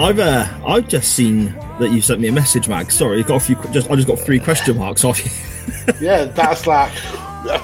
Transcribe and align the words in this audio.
I've 0.00 0.18
uh, 0.18 0.48
I've 0.66 0.88
just 0.88 1.14
seen 1.14 1.54
that 1.78 1.90
you 1.92 2.00
sent 2.00 2.22
me 2.22 2.28
a 2.28 2.32
message, 2.32 2.70
Mag. 2.70 2.90
Sorry, 2.90 3.22
got 3.22 3.36
a 3.36 3.40
few. 3.40 3.56
Just 3.70 3.90
I 3.90 3.96
just 3.96 4.08
got 4.08 4.18
three 4.18 4.40
question 4.40 4.78
marks 4.78 5.04
off 5.04 5.22
you. 5.22 5.30
yeah, 6.00 6.24
that's 6.24 6.66
like 6.66 6.90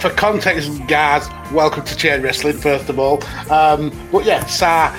for 0.01 0.11
context, 0.11 0.71
guys. 0.87 1.27
Welcome 1.51 1.87
to 1.87 1.97
Chain 1.97 2.21
Wrestling, 2.21 2.59
first 2.59 2.91
of 2.91 2.99
all. 2.99 3.25
Um, 3.51 3.91
but 4.13 4.27
yeah, 4.27 4.45
Sa 4.45 4.95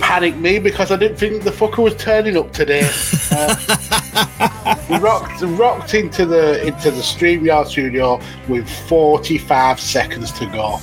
panicked 0.00 0.38
me 0.38 0.58
because 0.58 0.90
I 0.90 0.96
didn't 0.96 1.16
think 1.16 1.44
the 1.44 1.52
fucker 1.52 1.80
was 1.80 1.94
turning 1.94 2.36
up 2.36 2.52
today. 2.52 2.90
Uh, 3.32 4.98
rocked 5.00 5.40
rocked 5.42 5.94
into 5.94 6.26
the 6.26 6.66
into 6.66 6.90
the 6.90 7.00
StreamYard 7.00 7.68
studio 7.68 8.20
with 8.48 8.68
45 8.88 9.78
seconds 9.78 10.32
to 10.32 10.46
go. 10.46 10.80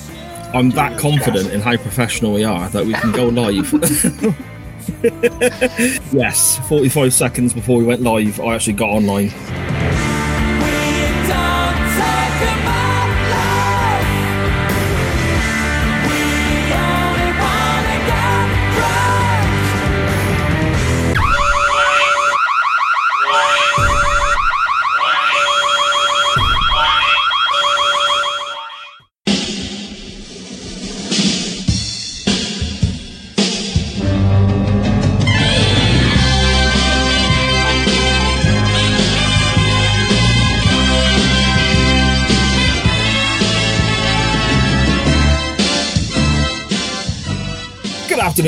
I'm 0.53 0.69
that 0.69 0.97
confident 0.97 1.51
in 1.51 1.59
how 1.59 1.75
professional 1.75 2.31
we 2.31 2.45
are 2.45 2.69
that 2.69 2.85
we 2.85 2.93
can 2.93 3.11
go 3.11 3.25
live. 3.25 3.73
yes, 6.11 6.59
45 6.67 7.13
seconds 7.13 7.53
before 7.53 7.77
we 7.77 7.83
went 7.83 8.01
live, 8.01 8.39
I 8.39 8.55
actually 8.55 8.73
got 8.73 8.89
online. 8.89 9.31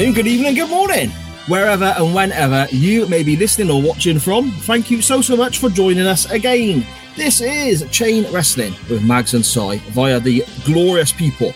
Afternoon, 0.10 0.26
good 0.26 0.32
evening, 0.32 0.56
good 0.56 0.70
morning. 0.72 1.10
Wherever 1.48 1.94
and 1.96 2.16
whenever 2.16 2.68
you 2.72 3.08
may 3.10 3.22
be 3.22 3.36
listening 3.36 3.70
or 3.70 3.80
watching 3.80 4.18
from, 4.18 4.50
thank 4.50 4.90
you 4.90 5.04
so, 5.04 5.22
so 5.22 5.38
much 5.38 5.60
for 5.60 5.70
joining 5.70 6.08
us 6.08 6.28
again. 6.32 6.84
This 7.16 7.42
is 7.42 7.88
Chain 7.92 8.26
Wrestling 8.34 8.74
with 8.90 9.04
Mags 9.04 9.36
and 9.36 9.46
Si 9.46 9.78
via 9.92 10.20
the 10.20 10.44
glorious 10.66 11.12
people 11.12 11.52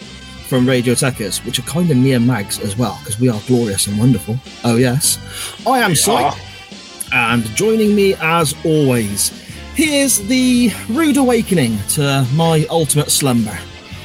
from 0.48 0.70
Radio 0.70 0.94
Techers, 0.94 1.44
which 1.48 1.58
are 1.58 1.64
kind 1.64 1.90
of 1.90 1.98
near 1.98 2.20
Mags 2.20 2.60
as 2.60 2.78
well, 2.78 2.96
because 3.00 3.20
we 3.20 3.28
are 3.28 3.42
glorious 3.48 3.88
and 3.88 3.98
wonderful. 3.98 4.38
Oh, 4.64 4.76
yes. 4.76 5.18
I 5.66 5.80
am 5.80 5.96
Si, 5.96 6.30
and 7.12 7.44
joining 7.56 7.96
me 7.96 8.14
as 8.22 8.54
always, 8.64 9.30
here's 9.74 10.20
the 10.28 10.72
rude 10.90 11.18
awakening 11.18 11.80
to 11.94 12.28
my 12.36 12.68
ultimate 12.70 13.10
slumber. 13.10 13.58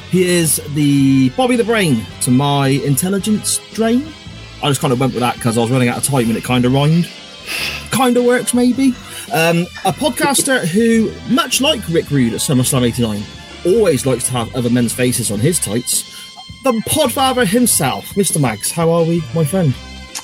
He 0.09 0.27
is 0.27 0.59
the 0.73 1.29
Bobby 1.37 1.55
the 1.55 1.63
Brain 1.63 2.03
to 2.21 2.31
my 2.31 2.69
intelligence 2.69 3.59
drain. 3.73 4.11
I 4.61 4.67
just 4.67 4.81
kind 4.81 4.93
of 4.93 4.99
went 4.99 5.13
with 5.13 5.21
that 5.21 5.35
because 5.35 5.57
I 5.57 5.61
was 5.61 5.71
running 5.71 5.89
out 5.89 5.97
of 5.97 6.03
time 6.03 6.27
and 6.27 6.37
it 6.37 6.43
kind 6.43 6.65
of 6.65 6.73
rhymed. 6.73 7.09
Kind 7.91 8.17
of 8.17 8.25
works, 8.25 8.53
maybe. 8.53 8.89
Um, 9.33 9.61
a 9.85 9.93
podcaster 9.93 10.65
who, 10.67 11.11
much 11.33 11.61
like 11.61 11.87
Rick 11.89 12.11
Rude 12.11 12.33
at 12.33 12.39
SummerSlam 12.39 12.83
89, 12.87 13.23
always 13.65 14.05
likes 14.05 14.25
to 14.25 14.31
have 14.31 14.53
other 14.55 14.69
men's 14.69 14.93
faces 14.93 15.31
on 15.31 15.39
his 15.39 15.59
tights. 15.59 16.03
The 16.63 16.73
podfather 16.89 17.47
himself, 17.47 18.05
Mr. 18.15 18.39
Mags. 18.39 18.71
How 18.71 18.89
are 18.91 19.03
we, 19.03 19.23
my 19.33 19.45
friend? 19.45 19.73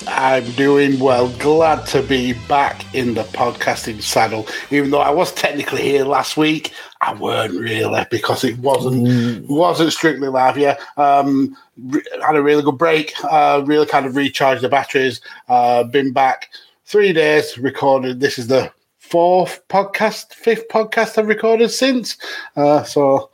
I'm 0.08 0.50
doing 0.52 0.98
well. 0.98 1.28
Glad 1.38 1.86
to 1.88 2.02
be 2.02 2.34
back 2.48 2.94
in 2.94 3.14
the 3.14 3.24
podcasting 3.24 4.02
saddle. 4.02 4.46
Even 4.70 4.90
though 4.90 5.00
I 5.00 5.10
was 5.10 5.32
technically 5.32 5.82
here 5.82 6.04
last 6.04 6.36
week, 6.36 6.72
I 7.00 7.14
weren't 7.14 7.58
really 7.58 8.06
because 8.10 8.44
it 8.44 8.58
wasn't 8.58 9.06
mm. 9.06 9.48
wasn't 9.48 9.92
strictly 9.92 10.28
live. 10.28 10.56
Yeah, 10.56 10.78
um, 10.96 11.56
re- 11.76 12.02
had 12.24 12.36
a 12.36 12.42
really 12.42 12.62
good 12.62 12.78
break. 12.78 13.12
Uh, 13.24 13.62
really 13.66 13.86
kind 13.86 14.06
of 14.06 14.16
recharged 14.16 14.62
the 14.62 14.68
batteries. 14.68 15.20
Uh, 15.48 15.84
been 15.84 16.12
back 16.12 16.50
three 16.84 17.12
days 17.12 17.58
recorded. 17.58 18.20
This 18.20 18.38
is 18.38 18.46
the 18.46 18.72
fourth 18.98 19.66
podcast, 19.68 20.32
fifth 20.34 20.68
podcast 20.68 21.18
I've 21.18 21.28
recorded 21.28 21.70
since. 21.70 22.16
Uh, 22.54 22.82
so 22.84 23.30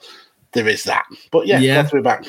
there 0.52 0.68
is 0.68 0.84
that. 0.84 1.04
But 1.30 1.46
yeah, 1.46 1.58
yeah. 1.58 1.82
glad 1.82 1.90
to 1.90 1.96
be 1.96 2.02
back. 2.02 2.24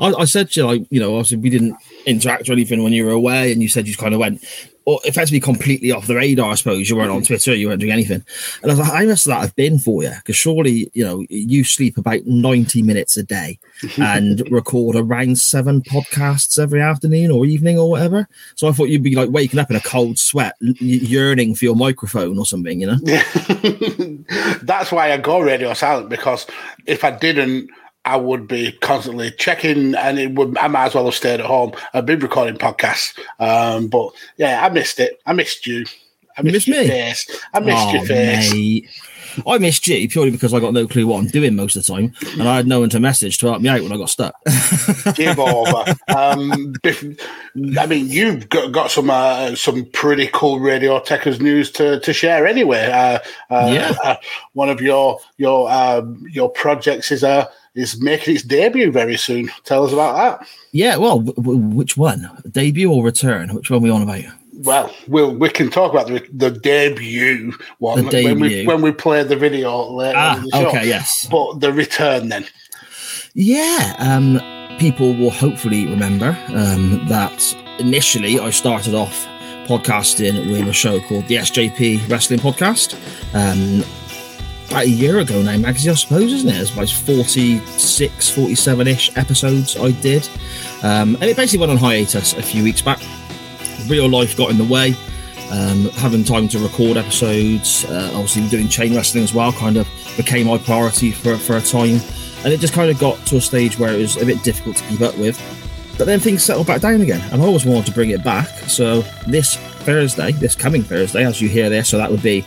I, 0.00 0.12
I 0.12 0.24
said 0.24 0.50
to 0.50 0.60
you, 0.60 0.66
like, 0.66 0.82
you 0.90 1.00
know, 1.00 1.16
obviously 1.16 1.38
we 1.38 1.50
didn't 1.50 1.76
interact 2.06 2.48
or 2.48 2.52
anything 2.52 2.82
when 2.82 2.92
you 2.92 3.06
were 3.06 3.12
away, 3.12 3.52
and 3.52 3.62
you 3.62 3.68
said 3.68 3.86
you 3.86 3.96
kind 3.96 4.14
of 4.14 4.20
went, 4.20 4.44
or 4.90 4.98
effectively 5.04 5.40
completely 5.40 5.92
off 5.92 6.06
the 6.06 6.16
radar, 6.16 6.50
I 6.50 6.54
suppose. 6.54 6.88
You 6.88 6.96
weren't 6.96 7.10
on 7.10 7.18
mm-hmm. 7.18 7.26
Twitter, 7.26 7.54
you 7.54 7.68
weren't 7.68 7.80
doing 7.80 7.92
anything. 7.92 8.24
And 8.62 8.70
I 8.70 8.74
was 8.74 8.78
like, 8.78 8.92
how 8.92 9.04
must 9.04 9.26
that 9.26 9.40
have 9.40 9.54
been 9.54 9.78
for 9.78 10.02
you? 10.02 10.10
Because 10.16 10.36
surely, 10.36 10.90
you 10.94 11.04
know, 11.04 11.24
you 11.28 11.64
sleep 11.64 11.98
about 11.98 12.26
90 12.26 12.82
minutes 12.82 13.16
a 13.16 13.22
day 13.22 13.58
and 13.98 14.42
record 14.50 14.96
around 14.96 15.38
seven 15.38 15.82
podcasts 15.82 16.58
every 16.58 16.80
afternoon 16.80 17.30
or 17.30 17.44
evening 17.44 17.78
or 17.78 17.90
whatever. 17.90 18.26
So 18.56 18.68
I 18.68 18.72
thought 18.72 18.88
you'd 18.88 19.02
be 19.02 19.14
like 19.14 19.30
waking 19.30 19.60
up 19.60 19.70
in 19.70 19.76
a 19.76 19.80
cold 19.80 20.18
sweat, 20.18 20.56
yearning 20.60 21.54
for 21.54 21.66
your 21.66 21.76
microphone 21.76 22.38
or 22.38 22.46
something, 22.46 22.80
you 22.80 22.86
know? 22.86 22.98
That's 24.62 24.90
why 24.90 25.12
I 25.12 25.18
go 25.18 25.40
radio 25.40 25.72
silent 25.74 26.08
because 26.08 26.46
if 26.86 27.04
I 27.04 27.10
didn't, 27.10 27.70
I 28.10 28.16
would 28.16 28.48
be 28.48 28.72
constantly 28.72 29.30
checking, 29.30 29.94
and 29.94 30.18
it 30.18 30.34
would. 30.34 30.58
I 30.58 30.66
might 30.66 30.86
as 30.86 30.94
well 30.96 31.04
have 31.04 31.14
stayed 31.14 31.38
at 31.38 31.46
home. 31.46 31.72
I've 31.94 32.06
been 32.06 32.18
recording 32.18 32.56
podcasts, 32.56 33.16
um, 33.38 33.86
but 33.86 34.10
yeah, 34.36 34.66
I 34.66 34.68
missed 34.68 34.98
it. 34.98 35.22
I 35.26 35.32
missed 35.32 35.64
you. 35.64 35.86
I 36.36 36.42
missed, 36.42 36.44
you 36.44 36.52
missed 36.52 36.66
your 36.66 36.82
me? 36.82 36.88
face. 36.88 37.40
I 37.54 37.60
missed 37.60 37.86
oh, 37.86 37.92
your 37.92 38.04
face. 38.06 38.52
Mate. 38.52 38.90
I 39.46 39.58
missed 39.58 39.86
you 39.86 40.08
purely 40.08 40.32
because 40.32 40.52
I 40.52 40.58
got 40.58 40.72
no 40.72 40.88
clue 40.88 41.06
what 41.06 41.18
I'm 41.18 41.28
doing 41.28 41.54
most 41.54 41.76
of 41.76 41.86
the 41.86 41.92
time, 41.92 42.12
and 42.32 42.48
I 42.48 42.56
had 42.56 42.66
no 42.66 42.80
one 42.80 42.90
to 42.90 42.98
message 42.98 43.38
to 43.38 43.46
help 43.46 43.62
me 43.62 43.68
out 43.68 43.80
when 43.80 43.92
I 43.92 43.96
got 43.96 44.10
stuck. 44.10 44.34
Give 45.14 45.38
over. 45.38 45.94
Um, 46.08 46.74
I 47.78 47.86
mean, 47.86 48.08
you've 48.08 48.48
got, 48.48 48.72
got 48.72 48.90
some 48.90 49.08
uh, 49.08 49.54
some 49.54 49.84
pretty 49.92 50.28
cool 50.32 50.58
Radio 50.58 50.98
Techers 50.98 51.40
news 51.40 51.70
to, 51.72 52.00
to 52.00 52.12
share 52.12 52.44
anyway. 52.44 52.86
Uh, 52.86 53.18
uh, 53.54 53.70
yeah. 53.72 53.94
Uh, 54.02 54.16
one 54.54 54.68
of 54.68 54.80
your 54.80 55.20
your 55.36 55.70
um, 55.70 56.24
your 56.32 56.50
projects 56.50 57.12
is 57.12 57.22
a 57.22 57.48
is 57.74 58.00
making 58.00 58.34
its 58.34 58.44
debut 58.44 58.90
very 58.90 59.16
soon. 59.16 59.50
Tell 59.64 59.84
us 59.84 59.92
about 59.92 60.40
that. 60.40 60.48
Yeah, 60.72 60.96
well, 60.96 61.20
w- 61.20 61.34
w- 61.34 61.58
which 61.76 61.96
one? 61.96 62.30
Debut 62.50 62.90
or 62.90 63.04
return? 63.04 63.54
Which 63.54 63.70
one 63.70 63.80
are 63.80 63.82
we 63.82 63.90
on 63.90 64.02
about? 64.02 64.24
well, 64.62 64.94
we'll 65.08 65.34
we 65.34 65.48
can 65.48 65.70
talk 65.70 65.90
about 65.92 66.06
the, 66.06 66.26
the 66.32 66.50
debut 66.50 67.52
one 67.78 68.04
the 68.04 68.10
debut. 68.10 68.28
when 68.28 68.40
we 68.40 68.66
when 68.66 68.82
we 68.82 68.92
play 68.92 69.22
the 69.22 69.36
video 69.36 69.90
later. 69.90 70.18
Ah, 70.18 70.44
okay, 70.54 70.86
yes. 70.86 71.26
But 71.30 71.60
the 71.60 71.72
return 71.72 72.28
then. 72.28 72.46
Yeah, 73.34 73.94
um, 73.98 74.40
people 74.78 75.14
will 75.16 75.30
hopefully 75.30 75.86
remember 75.86 76.36
um, 76.48 77.06
that 77.08 77.56
initially 77.78 78.38
I 78.38 78.50
started 78.50 78.94
off 78.94 79.26
podcasting 79.66 80.50
with 80.50 80.66
a 80.68 80.72
show 80.72 81.00
called 81.00 81.28
the 81.28 81.36
SJP 81.36 82.08
Wrestling 82.10 82.40
Podcast. 82.40 82.94
Um, 83.34 83.84
about 84.70 84.84
a 84.84 84.88
year 84.88 85.18
ago 85.18 85.42
now, 85.42 85.56
Magazine, 85.58 85.90
I 85.90 85.94
suppose, 85.94 86.32
isn't 86.32 86.48
it? 86.48 86.60
It's 86.60 86.72
about 86.72 86.88
46, 86.88 88.30
47 88.30 88.86
ish 88.86 89.16
episodes 89.16 89.76
I 89.76 89.90
did. 89.90 90.28
Um, 90.82 91.16
and 91.16 91.24
it 91.24 91.36
basically 91.36 91.66
went 91.66 91.72
on 91.72 91.76
hiatus 91.76 92.34
a 92.34 92.42
few 92.42 92.62
weeks 92.62 92.80
back 92.80 93.00
real 93.88 94.08
life 94.08 94.36
got 94.36 94.50
in 94.50 94.58
the 94.58 94.64
way. 94.64 94.94
Um, 95.50 95.86
having 95.96 96.22
time 96.22 96.46
to 96.48 96.60
record 96.60 96.96
episodes, 96.96 97.84
uh, 97.86 98.12
obviously 98.14 98.48
doing 98.48 98.68
chain 98.68 98.94
wrestling 98.94 99.24
as 99.24 99.34
well, 99.34 99.52
kind 99.52 99.76
of 99.76 99.88
became 100.16 100.46
my 100.46 100.58
priority 100.58 101.10
for, 101.10 101.36
for 101.36 101.56
a 101.56 101.60
time. 101.60 102.00
And 102.44 102.52
it 102.52 102.60
just 102.60 102.72
kind 102.72 102.90
of 102.90 102.98
got 102.98 103.18
to 103.26 103.36
a 103.36 103.40
stage 103.40 103.78
where 103.78 103.92
it 103.92 103.98
was 103.98 104.16
a 104.16 104.24
bit 104.24 104.42
difficult 104.44 104.76
to 104.76 104.84
keep 104.84 105.00
up 105.00 105.18
with. 105.18 105.38
But 105.98 106.04
then 106.06 106.20
things 106.20 106.44
settled 106.44 106.68
back 106.68 106.80
down 106.80 107.00
again, 107.00 107.20
and 107.32 107.42
I 107.42 107.44
always 107.44 107.66
wanted 107.66 107.86
to 107.86 107.92
bring 107.92 108.10
it 108.10 108.24
back. 108.24 108.48
So 108.68 109.02
this 109.26 109.56
Thursday, 109.56 110.32
this 110.32 110.54
coming 110.54 110.82
Thursday, 110.82 111.26
as 111.26 111.42
you 111.42 111.48
hear 111.48 111.68
this, 111.68 111.88
so 111.88 111.98
that 111.98 112.10
would 112.10 112.22
be 112.22 112.44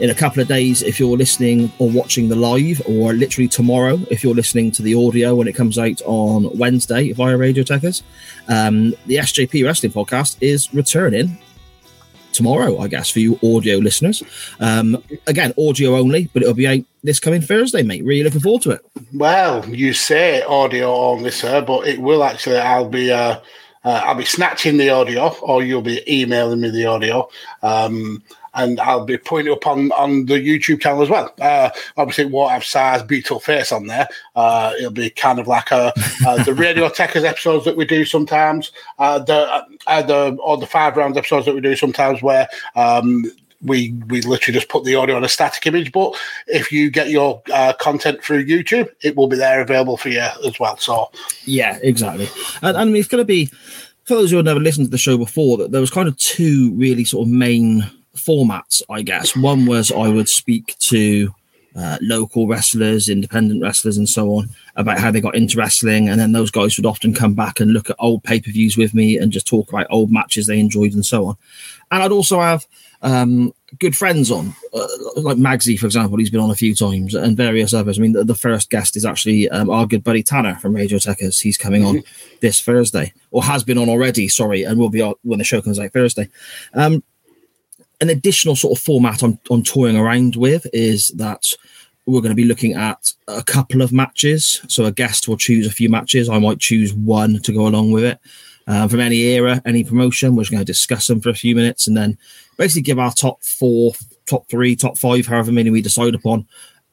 in 0.00 0.10
a 0.10 0.14
couple 0.14 0.42
of 0.42 0.48
days 0.48 0.82
if 0.82 0.98
you're 0.98 1.16
listening 1.16 1.72
or 1.78 1.88
watching 1.90 2.28
the 2.28 2.36
live, 2.36 2.82
or 2.86 3.12
literally 3.12 3.48
tomorrow 3.48 3.98
if 4.10 4.22
you're 4.24 4.34
listening 4.34 4.70
to 4.72 4.82
the 4.82 4.94
audio 4.94 5.34
when 5.34 5.48
it 5.48 5.54
comes 5.54 5.78
out 5.78 6.00
on 6.04 6.56
Wednesday 6.58 7.12
via 7.12 7.36
Radio 7.36 7.62
Techers. 7.62 8.02
Um, 8.48 8.90
the 9.06 9.16
SJP 9.16 9.64
Wrestling 9.64 9.92
Podcast 9.92 10.36
is 10.40 10.72
returning 10.74 11.38
tomorrow, 12.32 12.78
I 12.78 12.88
guess, 12.88 13.10
for 13.10 13.20
you 13.20 13.38
audio 13.42 13.78
listeners. 13.78 14.22
Um, 14.58 15.02
again, 15.26 15.52
audio 15.58 15.96
only, 15.96 16.28
but 16.32 16.42
it'll 16.42 16.54
be 16.54 16.66
out 16.66 16.84
this 17.04 17.20
coming 17.20 17.40
Thursday, 17.40 17.82
mate. 17.82 18.04
Really 18.04 18.24
looking 18.24 18.40
forward 18.40 18.62
to 18.62 18.70
it. 18.70 18.84
Well, 19.12 19.68
you 19.68 19.92
say 19.92 20.42
audio 20.42 20.94
only, 20.94 21.30
sir, 21.30 21.62
but 21.62 21.86
it 21.86 22.00
will 22.00 22.24
actually. 22.24 22.58
I'll 22.58 22.88
be. 22.88 23.12
Uh, 23.12 23.40
uh, 23.84 24.00
I'll 24.04 24.14
be 24.14 24.24
snatching 24.24 24.76
the 24.76 24.90
audio, 24.90 25.34
or 25.42 25.64
you'll 25.64 25.82
be 25.82 26.02
emailing 26.08 26.60
me 26.60 26.70
the 26.70 26.86
audio. 26.86 27.28
Um, 27.64 28.22
and 28.54 28.80
I'll 28.80 29.04
be 29.04 29.18
putting 29.18 29.46
it 29.46 29.56
up 29.56 29.66
on, 29.66 29.92
on 29.92 30.26
the 30.26 30.34
YouTube 30.34 30.80
channel 30.80 31.02
as 31.02 31.08
well. 31.08 31.32
Uh, 31.40 31.70
obviously, 31.96 32.24
it 32.24 32.30
won't 32.30 32.52
have 32.52 32.64
Sar's 32.64 33.02
beautiful 33.02 33.40
face 33.40 33.72
on 33.72 33.86
there. 33.86 34.08
Uh, 34.36 34.72
it'll 34.78 34.90
be 34.90 35.10
kind 35.10 35.38
of 35.38 35.46
like 35.46 35.70
a, 35.70 35.92
uh, 36.26 36.42
the 36.44 36.54
Radio 36.62 36.88
Techers 36.88 37.24
episodes 37.24 37.64
that 37.64 37.76
we 37.76 37.84
do 37.84 38.04
sometimes, 38.04 38.72
uh, 38.98 39.18
the 39.18 39.64
uh, 39.86 40.02
the 40.02 40.36
or 40.42 40.56
the 40.56 40.66
five 40.66 40.96
rounds 40.96 41.16
episodes 41.16 41.46
that 41.46 41.54
we 41.54 41.60
do 41.60 41.76
sometimes, 41.76 42.22
where 42.22 42.48
um, 42.76 43.24
we 43.62 43.92
we 44.08 44.20
literally 44.22 44.54
just 44.54 44.68
put 44.68 44.84
the 44.84 44.94
audio 44.94 45.16
on 45.16 45.24
a 45.24 45.28
static 45.28 45.66
image. 45.66 45.92
But 45.92 46.14
if 46.46 46.70
you 46.72 46.90
get 46.90 47.10
your 47.10 47.42
uh, 47.52 47.72
content 47.80 48.22
through 48.22 48.44
YouTube, 48.46 48.88
it 49.00 49.16
will 49.16 49.28
be 49.28 49.36
there 49.36 49.60
available 49.60 49.96
for 49.96 50.08
you 50.08 50.26
as 50.44 50.58
well. 50.60 50.76
So 50.76 51.10
yeah, 51.44 51.78
exactly. 51.82 52.28
And, 52.62 52.76
and 52.76 52.96
it's 52.96 53.08
going 53.08 53.22
to 53.22 53.26
be 53.26 53.46
for 54.04 54.14
those 54.14 54.30
who 54.30 54.36
have 54.36 54.46
never 54.46 54.60
listened 54.60 54.86
to 54.86 54.90
the 54.90 54.98
show 54.98 55.16
before. 55.16 55.56
That 55.58 55.72
there 55.72 55.80
was 55.80 55.90
kind 55.90 56.08
of 56.08 56.16
two 56.18 56.72
really 56.74 57.04
sort 57.04 57.26
of 57.26 57.32
main 57.32 57.90
formats, 58.16 58.82
I 58.90 59.02
guess. 59.02 59.36
One 59.36 59.66
was 59.66 59.90
I 59.92 60.08
would 60.08 60.28
speak 60.28 60.76
to 60.80 61.34
uh, 61.74 61.98
local 62.02 62.46
wrestlers, 62.46 63.08
independent 63.08 63.62
wrestlers, 63.62 63.96
and 63.96 64.08
so 64.08 64.34
on 64.34 64.50
about 64.76 64.98
how 64.98 65.10
they 65.10 65.20
got 65.20 65.34
into 65.34 65.56
wrestling. 65.58 66.08
And 66.08 66.20
then 66.20 66.32
those 66.32 66.50
guys 66.50 66.76
would 66.76 66.86
often 66.86 67.14
come 67.14 67.34
back 67.34 67.60
and 67.60 67.72
look 67.72 67.88
at 67.88 67.96
old 67.98 68.22
pay 68.24 68.40
per 68.40 68.50
views 68.50 68.76
with 68.76 68.94
me 68.94 69.18
and 69.18 69.32
just 69.32 69.46
talk 69.46 69.70
about 69.70 69.86
old 69.90 70.10
matches 70.10 70.46
they 70.46 70.60
enjoyed 70.60 70.92
and 70.92 71.04
so 71.04 71.26
on. 71.26 71.36
And 71.90 72.02
I'd 72.02 72.12
also 72.12 72.40
have 72.40 72.66
um, 73.02 73.52
good 73.78 73.96
friends 73.96 74.30
on, 74.30 74.54
uh, 74.72 74.86
like 75.16 75.36
Magsy, 75.36 75.78
for 75.78 75.86
example. 75.86 76.18
He's 76.18 76.30
been 76.30 76.40
on 76.40 76.50
a 76.50 76.54
few 76.54 76.74
times, 76.74 77.14
and 77.14 77.36
various 77.36 77.74
others. 77.74 77.98
I 77.98 78.02
mean, 78.02 78.12
the, 78.12 78.24
the 78.24 78.34
first 78.34 78.70
guest 78.70 78.96
is 78.96 79.04
actually 79.04 79.48
um, 79.50 79.70
our 79.70 79.86
good 79.86 80.04
buddy 80.04 80.22
Tanner 80.22 80.56
from 80.56 80.74
Radio 80.74 80.98
Techers. 80.98 81.40
He's 81.40 81.58
coming 81.58 81.84
on 81.84 81.96
mm-hmm. 81.96 82.36
this 82.40 82.60
Thursday, 82.60 83.12
or 83.30 83.42
has 83.42 83.64
been 83.64 83.78
on 83.78 83.88
already. 83.88 84.28
Sorry, 84.28 84.62
and 84.62 84.78
will 84.78 84.90
be 84.90 85.02
on 85.02 85.14
when 85.22 85.38
the 85.38 85.44
show 85.44 85.60
comes 85.60 85.78
out 85.78 85.92
Thursday. 85.92 86.28
Um, 86.74 87.02
an 88.02 88.10
additional 88.10 88.56
sort 88.56 88.76
of 88.76 88.84
format 88.84 89.22
I'm, 89.22 89.38
I'm 89.48 89.62
touring 89.62 89.96
around 89.96 90.34
with 90.34 90.66
is 90.72 91.08
that 91.16 91.46
we're 92.04 92.20
going 92.20 92.32
to 92.32 92.36
be 92.36 92.44
looking 92.44 92.72
at 92.74 93.12
a 93.28 93.44
couple 93.44 93.80
of 93.80 93.92
matches. 93.92 94.60
So 94.66 94.84
a 94.84 94.92
guest 94.92 95.28
will 95.28 95.36
choose 95.36 95.68
a 95.68 95.70
few 95.70 95.88
matches. 95.88 96.28
I 96.28 96.40
might 96.40 96.58
choose 96.58 96.92
one 96.92 97.40
to 97.42 97.52
go 97.52 97.68
along 97.68 97.92
with 97.92 98.04
it. 98.04 98.18
Um, 98.66 98.88
from 98.88 99.00
any 99.00 99.18
era, 99.18 99.60
any 99.64 99.82
promotion. 99.82 100.36
We're 100.36 100.42
just 100.42 100.52
going 100.52 100.60
to 100.60 100.64
discuss 100.64 101.08
them 101.08 101.20
for 101.20 101.30
a 101.30 101.34
few 101.34 101.56
minutes 101.56 101.88
and 101.88 101.96
then 101.96 102.16
basically 102.56 102.82
give 102.82 102.98
our 102.98 103.12
top 103.12 103.42
four, 103.42 103.92
top 104.26 104.48
three, 104.48 104.76
top 104.76 104.96
five, 104.96 105.26
however 105.26 105.50
many 105.50 105.70
we 105.70 105.82
decide 105.82 106.14
upon, 106.14 106.46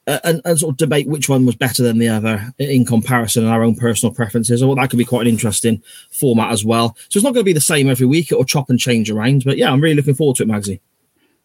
uh, 0.07 0.19
and, 0.23 0.41
and, 0.45 0.57
sort 0.57 0.73
of 0.73 0.77
debate 0.77 1.07
which 1.07 1.29
one 1.29 1.45
was 1.45 1.55
better 1.55 1.83
than 1.83 1.99
the 1.99 2.07
other 2.07 2.51
in 2.57 2.85
comparison 2.85 3.43
and 3.43 3.53
our 3.53 3.61
own 3.61 3.75
personal 3.75 4.13
preferences. 4.13 4.65
Well, 4.65 4.73
that 4.75 4.89
could 4.89 4.97
be 4.97 5.05
quite 5.05 5.21
an 5.21 5.27
interesting 5.27 5.83
format 6.09 6.51
as 6.51 6.65
well. 6.65 6.97
So 7.09 7.19
it's 7.19 7.23
not 7.23 7.35
going 7.35 7.43
to 7.43 7.49
be 7.49 7.53
the 7.53 7.61
same 7.61 7.87
every 7.87 8.07
week. 8.07 8.31
It'll 8.31 8.45
chop 8.45 8.71
and 8.71 8.79
change 8.79 9.11
around. 9.11 9.43
But 9.45 9.57
yeah, 9.57 9.71
I'm 9.71 9.81
really 9.81 9.95
looking 9.95 10.15
forward 10.15 10.37
to 10.37 10.43
it, 10.43 10.49
Magsy. 10.49 10.79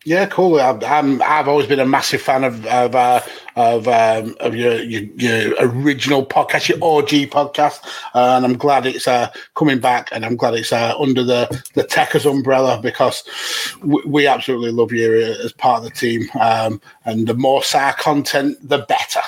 Yeah, 0.05 0.27
cool. 0.27 0.61
I'm, 0.61 1.23
i 1.23 1.25
have 1.25 1.49
always 1.49 1.67
been 1.67 1.81
a 1.81 1.87
massive 1.87 2.21
fan 2.21 2.45
of 2.45 2.67
of 2.67 2.95
uh, 2.95 3.21
of, 3.57 3.89
um, 3.89 4.37
of 4.41 4.55
your, 4.55 4.75
your, 4.83 5.03
your 5.17 5.55
original 5.61 6.27
podcast, 6.27 6.69
your 6.69 6.79
OG 6.83 7.31
podcast, 7.31 7.81
uh, 8.15 8.37
and 8.37 8.45
I'm 8.45 8.59
glad 8.59 8.85
it's 8.85 9.09
uh, 9.09 9.31
coming 9.55 9.81
back, 9.81 10.11
and 10.13 10.27
I'm 10.27 10.37
glad 10.37 10.55
it's 10.55 10.73
uh, 10.73 10.95
under 10.99 11.25
the 11.25 11.47
the 11.73 11.85
Techers 11.85 12.31
umbrella 12.31 12.79
because 12.83 13.25
we, 13.83 14.03
we, 14.07 14.27
absolutely 14.27 14.73
love 14.73 14.93
you 14.93 15.23
as 15.23 15.53
part 15.53 15.79
of 15.79 15.85
the 15.85 15.91
team, 15.91 16.29
um, 16.39 16.83
and 17.07 17.27
the 17.27 17.35
more 17.35 17.63
SAR 17.63 17.95
content, 17.95 18.59
the 18.63 18.79
better. 18.79 19.23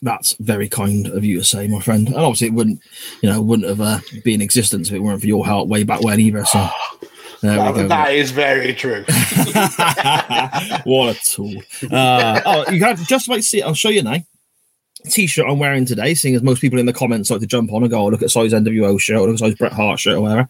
That's 0.00 0.34
very 0.34 0.68
kind 0.68 1.08
of 1.08 1.22
you 1.22 1.40
to 1.40 1.44
say, 1.44 1.66
my 1.66 1.80
friend. 1.80 2.06
And 2.06 2.16
obviously, 2.16 2.46
it 2.46 2.54
wouldn't, 2.54 2.80
you 3.20 3.28
know, 3.28 3.42
wouldn't 3.42 3.68
have 3.68 3.80
uh, 3.80 3.98
been 4.24 4.36
in 4.36 4.42
existence 4.42 4.88
if 4.88 4.94
it 4.94 5.00
weren't 5.00 5.20
for 5.20 5.26
your 5.26 5.44
help 5.44 5.68
way 5.68 5.82
back 5.82 6.00
when 6.00 6.18
either. 6.18 6.46
So. 6.46 6.66
That, 7.42 7.88
that 7.88 8.14
is 8.14 8.32
very 8.32 8.74
true. 8.74 9.04
what 10.84 11.16
a 11.16 11.20
tool. 11.24 11.62
Uh, 11.90 12.40
oh, 12.44 12.70
you 12.72 12.82
have 12.82 13.06
just 13.06 13.28
wait 13.28 13.38
to 13.38 13.42
see. 13.42 13.62
I'll 13.62 13.74
show 13.74 13.90
you 13.90 14.02
now. 14.02 14.18
T-shirt 15.04 15.46
I'm 15.48 15.60
wearing 15.60 15.84
today, 15.84 16.14
seeing 16.14 16.34
as 16.34 16.42
most 16.42 16.60
people 16.60 16.80
in 16.80 16.86
the 16.86 16.92
comments 16.92 17.30
like 17.30 17.40
to 17.40 17.46
jump 17.46 17.72
on 17.72 17.82
and 17.82 17.90
go, 17.90 18.00
oh, 18.00 18.08
look 18.08 18.22
at 18.22 18.30
size 18.30 18.52
NWO 18.52 18.98
shirt, 19.00 19.18
or 19.18 19.26
look 19.26 19.34
at 19.34 19.38
size 19.38 19.54
Bret 19.54 19.72
Hart 19.72 20.00
shirt, 20.00 20.16
or 20.16 20.22
whatever. 20.22 20.48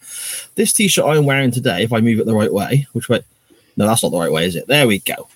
This 0.55 0.73
T-shirt 0.73 1.05
I'm 1.05 1.27
wearing 1.27 1.51
today, 1.51 1.83
if 1.83 1.93
I 1.93 2.01
move 2.01 2.21
it 2.21 2.27
the 2.27 2.35
right 2.35 2.53
way, 2.53 2.87
which 2.93 3.11
way? 3.11 3.21
No, 3.77 3.87
that's 3.87 4.03
not 4.03 4.11
the 4.11 4.19
right 4.19 4.33
way, 4.33 4.47
is 4.47 4.57
it? 4.57 4.67
There 4.67 4.87
we 4.87 5.01
go. 5.01 5.29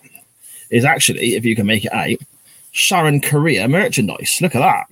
Is 0.70 0.86
actually, 0.86 1.34
if 1.34 1.44
you 1.44 1.54
can 1.54 1.66
make 1.66 1.84
it 1.84 1.92
out, 1.92 2.16
Sharon 2.70 3.20
Korea 3.20 3.68
merchandise. 3.68 4.38
Look 4.40 4.54
at 4.54 4.60
that. 4.60 4.86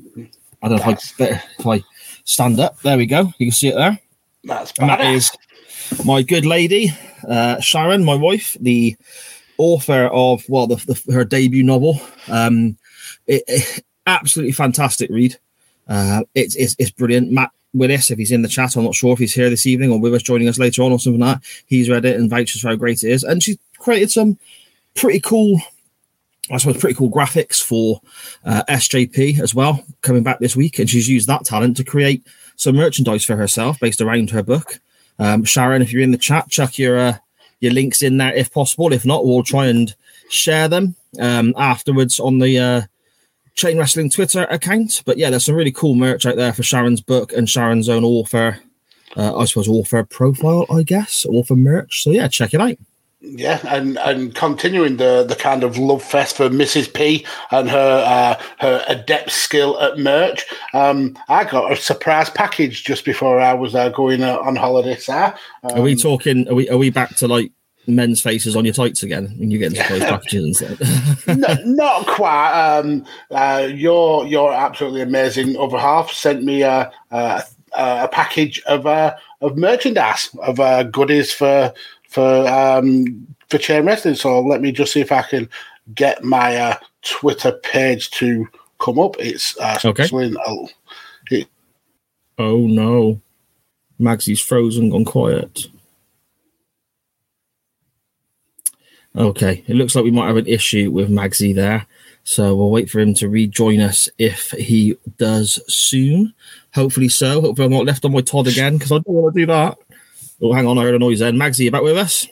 I 0.62 0.68
don't 0.68 0.78
know 0.78 0.90
if 0.90 1.20
I, 1.20 1.42
if 1.58 1.66
I 1.66 1.82
stand 2.24 2.60
up. 2.60 2.78
There 2.82 2.98
we 2.98 3.06
go. 3.06 3.32
You 3.38 3.46
can 3.46 3.52
see 3.52 3.68
it 3.68 3.74
there. 3.76 3.98
That's 4.44 4.72
bad. 4.72 5.00
That 5.00 5.14
is 5.14 5.32
my 6.04 6.22
good 6.22 6.46
lady, 6.46 6.90
uh, 7.28 7.60
Sharon, 7.60 8.04
my 8.04 8.14
wife, 8.14 8.56
the 8.60 8.96
author 9.58 10.06
of 10.06 10.42
well, 10.48 10.66
the, 10.66 10.76
the, 10.76 11.12
her 11.12 11.24
debut 11.24 11.62
novel. 11.62 12.00
Um, 12.28 12.78
it, 13.26 13.44
it, 13.46 13.84
absolutely 14.06 14.52
fantastic 14.52 15.10
read. 15.10 15.38
Uh, 15.88 16.22
it's, 16.34 16.56
it's 16.56 16.76
it's 16.78 16.90
brilliant. 16.90 17.30
Matt 17.30 17.50
Willis, 17.72 18.10
if 18.10 18.18
he's 18.18 18.32
in 18.32 18.42
the 18.42 18.48
chat, 18.48 18.76
I'm 18.76 18.84
not 18.84 18.94
sure 18.94 19.12
if 19.12 19.18
he's 19.18 19.34
here 19.34 19.50
this 19.50 19.66
evening 19.66 19.90
or 19.90 20.00
with 20.00 20.14
us 20.14 20.22
joining 20.22 20.48
us 20.48 20.58
later 20.58 20.82
on 20.82 20.92
or 20.92 20.98
something 20.98 21.20
like 21.20 21.40
that. 21.40 21.48
He's 21.66 21.90
read 21.90 22.04
it 22.04 22.18
and 22.18 22.30
vouches 22.30 22.60
for 22.60 22.68
how 22.68 22.76
great 22.76 23.02
it 23.02 23.10
is, 23.10 23.22
and 23.22 23.42
she's 23.42 23.58
created 23.78 24.10
some 24.10 24.38
pretty 24.94 25.20
cool. 25.20 25.60
I 26.50 26.56
suppose 26.56 26.80
pretty 26.80 26.96
cool 26.96 27.10
graphics 27.10 27.62
for 27.62 28.00
uh, 28.44 28.64
SJP 28.68 29.38
as 29.40 29.54
well, 29.54 29.84
coming 30.02 30.24
back 30.24 30.40
this 30.40 30.56
week, 30.56 30.80
and 30.80 30.90
she's 30.90 31.08
used 31.08 31.28
that 31.28 31.44
talent 31.44 31.76
to 31.76 31.84
create 31.84 32.26
some 32.56 32.74
merchandise 32.74 33.24
for 33.24 33.36
herself 33.36 33.78
based 33.78 34.00
around 34.00 34.30
her 34.30 34.42
book. 34.42 34.80
Um, 35.20 35.44
Sharon, 35.44 35.82
if 35.82 35.92
you're 35.92 36.02
in 36.02 36.12
the 36.12 36.18
chat, 36.18 36.48
chuck 36.48 36.78
your 36.78 36.98
uh, 36.98 37.18
your 37.60 37.72
links 37.72 38.02
in 38.02 38.16
there 38.16 38.34
if 38.34 38.52
possible. 38.52 38.92
If 38.92 39.04
not, 39.04 39.24
we'll 39.24 39.42
try 39.42 39.66
and 39.66 39.94
share 40.30 40.66
them 40.66 40.96
um, 41.20 41.54
afterwards 41.56 42.18
on 42.18 42.38
the 42.38 42.58
uh, 42.58 42.82
Chain 43.54 43.78
Wrestling 43.78 44.10
Twitter 44.10 44.44
account. 44.44 45.02
But 45.04 45.18
yeah, 45.18 45.30
there's 45.30 45.44
some 45.44 45.54
really 45.54 45.72
cool 45.72 45.94
merch 45.94 46.24
out 46.24 46.36
there 46.36 46.52
for 46.52 46.62
Sharon's 46.62 47.02
book 47.02 47.32
and 47.32 47.48
Sharon's 47.48 47.88
own 47.88 48.04
author, 48.04 48.58
uh, 49.16 49.36
I 49.36 49.44
suppose, 49.44 49.68
author 49.68 50.02
profile, 50.04 50.64
I 50.72 50.82
guess, 50.82 51.26
author 51.26 51.56
merch. 51.56 52.02
So 52.02 52.10
yeah, 52.10 52.28
check 52.28 52.54
it 52.54 52.60
out. 52.60 52.76
Yeah, 53.22 53.60
and 53.68 53.98
and 53.98 54.34
continuing 54.34 54.96
the 54.96 55.24
the 55.28 55.36
kind 55.36 55.62
of 55.62 55.76
love 55.76 56.02
fest 56.02 56.38
for 56.38 56.48
Mrs. 56.48 56.92
P 56.92 57.26
and 57.50 57.68
her 57.68 58.04
uh, 58.06 58.42
her 58.60 58.82
adept 58.88 59.30
skill 59.30 59.78
at 59.78 59.98
merch. 59.98 60.46
Um, 60.72 61.18
I 61.28 61.44
got 61.44 61.70
a 61.70 61.76
surprise 61.76 62.30
package 62.30 62.82
just 62.82 63.04
before 63.04 63.38
I 63.38 63.52
was 63.52 63.74
uh, 63.74 63.90
going 63.90 64.22
uh, 64.22 64.38
on 64.38 64.56
holiday. 64.56 64.96
Sir, 64.96 65.34
um, 65.64 65.78
are 65.78 65.82
we 65.82 65.96
talking? 65.96 66.48
Are 66.48 66.54
we 66.54 66.66
are 66.70 66.78
we 66.78 66.88
back 66.88 67.14
to 67.16 67.28
like 67.28 67.52
men's 67.86 68.22
faces 68.22 68.56
on 68.56 68.64
your 68.64 68.72
tights 68.72 69.02
again 69.02 69.34
when 69.38 69.50
you 69.50 69.58
get 69.58 69.72
into 69.72 69.82
surprise 69.82 70.04
packages 70.04 70.62
and 70.62 70.78
stuff? 70.78 71.26
no, 71.36 71.54
not 71.64 72.06
quite. 72.06 72.52
Um, 72.52 73.04
uh, 73.30 73.68
your 73.70 74.26
your 74.26 74.50
absolutely 74.54 75.02
amazing 75.02 75.58
other 75.58 75.78
half 75.78 76.10
sent 76.10 76.42
me 76.42 76.62
a 76.62 76.90
a, 77.10 77.44
a 77.74 78.08
package 78.08 78.62
of 78.62 78.86
uh, 78.86 79.14
of 79.42 79.58
merchandise 79.58 80.30
of 80.42 80.58
uh, 80.58 80.84
goodies 80.84 81.34
for 81.34 81.74
for 82.10 82.46
um, 82.48 83.26
for 83.48 83.58
chain 83.58 83.86
wrestling. 83.86 84.16
So 84.16 84.40
let 84.40 84.60
me 84.60 84.72
just 84.72 84.92
see 84.92 85.00
if 85.00 85.12
I 85.12 85.22
can 85.22 85.48
get 85.94 86.22
my 86.22 86.56
uh, 86.56 86.76
Twitter 87.02 87.52
page 87.52 88.10
to 88.12 88.46
come 88.78 88.98
up. 88.98 89.16
It's 89.18 89.56
uh, 89.58 89.78
okay. 89.84 90.08
Oh, 90.12 90.68
it, 91.30 91.48
oh 92.38 92.66
no, 92.66 93.20
Magsy's 93.98 94.40
frozen, 94.40 94.90
gone 94.90 95.04
quiet. 95.04 95.66
Okay, 99.16 99.64
it 99.66 99.74
looks 99.74 99.94
like 99.94 100.04
we 100.04 100.12
might 100.12 100.28
have 100.28 100.36
an 100.36 100.46
issue 100.46 100.90
with 100.90 101.10
Magsy 101.10 101.54
there. 101.54 101.86
So 102.22 102.54
we'll 102.54 102.70
wait 102.70 102.90
for 102.90 103.00
him 103.00 103.14
to 103.14 103.28
rejoin 103.28 103.80
us 103.80 104.08
if 104.18 104.50
he 104.52 104.96
does 105.16 105.58
soon. 105.72 106.32
Hopefully 106.74 107.08
so. 107.08 107.40
Hopefully 107.40 107.66
I'm 107.66 107.72
not 107.72 107.86
left 107.86 108.04
on 108.04 108.12
my 108.12 108.20
Todd 108.20 108.46
again 108.46 108.74
because 108.74 108.92
I 108.92 108.96
don't 108.96 109.08
want 109.08 109.34
to 109.34 109.40
do 109.40 109.46
that. 109.46 109.78
Oh, 110.42 110.52
hang 110.52 110.66
on, 110.66 110.78
I 110.78 110.82
heard 110.82 110.94
a 110.94 110.98
noise 110.98 111.18
then. 111.18 111.36
Magsy, 111.36 111.64
you 111.64 111.70
back 111.70 111.82
with 111.82 111.98
us? 111.98 112.26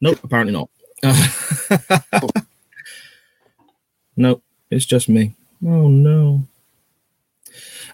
Nope, 0.00 0.20
apparently 0.22 0.52
not. 0.52 0.68
nope, 4.16 4.42
it's 4.70 4.86
just 4.86 5.08
me. 5.08 5.34
Oh 5.64 5.88
no. 5.88 6.46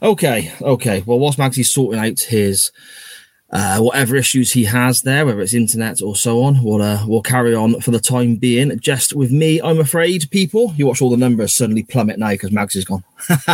Okay, 0.03 0.53
okay. 0.61 1.03
Well, 1.05 1.19
whilst 1.19 1.38
Magsy's 1.38 1.73
sorting 1.73 2.00
out 2.00 2.21
his 2.21 2.71
uh, 3.50 3.78
whatever 3.78 4.17
issues 4.17 4.52
he 4.52 4.64
has 4.64 5.02
there, 5.02 5.25
whether 5.25 5.40
it's 5.40 5.55
internet 5.55 6.02
or 6.02 6.14
so 6.14 6.43
on, 6.43 6.62
we'll 6.62 6.83
uh, 6.83 7.02
we'll 7.07 7.23
carry 7.23 7.55
on 7.55 7.81
for 7.81 7.90
the 7.90 7.99
time 7.99 8.37
being. 8.37 8.78
Just 8.78 9.14
with 9.14 9.31
me, 9.31 9.61
I'm 9.62 9.81
afraid, 9.81 10.31
people. 10.31 10.75
You 10.76 10.87
watch 10.87 11.00
all 11.00 11.09
the 11.09 11.17
numbers 11.17 11.55
suddenly 11.55 11.83
plummet 11.83 12.19
now 12.19 12.31
because 12.31 12.52
Mags 12.52 12.76
is 12.76 12.85
gone. 12.85 13.05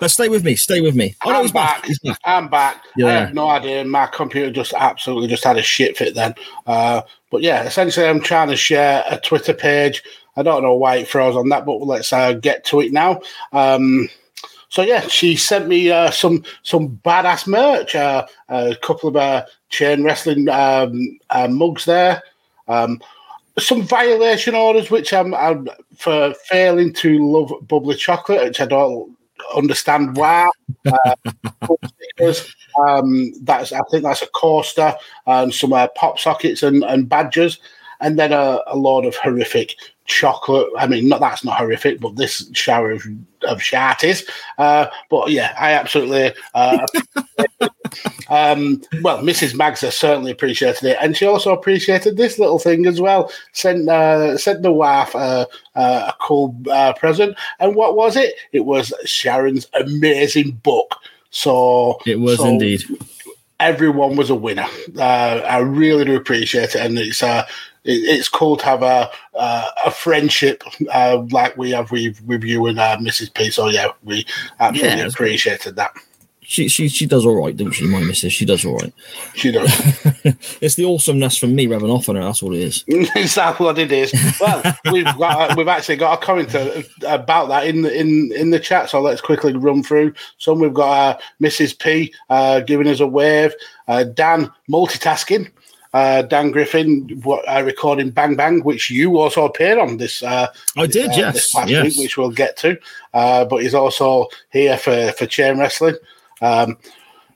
but 0.00 0.10
stay 0.10 0.28
with 0.28 0.44
me, 0.44 0.56
stay 0.56 0.82
with 0.82 0.94
me. 0.94 1.16
Oh, 1.24 1.32
no, 1.32 1.42
he's 1.42 1.52
back. 1.52 1.78
back. 1.78 1.86
He's 1.86 1.98
back. 2.00 2.18
I'm 2.24 2.48
back. 2.48 2.84
Yeah. 2.96 3.06
I 3.06 3.12
have 3.12 3.34
no 3.34 3.48
idea. 3.48 3.84
My 3.84 4.06
computer 4.06 4.50
just 4.50 4.74
absolutely 4.74 5.28
just 5.28 5.44
had 5.44 5.56
a 5.56 5.62
shit 5.62 5.96
fit 5.96 6.14
then. 6.14 6.34
Uh, 6.66 7.02
but 7.30 7.40
yeah, 7.40 7.62
essentially, 7.62 8.06
I'm 8.06 8.20
trying 8.20 8.48
to 8.48 8.56
share 8.56 9.04
a 9.10 9.18
Twitter 9.18 9.54
page. 9.54 10.02
I 10.36 10.42
don't 10.42 10.62
know 10.62 10.74
why 10.74 10.96
it 10.96 11.08
froze 11.08 11.36
on 11.36 11.48
that, 11.48 11.64
but 11.64 11.76
let's 11.80 12.12
uh, 12.12 12.34
get 12.34 12.64
to 12.66 12.80
it 12.80 12.92
now. 12.92 13.20
Um, 13.52 14.08
so 14.70 14.82
yeah, 14.82 15.00
she 15.08 15.34
sent 15.34 15.66
me 15.66 15.90
uh, 15.90 16.12
some 16.12 16.44
some 16.62 17.00
badass 17.04 17.46
merch, 17.46 17.96
uh, 17.96 18.26
a 18.48 18.76
couple 18.76 19.08
of 19.08 19.16
uh, 19.16 19.44
chain 19.68 20.04
wrestling 20.04 20.48
um, 20.48 21.18
uh, 21.30 21.48
mugs 21.48 21.84
there. 21.84 22.22
Um, 22.68 23.00
some 23.58 23.82
violation 23.82 24.54
orders, 24.54 24.88
which 24.88 25.12
I'm, 25.12 25.34
I'm 25.34 25.68
for 25.96 26.32
failing 26.44 26.92
to 26.94 27.18
love 27.18 27.52
bubbly 27.66 27.96
chocolate, 27.96 28.44
which 28.44 28.60
I 28.60 28.66
don't 28.66 29.16
understand 29.54 30.16
why. 30.16 30.48
Uh, 32.20 32.32
um, 32.86 33.32
that's 33.42 33.72
I 33.72 33.80
think 33.90 34.04
that's 34.04 34.22
a 34.22 34.26
coaster 34.28 34.94
and 35.26 35.52
some 35.52 35.72
uh, 35.72 35.88
pop 35.96 36.18
sockets 36.18 36.62
and, 36.62 36.84
and 36.84 37.08
badges, 37.08 37.58
and 38.00 38.18
then 38.18 38.32
a, 38.32 38.60
a 38.66 38.76
load 38.76 39.04
of 39.04 39.16
horrific 39.16 39.74
chocolate. 40.10 40.68
I 40.76 40.86
mean, 40.88 41.08
not 41.08 41.20
that's 41.20 41.44
not 41.44 41.56
horrific, 41.56 42.00
but 42.00 42.16
this 42.16 42.50
shower 42.52 42.90
of, 42.90 43.02
of 43.44 43.62
sharties. 43.62 44.28
Uh, 44.58 44.86
but 45.08 45.30
yeah, 45.30 45.54
I 45.58 45.72
absolutely. 45.72 46.32
Uh, 46.52 46.84
um, 48.28 48.82
well, 49.02 49.22
Mrs. 49.22 49.54
Magsa 49.54 49.92
certainly 49.92 50.32
appreciated 50.32 50.84
it, 50.84 50.98
and 51.00 51.16
she 51.16 51.26
also 51.26 51.52
appreciated 51.52 52.16
this 52.16 52.38
little 52.38 52.58
thing 52.58 52.86
as 52.86 53.00
well. 53.00 53.32
Sent 53.52 53.88
uh, 53.88 54.36
sent 54.36 54.62
the 54.62 54.72
wife 54.72 55.14
a 55.14 55.46
cool 56.20 56.56
uh, 56.70 56.92
present, 56.94 57.36
and 57.60 57.76
what 57.76 57.96
was 57.96 58.16
it? 58.16 58.34
It 58.52 58.64
was 58.66 58.92
Sharon's 59.04 59.68
amazing 59.74 60.60
book. 60.62 60.96
So 61.30 62.00
it 62.04 62.18
was 62.18 62.38
so 62.38 62.46
indeed. 62.46 62.82
Everyone 63.60 64.16
was 64.16 64.30
a 64.30 64.34
winner. 64.34 64.66
Uh, 64.98 65.42
I 65.46 65.58
really 65.58 66.04
do 66.04 66.16
appreciate 66.16 66.74
it, 66.74 66.76
and 66.76 66.98
it's 66.98 67.22
uh, 67.22 67.46
it's 67.84 68.28
cool 68.28 68.56
to 68.56 68.64
have 68.64 68.82
a 68.82 69.10
uh, 69.34 69.70
a 69.84 69.90
friendship 69.90 70.62
uh, 70.92 71.22
like 71.30 71.56
we 71.56 71.70
have 71.70 71.90
with, 71.90 72.22
with 72.26 72.44
you 72.44 72.66
and 72.66 72.78
uh, 72.78 72.96
Mrs. 72.98 73.32
P. 73.32 73.50
So 73.50 73.68
yeah, 73.68 73.88
we 74.02 74.26
absolutely 74.58 74.98
yeah, 75.00 75.06
appreciated 75.06 75.76
that. 75.76 75.92
She 76.42 76.66
she 76.66 76.88
she 76.88 77.06
does 77.06 77.24
all 77.24 77.40
right, 77.40 77.56
doesn't 77.56 77.74
she, 77.74 77.86
my 77.86 78.00
missus? 78.00 78.32
She 78.32 78.44
does 78.44 78.64
all 78.64 78.76
right. 78.76 78.92
She 79.34 79.52
does. 79.52 79.70
it's 80.60 80.74
the 80.74 80.84
awesomeness 80.84 81.36
from 81.36 81.54
me 81.54 81.68
rubbing 81.68 81.90
off 81.90 82.08
on 82.08 82.16
her. 82.16 82.24
That's 82.24 82.42
what 82.42 82.56
it 82.56 82.62
is. 82.62 82.84
exactly 82.88 83.66
what 83.66 83.78
it 83.78 83.92
is. 83.92 84.12
Well, 84.40 84.60
we've 84.90 85.04
got 85.04 85.56
we've 85.56 85.68
actually 85.68 85.96
got 85.96 86.20
a 86.20 86.26
comment 86.26 86.52
about 87.06 87.48
that 87.50 87.68
in 87.68 87.82
the 87.82 87.96
in 87.96 88.32
in 88.34 88.50
the 88.50 88.58
chat. 88.58 88.90
So 88.90 89.00
let's 89.00 89.20
quickly 89.20 89.56
run 89.56 89.84
through 89.84 90.12
some. 90.38 90.58
We've 90.58 90.74
got 90.74 90.90
uh, 90.90 91.18
Mrs. 91.40 91.78
P 91.78 92.12
uh, 92.30 92.60
giving 92.60 92.88
us 92.88 92.98
a 92.98 93.06
wave. 93.06 93.54
Uh, 93.86 94.02
Dan 94.02 94.50
multitasking 94.68 95.52
uh, 95.92 96.22
Dan 96.22 96.50
Griffin 96.50 97.20
what, 97.22 97.44
uh, 97.48 97.62
recording 97.62 98.10
Bang 98.10 98.36
Bang, 98.36 98.62
which 98.62 98.90
you 98.90 99.18
also 99.18 99.44
appeared 99.44 99.78
on 99.78 99.96
this. 99.96 100.22
Uh, 100.22 100.48
I 100.76 100.86
did, 100.86 101.10
uh, 101.10 101.14
yes, 101.16 101.34
this 101.34 101.52
past 101.52 101.68
yes. 101.68 101.84
week, 101.84 101.98
which 101.98 102.16
we'll 102.16 102.30
get 102.30 102.56
to. 102.58 102.78
Uh, 103.12 103.44
but 103.44 103.62
he's 103.62 103.74
also 103.74 104.28
here 104.50 104.76
for 104.76 105.12
for 105.12 105.26
chain 105.26 105.58
wrestling. 105.58 105.96
Um, 106.40 106.78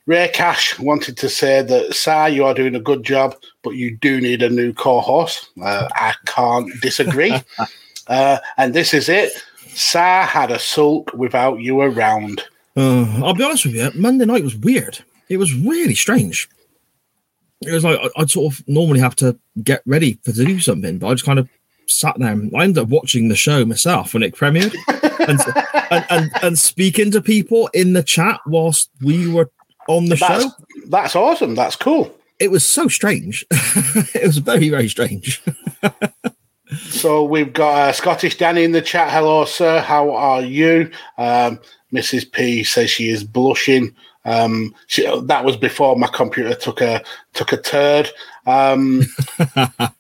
Ray 0.06 0.30
Cash 0.32 0.78
wanted 0.78 1.16
to 1.16 1.28
say 1.30 1.62
that, 1.62 1.94
Sir, 1.94 2.28
you 2.28 2.44
are 2.44 2.52
doing 2.52 2.75
a 2.75 2.80
good 2.80 3.02
job, 3.04 3.37
but 3.62 3.70
you 3.70 3.96
do 3.96 4.20
need 4.20 4.42
a 4.42 4.50
new 4.50 4.75
co-host. 4.75 5.49
Uh, 5.62 5.88
I 5.94 6.14
can't 6.26 6.70
disagree. 6.82 7.34
uh, 8.08 8.38
and 8.58 8.75
this 8.75 8.92
is 8.92 9.08
it. 9.08 9.32
Sir 9.68 10.23
had 10.23 10.50
a 10.50 10.58
sulk 10.58 11.11
without 11.14 11.61
you 11.61 11.80
around. 11.80 12.42
Uh, 12.76 13.06
I'll 13.25 13.34
be 13.34 13.44
honest 13.44 13.64
with 13.64 13.75
you. 13.75 13.90
Monday 13.94 14.26
night 14.26 14.44
was 14.44 14.56
weird. 14.56 15.02
It 15.30 15.38
was 15.38 15.54
really 15.54 15.94
strange 15.94 16.50
it 17.66 17.73
was 17.73 17.85
like 17.85 17.99
I'd 18.16 18.30
sort 18.30 18.52
of 18.52 18.68
normally 18.68 19.00
have 19.00 19.16
to 19.16 19.38
get 19.62 19.83
ready 19.87 20.18
for 20.25 20.33
to 20.33 20.44
do 20.44 20.61
something, 20.61 20.99
but 20.99 21.09
I 21.09 21.14
just 21.14 21.25
kind 21.25 21.38
of 21.38 21.49
sat 21.87 22.18
there. 22.18 22.30
I 22.30 22.64
ended 22.64 22.78
up 22.78 22.88
watching 22.88 23.28
the 23.28 23.37
show 23.37 23.64
myself 23.64 24.14
when 24.14 24.23
it 24.23 24.35
premiered, 24.35 24.75
and, 25.28 25.40
and, 25.90 26.06
and, 26.11 26.30
and 26.42 26.59
speaking 26.59 27.11
to 27.12 27.21
people 27.21 27.68
in 27.75 27.92
the 27.92 28.02
chat 28.02 28.40
whilst 28.47 28.90
we 29.02 29.30
were 29.30 29.50
on 29.88 30.06
the 30.06 30.16
that's, 30.16 30.44
show. 30.44 30.50
That's 30.88 31.16
awesome. 31.16 31.54
That's 31.54 31.76
cool. 31.76 32.14
It 32.38 32.50
was 32.50 32.66
so 32.66 32.88
strange. 32.88 33.44
it 33.50 34.26
was 34.26 34.38
very 34.38 34.68
very 34.68 34.88
strange. 34.88 35.42
so 36.78 37.25
we've 37.25 37.52
got 37.52 37.88
uh, 37.88 37.92
Scottish 37.92 38.37
Danny 38.38 38.64
in 38.64 38.73
the 38.73 38.83
chat. 38.83 39.11
Hello, 39.12 39.44
sir. 39.44 39.80
How 39.80 40.11
are 40.12 40.42
you? 40.42 40.90
Um, 41.18 41.61
Mrs. 41.92 42.30
P 42.30 42.64
says 42.64 42.90
she 42.90 43.09
is 43.09 43.23
blushing. 43.23 43.94
Um, 44.25 44.75
she, 44.87 45.07
that 45.25 45.45
was 45.45 45.57
before 45.57 45.97
my 45.97 46.09
computer 46.09 46.54
took 46.54 46.81
a 46.81 47.02
took 47.33 47.52
a 47.52 47.57
turd. 47.57 48.11
Um, 48.47 49.02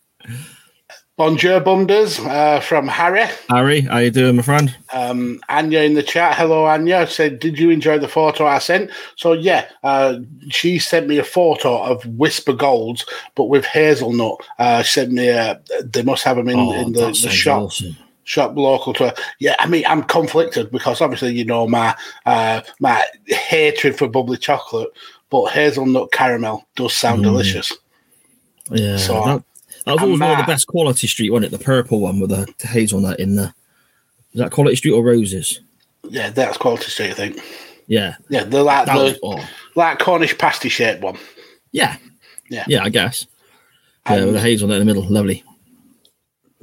Bonjour 1.16 1.60
Bunders 1.60 2.18
uh, 2.18 2.58
from 2.58 2.88
Harry. 2.88 3.26
Harry, 3.48 3.82
how 3.82 3.98
you 3.98 4.10
doing, 4.10 4.34
my 4.34 4.42
friend? 4.42 4.76
Um, 4.92 5.40
Anya 5.48 5.82
in 5.82 5.94
the 5.94 6.02
chat. 6.02 6.36
Hello, 6.36 6.64
Anya. 6.64 7.06
Said, 7.06 7.38
did 7.38 7.56
you 7.56 7.70
enjoy 7.70 8.00
the 8.00 8.08
photo 8.08 8.46
I 8.46 8.58
sent? 8.58 8.90
So 9.14 9.32
yeah, 9.32 9.68
uh, 9.84 10.18
she 10.48 10.80
sent 10.80 11.06
me 11.06 11.18
a 11.18 11.24
photo 11.24 11.80
of 11.80 12.02
Wispa 12.02 12.58
Golds, 12.58 13.06
but 13.36 13.44
with 13.44 13.64
hazelnut. 13.64 14.40
Uh, 14.58 14.82
she 14.82 15.00
sent 15.00 15.12
me 15.12 15.28
a. 15.28 15.62
They 15.84 16.02
must 16.02 16.24
have 16.24 16.36
them 16.36 16.48
in, 16.48 16.58
Oh, 16.58 16.72
in 16.72 16.92
the, 16.92 17.06
the 17.06 17.30
shop 17.30 17.62
awesome. 17.62 17.96
Shop 18.24 18.56
local 18.56 18.92
to. 18.94 19.14
Yeah, 19.38 19.54
I 19.58 19.66
mean, 19.66 19.84
I'm 19.86 20.02
conflicted 20.02 20.70
because 20.70 21.00
obviously 21.00 21.32
you 21.34 21.44
know 21.44 21.66
my 21.68 21.94
uh, 22.26 22.62
my 22.80 23.04
hatred 23.26 23.96
for 23.96 24.08
bubbly 24.08 24.38
chocolate, 24.38 24.90
but 25.30 25.46
hazelnut 25.46 26.12
caramel 26.12 26.66
does 26.76 26.92
sound 26.94 27.20
Mm. 27.20 27.24
delicious. 27.24 27.72
Yeah, 28.70 28.96
So, 28.96 29.12
that, 29.24 29.44
that 29.84 29.92
was 29.92 30.02
always 30.02 30.20
one 30.20 30.30
of 30.30 30.38
the 30.38 30.50
best 30.50 30.66
quality 30.66 31.06
street, 31.06 31.30
wasn't 31.30 31.52
it? 31.52 31.58
The 31.58 31.62
purple 31.64 32.00
one 32.00 32.18
with 32.18 32.30
the 32.30 32.66
hazelnut 32.66 33.20
in 33.20 33.36
there 33.36 33.54
is 34.32 34.40
that 34.40 34.50
quality 34.52 34.76
street 34.76 34.92
or 34.92 35.04
roses? 35.04 35.60
Yeah, 36.08 36.30
that's 36.30 36.56
quality 36.56 36.86
street, 36.90 37.10
I 37.10 37.14
think. 37.14 37.40
Yeah, 37.86 38.16
Yeah, 38.30 38.44
they're 38.44 38.62
like 38.62 38.86
that 38.86 38.96
was, 38.96 39.12
the 39.14 39.20
oh, 39.22 39.48
like 39.74 39.98
Cornish 39.98 40.36
pasty 40.38 40.70
shaped 40.70 41.02
one. 41.02 41.18
yeah, 41.72 41.96
Yeah. 42.48 42.64
yeah. 42.66 42.82
I 42.82 42.88
guess. 42.88 43.26
Yeah, 44.08 44.24
with 44.24 44.34
the 44.34 44.40
hazelnut 44.40 44.80
in 44.80 44.86
the 44.86 44.94
middle, 44.94 45.08
lovely. 45.10 45.44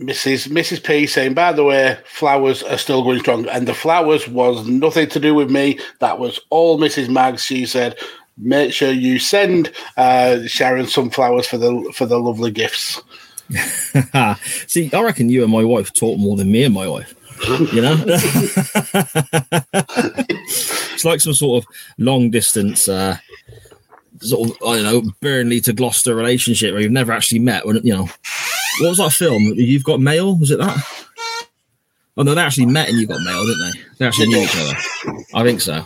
Mrs. 0.02 0.48
Mrs. 0.48 0.84
P 0.84 1.06
saying, 1.06 1.36
by 1.36 1.54
the 1.54 1.64
way, 1.64 1.98
flowers 2.06 2.64
are 2.64 2.78
still 2.78 3.04
going 3.04 3.20
strong, 3.20 3.48
and 3.48 3.68
the 3.68 3.74
flowers 3.74 4.28
was 4.28 4.68
nothing 4.68 5.08
to 5.10 5.20
do 5.20 5.36
with 5.36 5.50
me. 5.52 5.80
That 6.00 6.20
was 6.20 6.40
all 6.50 6.80
Mrs. 6.80 7.08
Mags. 7.08 7.44
She 7.44 7.66
said, 7.66 7.98
make 8.38 8.74
sure 8.74 8.92
you 8.92 9.20
send 9.20 9.72
uh, 9.98 10.40
Sharon 10.48 10.88
some 10.88 11.10
flowers 11.10 11.48
for 11.48 11.58
the 11.58 11.92
for 11.96 12.06
the 12.06 12.20
lovely 12.20 12.52
gifts. 12.52 13.02
See, 14.68 14.90
I 14.94 15.02
reckon 15.02 15.30
you 15.30 15.44
and 15.44 15.52
my 15.52 15.64
wife 15.64 15.94
talk 15.94 16.18
more 16.18 16.36
than 16.38 16.52
me 16.52 16.64
and 16.64 16.74
my 16.74 16.88
wife. 16.88 17.16
You 17.74 17.82
know, 17.82 18.04
it's 20.94 21.04
like 21.04 21.22
some 21.22 21.34
sort 21.34 21.64
of 21.64 21.70
long 21.98 22.30
distance, 22.30 22.88
uh, 22.88 23.18
sort 24.22 24.50
of 24.50 24.58
I 24.68 24.78
don't 24.78 24.84
know, 25.06 25.12
Burnley 25.22 25.60
to 25.62 25.74
Gloucester 25.74 26.16
relationship 26.16 26.74
where 26.74 26.82
you've 26.82 26.92
never 26.92 27.12
actually 27.12 27.40
met. 27.40 27.66
When 27.66 27.78
you 27.84 27.94
know, 27.94 28.10
what 28.80 28.90
was 28.90 28.98
that 29.00 29.12
film? 29.14 29.42
You've 29.56 29.84
got 29.84 30.00
mail. 30.00 30.38
Was 30.38 30.52
it 30.52 30.60
that? 30.60 30.78
Oh 32.18 32.24
no, 32.24 32.36
they 32.36 32.42
actually 32.42 32.66
met 32.68 32.90
and 32.90 32.98
you 33.00 33.08
got 33.08 33.22
mail, 33.24 33.46
didn't 33.46 33.72
they? 33.72 33.80
They 34.00 34.06
actually 34.06 34.28
knew 34.28 34.42
each 34.42 34.56
other. 34.56 34.76
I 35.34 35.44
think 35.44 35.62
so. 35.62 35.86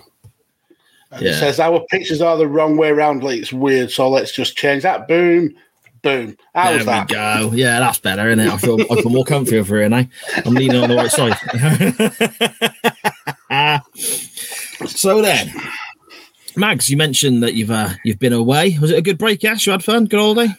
It 1.14 1.34
says 1.40 1.60
our 1.60 1.80
pictures 1.92 2.20
are 2.22 2.36
the 2.36 2.48
wrong 2.48 2.76
way 2.78 2.90
around. 2.90 3.24
Like 3.24 3.40
it's 3.40 3.54
weird, 3.54 3.90
so 3.92 4.10
let's 4.10 4.32
just 4.34 4.58
change 4.58 4.84
that. 4.84 5.08
Boom, 5.08 5.56
boom. 6.02 6.36
How 6.54 6.66
There 6.66 6.74
was 6.80 6.82
we 6.88 6.92
that? 6.92 7.08
go. 7.08 7.52
Yeah, 7.54 7.80
that's 7.80 8.00
better, 8.00 8.28
isn't 8.28 8.40
it? 8.46 8.52
I 8.52 8.58
feel 8.58 8.82
I 8.82 9.02
feel 9.02 9.12
more 9.12 9.24
comfy 9.24 9.58
over 9.58 9.78
here 9.78 9.88
now. 9.88 10.04
I'm 10.46 10.54
leaning 10.56 10.82
on 10.82 10.90
the 10.90 10.96
right 10.96 11.12
side. 11.12 11.38
so 14.88 15.22
then, 15.22 15.54
Mags, 16.58 16.90
you 16.90 16.98
mentioned 16.98 17.44
that 17.44 17.54
you've 17.56 17.72
uh, 17.72 17.90
you've 18.04 18.20
been 18.20 18.34
away. 18.34 18.78
Was 18.80 18.92
it 18.92 18.98
a 18.98 19.02
good 19.02 19.18
break? 19.18 19.44
Yes, 19.44 19.66
you 19.66 19.72
had 19.72 19.84
fun. 19.84 20.06
Good 20.06 20.20
holiday. 20.20 20.54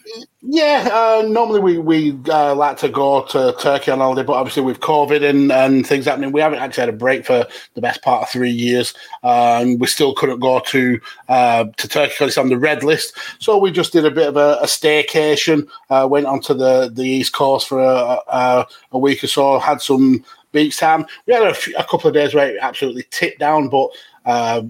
Yeah, 0.48 0.88
uh, 0.92 1.26
normally 1.26 1.60
we 1.60 1.78
we 1.78 2.18
uh, 2.28 2.54
like 2.54 2.76
to 2.78 2.88
go 2.88 3.24
to 3.26 3.54
Turkey 3.58 3.90
on 3.90 3.98
holiday, 3.98 4.22
but 4.24 4.34
obviously 4.34 4.62
with 4.62 4.78
COVID 4.78 5.28
and, 5.28 5.50
and 5.50 5.84
things 5.84 6.04
happening, 6.04 6.30
we 6.30 6.40
haven't 6.40 6.60
actually 6.60 6.82
had 6.82 6.88
a 6.90 6.96
break 6.96 7.26
for 7.26 7.46
the 7.74 7.80
best 7.80 8.00
part 8.02 8.22
of 8.22 8.28
three 8.28 8.50
years, 8.50 8.94
and 9.24 9.80
we 9.80 9.88
still 9.88 10.14
couldn't 10.14 10.38
go 10.38 10.60
to 10.60 11.00
uh, 11.28 11.64
to 11.76 11.88
Turkey 11.88 12.12
because 12.12 12.28
it's 12.28 12.38
on 12.38 12.48
the 12.48 12.58
red 12.58 12.84
list. 12.84 13.16
So 13.40 13.58
we 13.58 13.72
just 13.72 13.92
did 13.92 14.04
a 14.04 14.10
bit 14.10 14.28
of 14.28 14.36
a, 14.36 14.58
a 14.62 14.66
staycation. 14.66 15.66
Uh, 15.90 16.06
went 16.08 16.26
onto 16.26 16.54
the 16.54 16.90
the 16.92 17.02
east 17.02 17.32
coast 17.32 17.66
for 17.66 17.80
a, 17.80 18.20
a, 18.28 18.66
a 18.92 18.98
week 18.98 19.24
or 19.24 19.28
so. 19.28 19.58
Had 19.58 19.80
some 19.80 20.24
beach 20.52 20.78
time. 20.78 21.06
We 21.26 21.34
had 21.34 21.42
a, 21.42 21.54
few, 21.54 21.74
a 21.76 21.84
couple 21.84 22.06
of 22.06 22.14
days 22.14 22.34
where 22.34 22.54
it 22.54 22.58
absolutely 22.60 23.06
tipped 23.10 23.40
down, 23.40 23.68
but. 23.68 23.90
Uh, 24.24 24.62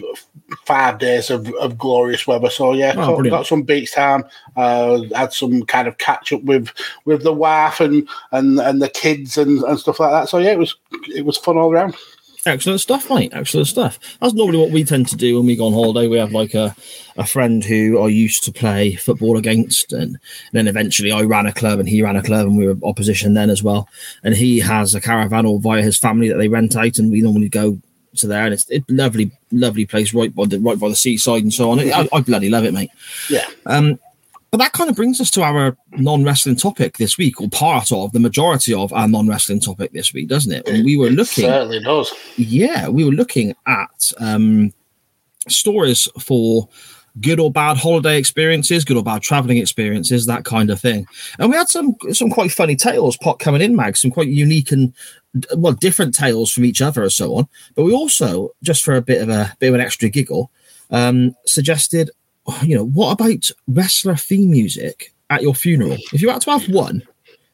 five 0.64 0.98
days 0.98 1.30
of, 1.30 1.52
of 1.54 1.78
glorious 1.78 2.26
weather. 2.26 2.50
So 2.50 2.72
yeah, 2.72 2.94
Oh, 2.96 3.22
got, 3.22 3.30
got 3.30 3.46
some 3.46 3.62
beach 3.62 3.92
time. 3.92 4.24
Uh, 4.56 5.02
had 5.14 5.32
some 5.32 5.62
kind 5.64 5.88
of 5.88 5.98
catch 5.98 6.32
up 6.32 6.42
with 6.42 6.70
with 7.04 7.22
the 7.22 7.32
wife 7.32 7.80
and 7.80 8.08
and 8.32 8.58
and 8.60 8.80
the 8.80 8.88
kids 8.88 9.38
and, 9.38 9.62
and 9.64 9.78
stuff 9.78 10.00
like 10.00 10.10
that. 10.10 10.28
So 10.28 10.38
yeah, 10.38 10.52
it 10.52 10.58
was 10.58 10.76
it 11.08 11.24
was 11.24 11.36
fun 11.36 11.56
all 11.56 11.72
around. 11.72 11.94
Excellent 12.46 12.80
stuff, 12.80 13.10
mate. 13.10 13.32
Excellent 13.34 13.66
stuff. 13.66 13.98
That's 14.20 14.32
normally 14.32 14.58
what 14.58 14.70
we 14.70 14.84
tend 14.84 15.08
to 15.08 15.16
do 15.16 15.36
when 15.36 15.46
we 15.46 15.56
go 15.56 15.66
on 15.66 15.72
holiday. 15.72 16.06
We 16.06 16.18
have 16.18 16.30
like 16.30 16.54
a, 16.54 16.76
a 17.16 17.26
friend 17.26 17.64
who 17.64 18.00
I 18.00 18.06
used 18.06 18.44
to 18.44 18.52
play 18.52 18.94
football 18.94 19.36
against, 19.36 19.92
and 19.92 20.16
then 20.52 20.68
eventually 20.68 21.10
I 21.10 21.22
ran 21.22 21.46
a 21.46 21.52
club 21.52 21.80
and 21.80 21.88
he 21.88 22.02
ran 22.02 22.14
a 22.14 22.22
club, 22.22 22.46
and 22.46 22.56
we 22.56 22.68
were 22.68 22.76
opposition 22.84 23.34
then 23.34 23.50
as 23.50 23.64
well. 23.64 23.88
And 24.22 24.32
he 24.36 24.60
has 24.60 24.94
a 24.94 25.00
caravan 25.00 25.44
or 25.44 25.58
via 25.58 25.82
his 25.82 25.98
family 25.98 26.28
that 26.28 26.36
they 26.36 26.46
rent 26.46 26.76
out, 26.76 27.00
and 27.00 27.10
we 27.10 27.20
normally 27.20 27.48
go 27.48 27.80
to 28.18 28.26
there, 28.26 28.44
and 28.44 28.54
it's 28.54 28.70
a 28.70 28.82
lovely, 28.88 29.30
lovely 29.52 29.86
place 29.86 30.12
right 30.14 30.34
by 30.34 30.46
the 30.46 30.58
right 30.60 30.78
by 30.78 30.88
the 30.88 30.96
seaside 30.96 31.42
and 31.42 31.52
so 31.52 31.70
on. 31.70 31.80
I, 31.80 32.08
I 32.12 32.20
bloody 32.20 32.50
love 32.50 32.64
it, 32.64 32.74
mate. 32.74 32.90
Yeah, 33.30 33.46
Um, 33.66 33.98
but 34.50 34.58
that 34.58 34.72
kind 34.72 34.88
of 34.88 34.96
brings 34.96 35.20
us 35.20 35.30
to 35.32 35.42
our 35.42 35.76
non-wrestling 35.92 36.56
topic 36.56 36.96
this 36.98 37.18
week, 37.18 37.40
or 37.40 37.48
part 37.50 37.90
of 37.92 38.12
the 38.12 38.20
majority 38.20 38.72
of 38.72 38.92
our 38.92 39.08
non-wrestling 39.08 39.60
topic 39.60 39.92
this 39.92 40.14
week, 40.14 40.28
doesn't 40.28 40.52
it? 40.52 40.66
And 40.68 40.84
we 40.84 40.96
were 40.96 41.08
It 41.08 41.14
looking, 41.14 41.44
certainly 41.44 41.80
does. 41.80 42.12
yeah, 42.36 42.88
we 42.88 43.04
were 43.04 43.10
looking 43.10 43.54
at 43.66 44.12
um, 44.18 44.72
stories 45.48 46.08
for 46.20 46.68
good 47.20 47.40
or 47.40 47.50
bad 47.50 47.76
holiday 47.78 48.18
experiences, 48.18 48.84
good 48.84 48.96
or 48.96 49.02
bad 49.02 49.22
traveling 49.22 49.56
experiences, 49.58 50.26
that 50.26 50.44
kind 50.44 50.70
of 50.70 50.80
thing. 50.80 51.06
And 51.38 51.50
we 51.50 51.56
had 51.56 51.68
some 51.68 51.96
some 52.12 52.30
quite 52.30 52.52
funny 52.52 52.76
tales 52.76 53.16
pot 53.16 53.38
coming 53.38 53.62
in, 53.62 53.74
Mag, 53.74 53.96
some 53.96 54.10
quite 54.10 54.28
unique 54.28 54.70
and 54.70 54.92
well 55.56 55.72
different 55.72 56.14
tales 56.14 56.52
from 56.52 56.64
each 56.64 56.80
other 56.82 57.02
and 57.02 57.12
so 57.12 57.34
on. 57.36 57.48
But 57.74 57.84
we 57.84 57.92
also, 57.92 58.50
just 58.62 58.84
for 58.84 58.94
a 58.96 59.02
bit 59.02 59.20
of 59.22 59.28
a 59.28 59.54
bit 59.58 59.68
of 59.68 59.74
an 59.74 59.80
extra 59.80 60.08
giggle, 60.08 60.50
um, 60.90 61.34
suggested, 61.46 62.10
you 62.62 62.76
know, 62.76 62.84
what 62.86 63.12
about 63.12 63.50
wrestler 63.68 64.16
theme 64.16 64.50
music 64.50 65.12
at 65.30 65.42
your 65.42 65.54
funeral? 65.54 65.96
If 66.12 66.22
you 66.22 66.28
had 66.30 66.42
to 66.42 66.50
have 66.50 66.68
one, 66.68 67.02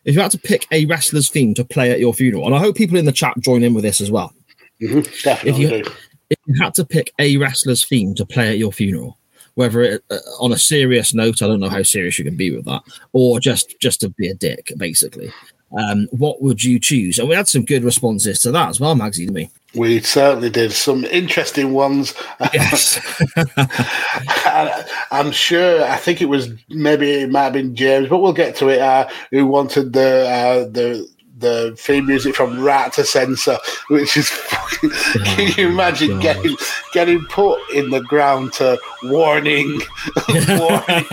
if 0.04 0.14
you 0.14 0.20
had 0.20 0.30
to 0.32 0.38
pick 0.38 0.66
a 0.70 0.84
wrestler's 0.86 1.28
theme 1.28 1.54
to 1.54 1.64
play 1.64 1.90
at 1.90 2.00
your 2.00 2.12
funeral, 2.14 2.46
and 2.46 2.54
I 2.54 2.58
hope 2.58 2.76
people 2.76 2.98
in 2.98 3.04
the 3.06 3.12
chat 3.12 3.34
join 3.40 3.62
in 3.62 3.74
with 3.74 3.84
this 3.84 4.00
as 4.00 4.10
well. 4.10 4.32
Mhm, 4.80 5.22
Definitely 5.22 5.62
you- 5.78 5.84
If 6.30 6.38
you 6.46 6.54
had 6.62 6.74
to 6.74 6.84
pick 6.86 7.12
a 7.18 7.36
wrestler's 7.36 7.84
theme 7.84 8.14
to 8.14 8.24
play 8.24 8.48
at 8.48 8.58
your 8.58 8.72
funeral, 8.72 9.18
whether 9.54 9.82
it 9.82 10.02
uh, 10.10 10.16
on 10.40 10.50
a 10.52 10.58
serious 10.58 11.12
note, 11.12 11.42
I 11.42 11.46
don't 11.46 11.60
know 11.60 11.68
how 11.68 11.82
serious 11.82 12.18
you 12.18 12.24
can 12.24 12.36
be 12.38 12.50
with 12.50 12.64
that, 12.64 12.80
or 13.12 13.38
just 13.38 13.74
just 13.80 14.00
to 14.00 14.08
be 14.08 14.28
a 14.28 14.34
dick, 14.34 14.72
basically. 14.78 15.30
Um, 15.78 16.06
what 16.10 16.42
would 16.42 16.62
you 16.62 16.78
choose? 16.78 17.18
And 17.18 17.28
we 17.28 17.34
had 17.34 17.48
some 17.48 17.64
good 17.64 17.82
responses 17.84 18.40
to 18.40 18.50
that 18.52 18.68
as 18.68 18.80
well, 18.80 18.94
Magsy, 18.94 19.18
didn't 19.26 19.34
we? 19.34 19.50
We 19.74 20.00
certainly 20.00 20.50
did 20.50 20.72
some 20.72 21.04
interesting 21.06 21.72
ones. 21.72 22.12
Yes. 22.52 23.00
I- 23.36 24.84
I'm 25.10 25.30
sure. 25.30 25.82
I 25.84 25.96
think 25.96 26.20
it 26.20 26.26
was 26.26 26.50
maybe 26.68 27.10
it 27.22 27.30
might 27.30 27.44
have 27.44 27.52
been 27.54 27.74
James, 27.74 28.08
but 28.08 28.18
we'll 28.18 28.32
get 28.32 28.56
to 28.56 28.68
it. 28.68 28.80
Uh, 28.80 29.08
who 29.30 29.46
wanted 29.46 29.92
the 29.92 30.28
uh, 30.28 30.64
the 30.70 31.06
the 31.42 31.74
theme 31.76 32.06
music 32.06 32.34
from 32.34 32.58
Right 32.58 32.90
to 32.94 33.04
Censor, 33.04 33.58
which 33.88 34.16
is 34.16 34.30
fucking, 34.30 34.90
can 35.24 35.52
you 35.56 35.68
imagine 35.68 36.12
God. 36.12 36.22
getting 36.22 36.56
getting 36.94 37.24
put 37.26 37.58
in 37.74 37.90
the 37.90 38.00
ground 38.00 38.54
to 38.54 38.78
warning, 39.04 39.80
warning. 40.48 41.06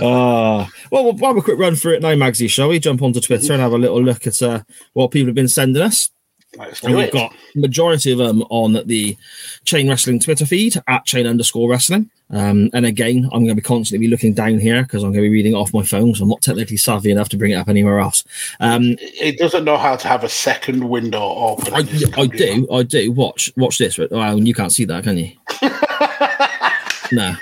Ah, 0.00 0.68
well, 0.90 1.04
we'll 1.04 1.16
have 1.18 1.36
a 1.36 1.42
quick 1.42 1.58
run 1.58 1.76
through 1.76 1.94
it 1.94 2.02
now, 2.02 2.14
Magsy, 2.14 2.50
shall 2.50 2.68
we? 2.68 2.78
Jump 2.78 3.02
onto 3.02 3.20
Twitter 3.20 3.52
and 3.52 3.62
have 3.62 3.72
a 3.72 3.78
little 3.78 4.02
look 4.02 4.26
at 4.26 4.42
uh, 4.42 4.62
what 4.94 5.12
people 5.12 5.28
have 5.28 5.34
been 5.34 5.48
sending 5.48 5.82
us. 5.82 6.10
Let's 6.58 6.82
And 6.84 6.94
we've 6.94 7.06
it. 7.08 7.12
got 7.14 7.34
majority 7.54 8.12
of 8.12 8.18
them 8.18 8.42
on 8.50 8.74
the 8.86 9.16
Chain 9.64 9.88
Wrestling 9.88 10.20
Twitter 10.20 10.44
feed 10.44 10.74
at 10.86 11.04
Chain 11.06 11.26
underscore 11.26 11.70
Wrestling. 11.70 12.10
Um, 12.30 12.68
and 12.72 12.84
again, 12.86 13.24
I'm 13.32 13.44
going 13.44 13.48
to 13.48 13.54
be 13.54 13.60
constantly 13.62 14.06
be 14.06 14.10
looking 14.10 14.34
down 14.34 14.58
here 14.58 14.82
because 14.82 15.02
I'm 15.02 15.12
going 15.12 15.22
to 15.24 15.28
be 15.28 15.34
reading 15.34 15.52
it 15.52 15.56
off 15.56 15.72
my 15.74 15.82
phone, 15.82 16.14
so 16.14 16.24
I'm 16.24 16.28
not 16.30 16.42
technically 16.42 16.76
savvy 16.78 17.10
enough 17.10 17.28
to 17.30 17.36
bring 17.36 17.52
it 17.52 17.56
up 17.56 17.68
anywhere 17.68 17.98
else. 18.00 18.24
Um, 18.60 18.96
It 19.00 19.38
doesn't 19.38 19.64
know 19.64 19.76
how 19.78 19.96
to 19.96 20.08
have 20.08 20.24
a 20.24 20.28
second 20.28 20.88
window 20.88 21.22
open. 21.22 21.72
I, 21.74 21.78
I 22.16 22.26
do, 22.26 22.66
I 22.72 22.82
do. 22.82 23.12
Watch, 23.12 23.50
watch 23.56 23.78
this. 23.78 23.96
Well, 23.98 24.08
and 24.12 24.46
you 24.48 24.54
can't 24.54 24.72
see 24.72 24.84
that, 24.86 25.04
can 25.04 25.18
you? 25.18 25.32
no. 27.12 27.34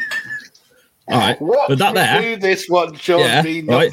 All 1.08 1.18
right, 1.18 1.40
What 1.42 1.68
but 1.68 1.78
that 1.78 1.94
there, 1.94 2.20
do 2.22 2.36
this 2.40 2.68
one 2.68 2.94
shows 2.94 3.20
Yeah, 3.20 3.42
me 3.42 3.62
right. 3.62 3.92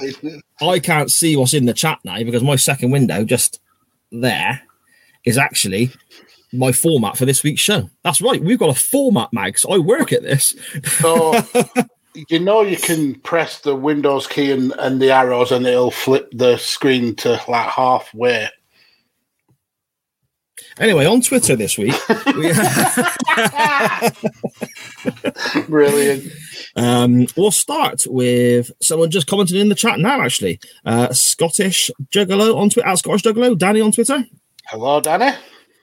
I 0.61 0.77
can't 0.77 1.09
see 1.09 1.35
what's 1.35 1.55
in 1.55 1.65
the 1.65 1.73
chat 1.73 1.97
now 2.03 2.21
because 2.23 2.43
my 2.43 2.55
second 2.55 2.91
window 2.91 3.23
just 3.23 3.59
there 4.11 4.61
is 5.27 5.37
actually 5.37 5.91
my 6.53 6.71
format 6.71 7.17
for 7.17 7.25
this 7.25 7.43
week's 7.43 7.61
show. 7.61 7.89
That's 8.03 8.21
right. 8.21 8.41
We've 8.41 8.57
got 8.57 8.69
a 8.69 8.79
format, 8.79 9.33
Mags. 9.33 9.65
I 9.69 9.77
work 9.77 10.13
at 10.13 10.23
this. 10.23 10.55
So 10.99 11.39
you 12.29 12.39
know 12.39 12.61
you 12.61 12.77
can 12.77 13.15
press 13.15 13.59
the 13.59 13.75
Windows 13.75 14.25
key 14.25 14.51
and, 14.51 14.73
and 14.79 15.01
the 15.01 15.11
arrows 15.11 15.51
and 15.51 15.65
it'll 15.65 15.91
flip 15.91 16.29
the 16.31 16.57
screen 16.57 17.15
to 17.17 17.41
like 17.47 17.69
halfway. 17.69 18.49
Anyway, 20.79 21.05
on 21.05 21.21
Twitter 21.21 21.55
this 21.55 21.77
week, 21.77 21.95
we, 22.35 22.53
Brilliant. 25.67 26.31
um, 26.75 27.25
we'll 27.35 27.49
start 27.49 28.05
with 28.07 28.71
someone 28.79 29.09
just 29.09 29.25
commented 29.25 29.57
in 29.57 29.69
the 29.69 29.75
chat 29.75 29.99
now, 29.99 30.21
actually. 30.21 30.59
Uh, 30.85 31.11
Scottish 31.11 31.89
Juggalo 32.11 32.55
on 32.55 32.69
Twitter, 32.69 32.87
at 32.87 32.99
Scottish 32.99 33.23
Juggalo, 33.23 33.57
Danny 33.57 33.81
on 33.81 33.91
Twitter. 33.91 34.23
Hello, 34.69 34.99
Danny. 35.01 35.35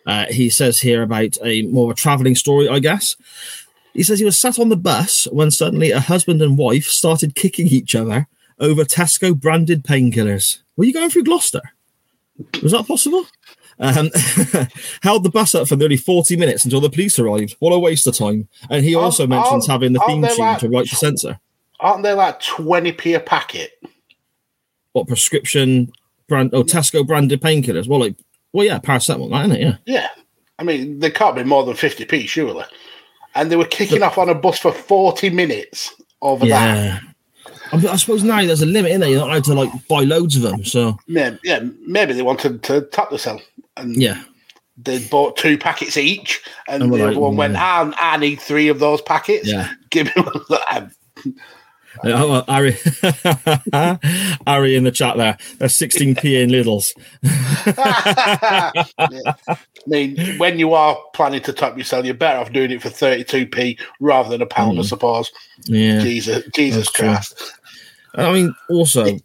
Uh, 0.07 0.27
he 0.27 0.51
says 0.51 0.81
here 0.81 1.03
about 1.03 1.37
a 1.42 1.62
more 1.62 1.90
of 1.90 1.97
a 1.97 2.01
traveling 2.01 2.35
story, 2.35 2.68
I 2.68 2.79
guess. 2.79 3.16
He 3.94 4.03
says 4.03 4.18
he 4.18 4.25
was 4.25 4.40
sat 4.40 4.59
on 4.59 4.68
the 4.68 4.77
bus 4.77 5.27
when 5.33 5.51
suddenly 5.51 5.90
a 5.90 6.01
husband 6.01 6.42
and 6.42 6.59
wife 6.59 6.85
started 6.87 7.35
kicking 7.35 7.68
each 7.68 7.94
other 7.94 8.27
over 8.59 8.85
Tesco 8.85 9.38
branded 9.38 9.85
painkillers. 9.85 10.59
Were 10.77 10.85
you 10.85 10.92
going 10.92 11.11
through 11.11 11.25
Gloucester? 11.25 11.62
Was 12.62 12.73
that 12.73 12.87
possible? 12.87 13.25
Um, 13.79 14.11
held 15.03 15.25
the 15.25 15.31
bus 15.33 15.55
up 15.55 15.68
for 15.68 15.77
nearly 15.77 15.97
40 15.97 16.37
minutes 16.37 16.64
until 16.64 16.81
the 16.81 16.90
police 16.90 17.18
arrived. 17.18 17.57
What 17.61 17.73
a 17.73 17.79
waste 17.79 18.07
of 18.07 18.16
time. 18.16 18.49
And 18.68 18.85
he 18.85 18.94
also 18.94 19.23
Aren't- 19.25 19.31
mentions 19.31 19.53
aren't- 19.53 19.66
having 19.68 19.92
the 19.92 20.01
theme 20.07 20.23
tune 20.23 20.38
like- 20.38 20.59
to 20.59 20.68
Right 20.68 20.87
to 20.87 20.97
Censor. 20.97 21.38
Aren't 21.81 22.03
they 22.03 22.12
like 22.12 22.40
20p 22.40 23.16
a 23.16 23.20
packet? 23.20 23.73
What 24.92 25.09
prescription 25.09 25.92
brand? 26.29 26.51
Oh, 26.53 26.62
Tesco 26.62 27.07
branded 27.07 27.40
painkillers. 27.40 27.87
Well, 27.88 28.01
like, 28.01 28.14
well, 28.55 28.64
yeah, 28.64 28.79
paracetamol, 28.79 29.31
that, 29.31 29.47
isn't 29.47 29.57
it? 29.57 29.61
Yeah. 29.61 29.77
Yeah. 29.85 30.09
I 30.61 30.62
mean, 30.62 31.01
they 31.01 31.11
can't 31.11 31.35
be 31.35 31.43
more 31.43 31.64
than 31.64 31.75
50p, 31.75 32.29
surely. 32.29 32.64
And 33.35 33.51
they 33.51 33.57
were 33.57 33.64
kicking 33.64 34.05
off 34.05 34.17
on 34.17 34.29
a 34.29 34.35
bus 34.35 34.61
for 34.61 34.71
40 34.71 35.31
minutes 35.31 35.93
over 36.23 36.47
that. 36.47 36.77
Yeah. 36.77 37.01
I, 37.73 37.93
I 37.93 37.97
suppose 37.97 38.23
now 38.23 38.45
there's 38.45 38.62
a 38.62 38.67
limit 38.67 38.93
in 38.93 39.01
there. 39.01 39.11
You're 39.11 39.19
not 39.19 39.31
allowed 39.31 39.45
to 39.45 39.55
like 39.55 39.88
buy 39.88 40.05
loads 40.05 40.37
of 40.37 40.43
them. 40.43 40.64
So 40.64 40.97
Maybe, 41.09 41.37
yeah, 41.43 41.61
maybe 41.85 42.12
they 42.12 42.23
wanted 42.23 42.62
to 42.62 42.83
top 42.83 43.11
the 43.11 43.19
sell. 43.19 43.43
And 43.77 44.01
yeah, 44.01 44.23
they 44.79 45.05
bought 45.05 45.37
two 45.37 45.59
packets 45.59 45.97
each, 45.97 46.40
and 46.69 46.85
And 46.85 46.93
the 46.93 47.03
other 47.03 47.12
like, 47.12 47.21
one 47.21 47.37
went, 47.37 47.55
mm. 47.55 47.95
I, 47.97 48.14
I 48.14 48.17
need 48.19 48.40
three 48.40 48.69
of 48.69 48.79
those 48.79 49.03
packets. 49.03 49.51
yeah. 49.51 49.73
Give 49.90 50.07
me 50.07 50.23
one 50.23 50.37
of 50.37 50.47
that. 50.47 50.93
Oh, 52.07 52.33
uh, 52.33 52.45
Ari, 52.49 52.77
Ari 54.47 54.77
in 54.77 54.85
the 54.85 54.90
chat 54.93 55.17
there. 55.17 55.37
There's 55.59 55.75
16p 55.79 56.43
in 56.43 56.51
Lidl's. 56.51 56.95
Yeah. 59.11 59.35
I 59.47 59.57
mean, 59.87 60.38
when 60.38 60.59
you 60.59 60.73
are 60.73 60.97
planning 61.14 61.43
to 61.43 61.53
top 61.53 61.77
your 61.77 61.85
sell, 61.85 62.05
you're 62.05 62.14
better 62.14 62.38
off 62.38 62.53
doing 62.53 62.71
it 62.71 62.81
for 62.83 62.88
32p 62.88 63.79
rather 64.01 64.31
than 64.31 64.40
a 64.43 64.47
pound, 64.47 64.79
I 64.79 64.83
Mm. 64.83 64.87
suppose. 64.88 65.31
Yeah. 65.67 66.01
Jesus, 66.01 66.45
Jesus 66.55 66.87
That's 66.87 66.93
true. 66.93 67.09
Christ. 67.09 67.53
I 68.14 68.33
mean, 68.33 68.55
also, 68.71 69.19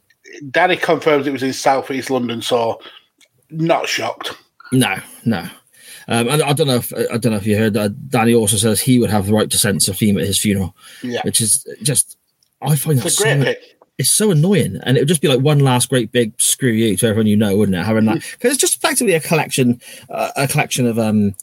Danny 0.52 0.76
confirms 0.76 1.28
it 1.28 1.32
was 1.34 1.44
in 1.44 1.54
southeast 1.54 2.10
London, 2.10 2.42
so 2.42 2.82
not 3.50 3.88
shocked. 3.88 4.36
no, 4.72 4.96
no. 5.26 5.48
Um, 6.08 6.28
and 6.28 6.42
I 6.42 6.54
don't 6.54 6.68
know 6.68 6.78
if 6.78 6.92
I 7.12 7.18
don't 7.18 7.32
know 7.34 7.38
if 7.38 7.46
you 7.46 7.56
heard 7.58 7.74
that. 7.76 8.10
Danny 8.10 8.34
also 8.34 8.58
says 8.58 8.82
he 8.82 8.98
would 9.00 9.12
have 9.12 9.28
the 9.28 9.34
right 9.34 9.50
to 9.50 9.58
censor 9.60 9.94
theme 9.94 10.18
at 10.18 10.26
his 10.26 10.39
funeral, 10.39 10.76
Yeah, 11.04 11.22
which 11.24 11.39
is 11.39 11.65
just 11.84 12.18
I 12.62 12.76
find 12.76 13.00
that 13.00 13.06
it's 13.06 13.19
a 13.19 13.24
great 13.24 13.39
so, 13.39 13.43
pick. 13.43 13.60
it's 13.98 14.13
so 14.13 14.32
annoying, 14.32 14.80
and 14.84 14.98
it 14.98 15.02
would 15.02 15.08
just 15.08 15.22
be 15.22 15.28
like 15.28 15.41
one 15.41 15.60
last 15.60 15.89
great 15.89 16.12
big 16.12 16.39
screw 16.39 16.72
you 16.72 16.95
to 16.98 17.08
everyone 17.08 17.28
you 17.28 17.38
know, 17.38 17.56
wouldn't 17.56 17.78
it? 17.78 17.84
Having 17.84 18.06
that 18.06 18.15
because 18.15 18.54
it's 18.54 18.62
just 18.62 18.76
effectively 18.76 19.13
a 19.13 19.19
collection, 19.19 19.80
uh, 20.10 20.32
a 20.36 20.48
collection 20.48 20.86
of 20.86 21.00
um, 21.00 21.36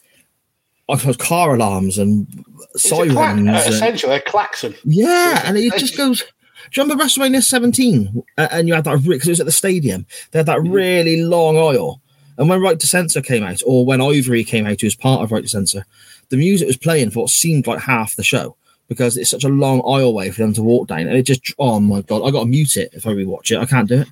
I 0.89 0.97
suppose 0.97 1.17
car 1.17 1.55
alarms 1.55 1.97
and 1.97 2.27
sirens. 2.75 3.15
uh, 3.15 3.21
and- 3.21 3.49
essentially 3.49 4.15
a 4.15 4.21
klaxon. 4.21 4.75
Yeah, 4.83 5.41
and 5.45 5.57
it 5.57 5.73
just 5.77 5.97
goes. 5.97 6.23
Do 6.71 6.81
you 6.81 6.83
remember 6.83 7.05
WrestleMania 7.05 7.43
17? 7.43 8.23
Uh, 8.37 8.47
and 8.51 8.67
you 8.67 8.73
had 8.73 8.83
that 8.83 9.01
because 9.01 9.27
it 9.27 9.31
was 9.31 9.39
at 9.39 9.45
the 9.45 9.53
stadium. 9.53 10.05
They 10.31 10.39
had 10.39 10.47
that 10.47 10.61
really 10.61 11.21
long 11.21 11.55
aisle. 11.55 12.01
And 12.37 12.49
when 12.49 12.61
Right 12.61 12.77
to 12.77 12.87
Censor 12.87 13.21
came 13.21 13.43
out, 13.43 13.61
or 13.65 13.85
when 13.85 14.01
Ivory 14.01 14.43
came 14.43 14.67
out, 14.67 14.81
who 14.81 14.87
was 14.87 14.95
part 14.95 15.21
of 15.21 15.31
Right 15.31 15.43
to 15.43 15.49
Censor, 15.49 15.85
the 16.27 16.35
music 16.35 16.67
was 16.67 16.75
playing 16.75 17.11
for 17.11 17.21
what 17.21 17.29
seemed 17.29 17.67
like 17.67 17.79
half 17.79 18.17
the 18.17 18.23
show 18.23 18.56
because 18.87 19.17
it's 19.17 19.29
such 19.29 19.43
a 19.43 19.49
long 19.49 19.81
aisleway 19.81 20.33
for 20.33 20.41
them 20.41 20.53
to 20.53 20.63
walk 20.63 20.87
down. 20.87 21.01
And 21.01 21.15
it 21.17 21.23
just, 21.23 21.53
oh 21.59 21.79
my 21.79 22.01
god, 22.01 22.23
I 22.25 22.31
got 22.31 22.41
to 22.41 22.45
mute 22.45 22.77
it 22.77 22.89
if 22.93 23.05
I 23.07 23.11
rewatch 23.11 23.51
it. 23.51 23.57
I 23.59 23.65
can't 23.65 23.87
do 23.89 24.01
it. 24.01 24.07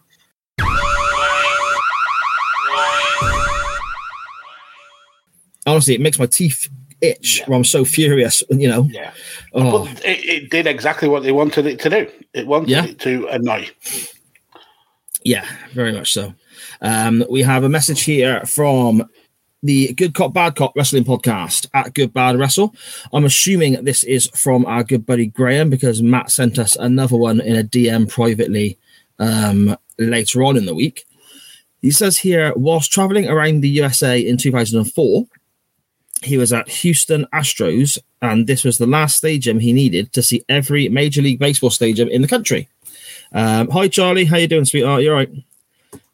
Honestly, 5.67 5.95
it 5.95 6.01
makes 6.01 6.19
my 6.19 6.27
teeth 6.27 6.69
itch. 7.01 7.39
Yeah. 7.39 7.45
Where 7.47 7.57
I'm 7.57 7.63
so 7.63 7.85
furious, 7.85 8.43
you 8.49 8.67
know. 8.67 8.87
Yeah, 8.91 9.11
Oh. 9.53 9.87
it, 10.03 10.23
it 10.25 10.49
did 10.51 10.67
exactly 10.67 11.07
what 11.07 11.23
they 11.23 11.31
wanted 11.31 11.65
it 11.65 11.79
to 11.81 11.89
do. 11.89 12.07
It 12.33 12.47
wanted 12.47 12.69
Yeah. 12.69 12.85
it 12.85 12.99
to 12.99 13.27
annoy. 13.27 13.67
Yeah, 15.23 15.45
very 15.73 15.91
much 15.91 16.13
so. 16.13 16.33
Um, 16.81 17.25
we 17.29 17.41
have 17.41 17.63
a 17.63 17.69
message 17.69 18.03
here 18.03 18.41
from 18.45 19.09
the 19.65 19.93
Good 19.93 20.13
Cop 20.13 20.33
Bad 20.33 20.55
Cop 20.55 20.75
Wrestling 20.75 21.03
Podcast 21.03 21.67
at 21.73 21.93
Good 21.93 22.13
Bad 22.13 22.37
Wrestle. 22.37 22.73
I'm 23.11 23.25
assuming 23.25 23.83
this 23.83 24.03
is 24.03 24.27
from 24.27 24.65
our 24.65 24.83
good 24.83 25.05
buddy 25.05 25.25
Graham 25.25 25.69
because 25.69 26.03
Matt 26.03 26.31
sent 26.31 26.59
us 26.59 26.75
another 26.75 27.17
one 27.17 27.41
in 27.41 27.55
a 27.55 27.63
DM 27.63 28.07
privately 28.07 28.77
um, 29.17 29.75
later 29.97 30.43
on 30.43 30.55
in 30.55 30.65
the 30.65 30.75
week. 30.75 31.05
He 31.81 31.91
says 31.91 32.19
here, 32.19 32.53
whilst 32.55 32.91
traveling 32.91 33.27
around 33.27 33.61
the 33.61 33.69
USA 33.69 34.19
in 34.19 34.37
2004, 34.37 35.25
he 36.23 36.37
was 36.37 36.53
at 36.53 36.69
Houston 36.69 37.25
Astros 37.33 37.97
and 38.21 38.47
this 38.47 38.63
was 38.63 38.77
the 38.77 38.87
last 38.87 39.17
stadium 39.17 39.59
he 39.59 39.73
needed 39.73 40.13
to 40.13 40.21
see 40.21 40.43
every 40.47 40.89
Major 40.89 41.21
League 41.21 41.39
Baseball 41.39 41.69
stadium 41.69 42.07
in 42.09 42.21
the 42.21 42.27
country. 42.27 42.69
Um, 43.31 43.69
hi, 43.69 43.87
Charlie. 43.87 44.25
How 44.25 44.37
you 44.37 44.47
doing, 44.47 44.65
sweetheart? 44.65 45.01
You 45.01 45.09
all 45.09 45.15
right? 45.15 45.31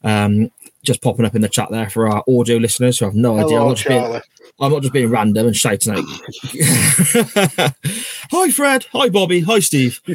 Um, 0.04 0.52
just 0.84 1.02
popping 1.02 1.26
up 1.26 1.36
in 1.36 1.41
the 1.41 1.50
chat 1.50 1.70
there 1.72 1.89
for 1.89 2.10
our 2.10 2.24
audio 2.28 2.58
listeners 2.58 3.00
who 3.00 3.06
have 3.06 3.15
no 3.15 3.38
idea. 3.38 3.60
I'm 3.60 3.67
not, 3.67 3.78
just 3.78 3.88
being, 3.88 4.22
I'm 4.60 4.72
not 4.72 4.82
just 4.82 4.94
being 4.94 5.10
random 5.10 5.48
and 5.48 5.56
shouting 5.56 5.94
out. 5.94 6.04
hi, 8.32 8.52
Fred. 8.52 8.86
Hi, 8.91 9.10
Bobby. 9.10 9.41
Hi, 9.41 9.60
Steve. 9.60 10.02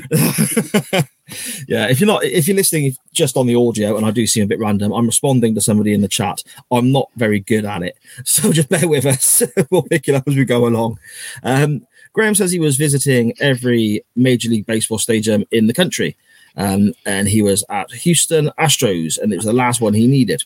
yeah, 1.68 1.88
if 1.88 2.00
you're 2.00 2.06
not, 2.06 2.24
if 2.24 2.46
you're 2.46 2.56
listening 2.56 2.94
just 3.12 3.36
on 3.36 3.46
the 3.46 3.54
audio, 3.54 3.96
and 3.96 4.06
I 4.06 4.10
do 4.10 4.26
seem 4.26 4.44
a 4.44 4.46
bit 4.46 4.58
random, 4.58 4.92
I'm 4.92 5.06
responding 5.06 5.54
to 5.54 5.60
somebody 5.60 5.92
in 5.92 6.00
the 6.00 6.08
chat. 6.08 6.42
I'm 6.70 6.92
not 6.92 7.10
very 7.16 7.40
good 7.40 7.64
at 7.64 7.82
it, 7.82 7.96
so 8.24 8.52
just 8.52 8.68
bear 8.68 8.88
with 8.88 9.06
us. 9.06 9.42
we'll 9.70 9.82
pick 9.82 10.08
it 10.08 10.14
up 10.14 10.26
as 10.26 10.36
we 10.36 10.44
go 10.44 10.66
along. 10.66 10.98
Um, 11.42 11.86
Graham 12.12 12.34
says 12.34 12.50
he 12.50 12.58
was 12.58 12.76
visiting 12.76 13.34
every 13.40 14.04
Major 14.14 14.48
League 14.48 14.66
Baseball 14.66 14.98
stadium 14.98 15.44
in 15.50 15.66
the 15.66 15.74
country, 15.74 16.16
um, 16.56 16.94
and 17.04 17.28
he 17.28 17.42
was 17.42 17.64
at 17.68 17.90
Houston 17.92 18.50
Astros, 18.58 19.18
and 19.18 19.32
it 19.32 19.36
was 19.36 19.44
the 19.44 19.52
last 19.52 19.80
one 19.80 19.94
he 19.94 20.06
needed. 20.06 20.42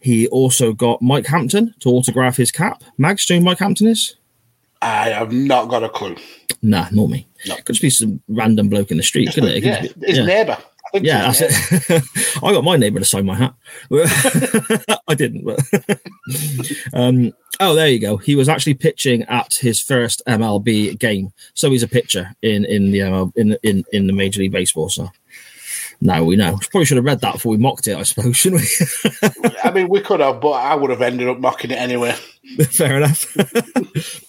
He 0.00 0.26
also 0.28 0.72
got 0.72 1.00
Mike 1.02 1.26
Hampton 1.26 1.74
to 1.80 1.88
autograph 1.90 2.36
his 2.36 2.50
cap. 2.50 2.82
Mags, 2.98 3.26
do 3.26 3.34
you 3.34 3.40
know 3.40 3.44
Mike 3.44 3.58
Hampton 3.58 3.86
is? 3.88 4.16
I 4.82 5.10
have 5.10 5.32
not 5.32 5.68
got 5.68 5.82
a 5.84 5.88
clue. 5.88 6.16
Nah, 6.62 6.86
not 6.90 7.08
me. 7.10 7.26
No. 7.46 7.56
Could 7.56 7.66
just 7.74 7.82
be 7.82 7.90
some 7.90 8.22
random 8.28 8.68
bloke 8.68 8.90
in 8.90 8.96
the 8.96 9.02
street, 9.02 9.30
couldn't 9.34 9.50
it? 9.50 9.56
It 9.58 9.64
Yeah, 9.64 9.80
be- 9.82 10.06
his 10.06 10.18
yeah. 10.18 10.24
neighbour. 10.24 10.56
I 10.94 10.98
Yeah, 10.98 11.30
that's 11.30 11.40
it. 11.90 12.02
I 12.42 12.52
got 12.52 12.64
my 12.64 12.76
neighbour 12.76 12.98
to 12.98 13.04
sign 13.04 13.24
my 13.26 13.36
hat. 13.36 13.54
I 15.08 15.14
didn't, 15.14 15.44
but 15.44 15.60
um, 16.92 17.32
oh, 17.60 17.74
there 17.74 17.88
you 17.88 17.98
go. 18.00 18.16
He 18.16 18.34
was 18.34 18.48
actually 18.48 18.74
pitching 18.74 19.22
at 19.24 19.54
his 19.54 19.80
first 19.80 20.22
MLB 20.26 20.98
game, 20.98 21.32
so 21.54 21.70
he's 21.70 21.82
a 21.82 21.88
pitcher 21.88 22.34
in 22.42 22.64
in 22.64 22.90
the 22.90 23.00
ML, 23.00 23.32
in 23.36 23.56
in 23.62 23.84
in 23.92 24.06
the 24.06 24.12
Major 24.12 24.40
League 24.40 24.52
Baseball. 24.52 24.88
So 24.88 25.10
now 26.00 26.24
we 26.24 26.36
know. 26.36 26.58
Probably 26.70 26.86
should 26.86 26.96
have 26.96 27.04
read 27.04 27.20
that 27.20 27.34
before 27.34 27.50
we 27.50 27.58
mocked 27.58 27.86
it, 27.86 27.96
I 27.96 28.02
suppose, 28.04 28.36
shouldn't 28.36 28.62
we? 28.62 29.50
I 29.64 29.70
mean, 29.70 29.88
we 29.88 30.00
could 30.00 30.20
have, 30.20 30.40
but 30.40 30.52
I 30.52 30.74
would 30.74 30.90
have 30.90 31.02
ended 31.02 31.28
up 31.28 31.38
mocking 31.38 31.70
it 31.70 31.78
anyway. 31.78 32.12
Fair 32.70 32.96
enough. 32.96 33.36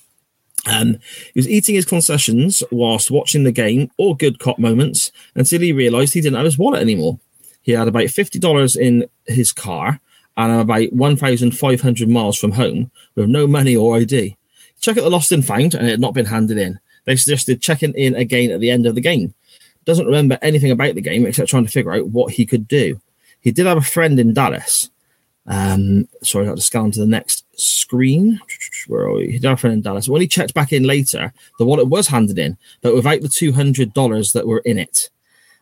um, 0.70 0.98
he 1.34 1.40
was 1.40 1.48
eating 1.48 1.76
his 1.76 1.86
concessions 1.86 2.62
whilst 2.72 3.10
watching 3.10 3.46
the 3.46 3.52
game, 3.52 3.90
or 3.98 4.18
good 4.18 4.40
cop 4.40 4.60
moments, 4.60 5.12
until 5.36 5.62
he 5.62 5.72
realised 5.72 6.14
he 6.14 6.22
didn't 6.22 6.36
have 6.36 6.46
his 6.46 6.58
wallet 6.58 6.82
anymore. 6.82 7.20
He 7.62 7.72
had 7.72 7.88
about 7.88 8.10
fifty 8.10 8.40
dollars 8.40 8.76
in 8.76 9.06
his 9.26 9.54
car 9.54 10.00
and 10.36 10.62
about 10.62 10.92
one 10.92 11.16
thousand 11.16 11.58
five 11.58 11.82
hundred 11.82 12.10
miles 12.10 12.38
from 12.38 12.52
home 12.52 12.92
with 13.16 13.30
no 13.30 13.48
money 13.48 13.76
or 13.76 13.96
ID. 13.98 14.36
Check 14.82 14.98
out 14.98 15.04
the 15.04 15.10
lost 15.10 15.32
and 15.32 15.46
found, 15.46 15.74
and 15.74 15.88
it 15.88 15.92
had 15.92 16.00
not 16.00 16.16
been 16.16 16.26
handed 16.26 16.58
in. 16.58 16.80
They 17.06 17.16
suggested 17.16 17.62
checking 17.62 17.94
in 17.94 18.16
again 18.16 18.52
at 18.52 18.60
the 18.60 18.72
end 18.72 18.86
of 18.86 18.96
the 18.96 19.02
game. 19.02 19.34
Doesn't 19.86 20.06
remember 20.06 20.38
anything 20.42 20.72
about 20.72 20.96
the 20.96 21.02
game 21.02 21.26
except 21.26 21.50
trying 21.50 21.66
to 21.66 21.72
figure 21.72 21.94
out 21.94 22.08
what 22.08 22.34
he 22.34 22.46
could 22.46 22.68
do. 22.68 23.02
He 23.40 23.52
did 23.52 23.66
have 23.66 23.78
a 23.78 23.82
friend 23.82 24.20
in 24.20 24.34
Dallas. 24.34 24.90
Um, 25.48 26.08
sorry, 26.22 26.46
I 26.46 26.50
got 26.50 26.58
to 26.58 26.64
scan 26.64 26.92
to 26.92 27.00
the 27.00 27.08
next 27.08 27.46
screen. 27.60 28.40
Where 28.88 29.06
are 29.06 29.14
we? 29.14 29.28
He 29.28 29.40
did 29.40 29.46
have 29.46 29.58
a 29.58 29.62
friend 29.62 29.74
in 29.74 29.82
Dallas. 29.82 30.08
When 30.08 30.22
he 30.22 30.28
checked 30.28 30.54
back 30.54 30.72
in 30.72 30.84
later, 30.84 31.34
the 31.58 31.66
wallet 31.66 31.88
was 31.88 32.08
handed 32.08 32.38
in, 32.38 32.58
but 32.82 32.94
without 32.94 33.22
the 33.22 33.30
two 33.30 33.52
hundred 33.52 33.94
dollars 33.94 34.34
that 34.34 34.48
were 34.48 34.60
in 34.60 34.78
it. 34.78 35.10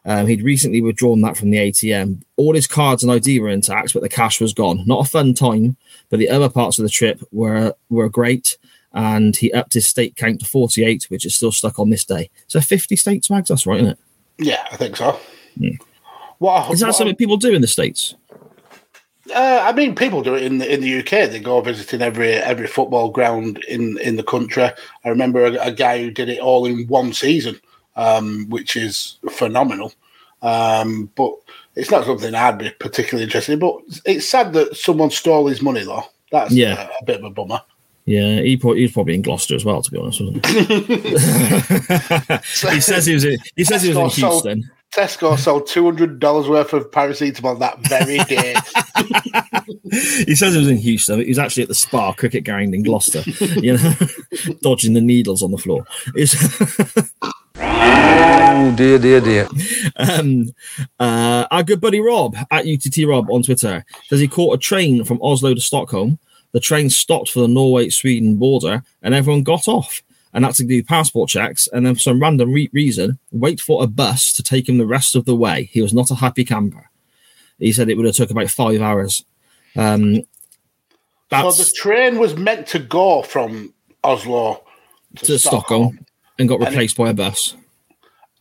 Um, 0.06 0.28
he'd 0.28 0.44
recently 0.44 0.82
withdrawn 0.82 1.22
that 1.22 1.38
from 1.38 1.52
the 1.52 1.58
ATM. 1.58 2.24
All 2.38 2.56
his 2.56 2.68
cards 2.68 3.04
and 3.04 3.12
ID 3.12 3.40
were 3.40 3.50
intact, 3.50 3.94
but 3.94 4.02
the 4.02 4.10
cash 4.10 4.40
was 4.40 4.54
gone. 4.54 4.84
Not 4.86 5.06
a 5.06 5.10
fun 5.10 5.34
time, 5.34 5.78
but 6.10 6.20
the 6.20 6.30
other 6.30 6.50
parts 6.50 6.80
of 6.80 6.84
the 6.84 6.90
trip 6.90 7.22
were 7.32 7.74
were 7.90 8.10
great. 8.10 8.58
And 8.92 9.36
he 9.36 9.54
upped 9.54 9.74
his 9.74 9.88
state 9.88 10.16
count 10.16 10.40
to 10.40 10.48
48, 10.48 11.06
which 11.10 11.26
is 11.26 11.36
still 11.36 11.52
stuck 11.52 11.78
on 11.78 11.92
this 11.92 12.06
day. 12.06 12.32
So 12.48 12.60
50 12.60 12.96
states, 12.96 13.30
Mags, 13.30 13.50
that's 13.50 13.68
right, 13.68 13.78
isn't 13.82 13.92
it? 13.92 14.00
Yeah, 14.40 14.66
I 14.72 14.76
think 14.78 14.96
so. 14.96 15.20
Hmm. 15.58 15.68
What, 16.40 16.72
Is 16.72 16.80
that 16.80 16.88
what- 16.88 16.96
something 16.96 17.16
people 17.16 17.38
do 17.38 17.54
in 17.54 17.62
the 17.62 17.68
States? 17.68 18.16
Uh, 19.36 19.60
I 19.64 19.74
mean, 19.74 19.94
people 19.94 20.24
do 20.24 20.34
it 20.34 20.42
in 20.42 20.58
the 20.58 20.74
in 20.74 20.82
the 20.82 21.00
UK. 21.00 21.30
They 21.30 21.40
go 21.40 21.62
visiting 21.62 22.02
every 22.02 22.32
every 22.34 22.66
football 22.66 23.12
ground 23.12 23.64
in 23.68 24.00
in 24.00 24.16
the 24.16 24.24
country. 24.24 24.64
I 24.64 25.10
remember 25.10 25.46
a, 25.46 25.54
a 25.68 25.72
guy 25.72 26.02
who 26.02 26.10
did 26.10 26.30
it 26.30 26.40
all 26.40 26.66
in 26.66 26.88
one 26.88 27.14
season, 27.14 27.60
um, 27.96 28.48
which 28.50 28.76
is 28.76 29.20
phenomenal. 29.30 29.94
Um, 30.42 31.12
but 31.16 31.34
it's 31.76 31.92
not 31.92 32.06
something 32.06 32.34
I'd 32.34 32.58
be 32.58 32.72
particularly 32.72 33.26
interested 33.26 33.54
in. 33.54 33.60
But 33.60 33.76
it's 34.06 34.28
sad 34.28 34.54
that 34.54 34.76
someone 34.76 35.12
stole 35.12 35.46
his 35.46 35.62
money, 35.62 35.84
though. 35.84 36.06
That's 36.32 36.52
Yeah. 36.52 36.88
a, 36.88 37.02
a 37.02 37.06
bit 37.06 37.20
of 37.20 37.26
a 37.26 37.30
bummer. 37.30 37.62
Yeah, 38.10 38.42
he, 38.42 38.58
pro- 38.58 38.74
he 38.74 38.82
was 38.82 38.92
probably 38.92 39.14
in 39.14 39.22
Gloucester 39.22 39.54
as 39.54 39.64
well, 39.64 39.84
to 39.84 39.92
be 39.92 40.00
honest, 40.00 40.20
wasn't 40.20 40.44
he? 40.48 40.64
he 42.74 42.82
says 42.82 43.06
he 43.06 43.14
was 43.14 43.24
in, 43.24 43.38
he 43.56 43.64
says 43.64 43.84
he 43.84 43.90
was 43.90 43.98
in 43.98 44.04
Tesco 44.06 44.20
sold- 44.20 44.32
Houston. 44.32 44.64
Tesco 44.92 45.38
sold 45.38 45.68
two 45.68 45.86
hundred 45.86 46.20
dollars 46.20 46.50
worth 46.50 46.74
of 46.74 46.90
paracetamol 46.90 47.60
that 47.60 47.78
very 47.88 48.18
day. 48.28 48.56
He 50.26 50.34
says 50.36 50.54
he 50.54 50.60
was 50.60 50.68
in 50.70 50.78
Houston. 50.78 51.20
He 51.20 51.30
was 51.30 51.38
actually 51.38 51.62
at 51.62 51.70
the 51.70 51.76
Spa 51.76 52.12
cricket 52.14 52.44
ground 52.46 52.74
in 52.74 52.82
Gloucester, 52.82 53.22
you 53.60 53.78
know, 53.78 53.94
dodging 54.64 54.96
the 54.96 55.02
needles 55.02 55.44
on 55.44 55.52
the 55.52 55.60
floor. 55.60 55.86
It's- 56.16 57.14
Oh 57.62 58.74
dear, 58.76 58.98
dear, 58.98 59.22
dear. 59.22 59.48
um, 59.98 60.46
uh, 61.00 61.46
our 61.52 61.62
good 61.64 61.80
buddy 61.80 62.00
Rob 62.02 62.36
at 62.52 62.66
UTT 62.66 63.08
Rob 63.08 63.30
on 63.30 63.44
Twitter 63.44 63.86
says 64.08 64.20
he 64.20 64.28
caught 64.28 64.56
a 64.56 64.58
train 64.58 65.04
from 65.06 65.22
Oslo 65.22 65.54
to 65.54 65.62
Stockholm. 65.62 66.18
The 66.52 66.60
train 66.60 66.90
stopped 66.90 67.30
for 67.30 67.42
the 67.42 67.48
Norway 67.48 67.90
Sweden 67.90 68.38
border 68.38 68.84
and 69.02 69.14
everyone 69.14 69.44
got 69.44 69.68
off 69.68 70.02
and 70.34 70.46
had 70.46 70.56
to 70.56 70.64
do 70.64 70.84
passport 70.84 71.30
checks. 71.30 71.68
And 71.72 71.86
then, 71.86 71.96
for 71.96 72.02
some 72.02 72.20
random 72.20 72.52
re- 72.52 72.70
reason, 72.74 73.20
wait 73.32 73.60
for 73.60 73.84
a 73.84 73.88
bus 73.88 74.32
to 74.34 74.44
take 74.44 74.68
him 74.70 74.78
the 74.78 74.86
rest 74.88 75.16
of 75.16 75.26
the 75.26 75.36
way. 75.36 75.66
He 75.72 75.82
was 75.82 75.94
not 75.94 76.12
a 76.12 76.16
happy 76.16 76.46
camper. 76.46 76.90
He 77.60 77.72
said 77.74 77.90
it 77.90 77.98
would 77.98 78.06
have 78.06 78.16
took 78.16 78.32
about 78.32 78.50
five 78.50 78.82
hours. 78.82 79.26
Um, 79.76 80.24
so 81.32 81.52
the 81.52 81.72
train 81.76 82.18
was 82.18 82.36
meant 82.36 82.68
to 82.68 82.80
go 82.80 83.22
from 83.22 83.74
Oslo 84.04 84.64
to, 85.18 85.26
to 85.26 85.40
Stockholm 85.40 86.00
and 86.40 86.48
got 86.50 86.56
And 86.56 86.64
it- 86.64 86.70
replaced 86.70 86.98
by 86.98 87.10
a 87.10 87.14
bus. 87.14 87.56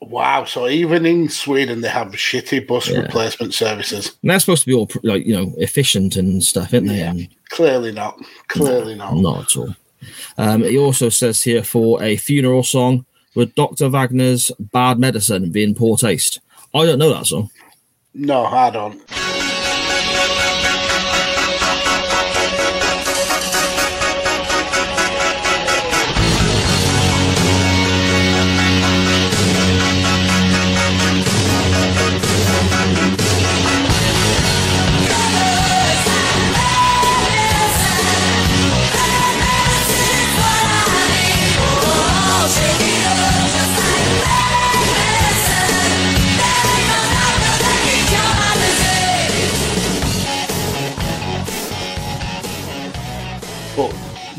Wow. 0.01 0.45
So 0.45 0.69
even 0.69 1.05
in 1.07 1.29
Sweden, 1.29 1.81
they 1.81 1.89
have 1.89 2.09
shitty 2.13 2.67
bus 2.67 2.89
Yeah. 2.89 2.99
replacement 3.01 3.53
services. 3.55 4.13
And 4.23 4.31
they're 4.31 4.39
supposed 4.41 4.63
to 4.63 4.69
be 4.69 4.75
all 4.75 4.89
like 5.03 5.27
you 5.27 5.35
know 5.37 5.53
efficient 5.59 6.17
and 6.17 6.43
stuff, 6.43 6.73
aren't 6.73 6.89
they? 6.89 6.99
Yeah. 6.99 7.11
And 7.11 7.29
Clearly 7.51 7.93
not. 7.93 8.19
Clearly 8.49 8.95
not. 8.95 9.17
not 9.17 9.43
at 9.43 9.57
all. 9.57 9.75
Um, 10.37 10.63
he 10.63 10.79
also 10.79 11.09
says 11.09 11.43
here 11.43 11.65
for 11.65 12.01
a 12.03 12.17
funeral 12.17 12.63
song 12.63 13.05
with 13.35 13.55
Dr. 13.55 13.89
Wagner's 13.89 14.53
Bad 14.59 14.99
Medicine 14.99 15.51
being 15.51 15.75
poor 15.75 15.97
taste. 15.97 16.41
I 16.75 16.85
don't 16.87 16.99
know 16.99 17.13
that 17.15 17.27
song. 17.27 17.51
No, 18.15 18.45
I 18.45 18.71
don't. 18.71 19.01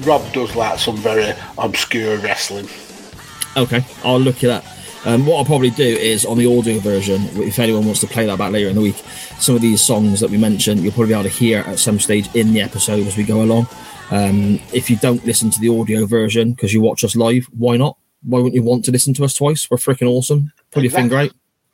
Rob 0.01 0.31
does 0.33 0.55
like 0.55 0.79
some 0.79 0.97
very 0.97 1.33
obscure 1.57 2.17
wrestling. 2.17 2.67
Okay, 3.57 3.83
I'll 4.03 4.19
look 4.19 4.43
it 4.43 4.49
up. 4.49 4.63
Um, 5.05 5.25
what 5.25 5.37
I'll 5.37 5.45
probably 5.45 5.69
do 5.69 5.83
is 5.85 6.25
on 6.25 6.37
the 6.37 6.45
audio 6.45 6.79
version, 6.79 7.21
if 7.41 7.57
anyone 7.57 7.85
wants 7.85 8.01
to 8.01 8.07
play 8.07 8.25
that 8.25 8.37
back 8.37 8.51
later 8.51 8.69
in 8.69 8.75
the 8.75 8.81
week, 8.81 8.97
some 9.39 9.55
of 9.55 9.61
these 9.61 9.81
songs 9.81 10.19
that 10.19 10.29
we 10.29 10.37
mentioned, 10.37 10.81
you'll 10.81 10.91
probably 10.91 11.07
be 11.07 11.13
able 11.13 11.23
to 11.23 11.29
hear 11.29 11.59
at 11.61 11.79
some 11.79 11.99
stage 11.99 12.33
in 12.35 12.53
the 12.53 12.61
episode 12.61 13.07
as 13.07 13.15
we 13.15 13.23
go 13.23 13.41
along. 13.41 13.67
Um, 14.11 14.59
if 14.73 14.89
you 14.89 14.97
don't 14.97 15.23
listen 15.25 15.49
to 15.51 15.59
the 15.59 15.69
audio 15.69 16.05
version 16.05 16.51
because 16.51 16.73
you 16.73 16.81
watch 16.81 17.03
us 17.03 17.15
live, 17.15 17.45
why 17.57 17.77
not? 17.77 17.97
Why 18.23 18.39
wouldn't 18.39 18.55
you 18.55 18.63
want 18.63 18.83
to 18.85 18.91
listen 18.91 19.13
to 19.15 19.23
us 19.23 19.33
twice? 19.35 19.69
We're 19.71 19.77
freaking 19.77 20.09
awesome. 20.09 20.51
Put 20.71 20.83
your 20.83 20.91
finger 20.91 21.17
Exactly. 21.21 21.29
great. 21.29 21.33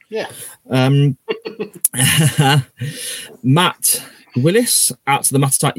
Yeah. 0.10 0.28
Um, 0.70 1.18
Matt 3.44 4.04
Willis 4.38 4.91
at 5.08 5.24
the 5.26 5.38
Matatat 5.39 5.74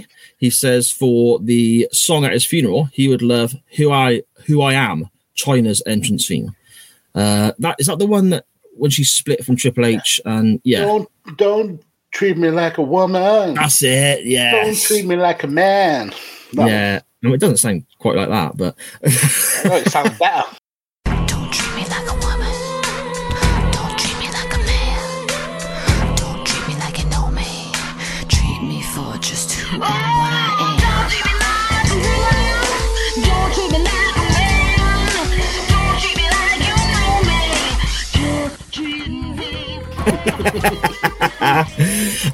UK. 0.00 0.04
He 0.38 0.50
says 0.50 0.90
for 0.90 1.38
the 1.38 1.88
song 1.92 2.24
at 2.24 2.32
his 2.32 2.44
funeral, 2.44 2.84
he 2.92 3.08
would 3.08 3.22
love 3.22 3.54
"Who 3.76 3.90
I 3.92 4.22
Who 4.46 4.60
I 4.62 4.74
Am," 4.74 5.08
Chyna's 5.36 5.82
entrance 5.86 6.26
theme. 6.26 6.54
Uh, 7.14 7.52
that 7.58 7.76
is 7.78 7.86
that 7.86 7.98
the 7.98 8.06
one 8.06 8.30
that 8.30 8.44
when 8.74 8.90
she 8.90 9.04
split 9.04 9.44
from 9.44 9.56
Triple 9.56 9.84
H 9.86 10.20
and 10.24 10.60
yeah, 10.64 10.80
Don't 10.80 11.08
don't 11.36 11.82
treat 12.10 12.36
me 12.38 12.50
like 12.50 12.78
a 12.78 12.82
woman. 12.82 13.54
that's 13.54 13.82
it. 13.82 14.24
Yeah. 14.24 14.52
Don't 14.52 14.66
Yeah, 14.68 14.80
treat 14.80 15.06
me 15.06 15.16
like 15.16 15.42
a 15.44 15.46
man. 15.48 16.12
That 16.54 16.68
yeah. 16.68 17.00
No, 17.22 17.32
it 17.34 17.38
doesn't 17.40 17.58
sound 17.58 17.84
quite 17.98 18.16
like 18.16 18.28
that, 18.30 18.56
but 18.56 18.74
Oh, 19.04 19.76
it 19.76 19.88
sounds 19.90 20.18
better. 20.18 20.48
Don't 21.04 21.52
treat 21.52 21.76
me 21.76 21.88
like 21.88 22.08
a 22.10 22.21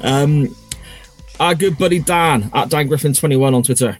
um, 0.01 0.55
our 1.39 1.55
good 1.55 1.77
buddy 1.77 1.99
Dan 1.99 2.49
at 2.53 2.69
Dan 2.69 2.87
Griffin 2.87 3.13
twenty 3.13 3.35
one 3.35 3.53
on 3.53 3.63
Twitter. 3.63 3.97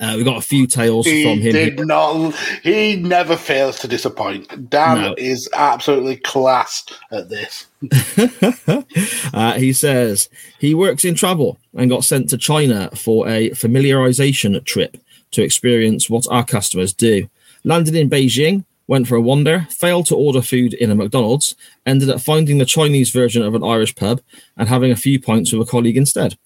Uh, 0.00 0.14
we 0.16 0.24
got 0.24 0.38
a 0.38 0.40
few 0.40 0.66
tales 0.66 1.04
He 1.06 1.22
from 1.22 1.40
him. 1.40 1.52
did 1.52 1.86
not. 1.86 2.34
He 2.62 2.96
never 2.96 3.36
fails 3.36 3.78
to 3.80 3.88
disappoint. 3.88 4.70
Dan 4.70 5.02
No. 5.02 5.14
is 5.18 5.48
absolutely 5.52 6.16
class 6.16 6.84
at 7.12 7.28
this. 7.28 7.66
Uh, 9.32 9.52
he 9.58 9.72
says 9.72 10.28
he 10.58 10.74
works 10.74 11.04
in 11.04 11.14
travel 11.14 11.58
and 11.74 11.88
got 11.90 12.04
sent 12.04 12.28
to 12.30 12.36
China 12.36 12.90
for 12.94 13.28
a 13.28 13.50
familiarization 13.50 14.62
trip 14.64 14.96
to 15.30 15.42
experience 15.42 16.10
what 16.10 16.26
our 16.30 16.44
customers 16.44 16.92
do. 16.92 17.28
Landed 17.64 17.94
in 17.94 18.10
Beijing, 18.10 18.64
went 18.86 19.06
for 19.06 19.14
a 19.16 19.20
wander, 19.20 19.66
failed 19.70 20.06
to 20.06 20.16
order 20.16 20.42
food 20.42 20.74
in 20.74 20.90
a 20.90 20.94
McDonald's, 20.94 21.54
ended 21.86 22.10
up 22.10 22.20
finding 22.20 22.58
the 22.58 22.64
Chinese 22.64 23.10
version 23.10 23.42
of 23.42 23.54
an 23.54 23.62
Irish 23.62 23.94
pub 23.94 24.20
and 24.56 24.68
having 24.68 24.90
a 24.90 24.96
few 24.96 25.20
pints 25.20 25.52
with 25.52 25.66
a 25.68 25.70
colleague 25.70 25.96
instead. 25.96 26.36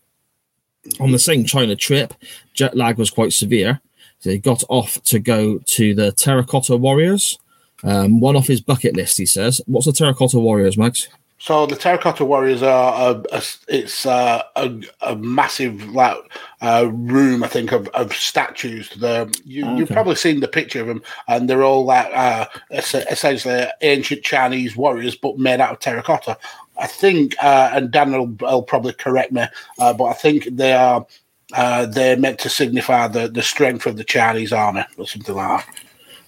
On 1.01 1.13
the 1.13 1.19
same 1.19 1.45
China 1.45 1.75
trip, 1.77 2.15
jet 2.53 2.77
lag 2.77 2.99
was 2.99 3.11
quite 3.11 3.33
severe. 3.33 3.81
So 4.21 4.31
he 4.31 4.39
got 4.39 4.63
off 4.69 5.03
to 5.05 5.19
go 5.19 5.59
to 5.59 5.95
the 5.95 6.13
Terracotta 6.13 6.77
Warriors. 6.77 7.39
Um, 7.83 8.21
one 8.21 8.37
off 8.37 8.47
his 8.47 8.61
bucket 8.63 8.97
list, 8.97 9.19
he 9.19 9.27
says. 9.27 9.61
What's 9.67 9.87
the 9.87 9.93
Terracotta 9.93 10.39
Warriors, 10.39 10.79
Mags? 10.79 11.09
So 11.39 11.67
the 11.67 11.77
Terracotta 11.77 12.25
Warriors 12.25 12.63
are 12.63 13.11
a, 13.11 13.23
a- 13.37 13.43
it's 13.69 14.07
uh, 14.07 14.43
a, 14.57 14.81
a 15.03 15.17
massive 15.17 15.85
like 15.93 16.17
uh, 16.63 16.89
room, 16.91 17.45
I 17.45 17.49
think, 17.49 17.73
of, 17.73 17.89
of 17.89 18.15
statues. 18.15 18.89
They're, 18.99 19.29
you, 19.45 19.69
You've 19.77 19.91
probably 19.91 20.15
seen 20.15 20.41
the 20.41 20.49
picture 20.49 20.81
of 20.81 20.87
them, 20.87 21.03
and 21.29 21.51
they're 21.51 21.65
all 21.65 21.85
like 21.85 22.11
uh, 22.15 22.47
essentially 22.71 23.67
ancient 23.83 24.23
Chinese 24.23 24.75
warriors, 24.77 25.17
but 25.17 25.39
made 25.39 25.61
out 25.61 25.73
of 25.73 25.81
terracotta. 25.81 26.39
I 26.79 26.87
think, 26.87 27.37
uh, 27.43 27.71
and 27.73 27.91
Dan 27.91 28.13
will, 28.13 28.27
will 28.27 28.63
probably 28.63 28.93
correct 28.93 29.33
me, 29.33 29.45
uh, 29.79 29.93
but 29.93 30.05
I 30.05 30.13
think 30.13 30.45
they 30.51 30.73
are 30.73 31.07
uh, 31.53 31.87
they're 31.87 32.17
meant 32.17 32.39
to 32.41 32.49
signify 32.49 33.07
the, 33.09 33.29
the 33.29 33.43
strength 33.43 33.87
of 33.87 33.97
the 33.97 34.05
Chinese 34.05 34.53
army 34.53 34.85
or 34.97 35.07
something 35.07 35.35
like 35.35 35.65
that. 35.65 35.75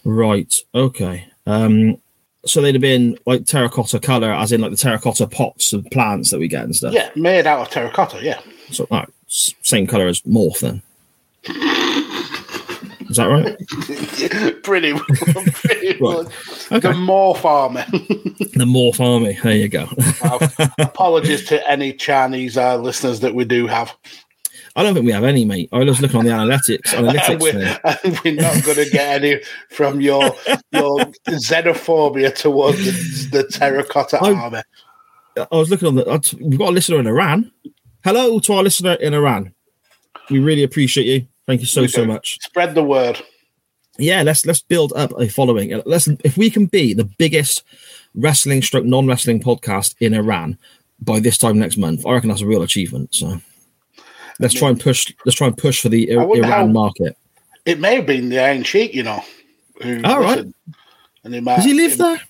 Right. 0.05 0.55
Okay. 0.75 1.27
Um, 1.47 2.01
so 2.45 2.61
they'd 2.61 2.75
have 2.75 2.83
been 2.83 3.19
like 3.27 3.45
terracotta 3.45 3.99
color, 3.99 4.33
as 4.33 4.53
in 4.53 4.61
like 4.61 4.71
the 4.71 4.77
terracotta 4.77 5.27
pots 5.27 5.73
of 5.73 5.85
plants 5.91 6.31
that 6.31 6.39
we 6.39 6.49
get 6.49 6.65
and 6.65 6.77
stuff. 6.77 6.95
Yeah, 6.95 7.11
made 7.17 7.47
out 7.47 7.61
of 7.61 7.71
terracotta. 7.71 8.23
Yeah, 8.23 8.41
So 8.71 8.87
right, 8.91 9.09
same 9.27 9.87
color 9.87 10.07
as 10.07 10.21
morph 10.23 10.61
then. 10.61 10.83
Is 13.17 13.19
that 13.19 13.27
right? 13.29 14.63
pretty, 14.63 14.93
pretty 14.93 15.97
Right. 16.01 16.25
much. 16.25 16.27
Okay. 16.73 16.81
The 16.81 16.95
Morph 16.95 17.45
army. 17.45 17.83
The 18.53 18.65
morph 18.67 19.01
army. 19.01 19.39
There 19.43 19.53
you 19.57 19.69
go. 19.69 19.87
Uh, 20.23 20.49
apologies 20.79 21.47
to 21.47 21.71
any 21.71 21.93
Chinese 21.95 22.59
uh, 22.59 22.77
listeners 22.77 23.21
that 23.21 23.35
we 23.35 23.45
do 23.47 23.67
have. 23.67 23.95
I 24.75 24.83
don't 24.83 24.93
think 24.93 25.07
we 25.07 25.13
have 25.13 25.25
any, 25.25 25.47
mate. 25.47 25.71
I 25.73 25.79
was 25.79 26.01
looking 26.03 26.19
on 26.19 26.27
the 26.27 26.31
analytics. 26.33 26.93
And 26.95 27.07
Analytics. 27.09 27.41
we're, 27.41 27.81
and 28.05 28.21
we're 28.23 28.43
not 28.43 28.63
going 28.65 28.85
to 28.85 28.91
get 28.91 29.23
any 29.23 29.41
from 29.71 30.03
your 30.03 30.23
your 30.73 30.99
xenophobia 31.29 32.35
towards 32.35 33.31
the, 33.31 33.39
the 33.39 33.49
terracotta 33.49 34.19
I- 34.23 34.35
army. 34.35 34.61
I 35.39 35.47
was 35.57 35.71
looking 35.71 35.89
on 35.89 35.95
the. 35.95 36.37
We've 36.43 36.59
got 36.59 36.69
a 36.69 36.73
listener 36.73 36.99
in 36.99 37.07
Iran. 37.07 37.51
Hello 38.05 38.39
to 38.41 38.53
our 38.55 38.63
listener 38.63 38.93
in 38.95 39.15
Iran. 39.15 39.55
We 40.31 40.39
really 40.41 40.63
appreciate 40.63 41.07
you. 41.07 41.27
Thank 41.47 41.61
you 41.61 41.67
so 41.67 41.87
so 41.87 42.05
much. 42.05 42.39
Spread 42.43 42.75
the 42.75 42.83
word. 42.83 43.21
yeah, 43.99 44.23
let's 44.23 44.45
let's 44.47 44.61
build 44.63 44.93
up 44.95 45.13
a 45.19 45.29
following. 45.29 45.81
Let's 45.87 46.09
if 46.25 46.37
we 46.37 46.51
can 46.51 46.67
be 46.67 46.93
the 46.95 47.05
biggest 47.05 47.63
wrestling 48.15 48.63
stroke 48.63 48.85
non 48.85 49.07
wrestling 49.07 49.41
podcast 49.41 49.95
in 50.01 50.15
Iran 50.15 50.59
by 51.01 51.21
this 51.21 51.39
time 51.39 51.59
next 51.59 51.77
month, 51.77 52.07
I 52.07 52.13
reckon 52.13 52.29
that's 52.31 52.41
a 52.43 52.47
real 52.47 52.63
achievement. 52.63 53.15
So 53.15 53.41
let's 54.41 54.55
try 54.55 54.69
and 54.71 54.81
push. 54.81 55.13
Let's 55.25 55.37
try 55.37 55.47
and 55.47 55.57
push 55.57 55.81
for 55.81 55.89
the 55.89 56.11
I 56.13 56.21
I- 56.21 56.25
wonder 56.25 56.47
Iran 56.47 56.67
how- 56.67 56.73
market. 56.73 57.17
It 57.65 57.81
may 57.81 57.97
have 57.97 58.07
been 58.07 58.29
the 58.29 58.39
Iron 58.39 58.63
Sheik, 58.63 58.95
you 58.95 59.03
know. 59.03 59.23
Who, 59.83 60.01
All 60.05 60.21
right. 60.21 60.47
And 61.25 61.35
he 61.35 61.41
might, 61.41 61.57
Does 61.57 61.65
he 61.65 61.75
live 61.75 61.99
there? 61.99 62.21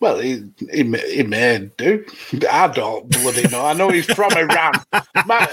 Well, 0.00 0.18
he, 0.18 0.44
he, 0.70 0.82
may, 0.82 1.14
he 1.16 1.22
may 1.22 1.70
do. 1.78 2.04
I 2.50 2.68
don't 2.68 3.08
bloody 3.08 3.48
know. 3.48 3.64
I 3.64 3.72
know 3.72 3.88
he's 3.88 4.04
from 4.04 4.30
Iran. 4.32 4.72
Man, 5.26 5.48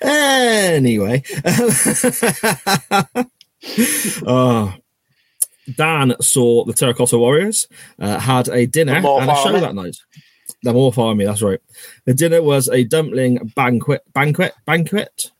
Anyway, 0.00 1.22
oh, 4.26 4.74
Dan 5.76 6.14
saw 6.20 6.64
the 6.64 6.72
Terracotta 6.72 7.18
Warriors, 7.18 7.66
uh, 7.98 8.18
had 8.18 8.48
a 8.48 8.66
dinner 8.66 8.94
and 8.94 9.04
a 9.04 9.34
show 9.36 9.48
Army. 9.48 9.60
that 9.60 9.74
night. 9.74 9.96
The 10.62 10.72
Morph 10.72 10.98
Army, 10.98 11.24
that's 11.24 11.42
right. 11.42 11.60
The 12.04 12.14
dinner 12.14 12.42
was 12.42 12.68
a 12.68 12.84
dumpling 12.84 13.52
banquet. 13.54 14.02
Banquet? 14.12 14.54
Banquet? 14.64 15.30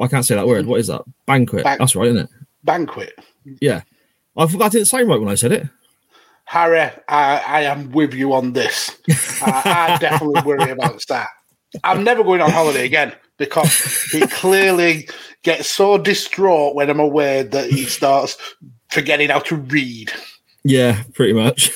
I 0.00 0.08
can't 0.08 0.24
say 0.24 0.34
that 0.34 0.46
word. 0.46 0.66
What 0.66 0.80
is 0.80 0.86
that? 0.86 1.02
Banquet. 1.26 1.64
Ban- 1.64 1.78
that's 1.78 1.94
right, 1.94 2.08
isn't 2.08 2.24
it? 2.24 2.30
banquet. 2.64 3.18
Yeah. 3.60 3.82
I 4.36 4.46
thought 4.46 4.58
that 4.58 4.72
didn't 4.72 4.86
sound 4.86 5.08
right 5.08 5.20
when 5.20 5.28
I 5.28 5.34
said 5.34 5.52
it. 5.52 5.66
Harry, 6.44 6.80
I, 7.08 7.42
I 7.46 7.62
am 7.62 7.90
with 7.92 8.12
you 8.14 8.32
on 8.32 8.52
this. 8.52 8.96
I, 9.42 9.62
I 9.94 9.98
definitely 9.98 10.42
worry 10.42 10.70
about 10.70 11.02
that. 11.08 11.28
I'm 11.84 12.04
never 12.04 12.22
going 12.24 12.40
on 12.40 12.50
holiday 12.50 12.84
again 12.84 13.14
because 13.36 14.04
he 14.12 14.26
clearly 14.26 15.08
gets 15.42 15.68
so 15.68 15.96
distraught 15.98 16.74
when 16.74 16.90
I'm 16.90 17.00
away 17.00 17.42
that 17.44 17.70
he 17.70 17.84
starts 17.84 18.36
forgetting 18.90 19.30
how 19.30 19.38
to 19.40 19.56
read. 19.56 20.12
Yeah, 20.64 21.02
pretty 21.14 21.32
much. 21.32 21.70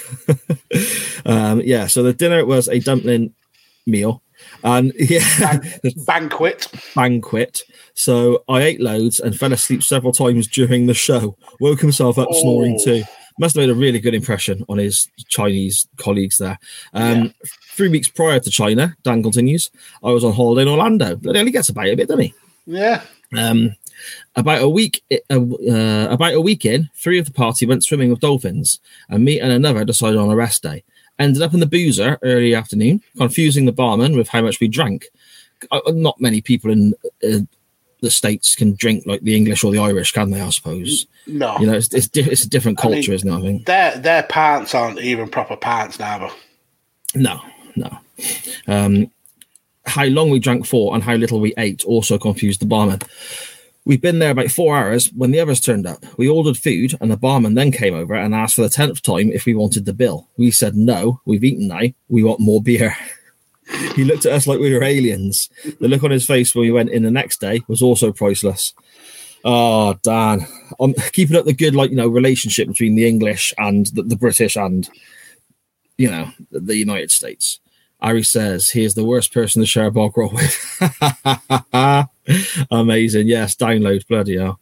um, 1.27 1.61
yeah, 1.65 1.87
so 1.87 2.03
the 2.03 2.13
dinner 2.13 2.45
was 2.45 2.69
a 2.69 2.81
dumpling 2.81 3.35
meal. 3.87 4.23
And 4.63 4.93
yeah, 4.99 5.59
Banquet. 6.07 6.67
banquet. 6.95 7.63
So 7.95 8.45
I 8.49 8.63
ate 8.63 8.81
loads 8.81 9.21
and 9.21 9.37
fell 9.39 9.53
asleep 9.53 9.83
several 9.83 10.13
times 10.13 10.49
during 10.49 10.87
the 10.87 10.95
show. 10.95 11.37
Woke 11.61 11.81
himself 11.81 12.19
up 12.19 12.29
snoring 12.33 12.77
Oh. 12.81 12.85
too. 12.85 13.03
Must 13.39 13.57
have 13.57 13.63
made 13.63 13.71
a 13.71 13.75
really 13.75 13.99
good 13.99 14.15
impression 14.15 14.65
on 14.69 14.79
his 14.79 15.09
Chinese 15.29 15.89
colleagues 15.97 16.39
there. 16.39 16.59
Um, 16.93 17.35
Three 17.75 17.89
weeks 17.89 18.07
prior 18.07 18.39
to 18.39 18.51
China, 18.51 18.95
Dan 19.03 19.21
continues, 19.21 19.73
I 20.05 20.13
was 20.13 20.23
on 20.23 20.33
holiday 20.33 20.63
in 20.63 20.69
Orlando. 20.69 21.17
Bloody 21.17 21.39
hell, 21.41 21.47
he 21.47 21.51
gets 21.51 21.69
about 21.69 21.87
a 21.87 21.97
bit, 21.97 22.07
doesn't 22.07 22.23
he? 22.23 22.35
Yeah. 22.67 23.03
Um, 23.37 23.75
about 24.37 24.63
a 24.63 24.69
week, 24.69 25.03
uh, 25.11 25.41
uh, 25.41 26.07
about 26.09 26.35
a 26.35 26.41
week 26.41 26.65
in, 26.65 26.89
three 26.95 27.19
of 27.19 27.27
the 27.27 27.33
party 27.33 27.67
went 27.67 27.83
swimming 27.83 28.11
with 28.11 28.21
dolphins, 28.21 28.79
and 29.09 29.25
me 29.25 29.41
and 29.41 29.51
another 29.51 29.85
decided 29.85 30.19
on 30.19 30.31
a 30.31 30.37
rest 30.37 30.63
day. 30.63 30.85
Ended 31.19 31.43
up 31.43 31.53
in 31.53 31.61
the 31.61 31.67
boozer 31.67 32.19
early 32.23 32.55
afternoon, 32.55 33.03
confusing 33.17 33.65
the 33.65 33.73
barman 33.73 34.17
with 34.17 34.29
how 34.29 34.43
much 34.43 34.61
we 34.61 34.69
drank. 34.69 35.07
Uh, 35.73 35.81
not 35.89 36.21
many 36.21 36.41
people 36.41 36.71
in 36.71 36.95
uh, 37.29 37.39
the 38.05 38.11
states 38.11 38.55
can 38.55 38.75
drink 38.75 39.05
like 39.07 39.23
the 39.23 39.35
English 39.37 39.65
or 39.65 39.73
the 39.73 39.79
Irish, 39.81 40.13
can 40.13 40.31
they? 40.31 40.41
I 40.41 40.51
suppose 40.51 41.07
No. 41.27 41.59
you 41.59 41.67
know 41.67 41.73
it's 41.75 41.93
it's, 41.93 42.09
di- 42.09 42.31
it's 42.31 42.45
a 42.45 42.49
different 42.49 42.79
I 42.85 42.87
mean- 42.89 42.95
culture, 42.97 43.13
isn't 43.13 43.29
it? 43.29 43.37
I 43.37 43.41
think 43.41 43.67
their 43.67 43.99
their 43.99 44.23
pants 44.25 44.75
aren't 44.75 45.01
even 45.01 45.29
proper 45.29 45.57
pants 45.57 45.99
now. 45.99 46.31
No, 47.15 47.41
no. 47.77 47.99
Um, 48.69 49.11
how 49.87 50.05
long 50.07 50.31
we 50.31 50.39
drank 50.39 50.67
for 50.67 50.95
and 50.95 51.03
how 51.03 51.15
little 51.15 51.41
we 51.41 51.53
ate 51.59 51.85
also 51.85 52.19
confused 52.19 52.61
the 52.61 52.67
barman. 52.67 53.01
We'd 53.87 54.01
been 54.01 54.19
there 54.19 54.31
about 54.31 54.51
four 54.51 54.75
hours 54.77 55.13
when 55.13 55.31
the 55.31 55.41
others 55.41 55.61
turned 55.61 55.87
up. 55.87 56.03
We 56.17 56.27
ordered 56.27 56.57
food, 56.57 56.95
and 57.03 57.11
the 57.11 57.19
barman 57.19 57.53
then 57.55 57.71
came 57.71 57.95
over 57.95 58.15
and 58.15 58.35
asked 58.35 58.55
for 58.57 58.63
the 58.63 58.71
tenth 58.71 59.03
time 59.03 59.31
if 59.31 59.45
we 59.45 59.55
wanted 59.55 59.85
the 59.85 59.93
bill. 59.93 60.27
We 60.39 60.51
said 60.53 60.75
no, 60.75 61.21
we've 61.27 61.45
eaten 61.45 61.69
now, 61.69 61.83
we 62.09 62.23
want 62.23 62.41
more 62.41 62.63
beer. 62.63 62.97
he 63.95 64.05
looked 64.05 64.27
at 64.27 64.33
us 64.33 64.47
like 64.47 64.61
we 64.61 64.73
were 64.73 64.83
aliens. 64.83 65.49
The 65.81 65.89
look 65.89 66.03
on 66.05 66.11
his 66.11 66.27
face 66.27 66.55
when 66.55 66.63
we 66.63 66.73
went 66.73 66.91
in 66.91 67.03
the 67.03 67.11
next 67.11 67.41
day 67.41 67.63
was 67.69 67.83
also 67.83 68.13
priceless. 68.13 68.75
Oh, 69.45 69.95
Dan, 70.03 70.47
I'm 70.81 70.95
keeping 71.13 71.37
up 71.37 71.45
the 71.45 71.53
good, 71.53 71.75
like 71.75 71.91
you 71.91 71.97
know, 71.97 72.09
relationship 72.09 72.67
between 72.67 72.95
the 72.95 73.07
English 73.07 73.53
and 73.59 73.87
the, 73.87 74.03
the 74.03 74.17
British 74.17 74.57
and 74.57 74.89
you 75.99 76.11
know 76.11 76.31
the, 76.51 76.77
United 76.77 77.11
States. 77.11 77.61
Ari 78.01 78.23
says 78.23 78.71
he 78.71 78.85
is 78.85 78.95
the 78.95 79.05
worst 79.05 79.33
person 79.33 79.61
to 79.63 79.67
share 79.67 79.87
a 79.87 79.91
bog 79.91 80.17
roll 80.17 80.31
with. 80.31 80.81
Amazing, 82.71 83.29
yes. 83.29 83.55
Download, 83.55 84.07
bloody 84.07 84.37
hell. 84.37 84.61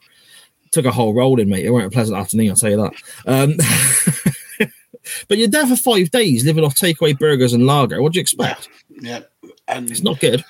Took 0.70 0.84
a 0.84 0.92
whole 0.92 1.14
roll 1.14 1.40
in, 1.40 1.48
mate. 1.48 1.64
It 1.64 1.70
weren't 1.70 1.86
a 1.86 1.90
pleasant 1.90 2.18
afternoon, 2.18 2.50
I'll 2.50 2.56
tell 2.56 2.70
you 2.70 2.76
that. 2.76 2.92
Um, 3.26 3.56
but 5.28 5.38
you're 5.38 5.48
there 5.48 5.66
for 5.66 5.76
five 5.76 6.10
days 6.10 6.44
living 6.44 6.64
off 6.64 6.74
takeaway 6.74 7.18
burgers 7.18 7.52
and 7.52 7.66
lager. 7.66 8.00
What 8.02 8.12
do 8.12 8.18
you 8.18 8.22
expect? 8.22 8.68
yeah, 8.68 8.81
and 9.68 9.90
It's 9.90 10.02
not 10.02 10.20
good. 10.20 10.44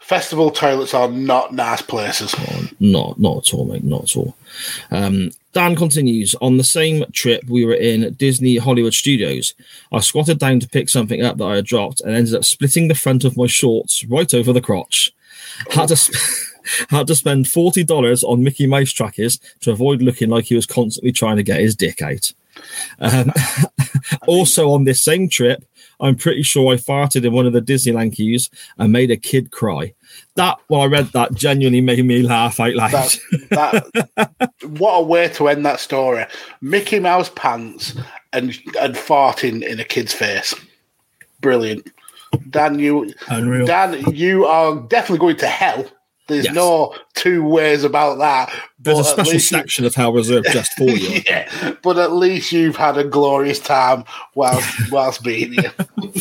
Festival 0.00 0.50
toilets 0.50 0.94
are 0.94 1.08
not 1.08 1.52
nice 1.52 1.82
places. 1.82 2.34
Not, 2.80 3.18
not 3.20 3.46
at 3.46 3.54
all, 3.54 3.66
mate. 3.66 3.84
Not 3.84 4.04
at 4.04 4.16
all. 4.16 4.34
Um, 4.90 5.32
Dan 5.52 5.76
continues 5.76 6.34
on 6.40 6.56
the 6.56 6.64
same 6.64 7.04
trip. 7.12 7.44
We 7.46 7.66
were 7.66 7.74
in 7.74 8.14
Disney 8.14 8.56
Hollywood 8.56 8.94
Studios. 8.94 9.52
I 9.92 10.00
squatted 10.00 10.38
down 10.38 10.60
to 10.60 10.68
pick 10.68 10.88
something 10.88 11.22
up 11.22 11.36
that 11.36 11.44
I 11.44 11.56
had 11.56 11.66
dropped 11.66 12.00
and 12.00 12.14
ended 12.14 12.34
up 12.34 12.44
splitting 12.44 12.88
the 12.88 12.94
front 12.94 13.24
of 13.24 13.36
my 13.36 13.46
shorts 13.46 14.02
right 14.06 14.32
over 14.32 14.52
the 14.52 14.62
crotch. 14.62 15.12
Had 15.70 15.88
to 15.88 15.96
sp- 16.00 16.16
had 16.90 17.06
to 17.08 17.14
spend 17.14 17.48
forty 17.48 17.84
dollars 17.84 18.22
on 18.22 18.42
Mickey 18.42 18.66
Mouse 18.66 18.92
trackers 18.92 19.38
to 19.60 19.72
avoid 19.72 20.00
looking 20.00 20.30
like 20.30 20.44
he 20.44 20.54
was 20.54 20.66
constantly 20.66 21.12
trying 21.12 21.36
to 21.36 21.42
get 21.42 21.60
his 21.60 21.74
dick 21.76 22.00
out. 22.00 22.32
Um, 23.00 23.32
also, 24.26 24.70
on 24.70 24.84
this 24.84 25.02
same 25.02 25.28
trip, 25.28 25.64
I'm 26.00 26.16
pretty 26.16 26.42
sure 26.42 26.72
I 26.72 26.76
farted 26.76 27.24
in 27.24 27.32
one 27.32 27.46
of 27.46 27.52
the 27.52 27.60
Disneyland 27.60 28.14
queues 28.14 28.50
and 28.78 28.92
made 28.92 29.10
a 29.10 29.16
kid 29.16 29.50
cry. 29.50 29.94
That, 30.36 30.58
when 30.68 30.80
I 30.80 30.86
read 30.86 31.06
that, 31.12 31.34
genuinely 31.34 31.80
made 31.80 32.04
me 32.04 32.22
laugh 32.22 32.60
out 32.60 32.74
loud. 32.74 32.92
That, 33.50 33.84
that, 34.16 34.52
what 34.62 34.98
a 34.98 35.02
way 35.02 35.28
to 35.30 35.48
end 35.48 35.66
that 35.66 35.80
story. 35.80 36.24
Mickey 36.60 37.00
Mouse 37.00 37.30
pants 37.34 37.94
and 38.32 38.56
and 38.80 38.94
farting 38.94 39.62
in 39.62 39.80
a 39.80 39.84
kid's 39.84 40.12
face. 40.12 40.54
Brilliant. 41.40 41.90
Dan, 42.50 42.78
you 42.78 43.12
Unreal. 43.28 43.66
Dan, 43.66 44.14
you 44.14 44.44
are 44.44 44.76
definitely 44.76 45.18
going 45.18 45.36
to 45.36 45.46
hell. 45.46 45.86
There's 46.28 46.44
Yes. 46.44 46.54
no 46.54 46.94
two 47.14 47.42
ways 47.42 47.84
about 47.84 48.18
that. 48.18 48.52
There's 48.78 48.98
a 48.98 49.04
special 49.04 49.32
least 49.32 49.50
you- 49.50 49.58
section 49.58 49.84
of 49.86 49.94
hell 49.94 50.12
reserved 50.12 50.46
just 50.52 50.72
for 50.74 50.84
you. 50.90 51.22
yeah, 51.26 51.74
but 51.82 51.98
at 51.98 52.12
least 52.12 52.52
you've 52.52 52.76
had 52.76 52.96
a 52.98 53.04
glorious 53.04 53.58
time 53.58 54.04
whilst 54.34 54.68
whilst 54.92 55.22
being 55.24 55.52
here. 55.54 55.72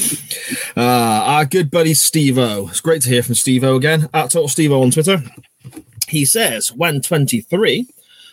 Uh, 0.76 1.24
our 1.26 1.46
good 1.46 1.72
buddy 1.72 1.94
Steve 1.96 2.38
O. 2.38 2.68
It's 2.70 2.82
great 2.82 3.02
to 3.02 3.10
hear 3.10 3.24
from 3.24 3.34
Steve 3.36 3.64
O 3.64 3.76
again 3.76 4.10
at 4.14 4.30
Total 4.30 4.48
Steve 4.48 4.72
O 4.72 4.82
on 4.84 4.92
Twitter. 4.92 5.24
He 6.08 6.24
says, 6.24 6.72
when 6.72 7.02
23, 7.02 7.88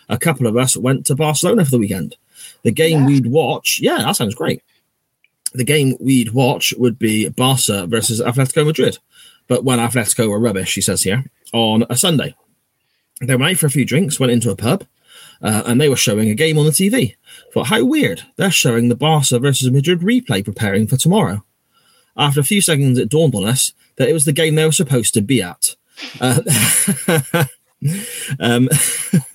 a 0.09 0.17
couple 0.19 0.45
of 0.45 0.55
us 0.55 0.77
went 0.77 1.05
to 1.07 1.15
Barcelona 1.15 1.65
for 1.65 1.71
the 1.71 1.79
weekend. 1.79 2.15
The 2.61 2.71
game 2.71 3.05
we'd 3.05 3.25
watch, 3.25 3.79
yeah, 3.81 3.97
that 3.97 4.15
sounds 4.15 4.35
great. 4.35 4.61
The 5.53 5.63
game 5.63 5.95
we'd 5.99 6.33
watch 6.33 6.73
would 6.77 6.99
be 6.99 7.27
Barca 7.29 7.87
versus 7.87 8.21
Atletico 8.21 8.65
Madrid. 8.65 8.99
But 9.47 9.63
when 9.63 9.79
Atletico 9.79 10.29
were 10.29 10.39
rubbish, 10.39 10.75
he 10.75 10.81
says 10.81 11.03
here, 11.03 11.25
on 11.53 11.85
a 11.89 11.95
Sunday. 11.95 12.35
They 13.21 13.35
went 13.35 13.51
out 13.51 13.57
for 13.57 13.67
a 13.67 13.71
few 13.71 13.85
drinks, 13.85 14.19
went 14.19 14.31
into 14.31 14.51
a 14.51 14.55
pub, 14.55 14.85
uh, 15.41 15.63
and 15.65 15.79
they 15.79 15.89
were 15.89 15.95
showing 15.95 16.29
a 16.29 16.35
game 16.35 16.57
on 16.57 16.65
the 16.65 16.71
TV. 16.71 17.15
Thought, 17.53 17.67
how 17.67 17.83
weird. 17.85 18.23
They're 18.35 18.51
showing 18.51 18.89
the 18.89 18.95
Barca 18.95 19.39
versus 19.39 19.71
Madrid 19.71 20.01
replay 20.01 20.43
preparing 20.43 20.87
for 20.87 20.97
tomorrow. 20.97 21.43
After 22.17 22.39
a 22.39 22.45
few 22.45 22.61
seconds, 22.61 22.97
it 22.97 23.09
dawned 23.09 23.35
on 23.35 23.45
us 23.45 23.73
that 23.97 24.09
it 24.09 24.13
was 24.13 24.25
the 24.25 24.33
game 24.33 24.55
they 24.55 24.65
were 24.65 24.71
supposed 24.71 25.13
to 25.13 25.21
be 25.21 25.41
at. 25.41 25.75
Uh, 26.19 26.41
um, 28.39 28.69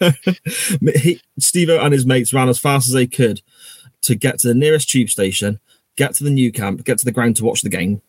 he, 0.96 1.20
Steve 1.38 1.70
and 1.70 1.92
his 1.92 2.06
mates 2.06 2.32
ran 2.32 2.48
as 2.48 2.58
fast 2.58 2.88
as 2.88 2.94
they 2.94 3.06
could 3.06 3.42
to 4.02 4.14
get 4.14 4.38
to 4.40 4.48
the 4.48 4.54
nearest 4.54 4.88
tube 4.88 5.10
station, 5.10 5.60
get 5.96 6.14
to 6.14 6.24
the 6.24 6.30
Nou 6.30 6.50
Camp, 6.50 6.84
get 6.84 6.98
to 6.98 7.04
the 7.04 7.12
ground 7.12 7.36
to 7.36 7.44
watch 7.44 7.62
the 7.62 7.68
game. 7.68 8.00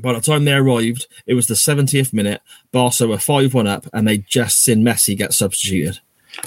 By 0.00 0.12
the 0.12 0.20
time 0.20 0.44
they 0.44 0.52
arrived, 0.52 1.06
it 1.26 1.34
was 1.34 1.46
the 1.46 1.54
70th 1.54 2.12
minute. 2.12 2.42
Barca 2.72 3.06
were 3.06 3.18
5 3.18 3.54
1 3.54 3.66
up, 3.66 3.86
and 3.92 4.06
they 4.06 4.18
just 4.18 4.62
seen 4.62 4.82
Messi 4.82 5.16
get 5.16 5.32
substituted. 5.32 6.00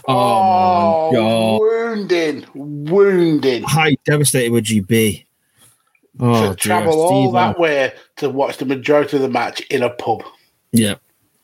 Oh, 0.08 1.12
my 1.12 1.18
oh, 1.18 1.60
God. 1.60 1.60
wounding, 1.60 2.46
wounding. 2.54 3.64
How 3.64 3.90
devastated 4.06 4.52
would 4.52 4.70
you 4.70 4.84
be? 4.84 5.26
Oh, 6.20 6.42
to 6.42 6.48
dear, 6.50 6.56
travel 6.56 7.00
all 7.00 7.32
that 7.32 7.58
way 7.58 7.94
to 8.18 8.30
watch 8.30 8.58
the 8.58 8.66
majority 8.66 9.16
of 9.16 9.24
the 9.24 9.30
match 9.30 9.62
in 9.62 9.82
a 9.82 9.90
pub. 9.90 10.24
Yeah. 10.72 10.96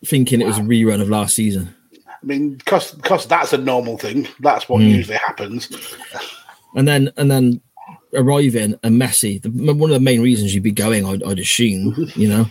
Thinking 0.06 0.42
it 0.42 0.48
was 0.48 0.60
a 0.60 0.62
rerun 0.62 1.02
of 1.02 1.10
last 1.10 1.36
season. 1.36 1.74
I 1.94 2.26
mean, 2.26 2.56
because 2.56 2.94
that's 3.28 3.54
a 3.54 3.58
normal 3.58 3.98
thing. 3.98 4.28
That's 4.40 4.70
what 4.70 4.82
hmm. 4.82 4.88
usually 4.88 5.18
happens. 5.18 5.70
And 6.76 6.88
then 6.88 7.12
and 7.18 7.32
then 7.32 7.62
arriving 8.14 8.76
and 8.84 9.02
Messi, 9.02 9.42
the, 9.42 9.50
one 9.50 9.90
of 9.90 9.94
the 9.94 10.00
main 10.00 10.22
reasons 10.22 10.54
you'd 10.54 10.64
be 10.64 10.72
going, 10.72 11.06
I'd, 11.06 11.24
I'd 11.24 11.40
assume, 11.40 11.96
you 12.16 12.28
know, 12.30 12.46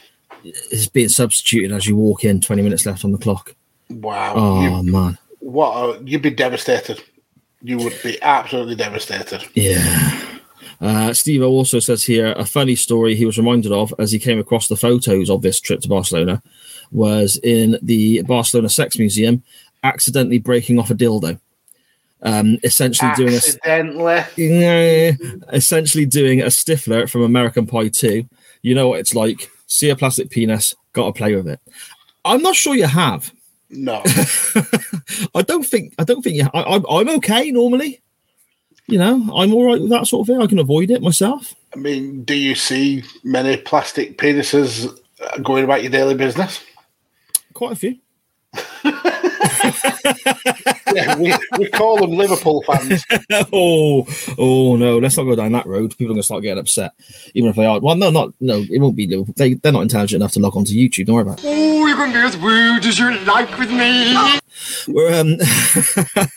is 0.70 0.88
being 0.88 1.08
substituted 1.08 1.72
as 1.72 1.86
you 1.86 1.96
walk 1.96 2.24
in, 2.24 2.40
20 2.40 2.62
minutes 2.62 2.86
left 2.86 3.04
on 3.04 3.12
the 3.12 3.18
clock. 3.18 3.54
Wow, 3.90 4.34
Oh, 4.36 4.80
you, 4.82 4.92
man. 4.92 5.18
what? 5.40 5.72
A, 6.00 6.02
you'd 6.04 6.22
be 6.22 6.30
devastated. 6.30 7.02
You 7.62 7.78
would 7.78 7.94
be 8.02 8.20
absolutely 8.22 8.74
devastated. 8.76 9.44
Yeah. 9.54 10.22
Uh, 10.80 11.12
Steve 11.14 11.42
also 11.42 11.78
says 11.78 12.04
here 12.04 12.32
a 12.32 12.44
funny 12.44 12.76
story 12.76 13.14
he 13.14 13.24
was 13.24 13.38
reminded 13.38 13.72
of 13.72 13.94
as 13.98 14.12
he 14.12 14.18
came 14.18 14.38
across 14.38 14.68
the 14.68 14.76
photos 14.76 15.30
of 15.30 15.40
this 15.42 15.58
trip 15.58 15.80
to 15.80 15.88
Barcelona 15.88 16.42
was 16.92 17.40
in 17.42 17.78
the 17.82 18.22
Barcelona 18.22 18.68
Sex 18.68 18.98
Museum, 18.98 19.42
accidentally 19.82 20.38
breaking 20.38 20.78
off 20.78 20.90
a 20.90 20.94
dildo. 20.94 21.40
Um, 22.22 22.58
essentially 22.64 23.12
doing 23.14 23.34
a 23.34 24.26
Yeah, 24.36 25.12
essentially 25.52 26.06
doing 26.06 26.40
a 26.40 26.46
Stifler 26.46 27.08
from 27.08 27.22
American 27.22 27.66
Pie 27.66 27.88
2. 27.88 28.26
You 28.62 28.74
know 28.74 28.88
what 28.88 29.00
it's 29.00 29.14
like. 29.14 29.50
See 29.66 29.90
a 29.90 29.96
plastic 29.96 30.30
penis, 30.30 30.74
got 30.92 31.06
to 31.06 31.12
play 31.12 31.34
with 31.34 31.48
it. 31.48 31.60
I'm 32.24 32.42
not 32.42 32.56
sure 32.56 32.74
you 32.74 32.86
have. 32.86 33.32
no. 33.70 34.02
I 35.34 35.42
don't 35.42 35.64
think. 35.64 35.94
I 35.98 36.04
don't 36.04 36.22
think 36.22 36.36
you. 36.36 36.48
I, 36.52 36.62
I'm, 36.62 36.84
I'm 36.88 37.08
okay 37.16 37.50
normally. 37.50 38.00
You 38.88 38.98
know, 38.98 39.14
I'm 39.34 39.52
all 39.52 39.66
right 39.66 39.80
with 39.80 39.90
that 39.90 40.06
sort 40.06 40.22
of 40.22 40.26
thing. 40.28 40.40
I 40.40 40.46
can 40.46 40.60
avoid 40.60 40.90
it 40.90 41.02
myself. 41.02 41.54
I 41.74 41.78
mean, 41.78 42.22
do 42.22 42.34
you 42.34 42.54
see 42.54 43.02
many 43.24 43.56
plastic 43.56 44.16
penises 44.16 44.96
going 45.42 45.64
about 45.64 45.82
your 45.82 45.90
daily 45.90 46.14
business? 46.14 46.62
Quite 47.52 47.72
a 47.72 47.76
few. 47.76 47.96
Yeah, 50.94 51.16
we, 51.18 51.34
we 51.58 51.68
call 51.70 51.98
them 51.98 52.12
Liverpool 52.12 52.62
fans. 52.62 53.04
oh, 53.52 54.06
oh 54.38 54.76
no! 54.76 54.98
Let's 54.98 55.16
not 55.16 55.24
go 55.24 55.34
down 55.34 55.52
that 55.52 55.66
road. 55.66 55.90
People 55.90 56.06
are 56.06 56.14
going 56.14 56.20
to 56.20 56.22
start 56.22 56.42
getting 56.42 56.60
upset, 56.60 56.92
even 57.34 57.50
if 57.50 57.56
they 57.56 57.66
are. 57.66 57.80
Well, 57.80 57.96
no, 57.96 58.10
not 58.10 58.32
no. 58.40 58.64
It 58.70 58.80
won't 58.80 58.96
be 58.96 59.06
Liverpool. 59.06 59.34
They 59.36 59.54
they're 59.54 59.72
not 59.72 59.82
intelligent 59.82 60.22
enough 60.22 60.32
to 60.32 60.40
log 60.40 60.56
onto 60.56 60.72
YouTube. 60.72 61.06
Don't 61.06 61.16
worry 61.16 61.22
about. 61.22 61.40
it. 61.40 61.46
Oh, 61.46 61.86
you 61.86 61.94
can 61.96 62.12
be 62.12 62.18
as 62.18 62.36
rude 62.38 62.84
as 62.86 62.98
you 62.98 63.18
like 63.24 63.58
with 63.58 63.70
me. 63.70 64.38
We're 64.88 65.20
um. 65.20 65.36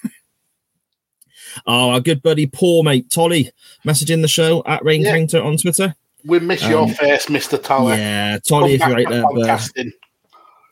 oh, 1.68 1.92
our 1.92 2.00
good 2.02 2.22
buddy, 2.22 2.48
poor 2.48 2.84
mate 2.84 3.10
Tolly, 3.10 3.52
messaging 3.86 4.22
the 4.22 4.28
show 4.28 4.64
at 4.66 4.84
Rain 4.84 5.02
Yeah. 5.02 5.16
Counter 5.16 5.42
on 5.44 5.58
Twitter. 5.58 5.96
We 6.26 6.40
miss 6.40 6.68
your 6.68 6.90
face, 6.90 7.30
Mister 7.30 7.58
Toller. 7.58 7.94
Um, 7.94 8.00
Yeah, 8.00 8.40
Tolly, 8.46 8.74
if 8.74 8.82
Come 8.82 8.90
you're 8.90 8.98
right 8.98 9.10
there, 9.10 9.24
but 9.24 9.34
podcasting. 9.36 9.92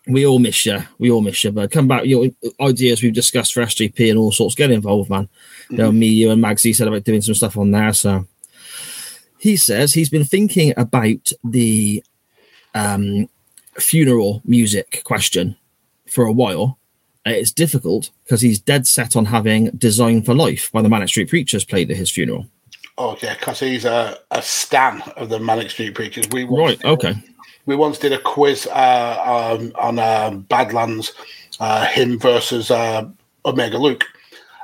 We 0.08 0.26
all 0.26 0.40
miss 0.40 0.66
you. 0.66 0.80
We 1.00 1.12
all 1.12 1.22
miss 1.22 1.44
you. 1.44 1.52
But 1.52 1.72
come 1.72 1.88
back, 1.88 2.06
your 2.06 2.28
ideas 2.62 3.04
we've 3.04 3.14
discussed 3.14 3.54
for 3.54 3.62
SJP 3.62 4.10
and 4.10 4.20
all 4.20 4.32
sorts. 4.32 4.56
Get 4.56 4.72
involved, 4.72 5.10
man. 5.10 5.28
You 5.70 5.78
know, 5.78 5.92
me, 5.92 6.08
you, 6.08 6.32
and 6.32 6.42
Magsy 6.44 6.76
said 6.76 6.88
about 6.88 7.04
doing 7.04 7.22
some 7.22 7.36
stuff 7.36 7.58
on 7.58 7.72
there. 7.72 7.92
So 7.94 8.26
he 9.38 9.58
says 9.58 9.94
he's 9.94 10.10
been 10.10 10.24
thinking 10.24 10.74
about 10.78 11.32
the 11.44 12.04
um, 12.74 13.28
funeral 13.76 14.42
music 14.46 15.02
question 15.04 15.58
for 16.08 16.26
a 16.26 16.32
while. 16.32 16.80
Uh, 17.26 17.32
It's 17.32 17.52
difficult 17.52 18.12
because 18.24 18.42
he's 18.42 18.60
dead 18.60 18.88
set 18.88 19.16
on 19.16 19.26
having 19.26 19.72
Design 19.72 20.22
for 20.22 20.34
Life 20.34 20.72
by 20.72 20.82
the 20.82 20.90
Manic 20.90 21.10
Street 21.10 21.30
Preachers 21.30 21.66
played 21.66 21.92
at 21.92 21.98
his 21.98 22.10
funeral. 22.10 22.46
Oh 22.98 23.16
yeah, 23.22 23.36
because 23.36 23.60
he's 23.60 23.86
a, 23.86 24.18
a 24.32 24.42
stan 24.42 25.02
of 25.18 25.30
the 25.30 25.40
Manic 25.40 25.70
Street 25.70 25.94
Preachers. 25.94 26.28
We 26.32 26.46
Right, 26.46 26.84
okay. 26.84 27.14
We 27.68 27.76
once 27.76 28.00
did 28.00 28.14
a 28.14 28.18
quiz 28.18 28.66
uh, 28.66 29.58
um, 29.60 29.72
on 29.76 30.00
um 30.00 30.40
Badlands, 30.42 31.14
uh, 31.60 31.86
him 31.86 32.18
versus 32.18 32.72
uh, 32.72 33.08
Omega 33.46 33.78
Luke, 33.78 34.06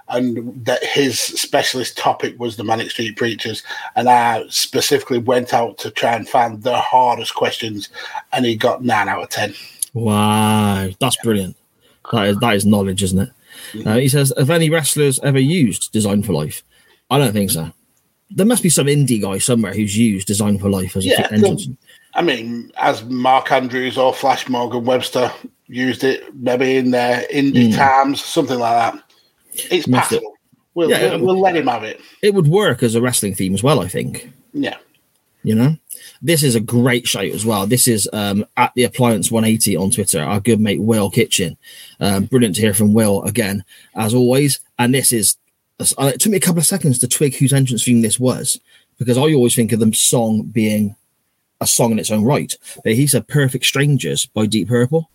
and 0.10 0.66
that 0.66 0.84
his 0.84 1.20
specialist 1.20 1.98
topic 1.98 2.39
was 2.39 2.56
the 2.56 2.63
Manic 2.63 2.89
Street 2.92 3.18
Preachers, 3.18 3.62
and 3.96 4.10
I 4.10 4.46
specifically 4.50 5.20
went 5.20 5.54
out 5.54 5.78
to 5.80 5.92
try 5.92 6.16
and 6.16 6.28
find 6.28 6.63
the 6.63 6.78
hardest 6.78 7.36
questions, 7.36 7.89
and 8.32 8.46
he 8.46 8.56
got 8.56 8.84
nine 8.84 9.10
out 9.10 9.22
of 9.22 9.30
ten. 9.30 9.54
Wow, 9.94 10.89
that's 11.00 11.18
brilliant. 11.18 11.56
That 12.12 12.28
is 12.28 12.38
that 12.38 12.56
is 12.56 12.66
knowledge, 12.66 13.04
isn't 13.04 13.20
it? 13.20 13.86
Uh, 13.86 13.98
he 13.98 14.08
says, 14.08 14.34
"Have 14.38 14.50
any 14.50 14.69
wrestlers 14.69 15.19
ever 15.19 15.40
used 15.40 15.92
Design 15.92 16.23
for 16.23 16.34
Life?" 16.34 16.63
I 17.10 17.17
don't 17.17 17.34
think 17.34 17.52
so. 17.52 17.71
There 18.32 18.46
must 18.46 18.63
be 18.63 18.69
some 18.69 18.88
indie 18.88 19.21
guy 19.21 19.38
somewhere 19.38 19.73
who's 19.73 19.96
used 19.98 20.27
Design 20.27 20.58
for 20.58 20.69
Life 20.69 20.96
as 20.96 21.06
a 21.06 21.10
Yeah, 21.10 21.27
entrance. 21.32 21.67
I 22.16 22.22
mean, 22.22 22.72
as 22.78 23.04
Mark 23.04 23.52
Andrews 23.52 23.98
or 23.98 24.14
Flash 24.14 24.48
Morgan 24.48 24.86
Webster 24.86 25.32
used 25.68 26.04
it, 26.04 26.34
maybe 26.36 26.78
in 26.78 26.92
their 26.92 27.26
indie 27.34 27.76
times, 27.76 28.24
something 28.24 28.60
like 28.60 28.94
that. 28.94 29.04
It's 29.72 29.88
Must 29.88 30.12
it? 30.14 30.24
We'll, 30.76 30.90
Yeah, 30.90 31.16
we'll, 31.16 31.26
we'll 31.26 31.42
let 31.42 31.56
him 31.56 31.68
have 31.68 31.84
it. 31.84 32.00
It 32.22 32.34
would 32.34 32.48
work 32.48 32.84
as 32.84 32.96
a 32.96 33.02
wrestling 33.02 33.36
theme 33.36 33.54
as 33.54 33.64
well. 33.64 33.80
I 33.80 33.88
think. 33.88 34.32
Yeah. 34.54 34.78
You 35.46 35.56
know, 35.56 35.76
this 36.22 36.42
is 36.42 36.56
a 36.56 36.62
great 36.62 37.06
shout 37.06 37.26
as 37.26 37.46
well. 37.46 37.68
This 37.68 37.88
is 37.88 38.08
um, 38.14 38.46
at 38.56 38.74
the 38.76 38.86
Appliance 38.86 39.30
180 39.30 39.76
on 39.76 39.92
Twitter. 39.92 40.22
Our 40.22 40.40
good 40.40 40.62
mate 40.62 40.82
Will 40.82 41.10
Kitchen. 41.10 41.58
Um, 42.00 42.26
brilliant 42.26 42.56
to 42.56 42.62
hear 42.62 42.74
from 42.74 42.94
Will 42.94 43.24
again, 43.24 43.64
as 43.96 44.14
always. 44.14 44.60
And 44.80 44.94
this 44.94 45.12
is. 45.12 45.36
uh, 45.80 46.12
It 46.14 46.22
took 46.22 46.32
me 46.32 46.38
a 46.38 46.42
couple 46.42 46.60
of 46.60 46.66
seconds 46.66 46.98
to 47.00 47.08
twig 47.08 47.36
whose 47.36 47.52
entrance 47.54 47.84
theme 47.84 48.02
this 48.02 48.20
was 48.20 48.60
because 48.98 49.18
I 49.18 49.34
always 49.34 49.56
think 49.56 49.72
of 49.72 49.80
the 49.80 49.92
song 49.94 50.44
being 50.44 50.96
a 51.64 51.68
song 51.68 51.92
in 51.92 52.00
its 52.00 52.12
own 52.12 52.24
right. 52.24 52.54
But 52.84 52.94
he 52.94 53.08
said 53.08 53.28
"Perfect 53.28 53.66
Strangers" 53.66 54.28
by 54.28 54.46
Deep 54.46 54.68
Purple. 54.68 55.10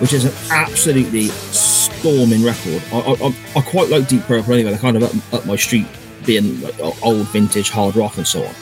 Which 0.00 0.12
is 0.14 0.24
an 0.24 0.32
absolutely 0.50 1.24
storming 1.52 2.42
record. 2.42 2.82
I, 2.92 2.98
I, 3.00 3.28
I- 3.28 3.36
I 3.56 3.60
quite 3.60 3.90
like 3.90 4.08
Deep 4.08 4.22
Purple 4.22 4.54
anyway. 4.54 4.70
They're 4.70 4.78
kind 4.78 4.96
of 4.96 5.02
up, 5.02 5.34
up 5.34 5.46
my 5.46 5.56
street, 5.56 5.86
being 6.24 6.60
like 6.62 6.74
old 7.02 7.26
vintage 7.28 7.68
hard 7.68 7.96
rock 7.96 8.16
and 8.16 8.26
so 8.26 8.42
on. 8.44 8.54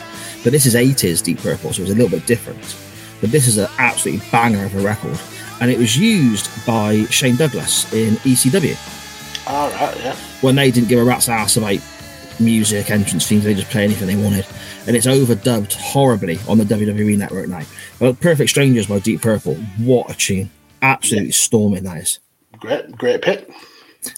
But 0.42 0.50
this 0.52 0.66
is 0.66 0.74
80s 0.74 1.22
Deep 1.22 1.38
Purple, 1.38 1.72
so 1.72 1.82
it's 1.82 1.90
a 1.92 1.94
little 1.94 2.10
bit 2.10 2.26
different. 2.26 2.76
But 3.20 3.30
this 3.30 3.46
is 3.46 3.58
an 3.58 3.68
absolutely 3.78 4.26
banger 4.30 4.64
of 4.64 4.74
a 4.74 4.80
record, 4.80 5.18
and 5.60 5.70
it 5.70 5.78
was 5.78 5.96
used 5.96 6.48
by 6.66 7.04
Shane 7.04 7.36
Douglas 7.36 7.92
in 7.92 8.14
ECW 8.16 8.76
All 9.48 9.70
right, 9.70 9.96
yeah. 9.98 10.16
when 10.40 10.54
they 10.56 10.70
didn't 10.70 10.88
give 10.88 10.98
a 11.00 11.04
rat's 11.04 11.28
ass 11.28 11.56
about 11.56 11.78
music, 12.40 12.90
entrance 12.90 13.26
themes, 13.26 13.44
they 13.44 13.54
just 13.54 13.70
play 13.70 13.84
anything 13.84 14.06
they 14.06 14.16
wanted. 14.22 14.46
And 14.86 14.96
it's 14.96 15.06
overdubbed 15.06 15.72
horribly 15.74 16.38
on 16.48 16.58
the 16.58 16.64
WWE 16.64 17.16
network 17.18 17.48
now. 17.48 17.62
But 17.98 18.20
Perfect 18.20 18.50
Strangers 18.50 18.86
by 18.86 18.98
Deep 19.00 19.20
Purple, 19.22 19.54
what 19.78 20.10
a 20.10 20.14
tune. 20.14 20.50
Absolutely 20.82 21.32
storming 21.32 21.84
that 21.84 21.98
is. 21.98 22.18
Great, 22.58 22.92
great 22.92 23.22
pick. 23.22 23.50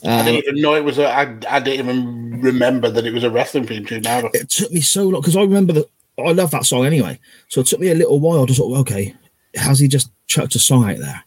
I 0.04 0.20
Um, 0.20 0.26
didn't 0.26 0.44
even 0.44 0.60
know 0.62 0.74
it 0.74 0.84
was 0.84 0.98
a. 0.98 1.06
I, 1.08 1.22
I 1.48 1.58
didn't 1.60 1.80
even 1.80 2.40
remember 2.42 2.90
that 2.90 3.06
it 3.06 3.12
was 3.14 3.24
a 3.24 3.30
wrestling 3.30 3.66
theme 3.66 3.86
tune. 3.86 4.02
Now, 4.02 4.28
it 4.34 4.50
took 4.50 4.70
me 4.70 4.80
so 4.82 5.04
long 5.04 5.22
because 5.22 5.36
I 5.36 5.40
remember 5.42 5.72
that 5.72 5.86
I 6.18 6.32
love 6.32 6.50
that 6.50 6.66
song 6.66 6.84
anyway. 6.84 7.18
So 7.48 7.62
it 7.62 7.66
took 7.66 7.80
me 7.80 7.88
a 7.88 7.94
little 7.94 8.20
while 8.20 8.46
to 8.46 8.54
sort 8.54 8.72
of 8.74 8.80
okay, 8.80 9.14
has 9.54 9.78
he 9.80 9.88
just 9.88 10.10
chucked 10.26 10.54
a 10.54 10.58
song 10.58 10.88
out 10.90 10.98
there? 10.98 11.24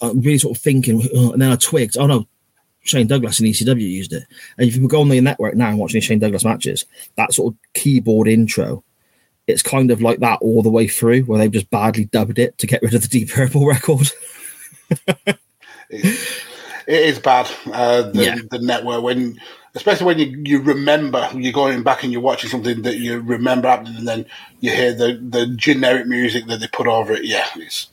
I'm 0.00 0.20
really 0.20 0.38
sort 0.38 0.56
of 0.56 0.62
thinking, 0.62 1.00
uh, 1.14 1.32
and 1.32 1.42
then 1.42 1.52
I 1.52 1.56
twigged. 1.56 1.96
Oh 1.98 2.06
no, 2.06 2.26
Shane 2.86 3.06
Douglas 3.06 3.38
and 3.40 3.48
ECW 3.48 3.80
used 3.80 4.12
it. 4.12 4.24
And 4.58 4.68
if 4.68 4.76
you 4.76 4.86
go 4.88 5.00
on 5.00 5.08
the 5.08 5.20
network 5.20 5.54
now 5.54 5.68
and 5.68 5.78
watching 5.78 6.00
Shane 6.00 6.18
Douglas 6.18 6.44
matches, 6.44 6.84
that 7.16 7.32
sort 7.32 7.52
of 7.52 7.58
keyboard 7.74 8.28
intro, 8.28 8.82
it's 9.46 9.62
kind 9.62 9.90
of 9.90 10.00
like 10.02 10.18
that 10.20 10.38
all 10.40 10.62
the 10.62 10.70
way 10.70 10.88
through, 10.88 11.22
where 11.22 11.38
they've 11.38 11.50
just 11.52 11.70
badly 11.70 12.06
dubbed 12.06 12.38
it 12.38 12.56
to 12.58 12.66
get 12.66 12.82
rid 12.82 12.94
of 12.94 13.02
the 13.02 13.08
Deep 13.08 13.30
Purple 13.30 13.66
record. 13.68 14.10
it 15.90 16.18
is 16.86 17.18
bad. 17.18 17.50
Uh, 17.72 18.02
the, 18.10 18.24
Yeah. 18.24 18.36
the 18.50 18.58
network 18.58 19.02
when, 19.02 19.40
especially 19.74 20.06
when 20.06 20.18
you, 20.18 20.42
you 20.44 20.60
remember 20.60 21.28
you're 21.34 21.52
going 21.52 21.82
back 21.82 22.02
and 22.02 22.12
you're 22.12 22.20
watching 22.22 22.50
something 22.50 22.82
that 22.82 22.96
you 22.98 23.20
remember 23.20 23.68
happening, 23.68 23.96
and 23.96 24.08
then 24.08 24.26
you 24.60 24.70
hear 24.72 24.92
the 24.94 25.20
the 25.28 25.46
generic 25.56 26.06
music 26.06 26.46
that 26.46 26.60
they 26.60 26.68
put 26.68 26.86
over 26.86 27.12
it. 27.12 27.24
Yeah, 27.24 27.46
it's 27.56 27.88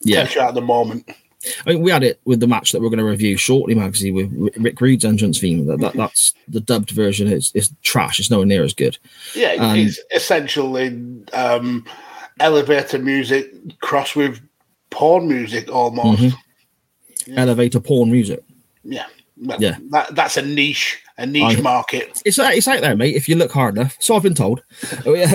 Yeah, 0.00 0.22
takes 0.22 0.34
you 0.34 0.40
out 0.40 0.50
of 0.50 0.54
the 0.54 0.60
moment. 0.62 1.10
I 1.66 1.72
mean, 1.72 1.82
we 1.82 1.90
had 1.90 2.02
it 2.02 2.20
with 2.24 2.40
the 2.40 2.48
match 2.48 2.72
that 2.72 2.80
we're 2.80 2.88
going 2.88 2.98
to 2.98 3.04
review 3.04 3.36
shortly, 3.36 3.74
Magsy, 3.74 4.12
with 4.12 4.56
Rick 4.56 4.80
Rude's 4.80 5.04
entrance 5.04 5.38
theme. 5.38 5.66
That, 5.66 5.78
that 5.80 5.94
that's 5.94 6.34
the 6.48 6.60
dubbed 6.60 6.90
version. 6.90 7.28
It's, 7.28 7.52
it's 7.54 7.72
trash. 7.82 8.18
It's 8.18 8.30
nowhere 8.30 8.46
near 8.46 8.64
as 8.64 8.74
good. 8.74 8.98
Yeah, 9.34 9.52
Um, 9.58 9.76
it's 9.76 10.00
essentially 10.12 10.88
um, 11.32 11.84
elevator 12.40 12.98
music 12.98 13.52
crossed 13.80 14.16
with 14.16 14.40
porn 14.90 15.28
music 15.28 15.70
almost. 15.70 16.22
Mm-hmm. 16.22 17.38
Elevator 17.38 17.80
porn 17.80 18.10
music. 18.10 18.42
Yeah, 18.82 19.06
well, 19.36 19.62
Yeah. 19.62 19.76
That, 19.90 20.14
that's 20.14 20.36
a 20.36 20.42
niche, 20.42 21.02
a 21.18 21.26
niche 21.26 21.58
I- 21.58 21.60
market. 21.60 22.22
It's 22.24 22.38
out- 22.38 22.54
it's 22.54 22.66
out 22.68 22.80
there, 22.80 22.96
mate. 22.96 23.16
If 23.16 23.28
you 23.28 23.34
look 23.36 23.52
hard 23.52 23.76
enough. 23.76 23.96
So 24.00 24.14
I've 24.16 24.22
been 24.22 24.34
told. 24.34 24.62
Oh, 25.04 25.14
yeah. 25.14 25.30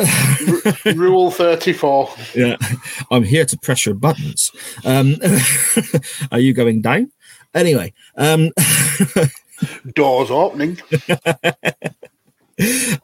Rule 0.96 1.30
thirty 1.30 1.74
four. 1.74 2.10
yeah. 2.36 2.56
I'm 3.12 3.24
here 3.24 3.46
to 3.46 3.58
press 3.58 3.86
your 3.86 3.96
buttons. 3.96 4.52
Um, 4.86 5.16
are 6.32 6.40
you 6.40 6.54
going 6.54 6.82
down? 6.82 7.12
Anyway, 7.54 7.94
um, 8.18 8.50
Doors 9.94 10.32
opening. 10.32 10.80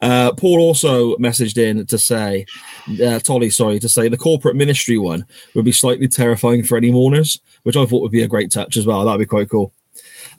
uh, 0.01 0.31
Paul 0.33 0.59
also 0.59 1.15
messaged 1.17 1.57
in 1.57 1.85
to 1.87 1.97
say, 1.97 2.45
uh, 3.03 3.19
Tolly, 3.19 3.49
sorry, 3.49 3.79
to 3.79 3.89
say 3.89 4.07
the 4.07 4.17
corporate 4.17 4.55
ministry 4.55 4.97
one 4.97 5.25
would 5.53 5.65
be 5.65 5.71
slightly 5.71 6.07
terrifying 6.07 6.63
for 6.63 6.77
any 6.77 6.91
mourners, 6.91 7.39
which 7.63 7.75
I 7.77 7.85
thought 7.85 8.01
would 8.01 8.11
be 8.11 8.23
a 8.23 8.27
great 8.27 8.51
touch 8.51 8.77
as 8.77 8.85
well. 8.85 9.05
That'd 9.05 9.19
be 9.19 9.25
quite 9.25 9.49
cool. 9.49 9.71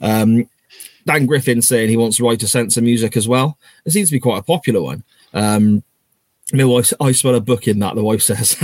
Um, 0.01 0.47
Dan 1.05 1.25
Griffin 1.25 1.61
saying 1.61 1.89
he 1.89 1.97
wants 1.97 2.17
to 2.17 2.23
write 2.23 2.43
a 2.43 2.47
sense 2.47 2.77
of 2.77 2.83
music 2.83 3.15
as 3.17 3.27
well. 3.27 3.57
It 3.85 3.91
seems 3.91 4.09
to 4.09 4.15
be 4.15 4.19
quite 4.19 4.39
a 4.39 4.43
popular 4.43 4.81
one. 4.81 5.03
Um, 5.33 5.83
my 6.53 6.65
wife, 6.65 6.91
I 6.99 7.13
spell 7.13 7.35
a 7.35 7.39
book 7.41 7.67
in 7.67 7.79
that. 7.79 7.95
The 7.95 8.03
wife 8.03 8.21
says, 8.21 8.57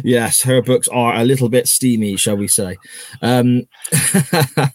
"Yes, 0.04 0.42
her 0.42 0.62
books 0.62 0.86
are 0.88 1.14
a 1.16 1.24
little 1.24 1.48
bit 1.48 1.66
steamy, 1.66 2.16
shall 2.16 2.36
we 2.36 2.46
say?" 2.48 2.76
Um, 3.22 3.66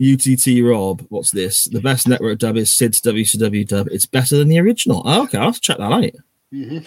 UTT 0.00 0.62
Rob, 0.62 1.06
what's 1.10 1.30
this? 1.30 1.68
The 1.68 1.80
best 1.80 2.08
network 2.08 2.38
dub 2.40 2.56
is 2.56 2.74
Sid's 2.76 3.00
WCW 3.00 3.66
dub. 3.66 3.88
It's 3.90 4.06
better 4.06 4.36
than 4.36 4.48
the 4.48 4.58
original. 4.58 5.02
Oh, 5.04 5.22
okay, 5.24 5.38
I'll 5.38 5.44
have 5.46 5.54
to 5.54 5.60
check 5.60 5.78
that 5.78 5.92
out. 5.92 6.04
Mhm. 6.52 6.84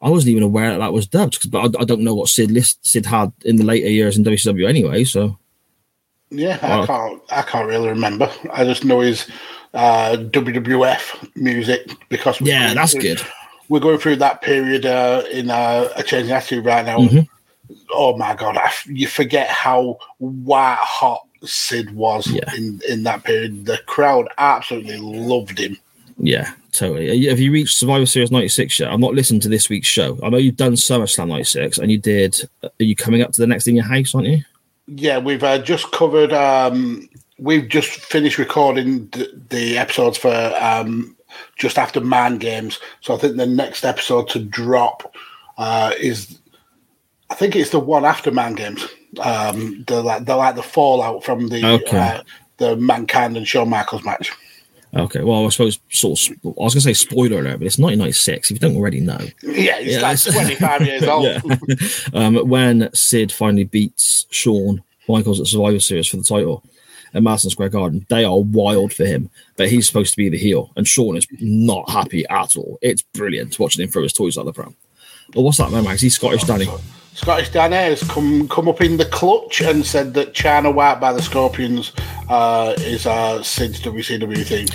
I 0.00 0.10
wasn't 0.10 0.30
even 0.30 0.44
aware 0.44 0.70
that 0.70 0.78
that 0.78 0.92
was 0.92 1.08
dubbed, 1.08 1.50
but 1.50 1.76
I, 1.76 1.80
I 1.82 1.84
don't 1.84 2.02
know 2.04 2.14
what 2.14 2.28
Sid 2.28 2.50
list 2.52 2.86
Sid 2.86 3.06
had 3.06 3.32
in 3.44 3.56
the 3.56 3.64
later 3.64 3.88
years 3.88 4.16
in 4.16 4.22
WCW 4.24 4.68
anyway. 4.68 5.02
So 5.04 5.38
Yeah, 6.30 6.58
Wow. 6.66 6.82
I 6.82 6.86
can't. 6.86 7.22
I 7.30 7.42
can't 7.42 7.68
really 7.68 7.88
remember. 7.88 8.30
I 8.52 8.64
just 8.64 8.84
know 8.84 9.00
his 9.00 9.26
uh, 9.74 10.16
WWF 10.18 11.36
music 11.36 11.90
because 12.08 12.40
we're 12.40 12.48
yeah, 12.48 12.74
that's 12.74 12.92
through- 12.92 13.02
good. 13.02 13.20
We're 13.70 13.80
going 13.80 13.98
through 13.98 14.16
that 14.16 14.40
period 14.40 14.86
uh, 14.86 15.24
in 15.30 15.50
uh, 15.50 15.90
a 15.96 16.02
changing 16.02 16.32
attitude 16.32 16.64
right 16.64 16.84
now. 16.86 16.98
Mhm. 16.98 17.28
Oh 17.92 18.16
my 18.16 18.34
god, 18.34 18.56
I 18.56 18.64
f 18.66 18.86
you 18.86 19.06
forget 19.06 19.48
how 19.48 19.98
white 20.18 20.78
hot 20.80 21.20
Sid 21.44 21.94
was 21.94 22.26
Yeah. 22.26 22.50
in 22.56 22.80
in 22.88 23.02
that 23.02 23.24
period. 23.24 23.66
The 23.66 23.78
crowd 23.86 24.28
absolutely 24.38 24.96
loved 24.96 25.58
him. 25.58 25.76
Yeah, 26.18 26.50
totally. 26.72 27.26
Have 27.28 27.38
you 27.38 27.52
reached 27.52 27.76
Survivor 27.76 28.06
Series 28.06 28.30
'96 28.30 28.80
yet? 28.80 28.90
I've 28.90 28.98
not 29.00 29.14
listened 29.14 29.42
to 29.42 29.48
this 29.50 29.68
week's 29.68 29.86
show. 29.88 30.18
I 30.22 30.30
know 30.30 30.38
you've 30.38 30.56
done 30.56 30.72
SummerSlam 30.72 31.28
'96, 31.28 31.76
and 31.78 31.92
you 31.92 31.98
did. 31.98 32.48
Are 32.62 32.70
you 32.78 32.96
coming 32.96 33.20
up 33.22 33.32
to 33.32 33.40
the 33.40 33.46
next 33.46 33.68
in 33.68 33.76
your 33.76 33.84
house, 33.84 34.14
aren't 34.14 34.28
you? 34.28 34.42
Yeah, 34.88 35.18
we've 35.18 35.44
uh, 35.44 35.58
just 35.58 35.92
covered. 35.92 36.32
Um, 36.32 37.08
we've 37.38 37.68
just 37.68 37.90
finished 37.90 38.38
recording 38.38 39.06
the, 39.08 39.30
the 39.50 39.78
episodes 39.78 40.18
for 40.18 40.34
um, 40.60 41.14
just 41.56 41.78
after 41.78 42.00
Mind 42.00 42.40
Games. 42.40 42.80
So 43.00 43.14
I 43.14 43.18
think 43.18 43.36
the 43.36 43.46
next 43.46 43.84
episode 43.84 44.28
to 44.30 44.40
drop 44.40 45.14
uh, 45.58 45.92
is, 46.00 46.38
I 47.30 47.34
think 47.34 47.54
it's 47.54 47.70
the 47.70 47.80
one 47.80 48.04
after 48.04 48.30
Mind 48.30 48.56
Games. 48.56 48.86
Um, 49.20 49.84
the 49.86 50.02
like 50.02 50.24
the 50.24 50.36
like 50.36 50.54
the 50.56 50.62
fallout 50.62 51.24
from 51.24 51.48
the 51.48 51.64
Okay. 51.64 51.98
uh, 51.98 52.22
the 52.58 52.76
Mankind 52.76 53.36
and 53.36 53.46
Shawn 53.46 53.68
Michaels 53.70 54.04
match. 54.04 54.32
Okay. 54.94 55.22
Well, 55.22 55.46
I 55.46 55.48
suppose 55.50 55.78
sort 55.90 56.18
of. 56.20 56.36
I 56.44 56.48
was 56.64 56.74
going 56.74 56.80
to 56.80 56.80
say 56.80 56.92
spoiler 56.94 57.40
alert, 57.40 57.58
but 57.58 57.66
it's 57.66 57.78
1996. 57.78 58.50
If 58.50 58.54
you 58.54 58.58
don't 58.60 58.76
already 58.76 59.00
know, 59.00 59.18
Yeah, 59.42 59.78
it's 59.78 59.92
Yeah, 59.92 60.00
like 60.00 60.22
twenty 60.22 60.54
five 60.54 60.80
years 60.86 61.02
old. 61.04 61.24
yeah. 61.24 61.40
um, 62.14 62.36
when 62.48 62.88
Sid 62.94 63.30
finally 63.32 63.64
beats 63.64 64.26
Shawn 64.30 64.82
Michaels 65.08 65.40
at 65.40 65.46
Survivor 65.46 65.80
Series 65.80 66.06
for 66.08 66.16
the 66.16 66.22
title 66.24 66.62
at 67.14 67.22
Madison 67.22 67.50
Square 67.50 67.70
Garden, 67.70 68.06
they 68.08 68.24
are 68.24 68.38
wild 68.40 68.92
for 68.92 69.04
him, 69.04 69.30
but 69.56 69.68
he's 69.68 69.86
supposed 69.86 70.10
to 70.12 70.16
be 70.16 70.28
the 70.28 70.38
heel, 70.38 70.70
and 70.76 70.86
Shawn 70.88 71.16
is 71.16 71.26
not 71.40 71.88
happy 71.90 72.26
at 72.28 72.56
all. 72.56 72.78
It's 72.82 73.02
brilliant 73.02 73.58
watching 73.58 73.82
him 73.82 73.90
throw 73.90 74.02
his 74.02 74.12
toys 74.12 74.36
out 74.38 74.44
the 74.46 74.52
pram. 74.52 74.74
Well, 75.34 75.44
what's 75.44 75.58
that, 75.58 75.70
man, 75.70 75.84
Max? 75.84 76.00
He's 76.00 76.14
Scottish, 76.14 76.44
Danny. 76.44 76.66
Scottish 77.18 77.50
Dan 77.50 77.72
has 77.72 78.04
come 78.04 78.46
come 78.46 78.68
up 78.68 78.80
in 78.80 78.96
the 78.96 79.04
clutch 79.04 79.60
and 79.60 79.84
said 79.84 80.14
that 80.14 80.34
China 80.34 80.70
White 80.70 81.00
by 81.00 81.12
the 81.12 81.20
Scorpions 81.20 81.90
uh, 82.28 82.74
is 82.78 83.06
uh, 83.06 83.42
Sid's 83.42 83.80
WCW 83.80 84.46
theme. 84.46 84.68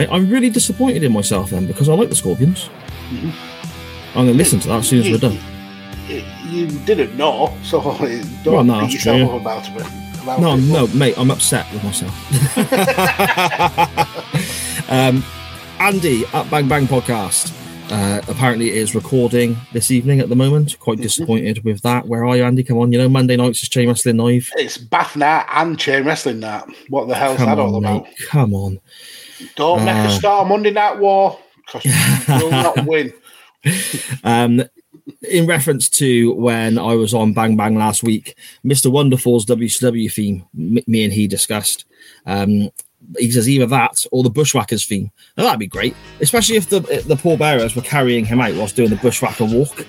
Mate, 0.00 0.08
I'm 0.12 0.30
really 0.30 0.50
disappointed 0.50 1.02
in 1.02 1.12
myself 1.12 1.50
then 1.50 1.66
because 1.66 1.88
I 1.88 1.94
like 1.94 2.08
the 2.08 2.14
Scorpions. 2.14 2.68
I'm 3.10 3.32
going 4.14 4.26
to 4.28 4.34
listen 4.34 4.60
to 4.60 4.68
that 4.68 4.78
as 4.80 4.88
soon 4.88 5.00
as 5.02 5.10
we're 5.10 5.18
done. 5.18 5.38
You 6.48 6.66
didn't 6.84 7.16
know, 7.16 7.56
so 7.62 7.80
don't 8.44 8.44
Well, 8.44 8.64
no, 8.64 8.80
beat 8.80 8.94
yourself 8.94 9.16
true. 9.18 9.30
up 9.36 9.40
about 9.40 9.68
it. 9.68 10.22
About 10.22 10.40
No, 10.40 10.54
it. 10.54 10.60
no, 10.62 10.86
mate, 10.88 11.14
I'm 11.16 11.30
upset 11.30 11.70
with 11.72 11.84
myself. 11.84 12.12
um, 14.90 15.24
Andy 15.78 16.24
at 16.32 16.50
Bang 16.50 16.68
Bang 16.68 16.86
Podcast 16.86 17.54
uh, 17.92 18.20
apparently 18.28 18.70
is 18.70 18.94
recording 18.94 19.56
this 19.72 19.90
evening 19.90 20.20
at 20.20 20.28
the 20.28 20.36
moment. 20.36 20.78
Quite 20.80 20.94
Mm-hmm. 20.96 21.02
disappointed 21.02 21.64
with 21.64 21.80
that. 21.82 22.06
Where 22.06 22.24
are 22.26 22.36
you, 22.36 22.44
Andy? 22.44 22.64
Come 22.64 22.78
on, 22.78 22.92
you 22.92 22.98
know 22.98 23.08
Monday 23.08 23.36
nights 23.36 23.62
is 23.62 23.68
Chain 23.68 23.88
Wrestling 23.88 24.16
Live. 24.16 24.50
It's 24.56 24.76
Bath 24.76 25.16
Night 25.16 25.46
and 25.52 25.78
Chain 25.78 26.04
Wrestling 26.04 26.40
Night. 26.40 26.64
What 26.88 27.08
the 27.08 27.14
hell's 27.14 27.36
Come 27.38 27.46
that 27.46 27.58
all 27.58 27.76
on, 27.76 27.84
about? 27.84 28.04
mate. 28.04 28.14
Come 28.28 28.54
on. 28.54 28.80
Don't 29.56 29.84
make 29.84 29.94
Uh. 29.96 30.08
a 30.08 30.10
start 30.10 30.48
Monday 30.48 30.70
Night 30.70 30.98
War 30.98 31.38
because 31.66 31.84
you 31.84 32.34
will 32.44 32.50
not 32.50 32.84
win. 32.86 33.12
Um, 34.24 34.62
in 35.28 35.46
reference 35.46 35.88
to 35.90 36.32
when 36.34 36.78
I 36.78 36.94
was 36.94 37.14
on 37.14 37.32
Bang 37.32 37.56
Bang 37.56 37.74
last 37.76 38.02
week, 38.02 38.36
Mr. 38.64 38.90
Wonderful's 38.90 39.44
WCW 39.46 40.12
theme, 40.12 40.44
me 40.54 41.04
and 41.04 41.12
he 41.12 41.26
discussed. 41.26 41.84
Um, 42.26 42.70
he 43.18 43.30
says 43.30 43.48
either 43.48 43.66
that 43.66 44.04
or 44.12 44.22
the 44.22 44.30
Bushwhackers 44.30 44.84
theme. 44.84 45.10
Now 45.36 45.44
that'd 45.44 45.58
be 45.58 45.66
great, 45.66 45.96
especially 46.20 46.56
if 46.56 46.68
the 46.68 46.80
the 46.80 47.16
pallbearers 47.16 47.74
were 47.74 47.82
carrying 47.82 48.24
him 48.24 48.40
out 48.40 48.54
whilst 48.54 48.76
doing 48.76 48.90
the 48.90 48.96
Bushwhacker 48.96 49.44
walk. 49.46 49.84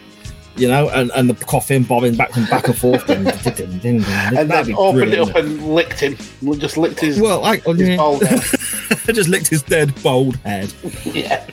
You 0.58 0.68
know, 0.68 0.90
and, 0.90 1.12
and 1.16 1.30
the 1.30 1.46
coffin 1.46 1.84
bobbing 1.84 2.16
back 2.16 2.36
and 2.36 2.48
back 2.50 2.68
and 2.68 2.78
forth. 2.78 3.10
and 3.10 3.26
then 3.28 4.76
opened 4.76 5.14
it 5.14 5.20
up 5.20 5.36
and 5.36 5.74
licked 5.74 6.00
him. 6.02 6.18
Just 6.60 6.78
licked 6.78 7.00
his, 7.00 7.20
Well, 7.20 7.44
I, 7.46 7.58
his 7.58 7.80
yeah. 7.90 7.96
bald 7.98 8.24
head. 8.24 8.42
Just 9.16 9.30
licked 9.30 9.48
his 9.48 9.64
dead 9.64 9.94
bald 10.04 10.36
head. 10.38 10.74
Yeah. 11.06 11.46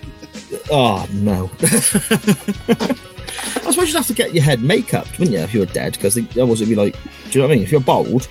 Oh 0.71 1.07
no. 1.13 1.51
I 1.61 1.67
suppose 3.71 3.89
you'd 3.89 3.97
have 3.97 4.07
to 4.09 4.15
get 4.15 4.35
your 4.35 4.43
head 4.43 4.63
makeup, 4.63 5.07
wouldn't 5.19 5.31
you, 5.37 5.41
if 5.41 5.55
you 5.55 5.61
were 5.61 5.67
dead? 5.67 5.93
Because 5.93 6.17
otherwise 6.19 6.61
it'd 6.61 6.69
be 6.69 6.75
like, 6.75 6.95
do 6.95 7.01
you 7.31 7.41
know 7.41 7.47
what 7.49 7.53
I 7.53 7.57
mean? 7.57 7.65
If 7.65 7.71
you're 7.73 7.81
bald, 7.81 8.29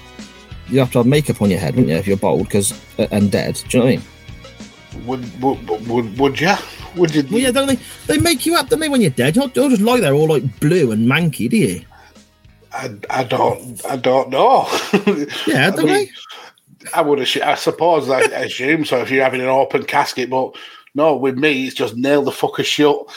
you'd 0.67 0.79
have 0.79 0.91
to 0.93 0.99
have 0.99 1.07
makeup 1.07 1.41
on 1.41 1.49
your 1.49 1.59
head, 1.59 1.75
wouldn't 1.75 1.89
you, 1.91 1.95
if 1.95 2.07
you're 2.07 2.17
bald 2.17 2.43
because 2.43 2.73
uh, 2.99 3.07
and 3.11 3.31
dead? 3.31 3.61
Do 3.69 3.77
you 3.77 3.79
know 3.79 3.85
what 3.85 3.91
I 3.91 3.95
mean? 3.97 4.05
Would, 5.05 5.41
would, 5.41 5.87
would, 5.87 6.19
would 6.19 6.41
you? 6.41 6.53
Would 6.95 7.13
you? 7.15 7.23
Well, 7.29 7.39
yeah, 7.39 7.51
don't 7.51 7.67
they? 7.67 7.79
They 8.07 8.17
make 8.17 8.45
you 8.45 8.55
up, 8.55 8.69
don't 8.69 8.79
they, 8.79 8.89
when 8.89 9.01
you're 9.01 9.11
dead? 9.11 9.35
You 9.35 9.43
don't, 9.43 9.53
don't 9.53 9.69
just 9.69 9.81
lie 9.81 9.99
there 9.99 10.13
all 10.13 10.27
like 10.27 10.59
blue 10.59 10.91
and 10.91 11.07
manky, 11.07 11.49
do 11.49 11.57
you? 11.57 11.81
I, 12.71 12.95
I 13.09 13.23
don't. 13.23 13.83
I 13.85 13.95
don't 13.95 14.29
know. 14.29 14.67
Yeah, 15.47 15.67
I 15.67 15.69
don't 15.71 15.85
mean, 15.85 15.87
they? 15.87 16.09
I 16.93 17.01
would. 17.01 17.19
assu- 17.19 17.41
I 17.41 17.55
suppose. 17.55 18.09
I 18.09 18.21
assume 18.45 18.85
so. 18.85 19.01
If 19.01 19.11
you're 19.11 19.23
having 19.23 19.41
an 19.41 19.47
open 19.47 19.83
casket, 19.83 20.29
but 20.29 20.55
no, 20.95 21.15
with 21.15 21.37
me, 21.37 21.65
it's 21.67 21.75
just 21.75 21.95
nail 21.95 22.23
the 22.23 22.31
fucker 22.31 22.65
shut, 22.65 23.07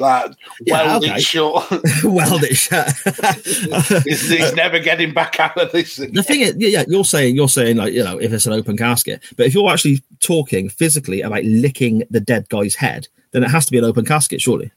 like 0.00 0.32
Yeah, 0.60 0.84
weld 0.86 1.04
okay. 1.04 1.14
it 1.16 1.22
shut. 1.22 1.70
Weld 2.04 2.42
it 2.44 2.56
shut. 2.56 4.04
he's, 4.04 4.28
he's 4.30 4.54
never 4.54 4.78
getting 4.78 5.12
back 5.12 5.38
out 5.40 5.56
of 5.58 5.72
this. 5.72 5.96
The 5.96 6.22
thing 6.22 6.40
is, 6.40 6.54
yeah, 6.58 6.68
yeah, 6.68 6.84
you're 6.88 7.04
saying 7.04 7.36
you're 7.36 7.48
saying 7.48 7.76
like 7.76 7.92
you 7.92 8.02
know 8.04 8.18
if 8.18 8.32
it's 8.32 8.46
an 8.46 8.52
open 8.52 8.76
casket, 8.76 9.22
but 9.36 9.46
if 9.46 9.54
you're 9.54 9.70
actually 9.70 10.02
talking 10.20 10.68
physically 10.68 11.20
about 11.22 11.44
licking 11.44 12.02
the 12.10 12.20
dead 12.20 12.48
guy's 12.48 12.74
head, 12.74 13.08
then 13.32 13.42
it 13.44 13.50
has 13.50 13.66
to 13.66 13.72
be 13.72 13.78
an 13.78 13.84
open 13.84 14.04
casket, 14.04 14.40
surely. 14.40 14.70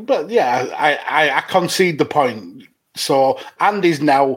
But 0.00 0.28
yeah, 0.30 0.66
I, 0.76 0.96
I, 1.08 1.36
I 1.38 1.40
concede 1.42 1.98
the 1.98 2.04
point. 2.04 2.64
So 2.96 3.40
Andy's 3.60 4.00
now 4.00 4.36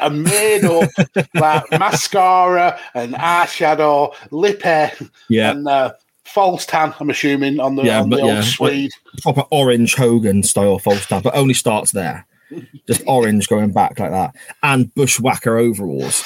a 0.00 0.10
made 0.10 0.64
up 0.64 0.90
like 1.34 1.70
mascara 1.78 2.78
and 2.94 3.14
eyeshadow, 3.14 4.14
lip 4.32 4.62
hair, 4.62 4.92
Yeah. 5.28 5.52
and 5.52 5.68
uh, 5.68 5.92
false 6.24 6.66
tan. 6.66 6.94
I'm 7.00 7.10
assuming 7.10 7.60
on 7.60 7.76
the 7.76 7.82
Yeah, 7.84 8.00
on 8.02 8.10
the 8.10 8.20
old 8.20 8.32
yeah, 8.34 8.40
Swede. 8.42 8.92
proper 9.22 9.44
orange 9.50 9.94
Hogan 9.94 10.42
style 10.42 10.78
false 10.78 11.06
tan, 11.06 11.22
but 11.22 11.34
only 11.36 11.54
starts 11.54 11.92
there. 11.92 12.26
Just 12.86 13.02
orange 13.06 13.48
going 13.48 13.72
back 13.72 13.98
like 13.98 14.10
that, 14.10 14.36
and 14.62 14.94
bushwhacker 14.94 15.56
overalls. 15.56 16.22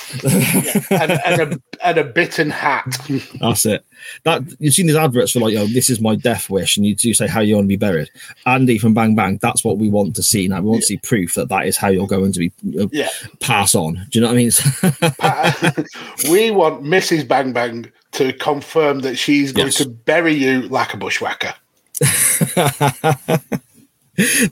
and, 0.91 1.13
and 1.25 1.41
a 1.55 1.61
and 1.83 1.97
a 1.99 2.05
bitten 2.05 2.51
hat. 2.51 2.85
That's 3.41 3.65
it. 3.65 3.87
That 4.25 4.43
you've 4.59 4.75
seen 4.75 4.89
these 4.89 4.97
adverts 4.97 5.31
for 5.33 5.39
like, 5.41 5.57
oh, 5.57 5.67
this 5.69 5.89
is 5.89 6.01
my 6.01 6.17
death 6.17 6.51
wish, 6.51 6.77
and 6.77 6.85
you 6.85 6.97
do 6.97 7.15
say 7.15 7.29
how 7.29 7.41
you 7.41 7.55
want 7.55 7.65
to 7.67 7.69
be 7.69 7.77
buried. 7.77 8.11
Andy 8.47 8.79
from 8.79 8.95
Bang 8.95 9.15
Bang, 9.15 9.39
that's 9.41 9.63
what 9.65 9.79
we 9.79 9.89
want 9.89 10.17
to 10.17 10.23
see. 10.23 10.49
Now 10.49 10.61
we 10.61 10.67
want 10.69 10.81
to 10.83 10.87
see 10.87 10.97
proof 10.99 11.35
that 11.35 11.49
that 11.51 11.67
is 11.67 11.77
how 11.77 11.89
you're 11.89 12.09
going 12.09 12.33
to 12.33 12.39
be 12.41 12.53
uh, 12.79 12.89
Yeah. 12.91 13.09
pass 13.41 13.77
on. 13.77 13.95
Do 14.11 14.19
you 14.19 14.21
know 14.21 14.27
what 14.33 14.35
I 14.35 15.77
mean? 15.77 16.31
we 16.31 16.51
want 16.51 16.83
Mrs. 16.83 17.27
Bang 17.29 17.53
Bang 17.53 17.91
to 18.13 18.33
confirm 18.35 19.01
that 19.01 19.17
she's 19.17 19.53
going 19.53 19.69
Yes. 19.69 19.77
to 19.79 19.89
bury 19.89 20.35
you 20.35 20.63
like 20.63 20.95
a 20.95 20.97
bushwhacker. 20.97 21.55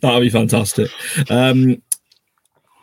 That'd 0.01 0.23
be 0.23 0.31
fantastic. 0.31 0.91
Um, 1.31 1.83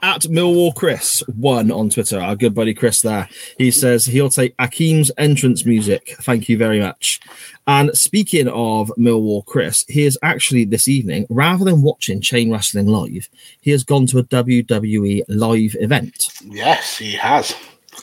at 0.01 0.23
Millwall 0.23 0.75
Chris 0.75 1.23
one 1.33 1.71
on 1.71 1.89
Twitter, 1.89 2.19
our 2.19 2.35
good 2.35 2.53
buddy 2.53 2.73
Chris 2.73 3.01
there. 3.01 3.29
He 3.57 3.71
says 3.71 4.05
he'll 4.05 4.29
take 4.29 4.55
Akeem's 4.57 5.09
entrance 5.17 5.65
music. 5.65 6.15
Thank 6.23 6.49
you 6.49 6.57
very 6.57 6.81
much. 6.81 7.21
And 7.67 7.95
speaking 7.97 8.49
of 8.49 8.91
Millwall 8.99 9.45
Chris, 9.45 9.85
he 9.87 10.03
is 10.03 10.19
actually 10.21 10.65
this 10.65 10.89
evening, 10.89 11.25
rather 11.29 11.63
than 11.63 11.81
watching 11.83 12.19
Chain 12.19 12.51
Wrestling 12.51 12.87
live, 12.87 13.29
he 13.61 13.71
has 13.71 13.85
gone 13.85 14.05
to 14.07 14.17
a 14.19 14.23
WWE 14.23 15.21
live 15.29 15.73
event. 15.79 16.27
Yes, 16.43 16.97
he 16.97 17.13
has. 17.13 17.55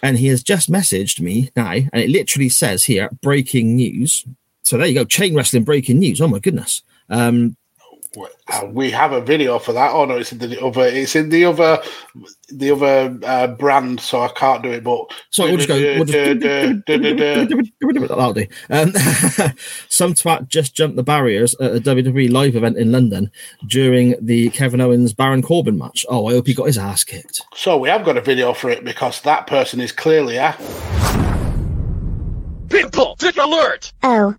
And 0.03 0.19
he 0.19 0.29
has 0.29 0.43
just 0.43 0.71
messaged 0.71 1.21
me 1.21 1.51
now, 1.55 1.71
and 1.73 2.03
it 2.03 2.11
literally 2.11 2.49
says 2.49 2.85
here 2.85 3.11
breaking 3.23 3.77
news. 3.77 4.25
So 4.63 4.79
there 4.79 4.87
you 4.87 4.95
go, 4.95 5.05
Chain 5.05 5.35
Wrestling 5.35 5.65
breaking 5.65 5.99
news. 5.99 6.21
Oh 6.21 6.29
my 6.29 6.39
goodness. 6.39 6.83
Um, 7.09 7.57
Uh, 8.49 8.67
we 8.67 8.91
have 8.91 9.13
a 9.13 9.21
video 9.21 9.61
for 9.61 9.73
that. 9.73 9.93
Oh 9.93 10.05
no, 10.05 10.17
it's 10.17 10.33
in 10.33 10.39
the 10.39 10.61
other. 10.65 10.83
It's 10.83 11.15
in 11.15 11.29
the 11.29 11.45
other, 11.45 11.81
the 12.49 12.73
other 12.73 13.19
uh, 13.25 13.47
brand. 13.47 14.01
So 14.01 14.23
I 14.23 14.29
can't 14.29 14.65
do 14.65 14.73
it. 14.73 14.83
But 14.83 15.13
So 15.31 15.45
we'll 15.45 15.57
just 15.57 15.69
go. 15.69 15.77
We'll 15.77 16.05
just, 16.05 16.41
do. 18.35 18.47
Um, 18.69 18.93
some 19.89 20.15
twat 20.15 20.49
just 20.49 20.75
jumped 20.75 20.97
the 20.97 21.05
barriers 21.05 21.55
at 21.61 21.77
a 21.77 21.81
WWE 21.81 22.33
live 22.33 22.57
event 22.57 22.77
in 22.79 22.91
London 22.91 23.31
during 23.69 24.17
the 24.21 24.51
Kevin 24.51 24.81
Owens 24.81 25.13
Baron 25.13 25.43
Corbin 25.43 25.79
match. 25.79 26.05
Oh, 26.09 26.27
I 26.27 26.33
hope 26.33 26.49
he 26.49 26.55
got 26.55 26.67
his 26.67 26.79
ass 26.79 27.05
kicked. 27.05 27.43
So 27.55 27.79
we 27.79 27.89
have 27.91 28.05
got 28.05 28.17
a 28.17 28.21
video 28.21 28.55
for 28.55 28.71
it 28.71 28.85
because 28.85 29.21
that 29.21 29.47
person 29.47 29.81
is 29.81 29.93
clearly 29.93 30.37
a. 30.37 30.57
People, 32.69 33.15
tick 33.17 33.37
alert! 33.37 33.93
Oh, 34.03 34.35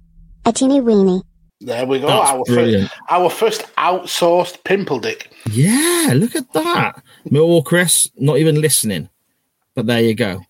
a 0.46 0.52
teeny 0.52 0.82
weeny. 0.82 1.22
There 1.62 1.86
we 1.86 2.00
go. 2.00 2.08
That's 2.08 2.32
our 2.32 2.44
brilliant. 2.46 2.90
first, 2.90 3.02
our 3.10 3.30
first 3.30 3.76
outsourced 3.78 4.64
pimple 4.64 5.00
dick. 5.00 5.32
Yeah, 5.52 6.12
look 6.16 6.36
at 6.36 6.52
that. 6.54 7.02
Millwall 7.30 7.64
Chris, 7.64 8.10
not 8.18 8.38
even 8.38 8.60
listening. 8.60 9.10
But 9.76 9.86
there 9.86 10.02
you 10.02 10.16
go. 10.16 10.42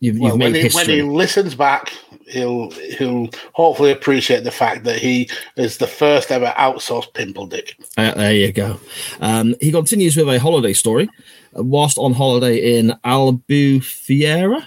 You've, 0.00 0.18
Well, 0.18 0.32
you've 0.32 0.40
when 0.40 0.52
made 0.52 0.70
he, 0.70 0.76
when 0.76 0.88
he 0.88 1.02
listens 1.02 1.54
back, 1.54 1.92
he'll 2.26 2.70
he'll 2.98 3.28
hopefully 3.52 3.92
appreciate 3.92 4.44
the 4.44 4.50
fact 4.50 4.84
that 4.84 4.98
he 4.98 5.30
is 5.56 5.78
the 5.78 5.86
first 5.86 6.30
ever 6.30 6.52
outsourced 6.58 7.14
pimple 7.14 7.46
dick. 7.46 7.74
Uh, 7.96 8.12
there 8.14 8.34
you 8.34 8.52
go. 8.52 8.78
Um, 9.20 9.54
he 9.60 9.70
continues 9.72 10.16
with 10.16 10.28
a 10.28 10.38
holiday 10.38 10.72
story. 10.74 11.08
Uh, 11.56 11.62
Whilst 11.62 11.96
on 11.96 12.12
holiday 12.12 12.76
in 12.78 12.92
Albufeira. 13.04 14.66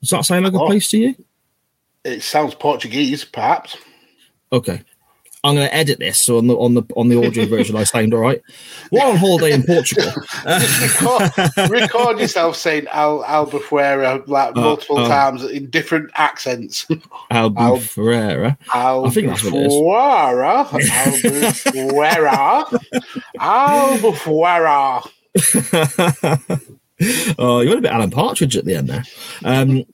Does 0.00 0.10
that 0.10 0.24
sound 0.24 0.44
like 0.44 0.54
a 0.54 0.60
Oh. 0.60 0.66
place 0.66 0.88
to 0.90 0.98
you? 0.98 1.14
It 2.04 2.22
sounds 2.22 2.54
Portuguese, 2.54 3.24
perhaps. 3.24 3.76
Okay. 4.52 4.82
I'm 5.44 5.56
going 5.56 5.66
to 5.66 5.74
edit 5.74 5.98
this 5.98 6.20
so 6.20 6.38
on 6.38 6.46
the 6.46 6.56
on 6.56 6.74
the 6.74 6.84
on 6.96 7.08
the 7.08 7.26
audio 7.26 7.46
version 7.46 7.74
I 7.74 7.82
sound 7.82 8.14
all 8.14 8.20
right. 8.20 8.40
While 8.90 9.10
on 9.10 9.16
holiday 9.16 9.50
in 9.50 9.64
Portugal, 9.64 10.12
record, 10.46 11.32
record 11.68 12.20
yourself 12.20 12.54
saying 12.54 12.86
Al 12.92 13.24
Albufeira 13.24 14.24
like 14.28 14.54
multiple 14.54 15.00
oh. 15.00 15.08
times 15.08 15.42
in 15.42 15.68
different 15.68 16.12
accents. 16.14 16.84
Albufeira. 17.32 18.56
I 18.72 19.10
think 19.10 19.26
that's 19.28 19.42
what 19.42 19.54
it 19.54 19.66
is. 19.66 19.72
Albufeira, 19.72 20.64
Albufeira, 23.40 23.40
Albufeira. 23.40 25.10
oh, 27.38 27.60
you 27.60 27.68
went 27.68 27.80
a 27.80 27.82
bit 27.82 27.90
Alan 27.90 28.12
Partridge 28.12 28.56
at 28.56 28.64
the 28.64 28.76
end 28.76 28.88
there. 28.88 29.02
Um, 29.44 29.84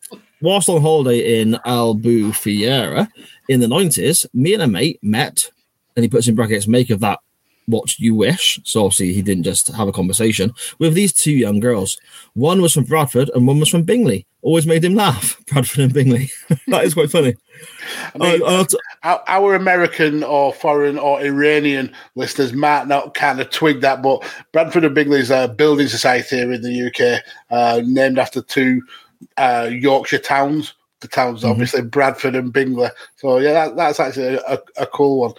whilst 0.41 0.68
on 0.68 0.80
holiday 0.80 1.41
in 1.41 1.53
Albufeira 1.66 3.09
in 3.49 3.61
the 3.61 3.66
90s, 3.66 4.26
me 4.34 4.55
and 4.55 4.62
a 4.62 4.68
mate 4.68 4.99
met, 5.03 5.51
and 5.97 6.05
he 6.05 6.09
puts 6.09 6.28
in 6.28 6.34
brackets, 6.34 6.66
make 6.66 6.91
of 6.91 7.01
that 7.01 7.18
what 7.66 7.99
you 7.99 8.14
wish. 8.14 8.59
So 8.64 8.84
obviously 8.84 9.12
he 9.12 9.20
didn't 9.22 9.45
just 9.45 9.68
have 9.68 9.89
a 9.89 9.93
conversation 9.93 10.53
with 10.78 10.95
these 10.95 11.12
two 11.12 11.32
young 11.32 11.61
girls. 11.61 11.99
One 12.32 12.62
was 12.62 12.72
from 12.72 12.84
Bradford 12.84 13.30
and 13.34 13.47
one 13.47 13.61
was 13.61 13.68
from 13.68 13.82
Bingley. 13.82 14.26
Always 14.41 14.66
made 14.66 14.84
him 14.84 14.95
laugh, 14.95 15.39
Bradford 15.47 15.80
and 15.80 15.93
Bingley. 15.93 16.30
that 16.68 16.84
is 16.84 16.95
quite 16.95 17.11
funny. 17.11 17.34
I- 18.20 18.41
I'll 18.47 18.64
t- 18.64 18.78
Our, 19.03 19.22
our 19.26 19.55
American 19.55 20.22
or 20.24 20.53
foreign 20.55 20.99
or 20.99 21.20
Iranian 21.20 21.93
listeners 22.14 22.53
might 22.55 22.86
not 22.89 23.12
kind 23.14 23.39
of 23.41 23.51
twig 23.51 23.82
that, 23.82 24.01
but 24.03 24.24
Bradford 24.53 24.84
and 24.84 24.95
Bingley 24.95 25.20
is 25.20 25.30
a 25.30 25.49
building 25.49 25.89
society 25.89 26.36
here 26.36 26.53
in 26.53 26.62
the 26.62 26.86
UK, 26.86 27.22
uh, 27.51 27.82
named 27.84 28.18
after 28.18 28.41
two 28.41 28.80
uh, 29.36 29.68
Yorkshire 29.70 30.18
towns 30.18 30.74
the 31.00 31.08
towns, 31.08 31.42
Mhm. 31.42 31.50
obviously 31.50 31.82
Bradford 31.82 32.34
and 32.34 32.52
Bingley. 32.52 32.88
So 33.16 33.38
yeah, 33.38 33.52
that, 33.52 33.76
that's 33.76 34.00
actually 34.00 34.34
a, 34.34 34.58
a 34.78 34.86
cool 34.86 35.20
one. 35.20 35.32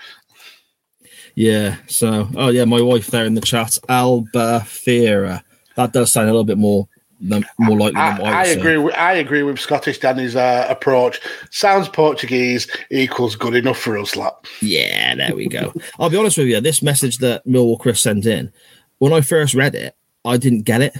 Yeah. 1.35 1.77
So, 1.87 2.29
oh 2.35 2.49
yeah, 2.49 2.65
my 2.65 2.81
wife 2.81 3.07
there 3.07 3.25
in 3.25 3.35
the 3.35 3.41
chat, 3.41 3.77
Albufeira. 3.87 5.43
That 5.75 5.93
does 5.93 6.11
sound 6.11 6.27
a 6.27 6.31
little 6.31 6.43
bit 6.43 6.57
more 6.57 6.87
than, 7.21 7.45
more 7.57 7.77
likely 7.77 7.95
than 7.95 8.19
I, 8.19 8.21
what 8.21 8.33
I, 8.33 8.41
I 8.41 8.45
agree. 8.45 8.77
With, 8.77 8.95
I 8.95 9.13
agree 9.13 9.43
with 9.43 9.59
Scottish 9.59 9.99
Danny's 9.99 10.35
uh, 10.35 10.65
approach. 10.69 11.19
Sounds 11.51 11.87
Portuguese 11.87 12.67
equals 12.89 13.35
good 13.35 13.55
enough 13.55 13.77
for 13.77 13.97
us, 13.97 14.15
lot. 14.15 14.47
Yeah, 14.61 15.15
there 15.15 15.35
we 15.35 15.47
go. 15.47 15.73
I'll 15.99 16.09
be 16.09 16.17
honest 16.17 16.37
with 16.37 16.47
you. 16.47 16.59
This 16.61 16.81
message 16.81 17.17
that 17.19 17.45
Millwall 17.45 17.79
Chris 17.79 18.01
sent 18.01 18.25
in, 18.25 18.51
when 18.97 19.13
I 19.13 19.21
first 19.21 19.53
read 19.53 19.75
it, 19.75 19.95
I 20.25 20.37
didn't 20.37 20.63
get 20.63 20.81
it, 20.81 20.97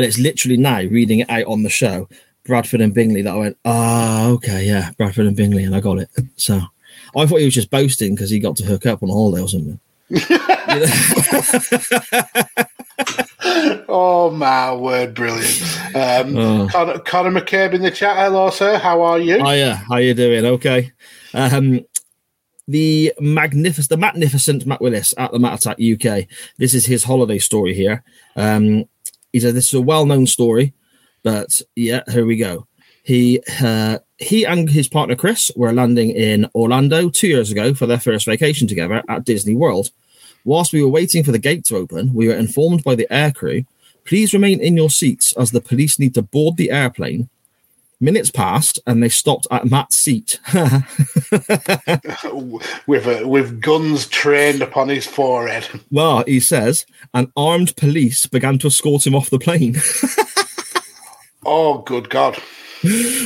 and 0.00 0.06
it's 0.06 0.18
literally 0.18 0.56
now 0.56 0.80
reading 0.80 1.18
it 1.18 1.28
out 1.28 1.44
on 1.44 1.62
the 1.62 1.68
show, 1.68 2.08
Bradford 2.46 2.80
and 2.80 2.94
Bingley. 2.94 3.20
That 3.20 3.34
I 3.34 3.38
went, 3.38 3.58
oh, 3.66 4.32
okay, 4.36 4.64
yeah, 4.66 4.92
Bradford 4.96 5.26
and 5.26 5.36
Bingley, 5.36 5.62
and 5.62 5.76
I 5.76 5.80
got 5.80 5.98
it. 5.98 6.08
So 6.36 6.58
I 7.14 7.26
thought 7.26 7.40
he 7.40 7.44
was 7.44 7.54
just 7.54 7.70
boasting 7.70 8.14
because 8.14 8.30
he 8.30 8.38
got 8.38 8.56
to 8.56 8.64
hook 8.64 8.86
up 8.86 9.02
on 9.02 9.10
a 9.10 9.12
holiday 9.12 9.42
or 9.42 9.48
something. 9.48 9.78
Oh 13.92 14.30
my 14.30 14.72
word, 14.74 15.14
brilliant! 15.14 15.62
Um, 15.94 16.36
Oh. 16.40 16.68
Conor, 16.70 16.98
Conor 17.00 17.40
McCabe 17.40 17.74
in 17.74 17.82
the 17.82 17.90
chat. 17.90 18.16
Hello, 18.16 18.50
sir. 18.50 18.78
How 18.78 19.02
are 19.02 19.18
you? 19.18 19.44
Hiya, 19.44 19.74
how 19.88 19.96
you 19.96 20.14
doing? 20.14 20.44
Okay. 20.44 20.92
Um, 21.34 21.80
the 22.68 23.12
magnificent, 23.18 23.88
the 23.88 23.96
magnificent 23.96 24.66
Matt 24.66 24.80
Willis 24.80 25.12
at 25.18 25.32
the 25.32 25.38
Matt 25.40 25.60
Attack 25.60 25.78
UK. 25.80 26.26
This 26.58 26.74
is 26.74 26.86
his 26.86 27.04
holiday 27.04 27.38
story 27.38 27.74
here. 27.74 28.04
Um, 28.36 28.84
he 29.32 29.40
said 29.40 29.54
this 29.54 29.68
is 29.68 29.74
a 29.74 29.80
well-known 29.80 30.26
story, 30.26 30.72
but 31.22 31.60
yeah, 31.76 32.02
here 32.08 32.26
we 32.26 32.36
go. 32.36 32.66
He 33.02 33.40
uh, 33.62 33.98
he 34.18 34.44
and 34.44 34.68
his 34.68 34.88
partner 34.88 35.16
Chris 35.16 35.50
were 35.56 35.72
landing 35.72 36.10
in 36.10 36.48
Orlando 36.54 37.08
two 37.08 37.28
years 37.28 37.50
ago 37.50 37.74
for 37.74 37.86
their 37.86 38.00
first 38.00 38.26
vacation 38.26 38.68
together 38.68 39.02
at 39.08 39.24
Disney 39.24 39.54
World. 39.54 39.90
Whilst 40.44 40.72
we 40.72 40.82
were 40.82 40.88
waiting 40.88 41.24
for 41.24 41.32
the 41.32 41.38
gate 41.38 41.64
to 41.66 41.76
open, 41.76 42.14
we 42.14 42.28
were 42.28 42.34
informed 42.34 42.84
by 42.84 42.94
the 42.94 43.10
air 43.10 43.32
crew, 43.32 43.64
"Please 44.04 44.32
remain 44.32 44.60
in 44.60 44.76
your 44.76 44.90
seats 44.90 45.34
as 45.36 45.50
the 45.50 45.60
police 45.60 45.98
need 45.98 46.14
to 46.14 46.22
board 46.22 46.56
the 46.56 46.70
airplane." 46.70 47.28
Minutes 48.02 48.30
passed 48.30 48.80
and 48.86 49.02
they 49.02 49.10
stopped 49.10 49.46
at 49.50 49.66
Matt's 49.66 49.98
seat. 49.98 50.40
with 52.86 53.06
uh, 53.06 53.28
with 53.28 53.60
guns 53.60 54.06
trained 54.06 54.62
upon 54.62 54.88
his 54.88 55.06
forehead. 55.06 55.68
well, 55.90 56.24
he 56.26 56.40
says, 56.40 56.86
and 57.12 57.30
armed 57.36 57.76
police 57.76 58.26
began 58.26 58.58
to 58.58 58.68
escort 58.68 59.06
him 59.06 59.14
off 59.14 59.28
the 59.30 59.38
plane. 59.38 59.76
Oh, 61.44 61.78
good 61.78 62.10
God! 62.10 62.38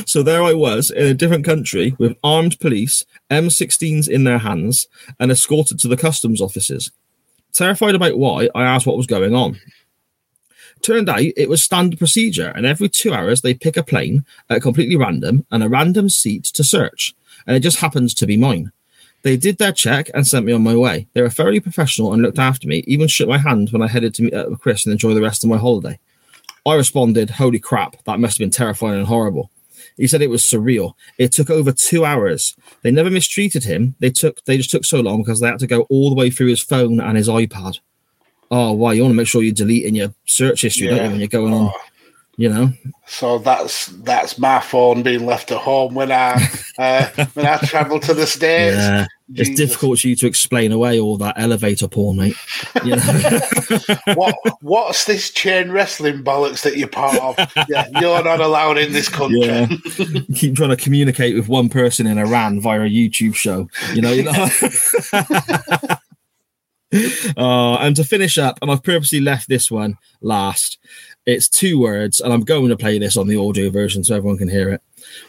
so 0.05 0.21
there 0.21 0.43
I 0.43 0.53
was 0.53 0.91
in 0.91 1.05
a 1.05 1.13
different 1.13 1.45
country 1.45 1.95
with 1.97 2.17
armed 2.23 2.59
police, 2.59 3.05
M16s 3.31 4.09
in 4.09 4.25
their 4.25 4.39
hands, 4.39 4.87
and 5.19 5.31
escorted 5.31 5.79
to 5.79 5.87
the 5.87 5.97
customs 5.97 6.41
offices. 6.41 6.91
Terrified 7.53 7.95
about 7.95 8.17
why, 8.17 8.49
I 8.53 8.63
asked 8.63 8.85
what 8.85 8.97
was 8.97 9.07
going 9.07 9.33
on. 9.33 9.57
Turned 10.85 11.09
out 11.09 11.19
it 11.19 11.49
was 11.49 11.63
standard 11.63 11.97
procedure, 11.97 12.49
and 12.49 12.63
every 12.63 12.89
two 12.89 13.11
hours 13.11 13.41
they 13.41 13.55
pick 13.55 13.75
a 13.75 13.81
plane 13.81 14.23
at 14.51 14.61
completely 14.61 14.95
random 14.95 15.43
and 15.49 15.63
a 15.63 15.67
random 15.67 16.09
seat 16.09 16.43
to 16.43 16.63
search, 16.63 17.15
and 17.47 17.57
it 17.57 17.61
just 17.61 17.79
happens 17.79 18.13
to 18.13 18.27
be 18.27 18.37
mine. 18.37 18.71
They 19.23 19.35
did 19.35 19.57
their 19.57 19.71
check 19.71 20.11
and 20.13 20.27
sent 20.27 20.45
me 20.45 20.53
on 20.53 20.61
my 20.61 20.75
way. 20.75 21.07
They 21.13 21.23
were 21.23 21.31
thoroughly 21.31 21.59
professional 21.59 22.13
and 22.13 22.21
looked 22.21 22.37
after 22.37 22.67
me, 22.67 22.83
even 22.85 23.07
shook 23.07 23.27
my 23.27 23.39
hand 23.39 23.71
when 23.71 23.81
I 23.81 23.87
headed 23.87 24.13
to 24.13 24.21
meet 24.21 24.35
up 24.35 24.47
with 24.47 24.59
Chris 24.59 24.85
and 24.85 24.93
enjoy 24.93 25.15
the 25.15 25.23
rest 25.23 25.43
of 25.43 25.49
my 25.49 25.57
holiday. 25.57 25.97
I 26.67 26.75
responded, 26.75 27.31
Holy 27.31 27.57
crap, 27.57 28.03
that 28.03 28.19
must 28.19 28.37
have 28.37 28.43
been 28.45 28.51
terrifying 28.51 28.99
and 28.99 29.07
horrible. 29.07 29.49
He 29.97 30.05
said 30.05 30.21
it 30.21 30.29
was 30.29 30.43
surreal. 30.43 30.93
It 31.17 31.31
took 31.31 31.49
over 31.49 31.71
two 31.71 32.05
hours. 32.05 32.55
They 32.83 32.91
never 32.91 33.09
mistreated 33.09 33.63
him. 33.63 33.95
They 33.97 34.11
took 34.11 34.45
they 34.45 34.57
just 34.57 34.69
took 34.69 34.85
so 34.85 34.99
long 34.99 35.23
because 35.23 35.39
they 35.39 35.47
had 35.47 35.57
to 35.61 35.67
go 35.67 35.87
all 35.89 36.09
the 36.09 36.15
way 36.15 36.29
through 36.29 36.49
his 36.49 36.61
phone 36.61 36.99
and 36.99 37.17
his 37.17 37.27
iPad. 37.27 37.79
Oh, 38.57 38.71
why? 38.71 38.93
You 38.93 39.01
want 39.01 39.11
to 39.11 39.17
make 39.17 39.27
sure 39.27 39.43
you 39.43 39.51
delete 39.51 39.83
in 39.83 39.95
your 39.95 40.13
search 40.23 40.61
history, 40.61 40.87
don't 40.87 41.03
you, 41.03 41.09
when 41.09 41.19
you're 41.19 41.27
going 41.27 41.53
on, 41.53 41.73
you 42.37 42.47
know? 42.47 42.71
So 43.05 43.37
that's 43.37 43.87
that's 43.87 44.39
my 44.39 44.61
phone 44.61 45.03
being 45.03 45.25
left 45.25 45.51
at 45.51 45.57
home 45.57 45.93
when 45.93 46.09
I 46.09 46.41
uh, 46.77 47.07
when 47.33 47.45
I 47.45 47.57
travel 47.57 47.99
to 47.99 48.13
the 48.13 48.25
states. 48.25 48.77
Yeah. 48.77 49.07
It's 49.33 49.57
difficult 49.57 49.99
for 49.99 50.07
you 50.07 50.15
to 50.15 50.27
explain 50.27 50.71
away 50.71 51.01
all 51.01 51.17
that 51.17 51.37
elevator 51.37 51.89
porn, 51.89 52.15
mate. 52.15 52.37
You 52.85 52.95
know? 52.95 53.39
what 54.13 54.35
what's 54.61 55.03
this 55.03 55.31
chain 55.31 55.71
wrestling 55.71 56.23
bollocks 56.23 56.61
that 56.61 56.77
you're 56.77 56.87
part 56.87 57.17
of? 57.17 57.35
Yeah, 57.67 57.87
you're 57.99 58.23
not 58.23 58.39
allowed 58.39 58.77
in 58.77 58.93
this 58.93 59.09
country. 59.09 59.41
Yeah. 59.41 59.67
Keep 60.35 60.55
trying 60.55 60.69
to 60.69 60.77
communicate 60.77 61.35
with 61.35 61.49
one 61.49 61.67
person 61.67 62.07
in 62.07 62.17
Iran 62.17 62.61
via 62.61 62.83
a 62.83 62.89
YouTube 62.89 63.35
show. 63.35 63.67
You 63.93 64.01
know, 64.01 64.13
you 64.13 64.23
know. 64.23 64.47
uh, 67.37 67.75
and 67.75 67.95
to 67.95 68.03
finish 68.03 68.37
up, 68.37 68.59
and 68.61 68.71
I've 68.71 68.83
purposely 68.83 69.19
left 69.19 69.47
this 69.49 69.69
one 69.69 69.97
last. 70.21 70.77
It's 71.25 71.49
two 71.49 71.79
words, 71.79 72.21
and 72.21 72.31
I'm 72.31 72.43
going 72.43 72.69
to 72.69 72.77
play 72.77 72.99
this 72.99 73.17
on 73.17 73.27
the 73.27 73.37
audio 73.37 73.69
version 73.69 74.03
so 74.03 74.15
everyone 74.15 74.37
can 74.37 74.49
hear 74.49 74.69
it. 74.69 74.81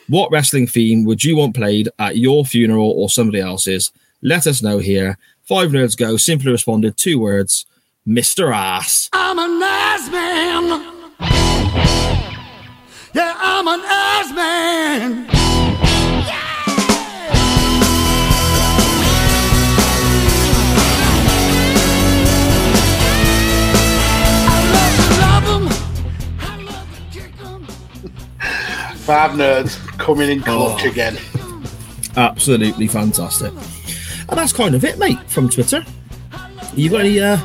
What 0.08 0.30
wrestling 0.30 0.66
theme 0.66 1.04
would 1.04 1.24
you 1.24 1.36
want 1.36 1.54
played 1.54 1.88
at 1.98 2.16
your 2.16 2.44
funeral 2.44 2.90
or 2.90 3.08
somebody 3.10 3.40
else's? 3.40 3.92
Let 4.22 4.46
us 4.46 4.62
know 4.62 4.78
here. 4.78 5.18
Five 5.42 5.70
nerds 5.70 5.96
go. 5.96 6.16
Simply 6.16 6.50
responded 6.50 6.96
two 6.96 7.18
words. 7.18 7.66
Mr. 8.06 8.54
Ass. 8.54 9.08
I'm 9.12 9.38
an 9.38 9.62
ass 9.62 10.10
man. 10.10 10.92
Yeah, 13.14 13.34
I'm 13.38 13.66
an 13.66 13.80
ass 13.84 14.32
man. 14.34 15.45
Five 29.06 29.32
nerds 29.32 29.78
coming 29.98 30.30
in 30.30 30.40
clutch 30.42 30.84
Oh. 30.84 30.88
again. 30.90 31.16
Absolutely 32.16 32.88
fantastic. 32.88 33.52
And 34.28 34.38
that's 34.38 34.52
kind 34.52 34.74
of 34.74 34.84
it, 34.84 34.98
mate, 34.98 35.18
from 35.28 35.48
Twitter. 35.48 35.84
You 36.74 36.90
got 36.90 37.00
any 37.02 37.20
uh, 37.20 37.38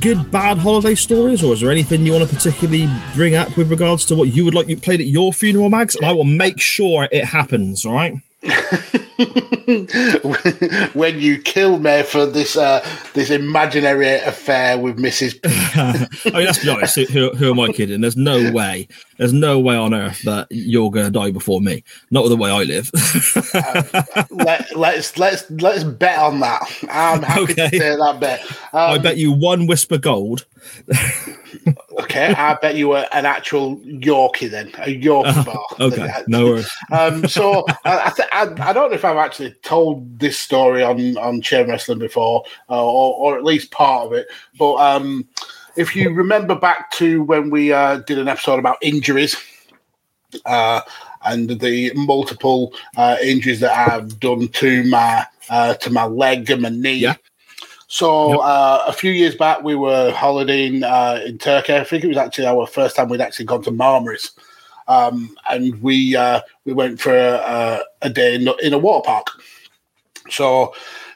good, 0.00 0.30
bad 0.32 0.58
holiday 0.58 0.94
stories, 0.96 1.42
or 1.44 1.52
is 1.54 1.60
there 1.60 1.70
anything 1.70 2.04
you 2.04 2.12
want 2.12 2.28
to 2.28 2.34
particularly 2.34 2.88
bring 3.14 3.36
up 3.36 3.56
with 3.56 3.70
regards 3.70 4.04
to 4.06 4.16
what 4.16 4.34
you 4.34 4.44
would 4.44 4.54
like 4.54 4.66
you 4.68 4.76
played 4.76 5.00
at 5.00 5.06
your 5.06 5.32
funeral, 5.32 5.70
Mags? 5.70 5.94
And 5.94 6.04
I 6.04 6.10
will 6.12 6.24
make 6.24 6.60
sure 6.60 7.08
it 7.12 7.24
happens, 7.24 7.84
all 7.86 7.94
right? 7.94 8.14
when 10.94 11.20
you 11.20 11.38
kill 11.40 11.78
me 11.78 12.02
for 12.02 12.26
this 12.26 12.56
uh, 12.56 12.84
this 13.14 13.30
imaginary 13.30 14.08
affair 14.14 14.76
with 14.78 14.98
Mrs. 14.98 15.40
P. 15.40 15.42
I 16.30 16.38
mean, 16.38 16.46
let's 16.46 16.58
be 16.62 16.68
honest. 16.68 16.96
Who, 16.96 17.30
who 17.30 17.50
am 17.52 17.60
I 17.60 17.68
kidding? 17.68 18.00
There's 18.00 18.16
no 18.16 18.50
way. 18.50 18.88
There's 19.22 19.32
no 19.32 19.60
way 19.60 19.76
on 19.76 19.94
earth 19.94 20.20
that 20.22 20.48
you're 20.50 20.90
to 20.90 21.08
die 21.08 21.30
before 21.30 21.60
me. 21.60 21.84
Not 22.10 22.24
with 22.24 22.30
the 22.30 22.36
way 22.36 22.50
I 22.50 22.64
live. 22.64 22.90
Let, 24.32 24.76
let's 24.76 25.16
let's 25.16 25.48
let's 25.48 25.84
bet 25.84 26.18
on 26.18 26.40
that. 26.40 26.60
I'm 26.90 27.22
happy 27.22 27.42
Okay. 27.52 27.54
to 27.54 27.70
take 27.70 27.98
that 27.98 28.16
bet. 28.18 28.44
I 28.72 28.96
Um, 28.96 29.02
bet 29.02 29.18
you 29.18 29.30
one 29.30 29.68
Wispa 29.68 30.00
Gold. 30.00 30.44
Okay, 32.00 32.32
I 32.34 32.54
bet 32.54 32.74
you 32.76 32.88
were 32.88 33.06
an 33.12 33.26
actual 33.26 33.76
Yorkie 33.80 34.50
then, 34.50 34.68
a 34.78 34.98
Yorkie 35.00 35.44
bar. 35.44 35.62
Okay, 35.78 36.08
no 36.26 36.46
worries. 36.46 36.70
Um, 36.90 37.28
so 37.28 37.64
I, 37.84 38.06
I, 38.06 38.10
th- 38.10 38.28
I, 38.32 38.70
I 38.70 38.72
don't 38.72 38.90
know 38.90 38.94
if 38.96 39.04
I've 39.04 39.18
actually 39.18 39.52
told 39.62 40.18
this 40.18 40.36
story 40.38 40.82
on 40.82 41.16
on 41.18 41.42
chain 41.42 41.68
wrestling 41.68 41.98
before, 42.00 42.42
uh, 42.70 42.82
or, 42.84 43.14
or 43.14 43.36
at 43.38 43.44
least 43.44 43.70
part 43.70 44.06
of 44.06 44.12
it. 44.14 44.26
But 44.58 44.74
um, 44.76 45.28
if 45.76 45.96
you 45.96 46.10
remember 46.10 46.54
back 46.54 46.90
to 46.92 47.22
when 47.22 47.50
we 47.50 47.72
uh, 47.72 47.98
did 47.98 48.18
an 48.18 48.28
episode 48.28 48.58
about 48.58 48.78
injuries, 48.82 49.36
uh, 50.46 50.80
and 51.24 51.60
the 51.60 51.92
multiple 51.94 52.72
uh, 52.96 53.16
injuries 53.22 53.60
that 53.60 53.76
I've 53.76 54.18
done 54.18 54.48
to 54.48 54.84
my 54.84 55.26
uh, 55.50 55.74
to 55.74 55.90
my 55.90 56.04
leg 56.04 56.50
and 56.50 56.62
my 56.62 56.68
knee. 56.68 56.94
Yeah. 56.94 57.14
So 57.88 58.30
Yep. 58.30 58.40
uh, 58.40 58.84
a 58.86 58.92
few 58.92 59.12
years 59.12 59.34
back, 59.34 59.62
we 59.62 59.74
were 59.74 60.12
holidaying 60.12 60.82
uh, 60.82 61.20
in 61.26 61.38
Turkey. 61.38 61.74
I 61.74 61.84
think 61.84 62.04
it 62.04 62.08
was 62.08 62.16
actually 62.16 62.46
our 62.46 62.66
first 62.66 62.96
time 62.96 63.08
we'd 63.08 63.20
actually 63.20 63.44
gone 63.44 63.62
to 63.64 63.70
Marmaris, 63.70 64.30
um, 64.88 65.36
and 65.50 65.80
we 65.82 66.16
uh, 66.16 66.40
we 66.64 66.72
went 66.72 67.00
for 67.00 67.14
a, 67.14 67.82
a 68.00 68.10
day 68.10 68.34
in, 68.34 68.48
in 68.62 68.72
a 68.72 68.78
water 68.78 69.04
park. 69.04 69.26
So 70.30 70.74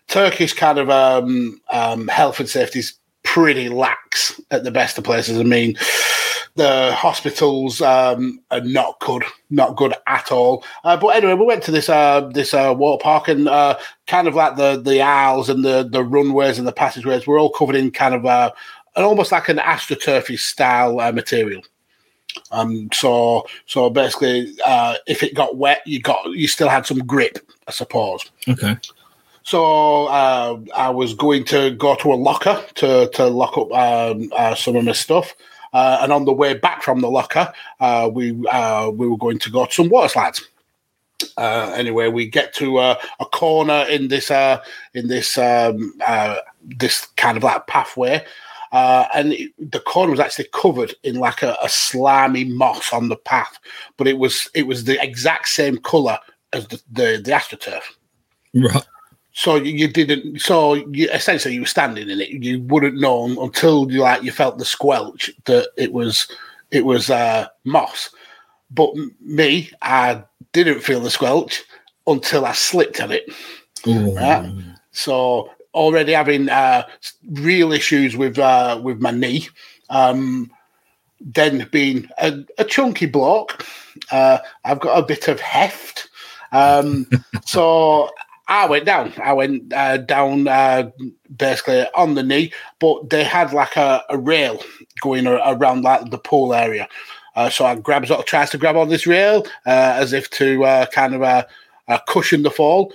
Turkish 0.08 0.52
kind 0.52 0.78
of 0.78 0.90
um, 0.90 1.60
um, 1.70 2.08
health 2.08 2.40
and 2.40 2.48
safety 2.48 2.80
is 2.80 2.94
pretty 3.36 3.68
lax 3.68 4.40
at 4.50 4.64
the 4.64 4.70
best 4.70 4.96
of 4.96 5.04
places. 5.04 5.38
I 5.38 5.42
mean, 5.42 5.76
the 6.54 6.90
hospitals 6.94 7.82
um, 7.82 8.40
are 8.50 8.62
not 8.62 8.98
good, 9.00 9.24
not 9.50 9.76
good 9.76 9.92
at 10.06 10.32
all. 10.32 10.64
Uh, 10.84 10.96
but 10.96 11.08
anyway, 11.08 11.34
we 11.34 11.44
went 11.44 11.62
to 11.64 11.70
this 11.70 11.90
uh, 11.90 12.30
this 12.32 12.54
uh, 12.54 12.72
water 12.74 13.02
park, 13.02 13.28
and 13.28 13.46
uh, 13.46 13.78
kind 14.06 14.26
of 14.26 14.34
like 14.34 14.56
the 14.56 14.80
the 14.80 15.02
aisles 15.02 15.50
and 15.50 15.62
the 15.62 15.86
the 15.86 16.02
runways 16.02 16.56
and 16.58 16.66
the 16.66 16.72
passageways 16.72 17.26
were 17.26 17.38
all 17.38 17.50
covered 17.50 17.76
in 17.76 17.90
kind 17.90 18.14
of 18.14 18.24
uh, 18.24 18.52
an 18.96 19.04
almost 19.04 19.32
like 19.32 19.50
an 19.50 19.58
astroturfy 19.58 20.38
style 20.38 20.98
uh, 20.98 21.12
material. 21.12 21.60
Um, 22.52 22.88
so 22.90 23.46
so 23.66 23.90
basically, 23.90 24.56
uh, 24.64 24.96
if 25.06 25.22
it 25.22 25.34
got 25.34 25.58
wet, 25.58 25.82
you 25.84 26.00
got 26.00 26.24
you 26.30 26.48
still 26.48 26.70
had 26.70 26.86
some 26.86 27.00
grip, 27.00 27.38
I 27.68 27.72
suppose. 27.72 28.30
Okay. 28.48 28.78
So 29.46 30.06
uh, 30.06 30.58
I 30.74 30.90
was 30.90 31.14
going 31.14 31.44
to 31.44 31.70
go 31.70 31.94
to 31.94 32.12
a 32.12 32.16
locker 32.16 32.60
to 32.74 33.08
to 33.14 33.26
lock 33.26 33.56
up 33.56 33.70
um, 33.72 34.28
uh, 34.36 34.56
some 34.56 34.74
of 34.74 34.84
my 34.84 34.90
stuff. 34.90 35.36
Uh, 35.72 36.00
and 36.02 36.12
on 36.12 36.24
the 36.24 36.32
way 36.32 36.54
back 36.54 36.82
from 36.82 37.00
the 37.00 37.08
locker, 37.08 37.52
uh, 37.78 38.10
we 38.12 38.36
uh, 38.48 38.90
we 38.90 39.06
were 39.06 39.16
going 39.16 39.38
to 39.38 39.50
go 39.50 39.64
to 39.64 39.72
some 39.72 39.88
water 39.88 40.08
slides. 40.08 40.48
Uh, 41.36 41.72
anyway, 41.76 42.08
we 42.08 42.26
get 42.26 42.54
to 42.54 42.80
a 42.80 42.98
corner 43.32 43.86
in 43.88 44.08
this 44.08 44.32
in 44.94 45.06
this 45.06 45.38
um, 45.38 45.94
this 46.64 47.06
kind 47.16 47.36
of 47.36 47.44
like 47.44 47.68
pathway, 47.68 48.24
uh, 48.72 49.04
and 49.14 49.32
it, 49.32 49.52
the 49.70 49.78
corner 49.78 50.10
was 50.10 50.18
actually 50.18 50.48
covered 50.52 50.92
in 51.04 51.20
like 51.20 51.42
a, 51.42 51.56
a 51.62 51.68
slimy 51.68 52.42
moss 52.42 52.92
on 52.92 53.08
the 53.10 53.16
path, 53.16 53.60
but 53.96 54.08
it 54.08 54.18
was 54.18 54.50
it 54.54 54.66
was 54.66 54.84
the 54.84 55.00
exact 55.00 55.46
same 55.46 55.78
color 55.78 56.18
as 56.52 56.66
the 56.66 56.82
the, 56.90 57.22
the 57.24 57.30
astroturf. 57.30 57.82
Right. 58.52 58.84
So 59.36 59.56
you, 59.56 59.86
didn't. 59.86 60.40
So 60.40 60.72
you, 60.72 61.10
essentially, 61.10 61.52
you 61.52 61.60
were 61.60 61.66
standing 61.66 62.08
in 62.08 62.22
it. 62.22 62.30
You 62.30 62.62
wouldn't 62.62 62.98
know 62.98 63.26
until 63.42 63.92
you 63.92 64.00
like 64.00 64.22
you 64.22 64.32
felt 64.32 64.56
the 64.56 64.64
squelch 64.64 65.30
that 65.44 65.68
it 65.76 65.92
was 65.92 66.26
it 66.70 66.86
was 66.86 67.10
uh, 67.10 67.46
moss. 67.62 68.08
But 68.70 68.94
me, 69.20 69.70
I 69.82 70.24
didn't 70.52 70.80
feel 70.80 71.00
the 71.00 71.10
squelch 71.10 71.62
until 72.06 72.46
I 72.46 72.52
slipped 72.52 72.98
on 73.02 73.12
it. 73.12 73.30
Right? 74.16 74.50
So 74.92 75.50
already 75.74 76.12
having 76.12 76.48
uh, 76.48 76.84
real 77.32 77.72
issues 77.72 78.16
with 78.16 78.38
uh, 78.38 78.80
with 78.82 79.02
my 79.02 79.10
knee. 79.10 79.48
Um, 79.90 80.50
then 81.20 81.68
being 81.70 82.08
a, 82.16 82.42
a 82.56 82.64
chunky 82.64 83.04
bloke, 83.04 83.66
uh, 84.10 84.38
I've 84.64 84.80
got 84.80 84.98
a 84.98 85.06
bit 85.06 85.28
of 85.28 85.40
heft. 85.40 86.08
Um, 86.52 87.06
so 87.44 88.08
I 88.48 88.66
went 88.66 88.84
down. 88.84 89.12
I 89.22 89.32
went 89.32 89.72
uh, 89.72 89.96
down 89.98 90.46
uh, 90.46 90.90
basically 91.36 91.86
on 91.94 92.14
the 92.14 92.22
knee, 92.22 92.52
but 92.78 93.10
they 93.10 93.24
had 93.24 93.52
like 93.52 93.76
a, 93.76 94.04
a 94.08 94.18
rail 94.18 94.62
going 95.00 95.26
around 95.26 95.82
like 95.82 96.10
the 96.10 96.18
pool 96.18 96.54
area. 96.54 96.88
Uh, 97.34 97.50
so 97.50 97.66
I 97.66 97.74
grabs 97.74 98.10
tries 98.24 98.50
to 98.50 98.58
grab 98.58 98.76
on 98.76 98.88
this 98.88 99.06
rail 99.06 99.44
uh, 99.66 99.94
as 99.96 100.12
if 100.12 100.30
to 100.30 100.64
uh, 100.64 100.86
kind 100.86 101.14
of 101.14 101.22
uh, 101.22 101.44
cushion 102.06 102.42
the 102.42 102.50
fall. 102.50 102.92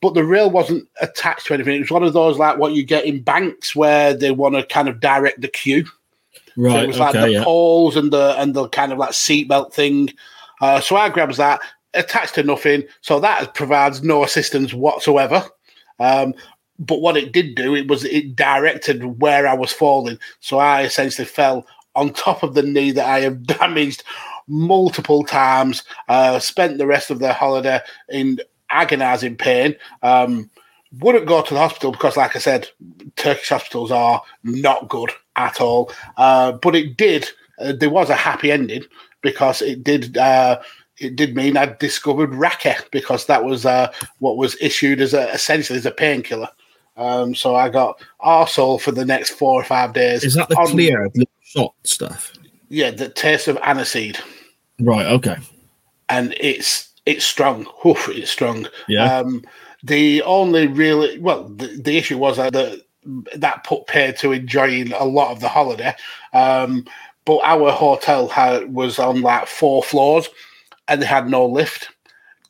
But 0.00 0.14
the 0.14 0.24
rail 0.24 0.50
wasn't 0.50 0.88
attached 1.00 1.46
to 1.46 1.54
anything. 1.54 1.76
It 1.76 1.80
was 1.80 1.90
one 1.90 2.02
of 2.02 2.12
those 2.12 2.38
like 2.38 2.58
what 2.58 2.72
you 2.72 2.84
get 2.84 3.04
in 3.04 3.22
banks 3.22 3.74
where 3.74 4.14
they 4.14 4.30
want 4.30 4.54
to 4.54 4.64
kind 4.64 4.88
of 4.88 5.00
direct 5.00 5.40
the 5.40 5.48
queue. 5.48 5.84
So 5.86 5.92
Right. 6.56 6.84
it 6.84 6.86
was 6.86 7.00
like 7.00 7.14
the 7.14 7.30
Yeah. 7.30 7.42
poles 7.44 7.96
and 7.96 8.12
the 8.12 8.36
and 8.38 8.54
the 8.54 8.68
kind 8.68 8.92
of 8.92 8.98
like 8.98 9.10
seatbelt 9.10 9.72
thing. 9.72 10.10
Uh, 10.60 10.80
so 10.80 10.94
I 10.96 11.08
grabs 11.08 11.38
that, 11.38 11.60
attached 11.94 12.34
to 12.36 12.42
nothing. 12.42 12.84
So 13.00 13.20
that 13.20 13.54
provides 13.54 14.02
no 14.02 14.24
assistance 14.24 14.74
whatsoever. 14.74 15.44
Um, 15.98 16.34
but 16.78 17.00
what 17.00 17.16
it 17.16 17.32
did 17.32 17.54
do, 17.54 17.74
it 17.74 17.88
was 17.88 18.04
it 18.04 18.34
directed 18.34 19.20
where 19.20 19.46
I 19.46 19.54
was 19.54 19.72
falling. 19.72 20.18
So 20.40 20.58
I 20.58 20.82
essentially 20.82 21.26
fell 21.26 21.66
on 21.94 22.12
top 22.12 22.42
of 22.42 22.54
the 22.54 22.62
knee 22.62 22.90
that 22.92 23.06
I 23.06 23.20
have 23.20 23.46
damaged 23.46 24.02
multiple 24.48 25.24
times. 25.24 25.84
Uh, 26.08 26.38
spent 26.38 26.78
the 26.78 26.86
rest 26.86 27.10
of 27.10 27.18
the 27.18 27.32
holiday 27.32 27.80
in 28.08 28.40
agonizing 28.70 29.36
pain. 29.36 29.76
Um, 30.02 30.50
wouldn't 31.00 31.26
go 31.26 31.42
to 31.42 31.54
the 31.54 31.60
hospital 31.60 31.92
because, 31.92 32.16
like 32.16 32.36
I 32.36 32.38
said, 32.38 32.68
Turkish 33.16 33.48
hospitals 33.48 33.90
are 33.90 34.22
not 34.42 34.88
good 34.88 35.10
at 35.36 35.60
all. 35.60 35.92
Uh, 36.16 36.52
but 36.52 36.76
it 36.76 36.96
did. 36.96 37.28
Uh, 37.58 37.72
there 37.72 37.90
was 37.90 38.10
a 38.10 38.14
happy 38.14 38.50
ending 38.52 38.84
because 39.22 39.62
it 39.62 39.82
did. 39.82 40.16
It 40.98 41.16
did 41.16 41.34
mean 41.34 41.56
I 41.56 41.66
discovered 41.66 42.34
Raki 42.34 42.74
because 42.92 43.26
that 43.26 43.44
was 43.44 43.66
uh, 43.66 43.92
what 44.18 44.36
was 44.36 44.56
issued 44.60 45.00
as 45.00 45.12
a, 45.14 45.30
essentially 45.32 45.78
as 45.78 45.86
a 45.86 45.90
painkiller. 45.90 46.48
Um, 46.96 47.34
so 47.34 47.56
I 47.56 47.68
got 47.68 48.00
arsehole 48.24 48.80
for 48.80 48.92
the 48.92 49.04
next 49.04 49.30
four 49.30 49.60
or 49.60 49.64
five 49.64 49.92
days. 49.92 50.22
Is 50.22 50.34
that 50.34 50.48
the 50.48 50.56
on- 50.56 50.68
clear 50.68 51.10
shot 51.42 51.74
stuff? 51.82 52.32
Yeah, 52.68 52.90
the 52.90 53.08
taste 53.08 53.48
of 53.48 53.56
aniseed, 53.58 54.20
Right. 54.80 55.06
Okay. 55.06 55.36
and 56.08 56.34
it's 56.40 56.88
it's 57.06 57.24
strong. 57.24 57.66
Oof, 57.86 58.08
it's 58.08 58.30
strong. 58.30 58.66
Yeah. 58.88 59.18
Um, 59.18 59.42
the 59.82 60.22
only 60.22 60.66
really 60.66 61.18
well, 61.18 61.44
the, 61.48 61.66
the 61.66 61.96
issue 61.98 62.16
was 62.18 62.36
that 62.38 62.52
the, 62.52 62.82
that 63.36 63.64
put 63.64 63.86
paid 63.86 64.16
to 64.18 64.32
enjoying 64.32 64.92
a 64.92 65.04
lot 65.04 65.30
of 65.32 65.40
the 65.40 65.48
holiday. 65.48 65.94
Um, 66.32 66.86
but 67.26 67.40
our 67.42 67.70
hotel 67.70 68.28
had 68.28 68.72
was 68.72 68.98
on 68.98 69.20
like 69.20 69.46
four 69.46 69.82
floors, 69.82 70.28
and 70.88 71.00
they 71.02 71.06
had 71.06 71.28
no 71.28 71.46
lift. 71.46 71.88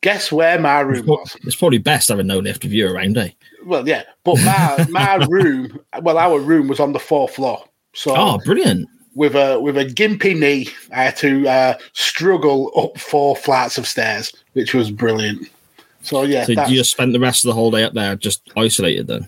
Guess 0.01 0.31
where 0.33 0.59
my 0.61 0.81
room 0.81 1.07
was? 1.07 1.37
It's 1.45 1.57
probably 1.57 1.79
best 1.79 2.09
having 2.09 2.27
no 2.27 2.39
lift 2.39 2.65
if 2.65 2.73
you're 2.73 2.93
around, 2.93 3.17
eh? 3.17 3.31
Well, 3.65 3.89
yeah, 3.89 4.03
but 4.23 4.37
my 4.45 4.87
my 4.91 5.15
room, 5.29 5.81
well, 6.03 6.19
our 6.19 6.39
room 6.39 6.69
was 6.69 6.79
on 6.81 6.93
the 6.93 6.99
fourth 7.01 7.35
floor. 7.37 7.65
So 7.95 8.15
Oh, 8.15 8.39
brilliant. 8.45 8.87
with 9.15 9.35
a 9.35 9.59
with 9.61 9.79
a 9.79 9.85
gimpy 9.87 10.39
knee, 10.39 10.69
I 10.93 11.05
had 11.05 11.17
to 11.19 11.49
uh, 11.49 11.79
struggle 11.95 12.71
up 12.77 13.01
four 13.01 13.35
flights 13.35 13.79
of 13.79 13.87
stairs, 13.87 14.31
which 14.53 14.75
was 14.75 14.91
brilliant. 14.91 15.49
So 16.03 16.23
yeah, 16.25 16.45
So 16.45 16.53
you 16.53 16.77
just 16.77 16.91
spent 16.93 17.15
the 17.15 17.21
rest 17.21 17.45
of 17.45 17.49
the 17.49 17.55
whole 17.55 17.71
day 17.71 17.83
up 17.85 17.95
there 17.95 18.15
just 18.17 18.43
isolated 18.59 19.07
then? 19.07 19.27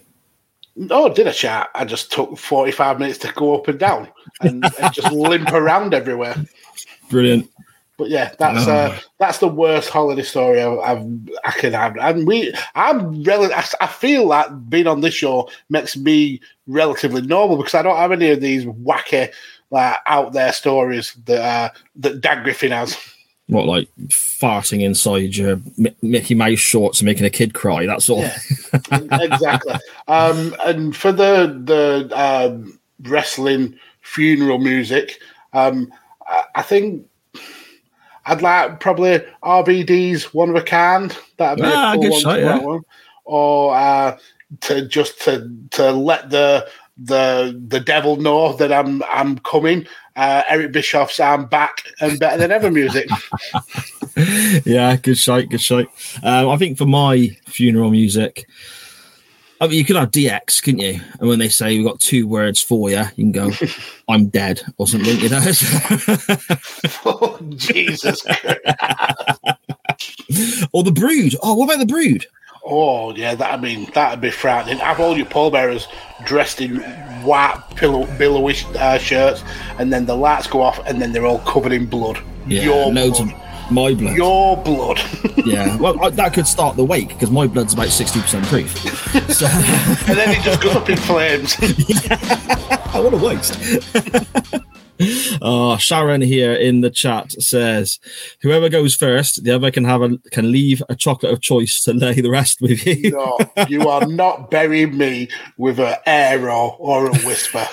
oh, 0.91 1.09
did 1.09 1.27
a 1.27 1.33
chat. 1.33 1.71
I 1.75 1.87
just 1.87 2.13
took 2.13 2.37
forty 2.37 2.71
five 2.73 2.99
minutes 2.99 3.17
to 3.21 3.33
go 3.35 3.55
up 3.57 3.67
and 3.69 3.79
down 3.79 4.09
and, 4.43 4.63
and 4.79 4.93
just 4.93 5.11
limp 5.11 5.51
around 5.53 5.95
everywhere. 5.95 6.37
Brilliant. 7.09 7.51
But 7.97 8.11
yeah, 8.11 8.35
that's 8.39 8.67
uh, 8.67 8.99
that's 9.19 9.39
the 9.39 9.49
worst 9.49 9.89
holiday 9.89 10.23
story 10.23 10.61
I've, 10.61 10.79
I've 10.79 11.07
I 11.45 11.51
can 11.53 11.73
have. 11.73 11.97
And 11.97 12.27
we, 12.27 12.53
I'm 12.75 13.23
really, 13.23 13.53
I, 13.53 13.65
I 13.81 13.87
feel 13.87 14.27
like 14.27 14.49
being 14.69 14.87
on 14.87 15.01
this 15.01 15.15
show 15.15 15.49
makes 15.71 15.97
me 15.97 16.41
relatively 16.67 17.23
normal 17.23 17.57
because 17.57 17.75
I 17.75 17.83
don't 17.83 17.97
have 17.97 18.13
any 18.13 18.31
of 18.31 18.41
these 18.41 18.67
wacky, 18.67 19.33
like 19.71 19.97
out 20.07 20.33
there 20.35 20.53
stories 20.53 21.15
that 21.25 21.41
uh, 21.41 21.71
that 21.97 22.21
Dan 22.21 22.43
Griffin 22.43 22.73
has. 22.73 22.99
What, 23.49 23.67
like 23.67 23.89
farting 24.09 24.83
inside 24.83 25.37
your 25.37 25.61
Mickey 26.03 26.35
Mouse 26.35 26.59
shorts 26.59 27.01
and 27.01 27.07
making 27.07 27.27
a 27.27 27.31
kid 27.31 27.55
cry? 27.55 27.87
That's 27.87 28.11
all. 28.11 28.25
of. 28.25 28.33
exactly. 28.93 29.75
Um, 30.09 30.55
and 30.67 30.95
for 30.95 31.13
the 31.13 31.59
the 31.65 32.11
um, 32.13 32.79
wrestling 33.03 33.79
funeral 34.03 34.59
music, 34.59 35.21
um, 35.53 35.93
I, 36.27 36.43
I 36.57 36.63
think 36.63 37.07
I'd 38.27 38.43
like 38.43 38.81
probably 38.81 39.21
RVD's 39.43 40.35
"One 40.35 40.51
of 40.51 40.57
a 40.57 40.63
Kind." 40.63 41.17
That'd 41.39 41.63
be 41.65 41.71
Ah, 41.73 41.93
a 41.93 41.95
cool 41.95 42.03
good 42.03 42.11
one 42.13 42.21
shot, 42.21 42.39
yeah. 42.41 42.45
that 42.49 42.63
one. 42.63 42.81
Or 43.25 43.75
uh, 43.75 44.19
to 44.63 44.87
just 44.87 45.21
to 45.23 45.51
to 45.73 45.93
let 45.93 46.31
the 46.31 46.69
the 46.99 47.61
the 47.69 47.81
devil 47.81 48.17
know 48.17 48.53
that 48.55 48.73
I'm 48.73 49.03
I'm 49.05 49.39
coming. 49.39 49.87
Uh, 50.17 50.43
Eric 50.49 50.73
Bischoff's 50.73 51.21
"I'm 51.21 51.47
back 51.47 51.83
and 52.01 52.19
better 52.19 52.39
than 52.39 52.51
ever" 52.51 52.71
music. 52.71 53.09
yeah, 54.65 54.97
good 54.97 55.19
shite, 55.19 55.49
good 55.51 55.61
shite. 55.61 55.89
Um, 56.23 56.49
I 56.49 56.57
think 56.57 56.79
for 56.79 56.87
my 56.87 57.37
funeral 57.47 57.91
music, 57.91 58.47
I 59.61 59.67
mean, 59.67 59.79
you 59.79 59.85
could 59.85 59.97
have 59.97 60.11
DX, 60.11 60.63
couldn't 60.63 60.81
you? 60.81 61.01
And 61.19 61.29
when 61.29 61.39
they 61.39 61.49
say 61.49 61.77
we've 61.77 61.87
got 61.87 62.01
two 62.01 62.29
words 62.29 62.61
for 62.61 62.91
you, 62.91 63.03
you 63.17 63.33
can 63.33 63.33
go, 63.33 63.51
"I'm 64.09 64.29
dead" 64.29 64.61
or 64.77 64.87
something, 64.87 65.19
you 65.19 65.29
know. 65.31 65.41
oh 67.07 67.39
Jesus! 67.57 68.25
or 70.73 70.83
the 70.83 70.93
Brood. 70.93 71.37
Oh, 71.43 71.55
what 71.55 71.65
about 71.65 71.79
the 71.79 71.87
Brood? 71.87 72.27
Oh 72.69 73.15
yeah, 73.15 73.35
that 73.37 73.55
I 73.55 73.57
mean 73.57 73.91
that'd 73.95 74.21
be 74.21 74.31
frightening. 74.31 74.79
Have 74.79 75.01
all 75.01 75.17
your 75.17 75.27
pallbearers 75.27 75.87
dressed 76.25 76.61
in 76.61 76.81
white 77.23 77.63
pillow, 77.77 78.07
billowy 78.19 78.57
uh, 78.79 78.99
shirts, 78.99 79.43
and 79.79 79.93
then 79.93 80.05
the 80.05 80.17
lights 80.17 80.49
go 80.49 80.61
off, 80.61 80.81
and 80.87 81.01
then 81.01 81.13
they're 81.13 81.27
all 81.27 81.39
covered 81.41 81.73
in 81.73 81.87
blood. 81.87 82.19
Yeah, 82.47 82.63
your 82.63 82.93
loads 82.93 83.21
blood. 83.21 83.33
of 83.33 83.46
my 83.71 83.95
blood. 83.95 84.17
Your 84.17 84.57
blood. 84.57 85.01
yeah, 85.47 85.77
well, 85.77 86.03
I, 86.05 86.11
that 86.11 86.35
could 86.35 86.47
start 86.47 86.77
the 86.77 86.85
wake 86.85 87.09
because 87.09 87.31
my 87.31 87.47
blood's 87.47 87.75
about 87.75 87.89
sixty 87.89 88.21
percent 88.21 88.47
proof. 88.47 88.77
So, 89.33 89.47
and 90.07 90.19
then 90.19 90.31
it 90.31 90.43
just 90.43 90.61
goes 90.63 90.77
up 90.77 90.89
in 90.89 90.97
flames. 90.97 91.57
oh, 91.61 93.03
what 93.03 93.15
a 93.15 93.17
waste. 93.17 94.63
Oh, 95.43 95.77
Sharon 95.77 96.23
here 96.23 96.55
in 96.55 96.81
the 96.81 96.91
chat 96.91 97.33
says, 97.33 97.99
"Whoever 98.41 98.69
goes 98.69 98.95
first, 98.95 99.45
the 99.45 99.51
other 99.51 99.71
can 99.71 99.85
have 99.85 100.03
a 100.03 100.19
can 100.31 100.51
leave 100.51 100.83
a 100.89 100.95
chocolate 100.95 101.33
of 101.33 101.41
choice 101.41 101.81
to 101.81 101.93
lay 101.93 102.21
the 102.21 102.31
rest 102.31 102.61
with 102.61 102.87
you." 102.87 103.11
no, 103.11 103.39
you 103.69 103.89
are 103.89 104.07
not 104.07 104.51
burying 104.51 104.97
me 104.97 105.29
with 105.59 105.79
an 105.79 105.97
Aero 106.07 106.77
or 106.79 107.09
a 107.09 107.11
Wispa. 107.11 107.67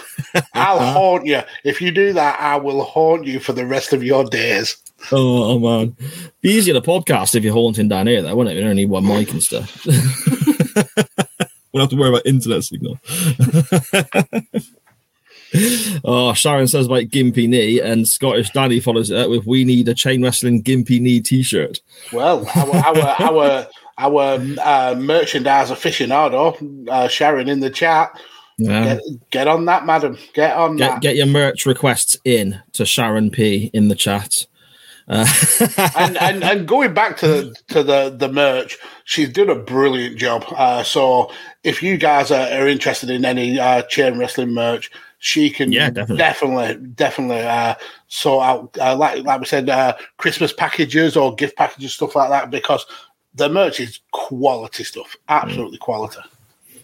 I'll 0.53 0.79
haunt 0.79 1.25
you. 1.25 1.41
If 1.63 1.81
you 1.81 1.91
do 1.91 2.13
that, 2.13 2.39
I 2.39 2.57
will 2.57 2.83
haunt 2.83 3.25
you 3.25 3.39
for 3.39 3.53
the 3.53 3.65
rest 3.65 3.93
of 3.93 4.03
your 4.03 4.25
days. 4.25 4.75
Oh, 5.11 5.51
oh, 5.53 5.59
man, 5.59 5.95
be 6.41 6.51
easier 6.51 6.73
to 6.73 6.81
podcast 6.81 7.35
if 7.35 7.43
you're 7.43 7.53
haunting 7.53 7.89
down 7.89 8.07
here, 8.07 8.21
though, 8.21 8.35
wouldn't 8.35 8.55
it? 8.55 8.59
We 8.59 8.63
only 8.63 8.83
need 8.83 8.89
one 8.89 9.05
mic 9.05 9.31
and 9.31 9.43
stuff. 9.43 9.85
we'll 11.73 11.81
have 11.81 11.89
to 11.89 11.95
worry 11.95 12.09
about 12.09 12.25
internet 12.25 12.63
signal. 12.63 12.97
Oh, 16.03 16.33
Sharon 16.33 16.67
says 16.67 16.87
about 16.87 17.03
Gimpy 17.03 17.47
knee, 17.47 17.79
and 17.79 18.07
Scottish 18.07 18.49
Danny 18.49 18.79
follows 18.79 19.11
it 19.11 19.19
up 19.19 19.29
with 19.29 19.45
"We 19.45 19.63
need 19.63 19.87
a 19.87 19.93
chain 19.93 20.23
wrestling 20.23 20.63
Gimpy 20.63 20.99
knee 20.99 21.21
T-shirt." 21.21 21.79
Well, 22.11 22.47
our 22.55 22.75
our 22.75 23.15
our, 23.19 23.67
our 23.97 24.39
uh, 24.63 24.95
merchandise 24.97 25.69
aficionado, 25.69 26.89
uh, 26.89 27.07
Sharon 27.07 27.49
in 27.49 27.59
the 27.59 27.69
chat. 27.69 28.19
Yeah. 28.57 28.95
Get, 28.95 29.01
get 29.29 29.47
on 29.47 29.65
that, 29.65 29.85
madam. 29.85 30.17
Get 30.33 30.55
on 30.55 30.75
Get 30.75 30.89
that. 30.89 31.01
get 31.01 31.15
your 31.15 31.27
merch 31.27 31.65
requests 31.65 32.17
in 32.25 32.59
to 32.73 32.85
Sharon 32.85 33.29
P 33.29 33.69
in 33.73 33.89
the 33.89 33.95
chat. 33.95 34.47
Uh, 35.07 35.27
and, 35.97 36.17
and 36.17 36.43
and 36.43 36.67
going 36.67 36.93
back 36.93 37.17
to 37.17 37.53
to 37.67 37.83
the 37.83 38.09
the 38.17 38.29
merch, 38.29 38.77
she's 39.03 39.29
done 39.29 39.49
a 39.49 39.55
brilliant 39.55 40.17
job. 40.17 40.45
Uh, 40.55 40.81
so 40.83 41.29
if 41.63 41.83
you 41.83 41.97
guys 41.97 42.31
are, 42.31 42.47
are 42.51 42.67
interested 42.67 43.09
in 43.09 43.25
any 43.25 43.59
uh, 43.59 43.81
chain 43.83 44.17
wrestling 44.17 44.51
merch, 44.53 44.89
she 45.19 45.49
can 45.49 45.71
Yeah, 45.73 45.89
definitely. 45.89 46.17
definitely 46.17 46.87
definitely 46.95 47.41
uh, 47.41 47.75
sort 48.07 48.45
out 48.45 48.77
uh, 48.79 48.95
like 48.95 49.23
like 49.25 49.39
we 49.41 49.45
said, 49.45 49.69
uh, 49.69 49.95
Christmas 50.17 50.53
packages 50.53 51.17
or 51.17 51.35
gift 51.35 51.57
packages 51.57 51.93
stuff 51.93 52.15
like 52.15 52.29
that 52.29 52.49
because 52.49 52.85
the 53.35 53.49
merch 53.49 53.79
is 53.81 53.99
quality 54.11 54.83
stuff, 54.85 55.17
absolutely 55.27 55.79
quality. 55.79 56.19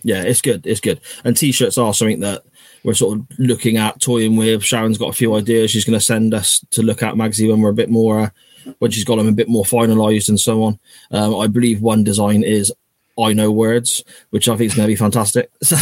yeah, 0.03 0.23
it's 0.23 0.41
good. 0.41 0.65
It's 0.65 0.81
good. 0.81 0.99
And 1.23 1.37
t-shirts 1.37 1.77
are 1.77 1.93
something 1.93 2.19
that 2.21 2.43
we're 2.83 2.93
sort 2.93 3.19
of 3.19 3.25
looking 3.37 3.77
at, 3.77 3.99
toying 4.01 4.35
with. 4.35 4.63
Sharon's 4.63 4.97
got 4.97 5.09
a 5.09 5.13
few 5.13 5.35
ideas. 5.35 5.71
She's 5.71 5.85
going 5.85 5.99
to 5.99 6.05
send 6.05 6.33
us 6.33 6.63
to 6.71 6.81
look 6.81 7.03
at 7.03 7.15
Magsy 7.15 7.49
when 7.49 7.61
we're 7.61 7.69
a 7.69 7.73
bit 7.73 7.89
more, 7.89 8.19
uh, 8.19 8.29
when 8.79 8.91
she's 8.91 9.05
got 9.05 9.17
them 9.17 9.27
a 9.27 9.33
bit 9.33 9.49
more 9.49 9.63
finalised 9.63 10.29
and 10.29 10.39
so 10.39 10.63
on. 10.63 10.79
Um, 11.11 11.35
I 11.35 11.47
believe 11.47 11.81
one 11.81 12.03
design 12.03 12.43
is 12.43 12.71
I 13.19 13.33
know 13.33 13.51
words, 13.51 14.03
which 14.29 14.47
I 14.47 14.55
think 14.55 14.71
is 14.71 14.75
going 14.75 14.87
to 14.87 14.91
be 14.91 14.95
fantastic. 14.95 15.51
but 15.69 15.77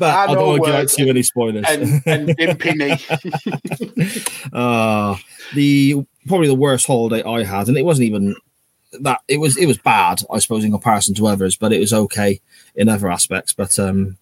I, 0.00 0.24
I 0.24 0.34
don't 0.34 0.46
want 0.46 0.64
to 0.64 0.70
give 0.70 0.74
out 0.74 0.88
too 0.88 1.06
many 1.06 1.22
spoilers. 1.22 1.64
And 1.68 2.02
and 2.06 2.28
Impini. 2.38 2.98
uh 4.52 5.16
the 5.54 6.06
probably 6.26 6.48
the 6.48 6.54
worst 6.54 6.86
holiday 6.86 7.22
I 7.22 7.44
had, 7.44 7.68
and 7.68 7.76
it 7.76 7.84
wasn't 7.84 8.06
even 8.06 8.34
that 9.00 9.20
it 9.28 9.38
was 9.38 9.56
it 9.58 9.66
was 9.66 9.78
bad, 9.78 10.22
I 10.30 10.38
suppose, 10.38 10.64
in 10.64 10.70
comparison 10.70 11.14
to 11.16 11.26
others, 11.26 11.56
but 11.56 11.72
it 11.72 11.80
was 11.80 11.92
okay 11.92 12.40
in 12.74 12.88
other 12.88 13.10
aspects. 13.10 13.52
But 13.52 13.78
um 13.78 14.16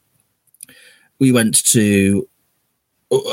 we 1.19 1.33
went 1.33 1.65
to 1.67 2.29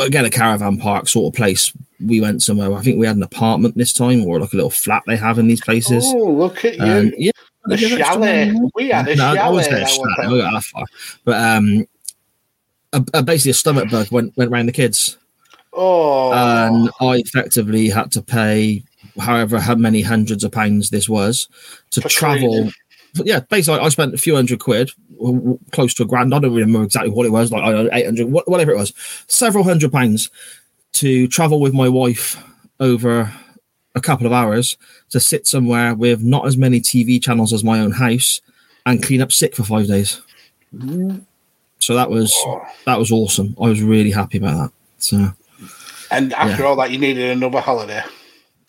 again 0.01 0.25
a 0.25 0.29
caravan 0.29 0.77
park 0.77 1.07
sort 1.07 1.33
of 1.33 1.37
place. 1.37 1.73
We 1.99 2.21
went 2.21 2.43
somewhere. 2.43 2.73
I 2.73 2.81
think 2.81 2.99
we 2.99 3.07
had 3.07 3.15
an 3.15 3.23
apartment 3.23 3.75
this 3.77 3.93
time, 3.93 4.25
or 4.25 4.39
like 4.39 4.53
a 4.53 4.55
little 4.55 4.69
flat 4.69 5.03
they 5.07 5.15
have 5.15 5.39
in 5.39 5.47
these 5.47 5.61
places. 5.61 6.03
oh, 6.07 6.31
look 6.31 6.63
at 6.65 6.75
you! 6.77 6.83
And 6.83 7.13
yeah, 7.17 7.31
the 7.65 7.77
chalet. 7.77 8.53
We 8.75 8.89
had 8.89 9.07
a 9.07 9.15
no, 9.15 9.25
I 9.35 9.49
was 9.49 9.67
there. 9.67 9.85
I 9.85 10.23
got 10.23 10.51
that 10.51 10.63
far. 10.63 10.85
But 11.23 11.41
um, 11.41 11.85
a, 12.91 13.03
a, 13.13 13.23
basically 13.23 13.51
a 13.51 13.55
stomach 13.55 13.89
bug 13.89 14.11
went 14.11 14.35
went 14.37 14.51
around 14.51 14.65
the 14.67 14.71
kids, 14.73 15.17
Oh, 15.71 16.31
and 16.33 16.89
I 17.01 17.17
effectively 17.17 17.89
had 17.89 18.11
to 18.13 18.21
pay 18.21 18.83
however 19.19 19.59
how 19.59 19.75
many 19.75 20.01
hundreds 20.01 20.43
of 20.43 20.51
pounds 20.51 20.89
this 20.89 21.07
was 21.07 21.47
to 21.91 22.01
For 22.01 22.09
travel. 22.09 22.49
cleaning. 22.49 22.73
Yeah, 23.15 23.41
basically, 23.41 23.79
I 23.79 23.89
spent 23.89 24.13
a 24.13 24.17
few 24.17 24.35
hundred 24.35 24.59
quid, 24.59 24.91
close 25.71 25.93
to 25.95 26.03
a 26.03 26.05
grand. 26.05 26.33
I 26.33 26.39
don't 26.39 26.53
remember 26.53 26.83
exactly 26.83 27.11
what 27.11 27.25
it 27.25 27.31
was, 27.31 27.51
like 27.51 27.63
I 27.63 27.71
don't 27.71 27.85
know, 27.85 27.89
eight 27.93 28.05
hundred, 28.05 28.27
whatever 28.27 28.71
it 28.71 28.77
was, 28.77 28.93
several 29.27 29.63
hundred 29.63 29.91
pounds 29.91 30.29
to 30.93 31.27
travel 31.27 31.59
with 31.59 31.73
my 31.73 31.89
wife 31.89 32.41
over 32.79 33.33
a 33.95 34.01
couple 34.01 34.25
of 34.25 34.33
hours 34.33 34.77
to 35.09 35.19
sit 35.19 35.47
somewhere 35.47 35.93
with 35.93 36.21
not 36.21 36.47
as 36.47 36.57
many 36.57 36.79
TV 36.79 37.21
channels 37.21 37.53
as 37.53 37.63
my 37.63 37.79
own 37.79 37.91
house 37.91 38.41
and 38.85 39.03
clean 39.03 39.21
up 39.21 39.31
sick 39.31 39.55
for 39.55 39.63
five 39.63 39.87
days. 39.87 40.21
So 41.79 41.95
that 41.95 42.09
was 42.09 42.35
that 42.85 42.97
was 42.97 43.11
awesome. 43.11 43.55
I 43.61 43.67
was 43.67 43.81
really 43.81 44.11
happy 44.11 44.37
about 44.37 44.57
that. 44.57 44.71
So 44.97 45.33
and 46.11 46.33
after 46.33 46.63
yeah. 46.63 46.69
all 46.69 46.75
that, 46.77 46.91
you 46.91 46.97
needed 46.99 47.31
another 47.31 47.59
holiday. 47.59 48.03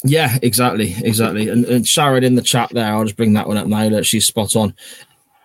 yeah, 0.04 0.38
exactly, 0.42 0.94
exactly. 0.98 1.48
And, 1.48 1.64
and 1.66 1.86
Sharon 1.86 2.24
in 2.24 2.34
the 2.34 2.42
chat 2.42 2.70
there, 2.70 2.86
I'll 2.86 3.04
just 3.04 3.16
bring 3.16 3.34
that 3.34 3.46
one 3.46 3.56
up 3.56 3.66
now 3.66 3.88
that 3.90 4.06
she's 4.06 4.26
spot 4.26 4.56
on. 4.56 4.74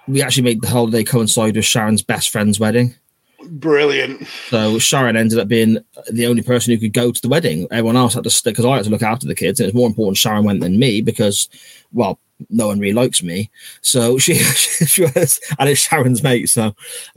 We 0.09 0.23
actually 0.23 0.43
made 0.43 0.61
the 0.61 0.67
holiday 0.67 1.03
coincide 1.03 1.55
with 1.55 1.65
Sharon's 1.65 2.01
best 2.01 2.31
friend's 2.31 2.59
wedding. 2.59 2.95
Brilliant. 3.43 4.27
So 4.49 4.79
Sharon 4.79 5.15
ended 5.15 5.39
up 5.39 5.47
being 5.47 5.77
the 6.11 6.27
only 6.27 6.41
person 6.41 6.73
who 6.73 6.79
could 6.79 6.93
go 6.93 7.11
to 7.11 7.21
the 7.21 7.29
wedding. 7.29 7.67
Everyone 7.71 7.95
else 7.95 8.15
had 8.15 8.23
to 8.23 8.29
stick 8.29 8.53
because 8.53 8.65
I 8.65 8.75
had 8.75 8.85
to 8.85 8.89
look 8.89 9.03
after 9.03 9.27
the 9.27 9.35
kids, 9.35 9.59
and 9.59 9.67
it's 9.67 9.75
more 9.75 9.87
important 9.87 10.17
Sharon 10.17 10.43
went 10.43 10.61
than 10.61 10.79
me 10.79 11.01
because, 11.01 11.47
well, 11.93 12.19
no 12.49 12.67
one 12.67 12.79
really 12.79 12.93
likes 12.93 13.23
me. 13.23 13.49
So 13.81 14.17
she, 14.19 14.35
she 14.35 15.03
was, 15.03 15.39
and 15.57 15.69
it's 15.69 15.81
Sharon's 15.81 16.23
mate. 16.23 16.49
So, 16.49 16.75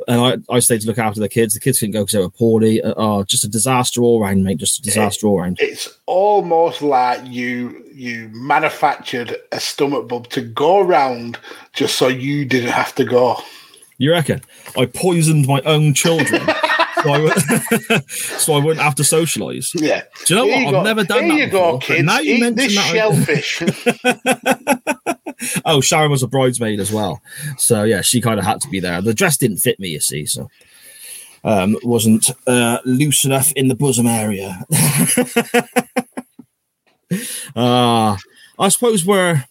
and 0.08 0.44
I, 0.50 0.54
I 0.54 0.58
stayed 0.60 0.80
to 0.80 0.86
look 0.86 0.98
after 0.98 1.20
the 1.20 1.28
kids. 1.28 1.54
The 1.54 1.60
kids 1.60 1.78
couldn't 1.78 1.92
go 1.92 2.00
because 2.00 2.12
they 2.12 2.18
were 2.20 2.30
poorly. 2.30 2.82
Uh, 2.82 2.94
Oh, 3.02 3.24
just 3.24 3.42
a 3.42 3.48
disaster 3.48 4.00
all 4.00 4.20
round, 4.20 4.44
mate. 4.44 4.58
Just 4.58 4.78
a 4.78 4.82
disaster 4.82 5.26
all 5.26 5.40
round. 5.40 5.58
It's 5.60 5.88
almost 6.06 6.82
like 6.82 7.20
you 7.26 7.84
you 7.92 8.30
manufactured 8.32 9.36
a 9.50 9.58
stomach 9.58 10.06
bug 10.08 10.28
to 10.30 10.40
go 10.40 10.80
around 10.80 11.36
just 11.72 11.96
so 11.96 12.06
you 12.06 12.44
didn't 12.44 12.70
have 12.70 12.94
to 12.94 13.04
go. 13.04 13.42
You 13.98 14.12
reckon? 14.12 14.40
I 14.76 14.86
poisoned 14.86 15.46
my 15.46 15.60
own 15.62 15.94
children. 15.94 16.42
so, 17.02 17.10
I 17.12 17.18
would, 17.20 18.10
so 18.10 18.52
I 18.54 18.58
wouldn't 18.58 18.82
have 18.82 18.94
to 18.96 19.02
socialise. 19.02 19.70
Yeah. 19.74 20.02
Do 20.26 20.34
you 20.34 20.40
know 20.40 20.44
Here 20.46 20.54
what? 20.54 20.60
you 20.60 20.66
I've 20.68 20.72
go. 20.72 20.82
never 20.82 21.04
done 21.04 21.24
Here 21.24 21.32
that 21.32 21.38
you 21.38 21.46
before, 21.46 21.72
go, 21.72 21.78
kids. 21.78 22.04
now 22.04 22.18
you 22.20 22.40
mention 22.40 22.54
this 22.56 22.74
that, 22.74 22.92
shellfish. 22.92 23.62
Oh, 25.64 25.80
Sharon 25.80 26.12
was 26.12 26.22
a 26.22 26.28
bridesmaid 26.28 26.78
as 26.78 26.92
well. 26.92 27.20
So 27.58 27.82
yeah, 27.82 28.00
she 28.00 28.20
kind 28.20 28.38
of 28.38 28.46
had 28.46 28.60
to 28.60 28.68
be 28.68 28.78
there. 28.78 29.02
The 29.02 29.12
dress 29.12 29.36
didn't 29.36 29.56
fit 29.56 29.80
me, 29.80 29.88
you 29.88 29.98
see, 30.00 30.24
so 30.26 30.48
um 31.44 31.76
wasn't 31.82 32.30
uh 32.46 32.78
loose 32.84 33.24
enough 33.24 33.50
in 33.52 33.66
the 33.66 33.74
bosom 33.74 34.06
area. 34.06 34.64
uh 37.56 38.16
I 38.58 38.68
suppose 38.68 39.04
we're 39.04 39.44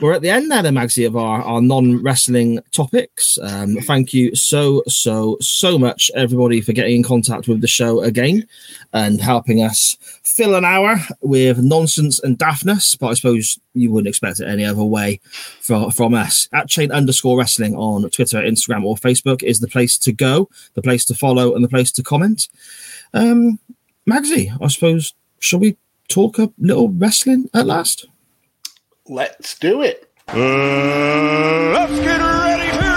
we're 0.00 0.12
at 0.12 0.22
the 0.22 0.30
end 0.30 0.48
now, 0.48 0.62
then, 0.62 0.74
Magsy, 0.74 1.06
of 1.06 1.16
our, 1.16 1.42
our 1.42 1.60
non 1.60 2.02
wrestling 2.02 2.60
topics. 2.72 3.38
Um, 3.42 3.76
thank 3.76 4.12
you 4.12 4.34
so, 4.34 4.82
so, 4.88 5.36
so 5.40 5.78
much, 5.78 6.10
everybody, 6.14 6.60
for 6.60 6.72
getting 6.72 6.96
in 6.96 7.02
contact 7.02 7.48
with 7.48 7.60
the 7.60 7.68
show 7.68 8.00
again 8.02 8.46
and 8.92 9.20
helping 9.20 9.62
us 9.62 9.96
fill 10.24 10.56
an 10.56 10.64
hour 10.64 10.96
with 11.20 11.58
nonsense 11.58 12.18
and 12.20 12.38
daftness. 12.38 12.98
But 12.98 13.08
I 13.08 13.14
suppose 13.14 13.58
you 13.74 13.92
wouldn't 13.92 14.08
expect 14.08 14.40
it 14.40 14.48
any 14.48 14.64
other 14.64 14.84
way 14.84 15.20
from, 15.60 15.90
from 15.90 16.14
us. 16.14 16.48
At 16.52 16.68
chain 16.68 16.90
underscore 16.90 17.38
wrestling 17.38 17.76
on 17.76 18.08
Twitter, 18.10 18.38
Instagram, 18.38 18.84
or 18.84 18.96
Facebook 18.96 19.42
is 19.42 19.60
the 19.60 19.68
place 19.68 19.96
to 19.98 20.12
go, 20.12 20.48
the 20.74 20.82
place 20.82 21.04
to 21.06 21.14
follow, 21.14 21.54
and 21.54 21.64
the 21.64 21.68
place 21.68 21.92
to 21.92 22.02
comment. 22.02 22.48
Um, 23.12 23.58
Magsy, 24.08 24.50
I 24.60 24.68
suppose, 24.68 25.14
shall 25.38 25.60
we 25.60 25.76
talk 26.08 26.38
a 26.38 26.52
little 26.58 26.90
wrestling 26.90 27.48
at 27.54 27.66
last? 27.66 28.06
Let's 29.06 29.58
do 29.58 29.82
it. 29.82 30.10
let's 30.28 32.00
get 32.00 32.20
ready 32.20 32.70
to 32.78 32.94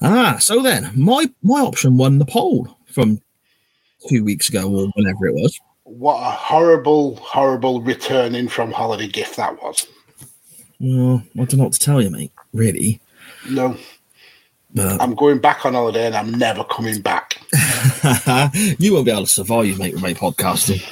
Ah, 0.00 0.38
so 0.40 0.60
then 0.62 0.90
my 0.96 1.30
my 1.42 1.60
option 1.60 1.96
won 1.96 2.18
the 2.18 2.24
poll 2.24 2.76
from 2.86 3.20
two 4.08 4.24
weeks 4.24 4.48
ago 4.48 4.68
or 4.68 4.88
whenever 4.96 5.26
it 5.28 5.34
was. 5.34 5.60
What 5.84 6.16
a 6.16 6.30
horrible, 6.30 7.14
horrible 7.16 7.80
returning 7.80 8.48
from 8.48 8.72
holiday 8.72 9.06
gift 9.06 9.36
that 9.36 9.62
was. 9.62 9.86
Well, 10.80 11.22
I 11.34 11.44
don't 11.44 11.58
know 11.58 11.64
what 11.64 11.74
to 11.74 11.78
tell 11.78 12.02
you, 12.02 12.10
mate. 12.10 12.32
Really, 12.52 13.00
No, 13.48 13.76
but 14.74 15.00
I'm 15.00 15.14
going 15.14 15.38
back 15.38 15.64
on 15.66 15.74
holiday 15.74 16.06
and 16.06 16.16
I'm 16.16 16.32
never 16.32 16.64
coming 16.64 17.00
back. 17.00 17.40
you 18.78 18.94
won't 18.94 19.06
be 19.06 19.10
able 19.10 19.22
to 19.22 19.28
survive, 19.28 19.78
mate, 19.78 19.94
with 19.94 20.02
my 20.02 20.14
podcasting. 20.14 20.82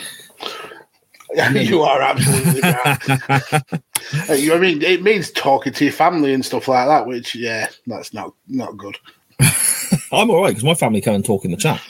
you 1.69 1.83
are 1.83 2.03
absolutely 2.03 2.61
right. 2.61 3.81
You 4.41 4.49
know 4.49 4.57
I 4.57 4.59
mean? 4.59 4.83
It 4.83 5.03
means 5.03 5.31
talking 5.31 5.73
to 5.73 5.85
your 5.85 5.93
family 5.93 6.35
and 6.35 6.45
stuff 6.45 6.67
like 6.67 6.89
that, 6.89 7.07
which 7.07 7.37
yeah, 7.37 7.69
that's 7.87 8.13
not 8.13 8.35
not 8.49 8.77
good. 8.77 8.97
I'm 10.11 10.31
all 10.31 10.43
right 10.43 10.49
because 10.49 10.65
my 10.65 10.75
family 10.75 11.01
come 11.01 11.15
and 11.15 11.25
talk 11.25 11.45
in 11.45 11.53
the 11.53 11.57
chat. 11.57 11.81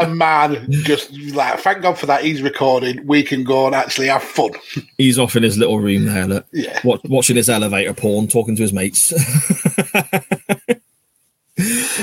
A 0.00 0.08
man 0.08 0.66
just 0.70 1.12
like 1.34 1.60
thank 1.60 1.82
God 1.82 1.96
for 1.98 2.06
that. 2.06 2.24
He's 2.24 2.42
recording. 2.42 3.06
We 3.06 3.22
can 3.22 3.44
go 3.44 3.66
and 3.66 3.74
actually 3.76 4.08
have 4.08 4.22
fun. 4.24 4.50
He's 4.96 5.18
off 5.18 5.36
in 5.36 5.42
his 5.44 5.56
little 5.56 5.78
room 5.78 6.06
there, 6.06 6.26
look, 6.26 6.46
Yeah. 6.52 6.80
wa- 6.82 6.98
watching 7.04 7.36
his 7.36 7.48
elevator 7.48 7.94
porn, 7.94 8.26
talking 8.26 8.56
to 8.56 8.62
his 8.62 8.72
mates. 8.72 9.12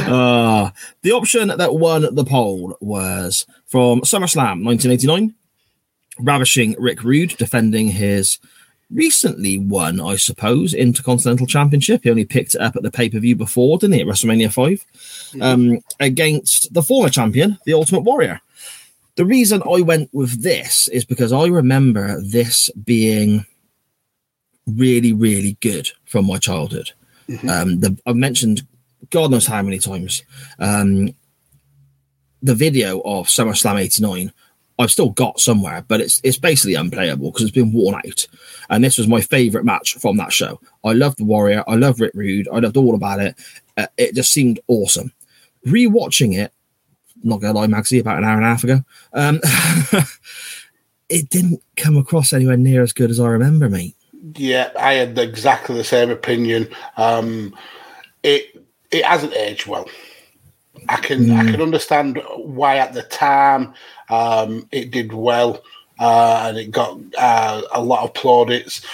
uh, 0.08 0.70
the 1.02 1.12
option 1.12 1.50
that 1.50 1.76
won 1.76 2.14
the 2.16 2.24
poll 2.26 2.78
was 2.82 3.46
from 3.68 4.02
SummerSlam 4.02 4.64
1989, 4.64 5.34
ravishing 6.20 6.76
Rick 6.80 7.04
Rude 7.04 7.36
defending 7.38 7.90
his 7.90 8.38
recently 8.92 9.58
won, 9.58 10.00
I 10.00 10.16
suppose, 10.16 10.74
Intercontinental 10.74 11.48
Championship. 11.48 12.04
He 12.04 12.10
only 12.10 12.26
picked 12.26 12.56
it 12.56 12.62
up 12.62 12.76
at 12.76 12.84
the 12.84 12.92
pay 12.92 13.10
per 13.10 13.20
view 13.20 13.36
before, 13.36 13.78
didn't 13.78 13.96
he, 13.96 14.02
at 14.02 14.08
WrestleMania 14.08 14.54
5, 14.54 15.42
um, 15.42 15.80
against 16.00 16.74
the 16.74 16.84
former 16.84 17.10
champion, 17.10 17.58
the 17.66 17.74
Ultimate 17.74 18.02
Warrior. 18.02 18.42
The 19.16 19.26
reason 19.26 19.64
I 19.64 19.82
went 19.82 20.10
with 20.14 20.44
this 20.44 20.88
is 20.90 21.06
because 21.06 21.32
I 21.32 21.48
remember 21.48 22.22
this 22.22 22.70
being 22.72 23.46
really, 24.68 25.14
really 25.14 25.58
good 25.62 25.90
from 26.06 26.28
my 26.28 26.38
childhood. 26.38 26.92
Um, 27.50 27.80
the, 27.80 27.98
I've 28.06 28.16
mentioned 28.16 28.68
God 29.10 29.32
knows 29.32 29.48
how 29.48 29.62
many 29.62 29.80
times 29.80 30.24
um, 30.60 31.16
the 32.42 32.56
video 32.56 33.00
of 33.02 33.28
SummerSlam 33.28 33.80
'89. 33.80 34.32
I've 34.78 34.92
still 34.92 35.10
got 35.10 35.40
somewhere, 35.40 35.84
but 35.88 36.02
it's 36.02 36.20
it's 36.24 36.38
basically 36.38 36.76
unplayable 36.76 37.32
because 37.32 37.44
it's 37.44 37.52
been 37.52 37.72
worn 37.72 37.96
out. 37.96 38.28
And 38.70 38.84
this 38.84 38.98
was 38.98 39.08
my 39.08 39.22
favorite 39.22 39.64
match 39.64 39.96
from 39.96 40.18
that 40.18 40.34
show. 40.34 40.60
I 40.84 40.94
loved 40.94 41.18
the 41.18 41.24
Warrior. 41.24 41.64
I 41.68 41.76
loved 41.76 42.00
Rick 42.00 42.12
Rude. 42.14 42.48
I 42.52 42.60
loved 42.60 42.78
all 42.78 42.96
about 42.96 43.22
it. 43.22 43.36
Uh, 43.78 43.88
it 43.98 44.16
just 44.16 44.32
seemed 44.32 44.60
awesome. 44.68 45.14
Rewatching 45.66 46.38
it, 46.38 46.52
not 47.24 47.42
gonna 47.42 47.58
lie, 47.58 47.68
Magsy, 47.68 48.00
about 48.02 48.18
an 48.18 48.26
hour 48.26 48.36
and 48.36 48.46
a 48.46 48.50
half 48.50 48.64
ago, 48.64 48.84
um, 49.14 49.40
it 51.10 51.30
didn't 51.30 51.62
come 51.78 51.98
across 51.98 52.34
anywhere 52.34 52.58
near 52.58 52.84
as 52.84 52.94
good 52.94 53.10
as 53.10 53.20
I 53.20 53.28
remember, 53.28 53.70
mate. 53.70 53.96
Yeah, 54.36 54.72
I 54.78 54.94
had 54.94 55.18
exactly 55.18 55.76
the 55.76 55.84
same 55.84 56.10
opinion. 56.10 56.68
Um, 56.98 57.56
it 58.24 58.66
it 58.92 59.06
hasn't 59.06 59.34
aged 59.34 59.68
well. 59.68 59.88
I 60.90 60.98
can 60.98 61.32
I 61.32 61.52
can 61.52 61.62
understand 61.62 62.22
why 62.38 62.78
at 62.78 62.94
the 62.94 63.04
time 63.04 63.74
um, 64.10 64.68
it 64.72 64.92
did 64.92 65.14
well 65.14 65.62
uh, 66.00 66.46
and 66.48 66.58
it 66.58 66.72
got 66.72 67.00
uh, 67.18 67.62
a 67.72 67.82
lot 67.82 68.04
of 68.04 68.14
plaudits. 68.14 68.86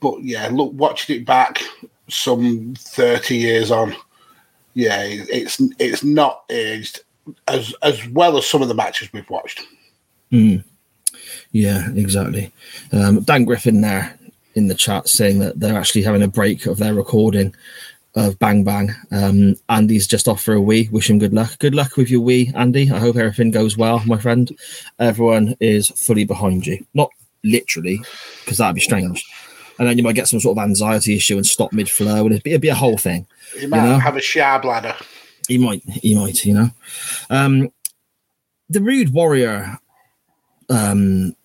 But 0.00 0.22
yeah, 0.22 0.48
look, 0.52 0.72
watching 0.74 1.16
it 1.16 1.26
back 1.26 1.62
some 2.08 2.74
thirty 2.78 3.36
years 3.36 3.70
on, 3.70 3.96
yeah, 4.74 5.02
it's 5.02 5.60
it's 5.78 6.04
not 6.04 6.44
aged 6.50 7.00
as 7.48 7.74
as 7.82 8.06
well 8.08 8.36
as 8.36 8.46
some 8.46 8.62
of 8.62 8.68
the 8.68 8.74
matches 8.74 9.12
we've 9.12 9.28
watched. 9.30 9.66
Yeah, 11.52 11.90
exactly. 11.94 12.52
Um, 12.92 13.20
Dan 13.22 13.44
Griffin 13.44 13.80
there 13.80 14.18
in 14.54 14.68
the 14.68 14.74
chat 14.74 15.08
saying 15.08 15.38
that 15.38 15.58
they're 15.60 15.78
actually 15.78 16.02
having 16.02 16.22
a 16.22 16.28
break 16.28 16.66
of 16.66 16.78
their 16.78 16.94
recording 16.94 17.54
of 18.16 18.38
Bang 18.38 18.64
Bang. 18.64 18.90
Um, 19.12 19.56
Andy's 19.68 20.06
just 20.06 20.26
off 20.26 20.42
for 20.42 20.54
a 20.54 20.60
wee. 20.60 20.88
Wish 20.90 21.10
him 21.10 21.18
good 21.18 21.34
luck. 21.34 21.58
Good 21.58 21.74
luck 21.74 21.96
with 21.96 22.10
your 22.10 22.22
wee, 22.22 22.50
Andy. 22.54 22.90
I 22.90 22.98
hope 22.98 23.16
everything 23.16 23.50
goes 23.50 23.76
well, 23.76 24.02
my 24.06 24.18
friend. 24.18 24.50
Everyone 24.98 25.54
is 25.60 25.88
fully 25.90 26.24
behind 26.24 26.66
you. 26.66 26.84
Not 26.94 27.10
literally, 27.44 28.00
because 28.44 28.58
that'd 28.58 28.74
be 28.74 28.80
strange. 28.80 29.24
And 29.78 29.86
then 29.86 29.98
you 29.98 30.02
might 30.02 30.14
get 30.14 30.28
some 30.28 30.40
sort 30.40 30.56
of 30.56 30.64
anxiety 30.64 31.14
issue 31.14 31.36
and 31.36 31.46
stop 31.46 31.72
mid 31.72 31.90
flow, 31.90 32.24
and 32.24 32.32
it'd 32.32 32.42
be, 32.42 32.50
it'd 32.50 32.62
be 32.62 32.68
a 32.68 32.74
whole 32.74 32.96
thing. 32.96 33.26
You 33.60 33.68
might 33.68 33.82
know? 33.82 33.98
have 33.98 34.16
a 34.16 34.22
shower 34.22 34.60
bladder. 34.60 34.96
He 35.46 35.58
might, 35.58 35.82
he 35.84 36.14
might, 36.14 36.44
you 36.44 36.54
know. 36.54 36.70
Um, 37.28 37.70
the 38.70 38.80
Rude 38.80 39.12
Warrior, 39.12 39.78
um, 40.70 41.36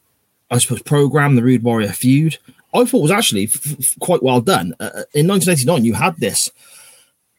I 0.49 0.57
suppose, 0.57 0.81
program, 0.81 1.35
the 1.35 1.43
Rude 1.43 1.63
Warrior 1.63 1.91
feud, 1.91 2.37
I 2.73 2.85
thought 2.85 3.01
was 3.01 3.11
actually 3.11 3.45
f- 3.45 3.79
f- 3.79 3.99
quite 3.99 4.23
well 4.23 4.41
done. 4.41 4.73
Uh, 4.79 5.03
in 5.13 5.27
1989, 5.27 5.85
you 5.85 5.93
had 5.93 6.17
this 6.17 6.49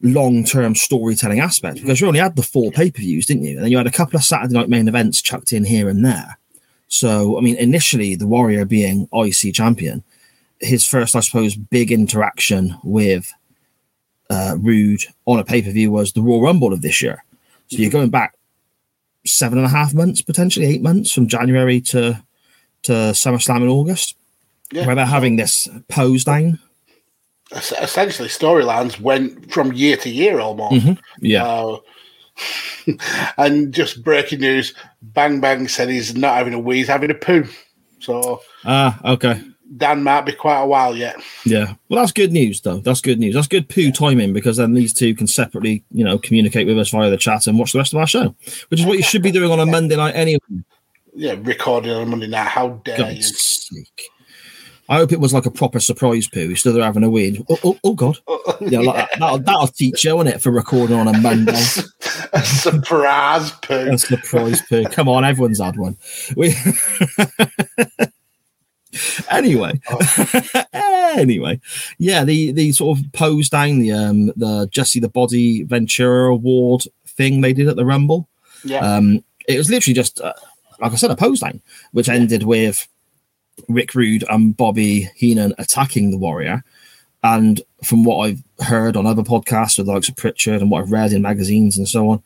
long 0.03 0.45
term 0.45 0.75
storytelling 0.75 1.41
aspect 1.41 1.81
because 1.81 2.01
you 2.01 2.07
only 2.07 2.21
had 2.21 2.37
the 2.37 2.43
four 2.43 2.71
pay 2.71 2.91
per 2.91 3.01
views, 3.01 3.27
didn't 3.27 3.45
you? 3.45 3.57
And 3.57 3.65
then 3.65 3.71
you 3.71 3.79
had 3.79 3.87
a 3.87 3.93
couple 3.93 4.17
of 4.17 4.25
Saturday 4.25 4.55
night 4.55 4.69
main 4.69 4.89
events 4.89 5.23
chucked 5.23 5.53
in 5.53 5.65
here 5.65 5.89
and 5.89 6.05
there. 6.05 6.39
So, 6.89 7.39
I 7.39 7.41
mean, 7.41 7.57
initially, 7.57 8.15
the 8.15 8.27
Warrior 8.27 8.67
being 8.67 9.09
IC 9.13 9.55
champion, 9.55 10.05
his 10.61 10.87
first, 10.87 11.17
I 11.17 11.21
suppose, 11.21 11.57
big 11.57 11.91
interaction 11.91 12.77
with 12.85 13.33
uh, 14.29 14.57
Rude 14.59 15.05
on 15.25 15.39
a 15.39 15.45
pay 15.45 15.63
per 15.63 15.71
view 15.71 15.91
was 15.91 16.13
the 16.13 16.21
Royal 16.21 16.43
Rumble 16.43 16.73
of 16.73 16.83
this 16.83 17.01
year. 17.01 17.25
So 17.69 17.79
you're 17.79 17.91
going 17.91 18.11
back 18.11 18.35
seven 19.25 19.59
and 19.59 19.67
a 19.67 19.71
half 19.71 19.95
months, 19.95 20.21
potentially 20.21 20.67
eight 20.67 20.83
months 20.83 21.13
from 21.13 21.29
January 21.29 21.81
to 21.81 22.23
to 22.83 22.93
SummerSlam 22.93 23.63
in 23.63 23.69
August, 23.69 24.17
Yeah. 24.73 24.87
where 24.87 24.95
they're 24.97 25.05
having 25.07 25.37
this 25.37 25.69
pose 25.89 26.25
down. 26.25 26.59
Es- 27.53 27.73
Essentially, 27.73 28.29
storylines 28.29 28.99
went 28.99 29.53
from 29.53 29.73
year 29.73 29.97
to 29.99 30.09
year 30.11 30.41
almost. 30.41 30.99
Yeah, 31.21 31.45
Uh, 31.45 31.79
and 33.37 33.73
just 33.73 34.03
breaking 34.03 34.41
news: 34.41 34.75
Bang 35.03 35.41
Bang 35.41 35.69
said 35.69 35.89
he's 35.91 36.15
not 36.17 36.37
having 36.37 36.55
a 36.55 36.59
wee, 36.59 36.79
he's 36.79 36.89
having 36.89 37.11
a 37.11 37.15
poo. 37.15 37.45
So 38.01 38.41
ah, 38.65 38.99
okay, 39.13 39.41
Dan 39.77 40.03
might 40.03 40.23
be 40.23 40.33
quite 40.33 40.61
a 40.63 40.67
while 40.67 40.97
yet. 40.97 41.17
yeah. 41.45 41.75
Well, 41.89 42.01
that's 42.01 42.13
good 42.13 42.33
news, 42.33 42.61
though. 42.63 42.79
That's 42.79 43.01
good 43.03 43.19
news. 43.21 43.35
That's 43.35 43.47
good 43.49 43.69
poo 43.69 43.93
timing 43.93 44.33
because 44.33 44.57
then 44.57 44.73
these 44.75 44.93
two 44.95 45.15
can 45.15 45.27
separately, 45.27 45.85
you 45.93 46.05
know, 46.05 46.19
communicate 46.19 46.67
with 46.67 46.79
us 46.79 46.91
via 46.91 47.11
the 47.11 47.17
chat 47.19 47.47
and 47.47 47.59
watch 47.59 47.73
the 47.73 47.79
rest 47.79 47.93
of 47.93 47.99
our 47.99 48.07
show, 48.07 48.35
which 48.69 48.81
is 48.81 48.87
what 48.87 48.97
you 48.97 49.03
should 49.05 49.23
be 49.23 49.31
doing 49.31 49.51
on 49.51 49.61
a 49.61 49.67
Monday 49.67 49.97
night 49.97 50.15
anyway. 50.17 50.41
Yeah, 51.15 51.35
recording 51.43 51.91
on 51.93 52.03
a 52.03 52.07
Monday 52.07 52.29
night. 52.29 52.49
How 52.49 52.81
dare 52.85 53.13
you? 53.13 53.23
Sake. 53.23 54.09
I 54.89 54.97
hope 54.97 55.13
it 55.13 55.21
was 55.21 55.33
like 55.33 55.47
a 55.47 55.51
proper 55.51 55.81
surprise 55.81 56.27
poo. 56.27 56.55
Still 56.57 56.73
there 56.73 56.83
having 56.83 57.05
a 57.05 57.11
win. 57.11 57.45
Oh, 57.49 57.59
oh, 57.65 57.79
oh 57.85 57.95
God. 57.95 58.19
Yeah, 58.61 58.81
like 58.81 58.97
that, 58.97 59.11
that'll, 59.19 59.39
that'll 59.39 59.67
teach 59.69 60.05
you, 60.05 60.19
on 60.19 60.27
it 60.27 60.43
for 60.43 60.51
recording 60.51 60.97
on 60.97 61.09
a 61.09 61.19
Monday. 61.19 61.53
a 62.33 62.43
surprise 62.43 63.53
poo. 63.63 63.91
A 63.93 63.99
surprise 63.99 64.61
poo. 64.69 64.85
Come 64.85 65.09
on, 65.09 65.25
everyone's 65.25 65.61
had 65.61 65.77
one. 65.77 65.97
We 66.37 66.51
anyway, 69.31 69.81
anyway, 70.73 71.61
yeah, 71.99 72.25
the 72.25 72.53
the 72.53 72.73
sort 72.73 72.99
of 72.99 73.13
pose 73.13 73.49
down 73.49 73.79
the 73.79 73.93
um 73.93 74.27
the 74.37 74.69
Jesse 74.71 75.01
the 75.01 75.09
Body 75.09 75.63
Ventura 75.63 76.33
Award 76.33 76.83
thing 77.07 77.41
they 77.41 77.53
did 77.53 77.69
at 77.69 77.77
the 77.77 77.87
Rumble. 77.87 78.29
Yeah, 78.65 78.79
Um, 78.79 79.25
it 79.49 79.59
was 79.59 79.71
literally 79.71 79.95
just, 79.95 80.21
uh, 80.21 80.33
like 80.81 80.93
I 80.93 80.97
said, 80.97 81.11
a 81.11 81.17
pose 81.17 81.41
down, 81.41 81.61
which 81.93 82.09
ended 82.09 82.45
with 82.45 82.87
Rick 83.69 83.95
Rude 83.95 84.25
and 84.29 84.57
Bobby 84.57 85.11
Heenan 85.15 85.55
attacking 85.59 86.11
the 86.11 86.19
Warrior. 86.19 86.65
And 87.25 87.61
from 87.85 88.05
what 88.05 88.27
I've 88.27 88.43
heard 88.67 88.97
on 88.97 89.07
other 89.07 89.23
podcasts 89.23 89.79
with 89.79 89.87
the 89.87 89.93
likes 89.93 90.09
of 90.09 90.17
Prichard 90.17 90.61
and 90.61 90.71
what 90.71 90.83
I've 90.83 90.93
read 90.93 91.13
in 91.13 91.23
magazines 91.23 91.79
and 91.79 91.89
so 91.89 92.09
on, 92.11 92.23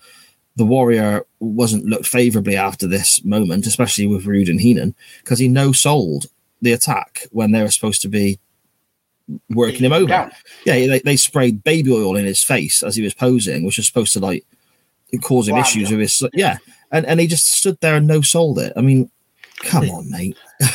the 0.56 0.64
Warrior 0.64 1.26
wasn't 1.38 1.84
looked 1.84 2.06
favorably 2.06 2.56
after 2.56 2.86
this 2.86 3.22
moment, 3.24 3.66
especially 3.66 4.06
with 4.06 4.24
Rude 4.24 4.48
and 4.48 4.60
Heenan, 4.60 4.94
because 5.22 5.38
he 5.38 5.48
no 5.48 5.72
sold 5.72 6.26
the 6.62 6.72
attack 6.72 7.26
when 7.30 7.52
they 7.52 7.60
were 7.60 7.70
supposed 7.70 8.00
to 8.02 8.08
be 8.08 8.38
working 9.50 9.84
him 9.84 9.92
over. 9.92 10.06
Down. 10.06 10.30
Yeah, 10.64 10.74
they, 10.86 11.00
they 11.00 11.16
sprayed 11.16 11.62
baby 11.62 11.92
oil 11.92 12.16
in 12.16 12.24
his 12.24 12.42
face 12.42 12.82
as 12.82 12.96
he 12.96 13.02
was 13.02 13.12
posing, 13.12 13.64
which 13.64 13.76
was 13.76 13.86
supposed 13.86 14.14
to 14.14 14.20
like 14.20 14.46
cause 15.22 15.48
him 15.48 15.56
Wow. 15.56 15.60
issues 15.60 15.90
with 15.90 16.00
his 16.00 16.22
yeah. 16.32 16.56
And 16.90 17.04
and 17.04 17.20
he 17.20 17.26
just 17.26 17.50
stood 17.50 17.78
there 17.80 17.96
and 17.96 18.06
no 18.06 18.20
sold 18.22 18.58
it. 18.58 18.72
I 18.76 18.80
mean, 18.80 19.10
come 19.62 19.90
on, 19.90 20.10
mate. 20.10 20.38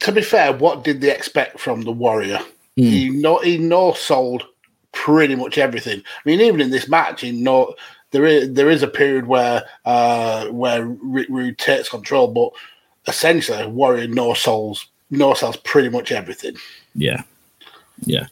To 0.00 0.12
be 0.12 0.20
fair, 0.20 0.52
what 0.52 0.84
did 0.84 1.00
they 1.00 1.14
expect 1.14 1.58
from 1.58 1.82
the 1.82 1.92
Warrior? 1.92 2.38
Hmm. 2.76 2.82
He 2.82 3.08
no 3.08 3.38
he 3.38 3.56
no 3.56 3.92
sold 3.92 4.46
pretty 4.92 5.34
much 5.34 5.58
everything. 5.58 6.00
I 6.00 6.28
mean, 6.28 6.40
even 6.40 6.60
in 6.60 6.70
this 6.70 6.88
match, 6.88 7.22
he 7.22 7.32
no 7.32 7.74
there 8.10 8.26
is 8.26 8.52
there 8.52 8.68
is 8.68 8.82
a 8.82 8.88
period 8.88 9.26
where 9.26 9.64
uh 9.84 10.46
where 10.48 10.84
Rick 10.84 11.28
Rude 11.30 11.58
takes 11.58 11.88
control, 11.88 12.28
but 12.28 12.50
essentially 13.06 13.66
Warrior 13.66 14.08
no 14.08 14.34
souls 14.34 14.86
no 15.10 15.34
sells 15.34 15.56
pretty 15.56 15.88
much 15.88 16.12
everything. 16.12 16.56
Yeah. 16.94 17.22
Yeah. 18.04 18.26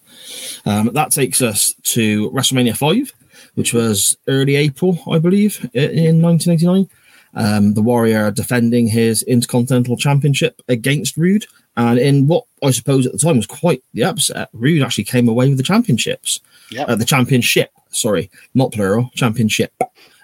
Um, 0.66 0.90
that 0.92 1.12
takes 1.12 1.40
us 1.40 1.74
to 1.94 2.30
WrestleMania 2.30 2.76
5, 2.76 3.12
which 3.54 3.72
was 3.72 4.16
early 4.26 4.56
April, 4.56 4.98
I 5.10 5.18
believe, 5.18 5.58
in 5.72 6.20
1989. 6.20 6.88
Um, 7.36 7.74
the 7.74 7.82
Warrior 7.82 8.30
defending 8.30 8.86
his 8.86 9.22
Intercontinental 9.24 9.96
Championship 9.96 10.62
against 10.68 11.16
Rude. 11.16 11.46
And 11.76 11.98
in 11.98 12.28
what 12.28 12.44
I 12.62 12.70
suppose 12.70 13.06
at 13.06 13.12
the 13.12 13.18
time 13.18 13.36
was 13.36 13.46
quite 13.46 13.82
the 13.92 14.04
upset, 14.04 14.48
Rude 14.52 14.82
actually 14.82 15.04
came 15.04 15.28
away 15.28 15.48
with 15.48 15.58
the 15.58 15.64
championships. 15.64 16.40
Yep. 16.70 16.88
Uh, 16.88 16.94
the 16.94 17.04
championship, 17.04 17.70
sorry, 17.90 18.30
not 18.54 18.72
plural, 18.72 19.10
championship. 19.14 19.72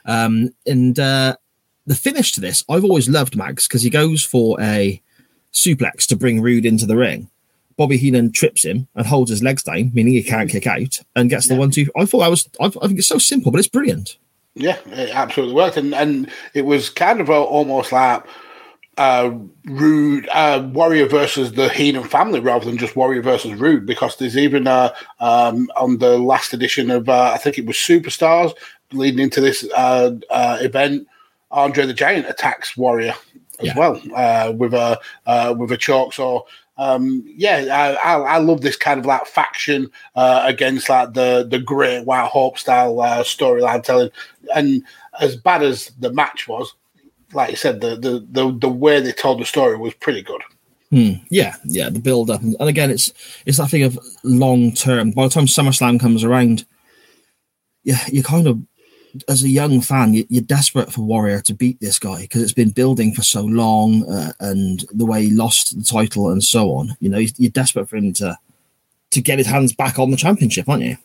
Um, 0.04 0.50
and 0.66 0.98
uh, 0.98 1.36
the 1.86 1.96
finish 1.96 2.32
to 2.32 2.40
this, 2.40 2.64
I've 2.68 2.84
always 2.84 3.08
loved 3.08 3.36
Mags 3.36 3.66
because 3.66 3.82
he 3.82 3.90
goes 3.90 4.24
for 4.24 4.60
a 4.60 5.02
suplex 5.52 6.06
to 6.06 6.16
bring 6.16 6.40
Rude 6.40 6.64
into 6.64 6.86
the 6.86 6.96
ring. 6.96 7.28
Bobby 7.76 7.96
Heenan 7.96 8.30
trips 8.30 8.64
him 8.64 8.86
and 8.94 9.06
holds 9.06 9.30
his 9.30 9.42
legs 9.42 9.62
down, 9.62 9.90
meaning 9.94 10.12
he 10.12 10.22
can't 10.22 10.50
kick 10.50 10.66
out, 10.66 11.00
and 11.16 11.30
gets 11.30 11.48
the 11.48 11.56
one 11.56 11.70
two. 11.70 11.90
I 11.96 12.04
thought 12.04 12.20
that 12.20 12.30
was, 12.30 12.48
I, 12.60 12.66
I 12.66 12.86
think 12.86 12.98
it's 12.98 13.08
so 13.08 13.18
simple, 13.18 13.50
but 13.50 13.58
it's 13.58 13.68
brilliant. 13.68 14.18
Yeah, 14.54 14.78
it 14.86 15.10
absolutely 15.14 15.54
worked, 15.54 15.76
and 15.76 15.94
and 15.94 16.30
it 16.54 16.62
was 16.66 16.90
kind 16.90 17.20
of 17.20 17.28
a, 17.28 17.34
almost 17.34 17.92
like 17.92 18.24
uh, 18.98 19.30
Rude 19.64 20.28
uh, 20.32 20.68
Warrior 20.72 21.06
versus 21.06 21.52
the 21.52 21.68
Heenan 21.68 22.04
family 22.04 22.40
rather 22.40 22.64
than 22.64 22.76
just 22.76 22.96
Warrior 22.96 23.22
versus 23.22 23.54
Rude, 23.54 23.86
because 23.86 24.16
there's 24.16 24.36
even 24.36 24.66
uh, 24.66 24.92
um, 25.20 25.68
on 25.76 25.98
the 25.98 26.18
last 26.18 26.52
edition 26.52 26.90
of 26.90 27.08
uh, 27.08 27.30
I 27.32 27.38
think 27.38 27.58
it 27.58 27.66
was 27.66 27.76
Superstars 27.76 28.52
leading 28.92 29.20
into 29.20 29.40
this 29.40 29.64
uh, 29.76 30.10
uh, 30.30 30.58
event, 30.60 31.06
Andre 31.52 31.86
the 31.86 31.94
Giant 31.94 32.28
attacks 32.28 32.76
Warrior 32.76 33.14
as 33.60 33.66
Yeah. 33.66 33.78
well 33.78 34.00
uh, 34.16 34.52
with 34.52 34.74
a 34.74 34.98
uh, 35.26 35.54
with 35.56 35.70
a 35.70 35.76
choke. 35.76 36.12
So 36.12 36.46
um, 36.80 37.22
yeah, 37.26 37.98
I, 38.02 38.14
I, 38.14 38.20
I 38.20 38.38
love 38.38 38.62
this 38.62 38.76
kind 38.76 38.98
of 38.98 39.04
like 39.04 39.26
faction 39.26 39.90
uh, 40.14 40.42
against 40.46 40.88
like 40.88 41.12
the 41.12 41.46
the 41.48 41.58
Great 41.58 42.06
White 42.06 42.26
Hope 42.26 42.56
style 42.56 42.98
uh, 43.02 43.22
storyline 43.22 43.82
telling. 43.82 44.08
And 44.54 44.82
as 45.20 45.36
bad 45.36 45.62
as 45.62 45.92
the 45.98 46.10
match 46.10 46.48
was, 46.48 46.72
like 47.34 47.50
I 47.50 47.54
said, 47.54 47.82
the 47.82 47.96
the 47.96 48.26
the, 48.30 48.58
the 48.58 48.68
way 48.70 48.98
they 48.98 49.12
told 49.12 49.40
the 49.40 49.44
story 49.44 49.76
was 49.76 49.92
pretty 49.92 50.22
good. 50.22 50.40
Hmm. 50.88 51.22
Yeah, 51.28 51.54
yeah, 51.66 51.90
the 51.90 52.00
build 52.00 52.30
up, 52.30 52.40
and, 52.40 52.56
and 52.58 52.68
again, 52.70 52.90
it's 52.90 53.12
it's 53.44 53.58
that 53.58 53.68
thing 53.68 53.82
of 53.82 53.98
long 54.24 54.72
term. 54.72 55.10
By 55.10 55.24
the 55.24 55.30
time 55.30 55.44
SummerSlam 55.44 56.00
comes 56.00 56.24
around, 56.24 56.64
yeah, 57.84 58.00
you 58.08 58.22
kind 58.22 58.46
of, 58.46 58.58
as 59.28 59.42
a 59.42 59.48
young 59.48 59.80
fan, 59.80 60.14
you, 60.14 60.26
you're 60.28 60.42
desperate 60.42 60.92
for 60.92 61.02
Warrior 61.02 61.40
to 61.42 61.54
beat 61.54 61.80
this 61.80 61.98
guy 61.98 62.22
because 62.22 62.42
it's 62.42 62.52
been 62.52 62.70
building 62.70 63.14
for 63.14 63.22
so 63.22 63.42
long, 63.42 64.08
uh, 64.10 64.32
and 64.40 64.84
the 64.92 65.06
way 65.06 65.24
he 65.24 65.30
lost 65.30 65.76
the 65.76 65.84
title 65.84 66.30
and 66.30 66.42
so 66.42 66.72
on. 66.72 66.96
You 67.00 67.08
know, 67.08 67.18
you're 67.18 67.50
desperate 67.50 67.88
for 67.88 67.96
him 67.96 68.12
to 68.14 68.38
to 69.10 69.20
get 69.20 69.38
his 69.38 69.46
hands 69.46 69.72
back 69.72 69.98
on 69.98 70.10
the 70.10 70.16
championship, 70.16 70.68
aren't 70.68 70.84
you? 70.84 70.96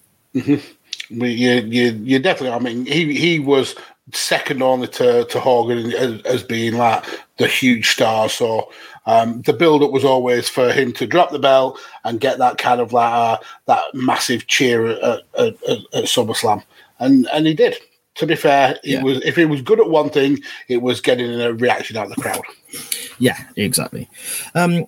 We, 1.12 1.32
you, 1.32 1.52
you, 1.62 1.92
you 2.04 2.20
definitely. 2.20 2.56
I 2.56 2.60
mean, 2.60 2.86
he 2.86 3.14
he 3.14 3.40
was 3.40 3.76
second 4.14 4.62
only 4.62 4.88
to 4.88 5.26
to 5.26 5.40
Hogan 5.40 5.92
as, 5.94 6.22
as 6.22 6.44
being 6.44 6.76
like 6.76 7.06
the 7.38 7.48
huge 7.48 7.90
star. 7.90 8.30
So 8.30 8.72
um, 9.06 9.42
the 9.44 9.54
build 9.54 9.84
up 9.84 9.92
was 9.92 10.06
always 10.06 10.50
for 10.50 10.72
him 10.72 10.94
to 10.94 11.06
drop 11.08 11.32
the 11.32 11.40
belt 11.40 11.80
and 12.04 12.20
get 12.20 12.38
that 12.40 12.58
kind 12.58 12.82
of 12.82 12.94
like 12.94 13.14
uh, 13.14 13.38
that 13.68 13.84
massive 13.94 14.48
cheer 14.48 14.88
at, 14.88 15.22
at, 15.38 15.64
at, 15.64 15.78
at 15.94 16.04
SummerSlam, 16.06 16.64
and 17.00 17.28
and 17.32 17.48
he 17.48 17.54
did. 17.54 17.78
To 18.16 18.26
be 18.26 18.36
fair, 18.36 18.72
it 18.76 18.80
Yeah. 18.84 19.04
was 19.04 19.22
if 19.26 19.38
it 19.38 19.46
was 19.46 19.62
good 19.62 19.80
at 19.80 19.90
one 19.90 20.10
thing, 20.10 20.40
it 20.70 20.82
was 20.82 21.02
getting 21.02 21.40
a 21.42 21.54
reaction 21.54 21.98
out 21.98 22.10
of 22.10 22.16
the 22.16 22.22
crowd. 22.22 22.42
Yeah, 23.20 23.38
exactly. 23.58 24.10
Um, 24.54 24.86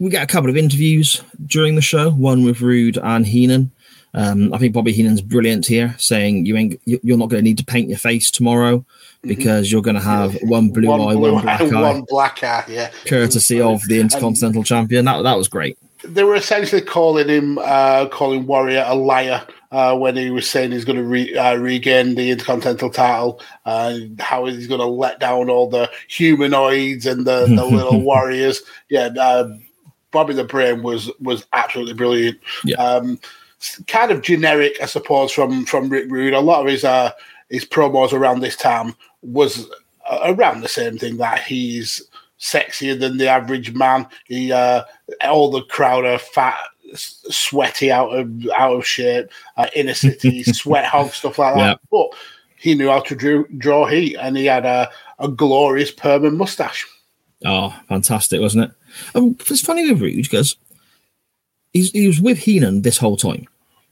we 0.00 0.10
get 0.10 0.22
a 0.22 0.26
couple 0.26 0.50
of 0.50 0.56
interviews 0.56 1.22
during 1.46 1.76
the 1.76 1.82
show, 1.82 2.10
one 2.10 2.44
with 2.44 2.60
Rude 2.60 2.98
and 2.98 3.26
Heenan. 3.26 3.70
Um, 4.14 4.52
I 4.52 4.58
think 4.58 4.74
Bobby 4.74 4.92
Heenan's 4.92 5.22
brilliant 5.22 5.64
here, 5.66 5.94
saying 5.98 6.44
you 6.44 6.56
ain't 6.56 6.80
you- 6.84 7.00
you're 7.02 7.16
not 7.16 7.30
going 7.30 7.42
to 7.42 7.48
need 7.48 7.58
to 7.58 7.64
paint 7.64 7.88
your 7.88 7.98
face 7.98 8.30
tomorrow 8.30 8.84
because 9.22 9.70
you're 9.72 9.80
going 9.80 9.94
to 9.96 10.02
have 10.02 10.34
one 10.42 10.68
blue 10.68 10.90
eye, 10.92 11.14
blue 11.14 11.32
one 11.32 11.42
black 11.42 11.60
eye, 11.62 11.80
one 11.80 12.04
black 12.08 12.42
eye. 12.42 12.64
Yeah, 12.68 12.90
courtesy 13.06 13.60
of 13.60 13.80
the 13.88 14.00
Intercontinental 14.00 14.64
Champion. 14.64 15.04
That 15.06 15.22
that 15.22 15.38
was 15.38 15.48
great. 15.48 15.78
they 16.04 16.24
were 16.24 16.34
essentially 16.34 16.82
calling 16.82 17.28
him, 17.28 17.58
uh, 17.58 18.06
calling 18.08 18.44
Warrior 18.46 18.84
a 18.88 18.94
liar 18.96 19.46
uh, 19.72 19.96
when 19.96 20.16
he 20.16 20.30
was 20.30 20.48
saying 20.48 20.70
he's 20.70 20.84
going 20.84 20.98
to 20.98 21.04
re- 21.04 21.36
uh, 21.36 21.56
regain 21.56 22.14
the 22.14 22.30
Intercontinental 22.30 22.90
title, 22.90 23.40
uh, 23.64 23.98
how 24.20 24.44
he's 24.44 24.66
going 24.68 24.80
to 24.80 24.86
let 24.86 25.18
down 25.18 25.50
all 25.50 25.68
the 25.68 25.90
humanoids 26.08 27.06
and 27.06 27.26
the, 27.26 27.46
the 27.46 27.64
little 27.64 28.00
warriors. 28.04 28.62
Yeah, 28.90 29.08
uh, 29.18 29.56
Bobby 30.12 30.34
the 30.34 30.44
Brain 30.44 30.82
was 30.82 31.10
was 31.20 31.46
absolutely 31.52 31.94
brilliant. 31.94 32.38
Yeah. 32.64 32.76
Um, 32.76 33.18
kind 33.88 34.10
of 34.10 34.22
generic, 34.22 34.76
I 34.80 34.86
suppose, 34.86 35.32
from 35.32 35.64
from 35.64 35.88
Rick 35.88 36.10
Rude. 36.10 36.34
A 36.34 36.40
lot 36.40 36.60
of 36.60 36.70
his 36.70 36.84
uh, 36.84 37.12
his 37.48 37.64
promos 37.64 38.12
around 38.12 38.40
this 38.40 38.56
time 38.56 38.94
was 39.22 39.66
uh, 40.08 40.20
around 40.24 40.60
the 40.60 40.68
same 40.68 40.98
thing 40.98 41.16
that 41.16 41.40
he's 41.40 42.02
sexier 42.38 42.98
than 42.98 43.16
the 43.16 43.28
average 43.28 43.72
man. 43.74 44.06
He 44.26 44.52
uh, 44.52 44.82
all 45.24 45.50
the 45.50 45.62
crowd 45.62 46.04
are 46.04 46.18
fat, 46.18 46.60
sweaty, 46.94 47.90
out 47.90 48.10
of 48.10 48.30
out 48.56 48.76
of 48.76 48.86
shape, 48.86 49.28
uh, 49.56 49.68
inner 49.74 49.94
city 49.94 50.42
sweat 50.44 50.84
hog 50.84 51.10
stuff 51.12 51.38
like 51.38 51.54
that. 51.54 51.60
Yeah. 51.60 51.74
But 51.90 52.10
he 52.56 52.74
knew 52.74 52.88
how 52.88 53.00
to 53.00 53.16
draw, 53.16 53.44
draw 53.58 53.86
heat, 53.86 54.16
and 54.16 54.36
he 54.36 54.46
had 54.46 54.64
a, 54.64 54.90
a 55.18 55.28
glorious 55.28 55.90
perm 55.90 56.24
and 56.24 56.38
mustache. 56.38 56.86
Oh, 57.44 57.76
fantastic, 57.88 58.40
wasn't 58.40 58.70
it? 58.70 58.70
Um, 59.16 59.36
it's 59.40 59.62
funny 59.62 59.90
with 59.90 60.00
Rude 60.00 60.22
because 60.22 60.56
he 61.72 62.06
was 62.06 62.20
with 62.20 62.38
Heenan 62.38 62.82
this 62.82 62.98
whole 62.98 63.16
time, 63.16 63.46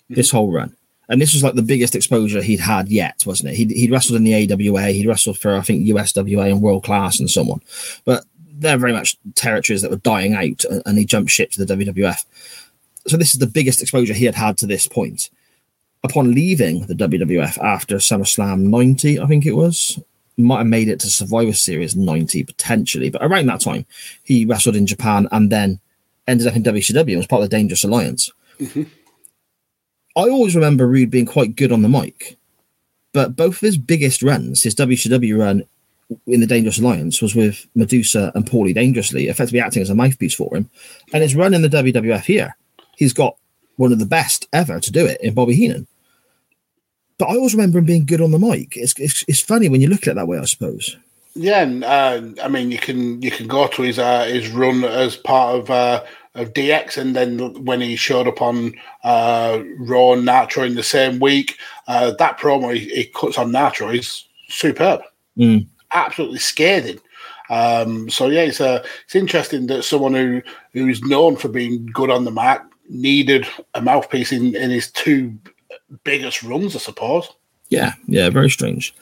this 0.08 0.30
whole 0.30 0.52
run. 0.52 0.76
And 1.08 1.20
this 1.20 1.34
was 1.34 1.42
like 1.42 1.54
the 1.54 1.62
biggest 1.62 1.96
exposure 1.96 2.40
he'd 2.40 2.60
had 2.60 2.88
yet, 2.88 3.24
wasn't 3.26 3.50
it? 3.50 3.56
He'd, 3.56 3.70
he'd 3.72 3.90
wrestled 3.90 4.16
in 4.16 4.24
the 4.24 4.52
AWA, 4.52 4.92
he'd 4.92 5.08
wrestled 5.08 5.38
for, 5.38 5.56
I 5.56 5.60
think, 5.62 5.84
USWA 5.88 6.52
and 6.52 6.62
World 6.62 6.84
Class 6.84 7.18
and 7.18 7.28
so 7.28 7.42
on. 7.50 7.60
But 8.04 8.24
they're 8.52 8.78
very 8.78 8.92
much 8.92 9.16
territories 9.34 9.82
that 9.82 9.90
were 9.90 9.96
dying 9.96 10.34
out, 10.34 10.64
and, 10.70 10.82
and 10.86 10.98
he 10.98 11.04
jumped 11.04 11.32
ship 11.32 11.50
to 11.52 11.64
the 11.64 11.74
WWF. 11.74 12.24
So 13.10 13.16
this 13.16 13.34
is 13.34 13.40
the 13.40 13.46
biggest 13.48 13.82
exposure 13.82 14.14
he 14.14 14.24
had 14.24 14.36
had 14.36 14.56
to 14.58 14.66
this 14.66 14.86
point. 14.86 15.30
Upon 16.04 16.32
leaving 16.32 16.86
the 16.86 16.94
WWF 16.94 17.58
after 17.58 17.96
SummerSlam 17.96 18.60
90, 18.60 19.18
I 19.18 19.26
think 19.26 19.44
it 19.44 19.56
was, 19.56 19.98
might 20.36 20.58
have 20.58 20.68
made 20.68 20.88
it 20.88 21.00
to 21.00 21.10
Survivor 21.10 21.52
Series 21.52 21.96
90 21.96 22.44
potentially, 22.44 23.10
but 23.10 23.22
around 23.22 23.46
that 23.46 23.60
time, 23.60 23.84
he 24.22 24.44
wrestled 24.44 24.76
in 24.76 24.86
Japan 24.86 25.26
and 25.32 25.50
then 25.50 25.80
ended 26.28 26.46
up 26.46 26.54
in 26.54 26.62
WCW 26.62 27.08
and 27.08 27.16
was 27.16 27.26
part 27.26 27.42
of 27.42 27.50
the 27.50 27.56
Dangerous 27.56 27.82
Alliance. 27.82 28.30
Mm-hmm. 28.60 28.84
I 30.16 30.28
always 30.28 30.54
remember 30.54 30.86
Rude 30.86 31.10
being 31.10 31.26
quite 31.26 31.56
good 31.56 31.72
on 31.72 31.82
the 31.82 31.88
mic, 31.88 32.38
but 33.12 33.34
both 33.34 33.56
of 33.56 33.60
his 33.60 33.76
biggest 33.76 34.22
runs, 34.22 34.62
his 34.62 34.76
WCW 34.76 35.36
run 35.36 35.64
in 36.28 36.40
the 36.40 36.46
Dangerous 36.46 36.78
Alliance, 36.78 37.20
was 37.20 37.34
with 37.34 37.66
Medusa 37.74 38.30
and 38.36 38.48
Paulie 38.48 38.74
Dangerously, 38.74 39.26
effectively 39.26 39.60
acting 39.60 39.82
as 39.82 39.90
a 39.90 39.96
mouthpiece 39.96 40.34
for 40.34 40.56
him. 40.56 40.70
And 41.12 41.24
his 41.24 41.34
run 41.34 41.54
in 41.54 41.62
the 41.62 41.68
WWF 41.68 42.24
here, 42.24 42.56
he's 43.00 43.12
got 43.14 43.36
one 43.76 43.92
of 43.92 43.98
the 43.98 44.06
best 44.06 44.46
ever 44.52 44.78
to 44.78 44.92
do 44.92 45.04
it 45.06 45.20
in 45.22 45.34
Bobby 45.34 45.54
Heenan. 45.54 45.88
But 47.18 47.30
I 47.30 47.34
always 47.34 47.54
remember 47.54 47.78
him 47.78 47.86
being 47.86 48.06
good 48.06 48.20
on 48.20 48.30
the 48.30 48.38
mic. 48.38 48.76
It's, 48.76 48.94
it's, 48.98 49.24
it's 49.26 49.40
funny 49.40 49.68
when 49.68 49.80
you 49.80 49.88
look 49.88 50.02
at 50.02 50.12
it 50.12 50.14
that 50.14 50.28
way, 50.28 50.38
I 50.38 50.44
suppose. 50.44 50.96
Yeah, 51.34 51.62
and, 51.62 51.84
uh, 51.84 52.22
I 52.42 52.48
mean, 52.48 52.70
you 52.70 52.78
can 52.78 53.22
you 53.22 53.30
can 53.30 53.46
go 53.46 53.68
to 53.68 53.82
his 53.82 53.98
uh, 54.00 54.24
his 54.24 54.50
run 54.50 54.82
as 54.84 55.16
part 55.16 55.56
of 55.56 55.70
uh, 55.70 56.04
of 56.34 56.52
DX, 56.54 56.98
and 56.98 57.14
then 57.14 57.64
when 57.64 57.80
he 57.80 57.94
showed 57.94 58.26
up 58.26 58.42
on 58.42 58.74
uh, 59.04 59.62
Raw 59.78 60.14
and 60.14 60.24
Nitro 60.24 60.64
in 60.64 60.74
the 60.74 60.82
same 60.82 61.20
week, 61.20 61.56
uh, 61.86 62.10
that 62.18 62.38
promo 62.38 62.74
he, 62.74 62.88
he 62.88 63.04
cuts 63.04 63.38
on 63.38 63.52
Nitro 63.52 63.90
is 63.90 64.24
superb, 64.48 65.02
Mm. 65.38 65.66
absolutely 65.92 66.40
scathing. 66.40 66.98
Um, 67.48 68.10
so 68.10 68.26
yeah, 68.28 68.42
it's 68.42 68.60
uh, 68.60 68.84
it's 69.04 69.14
interesting 69.14 69.68
that 69.68 69.84
someone 69.84 70.14
who 70.14 70.42
who's 70.72 71.00
known 71.02 71.36
for 71.36 71.48
being 71.48 71.86
good 71.92 72.10
on 72.10 72.24
the 72.24 72.32
mic 72.32 72.60
needed 72.90 73.46
a 73.74 73.80
mouthpiece 73.80 74.32
in, 74.32 74.54
in 74.54 74.70
his 74.70 74.90
two 74.90 75.32
biggest 76.04 76.42
runs, 76.42 76.74
I 76.76 76.80
suppose. 76.80 77.28
Yeah, 77.68 77.94
yeah, 78.06 78.28
very 78.30 78.50
strange. 78.50 78.94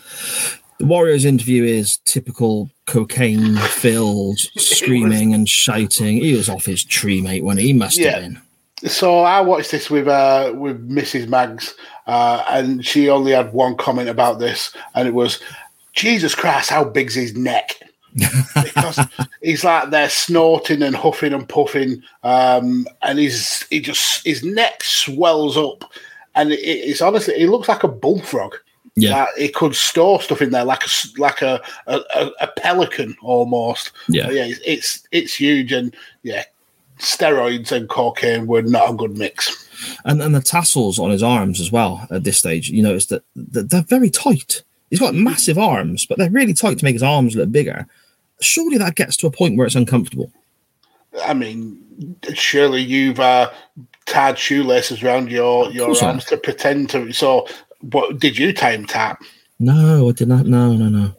The 0.78 0.86
Warriors 0.86 1.24
interview 1.24 1.64
is 1.64 1.96
typical 2.04 2.70
cocaine 2.86 3.56
filled, 3.56 4.38
screaming 4.56 5.34
and 5.34 5.48
shouting. 5.48 6.18
He 6.18 6.34
was 6.36 6.48
off 6.48 6.66
his 6.66 6.84
tree, 6.84 7.20
mate, 7.20 7.42
when 7.42 7.58
he 7.58 7.72
must 7.72 7.98
Yeah. 7.98 8.10
have 8.12 8.22
been. 8.22 8.40
So 8.88 9.20
I 9.20 9.40
watched 9.40 9.72
this 9.72 9.90
with 9.90 10.06
uh, 10.06 10.52
with 10.54 10.88
Mrs. 10.88 11.26
Mags, 11.26 11.74
uh, 12.06 12.44
and 12.48 12.86
she 12.86 13.08
only 13.08 13.32
had 13.32 13.52
one 13.52 13.76
comment 13.76 14.08
about 14.08 14.38
this, 14.38 14.72
and 14.94 15.08
it 15.08 15.14
was, 15.14 15.40
"Jesus 15.94 16.32
Christ, 16.36 16.70
how 16.70 16.84
big's 16.84 17.14
his 17.16 17.34
neck?" 17.34 17.72
Because 18.14 19.00
he's 19.42 19.64
like 19.64 19.90
there 19.90 20.08
snorting 20.08 20.82
and 20.82 20.96
huffing 20.96 21.32
and 21.32 21.48
puffing, 21.48 22.02
um, 22.22 22.86
and 23.02 23.18
he's 23.18 23.62
he 23.68 23.80
just 23.80 24.24
his 24.24 24.42
neck 24.42 24.82
swells 24.82 25.56
up, 25.56 25.84
and 26.34 26.52
it, 26.52 26.60
it's 26.60 27.00
honestly 27.00 27.34
he 27.34 27.46
looks 27.46 27.68
like 27.68 27.84
a 27.84 27.88
bullfrog. 27.88 28.54
Yeah. 28.96 29.20
Like, 29.20 29.28
it 29.38 29.54
could 29.54 29.76
store 29.76 30.20
stuff 30.20 30.42
in 30.42 30.50
there 30.50 30.64
like 30.64 30.84
a 30.84 30.88
like 31.18 31.42
a 31.42 31.62
a, 31.86 32.30
a, 32.40 32.48
pelican 32.56 33.16
almost. 33.22 33.92
Yeah. 34.08 34.26
But 34.26 34.34
yeah, 34.34 34.46
it's, 34.46 34.60
it's 34.64 35.08
it's 35.12 35.34
huge, 35.34 35.72
and 35.72 35.94
yeah, 36.22 36.44
steroids 36.98 37.70
and 37.72 37.88
cocaine 37.88 38.46
were 38.46 38.62
not 38.62 38.90
a 38.90 38.94
good 38.94 39.16
mix. 39.16 39.68
And 40.04 40.20
and 40.20 40.34
the 40.34 40.40
tassels 40.40 40.98
on 40.98 41.10
his 41.10 41.22
arms 41.22 41.60
as 41.60 41.70
well 41.70 42.06
at 42.10 42.24
this 42.24 42.38
stage, 42.38 42.70
you 42.70 42.82
notice 42.82 43.06
that, 43.06 43.22
that 43.36 43.70
they're 43.70 43.82
very 43.82 44.10
tight. 44.10 44.62
He's 44.90 45.00
got 45.00 45.14
massive 45.14 45.58
arms, 45.58 46.06
but 46.06 46.18
they're 46.18 46.30
really 46.30 46.54
tight 46.54 46.78
to 46.78 46.84
make 46.84 46.94
his 46.94 47.02
arms 47.02 47.36
look 47.36 47.52
bigger. 47.52 47.86
Surely 48.40 48.78
that 48.78 48.94
gets 48.94 49.16
to 49.18 49.26
a 49.26 49.30
point 49.30 49.56
where 49.56 49.66
it's 49.66 49.74
uncomfortable. 49.76 50.32
I 51.24 51.34
mean, 51.34 52.16
surely 52.34 52.82
you've 52.82 53.20
uh, 53.20 53.50
tied 54.06 54.38
shoelaces 54.38 55.02
around 55.02 55.30
your 55.30 55.70
your 55.70 55.94
arms 56.04 56.24
to 56.26 56.36
pretend 56.36 56.90
to. 56.90 57.12
So, 57.12 57.46
what 57.80 58.18
did 58.18 58.38
you 58.38 58.52
time 58.52 58.86
tap? 58.86 59.22
No, 59.58 60.08
I 60.08 60.12
did 60.12 60.28
not. 60.28 60.46
No, 60.46 60.74
no, 60.74 60.88
no. 60.88 61.12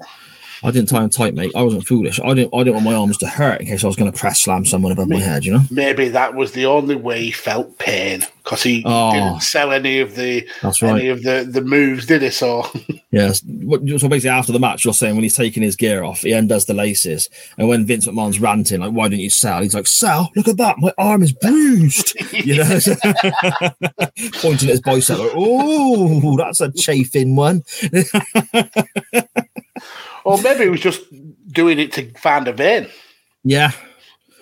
I 0.64 0.72
didn't 0.72 0.90
tie 0.90 1.04
him 1.04 1.10
tight, 1.10 1.34
mate. 1.36 1.52
I 1.56 1.62
wasn't 1.62 1.88
foolish. 1.88 2.20
I 2.20 2.34
didn't. 2.34 2.54
I 2.54 2.60
didn't 2.60 2.74
want 2.76 2.86
my 2.86 2.94
arms 2.96 3.18
to 3.20 3.28
hurt 3.28 3.62
in 3.62 3.68
case 3.68 3.84
I 3.84 3.88
was 3.88 3.96
going 3.96 4.12
to 4.12 4.18
press 4.18 4.42
slam 4.42 4.66
someone 4.66 4.92
above 4.92 5.08
my 5.08 5.20
head. 5.20 5.46
You 5.46 5.54
know. 5.54 5.62
Maybe 5.72 6.10
that 6.10 6.36
was 6.36 6.52
the 6.52 6.66
only 6.66 6.96
way 6.96 7.24
he 7.26 7.32
felt 7.32 7.78
pain 7.80 8.26
because 8.44 8.62
he 8.64 8.84
Oh. 8.86 9.14
didn't 9.14 9.44
sell 9.44 9.72
any 9.72 10.00
of 10.00 10.16
the 10.16 10.48
That's 10.62 10.82
right. 10.82 11.00
any 11.00 11.08
of 11.10 11.24
the 11.24 11.48
the 11.50 11.62
moves, 11.62 12.06
did 12.06 12.22
he? 12.24 12.30
So 12.30 12.66
Yes. 13.12 13.40
So 13.42 14.08
basically, 14.10 14.30
after 14.30 14.52
the 14.52 14.60
match, 14.60 14.84
you're 14.86 14.94
saying 14.94 15.16
when 15.16 15.24
he's 15.24 15.36
taking 15.36 15.64
his 15.64 15.76
gear 15.76 16.04
off, 16.04 16.22
he 16.22 16.32
undoes 16.34 16.66
the 16.66 16.74
laces, 16.74 17.30
and 17.58 17.68
when 17.68 17.86
Vince 17.86 18.06
McMahon's 18.08 18.40
ranting, 18.40 18.82
like, 18.82 18.92
"Why 18.92 19.08
don't 19.08 19.20
you 19.20 19.30
sell?" 19.32 19.62
He's 19.62 19.74
like, 19.74 19.88
"Sell? 19.88 20.30
Look 20.36 20.48
at 20.48 20.58
that, 20.58 20.78
my 20.80 20.94
arm 20.98 21.24
is 21.24 21.32
bruised." 21.32 22.16
You 22.32 22.58
know, 22.58 22.64
pointing 24.42 24.70
at 24.70 24.74
his 24.74 24.82
bicep. 24.82 25.18
Like, 25.20 25.32
oh, 25.36 26.38
that's 26.38 26.62
a 26.62 26.72
chafing 26.72 27.36
one. 27.36 27.64
Or 30.26 30.42
maybe 30.42 30.64
he 30.66 30.70
was 30.70 30.82
just 30.82 31.02
doing 31.52 31.80
it 31.80 31.92
to 31.94 32.10
find 32.20 32.48
a 32.48 32.54
vein. 32.54 32.88
Yeah. 33.44 33.72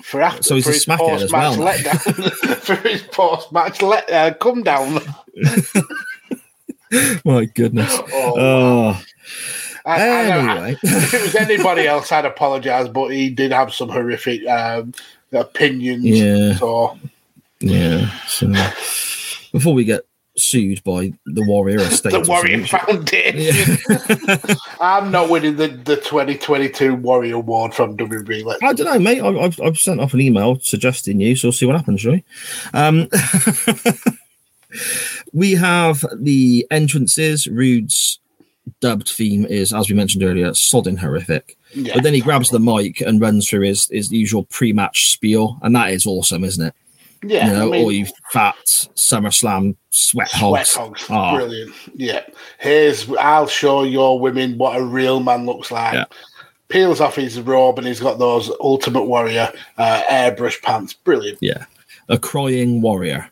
For 0.03 0.21
after, 0.21 0.43
So 0.43 0.55
he's 0.55 0.63
for 0.63 0.69
a 0.71 0.73
his 0.73 0.85
smackhead 0.85 1.21
as 1.21 1.31
well. 1.31 1.55
letdown, 1.55 2.31
for 2.63 2.75
his 2.75 3.01
post-match 3.03 3.81
let 3.81 4.09
uh, 4.11 4.33
come 4.35 4.63
down. 4.63 4.99
My 7.25 7.45
goodness. 7.45 7.93
Oh, 8.13 8.33
Oh. 8.37 9.01
I- 9.85 10.09
I 10.09 10.27
know- 10.45 10.75
if 10.83 11.13
it 11.13 11.21
was 11.21 11.35
anybody 11.35 11.87
else, 11.87 12.11
I'd 12.11 12.25
apologise, 12.25 12.87
but 12.89 13.07
he 13.09 13.29
did 13.29 13.51
have 13.53 13.73
some 13.73 13.89
horrific 13.89 14.45
um, 14.47 14.93
opinions. 15.31 16.03
Yeah. 16.05 16.55
So 16.55 16.97
Yeah. 17.59 18.09
So 18.27 18.51
before 19.51 19.73
we 19.73 19.83
get 19.85 20.06
sued 20.37 20.83
by 20.83 21.13
the 21.25 21.43
Warrior 21.43 21.79
Estate, 21.81 22.11
the 22.11 22.21
Warrior 22.21 22.65
something, 22.65 23.05
Foundation. 23.05 23.77
I'm 24.81 25.11
not 25.11 25.29
winning 25.29 25.55
the, 25.55 25.67
the 25.67 25.97
2022 25.97 26.95
Warrior 26.95 27.35
Award 27.35 27.73
from 27.73 27.97
WWE. 27.97 28.43
Let- 28.43 28.63
I 28.63 28.73
don't 28.73 28.85
know, 28.85 28.99
mate. 28.99 29.21
I, 29.21 29.29
I've, 29.29 29.59
I've 29.61 29.77
sent 29.77 29.99
off 29.99 30.13
an 30.13 30.21
email 30.21 30.59
suggesting 30.59 31.19
you, 31.19 31.35
so 31.35 31.47
we'll 31.47 31.53
see 31.53 31.65
what 31.65 31.75
happens, 31.75 32.01
shall 32.01 32.13
we? 32.13 32.23
Um, 32.73 33.07
we 35.33 35.53
have 35.53 36.05
the 36.17 36.65
entrances. 36.71 37.47
Rude's 37.47 38.19
dubbed 38.81 39.09
theme 39.09 39.45
is, 39.45 39.73
as 39.73 39.89
we 39.89 39.95
mentioned 39.95 40.23
earlier, 40.23 40.51
sodding 40.51 40.97
horrific. 40.97 41.57
Yeah. 41.73 41.95
But 41.95 42.03
then 42.03 42.13
he 42.13 42.21
grabs 42.21 42.49
the 42.49 42.59
mic 42.59 43.01
and 43.01 43.21
runs 43.21 43.47
through 43.49 43.61
his, 43.61 43.87
his 43.87 44.11
usual 44.11 44.43
pre-match 44.45 45.11
spiel, 45.11 45.57
and 45.61 45.75
that 45.75 45.91
is 45.91 46.05
awesome, 46.05 46.43
isn't 46.43 46.65
it? 46.67 46.73
Yeah, 47.27 47.47
you 47.47 47.53
know, 47.53 47.67
I 47.67 47.71
mean- 47.71 47.83
all 47.83 47.91
you 47.91 48.05
fat 48.31 48.55
SummerSlam 48.95 49.75
sweat 49.89 50.29
Sweat 50.29 50.67
hogs. 50.67 50.75
hogs, 50.75 51.05
Oh, 51.09 51.35
brilliant. 51.35 51.73
Yeah, 51.95 52.21
here's 52.59 53.09
I'll 53.19 53.47
show 53.47 53.83
your 53.83 54.19
women 54.19 54.57
what 54.57 54.77
a 54.77 54.83
real 54.83 55.19
man 55.19 55.45
looks 55.45 55.71
like. 55.71 55.93
Yeah. 55.93 56.05
Peels 56.69 56.99
off 56.99 57.15
his 57.15 57.39
robe 57.39 57.77
and 57.77 57.87
he's 57.87 57.99
got 58.01 58.19
those 58.19 58.51
Ultimate 58.59 59.03
Warrior 59.03 59.51
uh, 59.77 60.01
airbrush 60.09 60.61
pants. 60.61 60.91
Brilliant. 60.93 61.37
Yeah. 61.41 61.65
A 62.09 62.17
crying 62.19 62.81
warrior. 62.81 63.29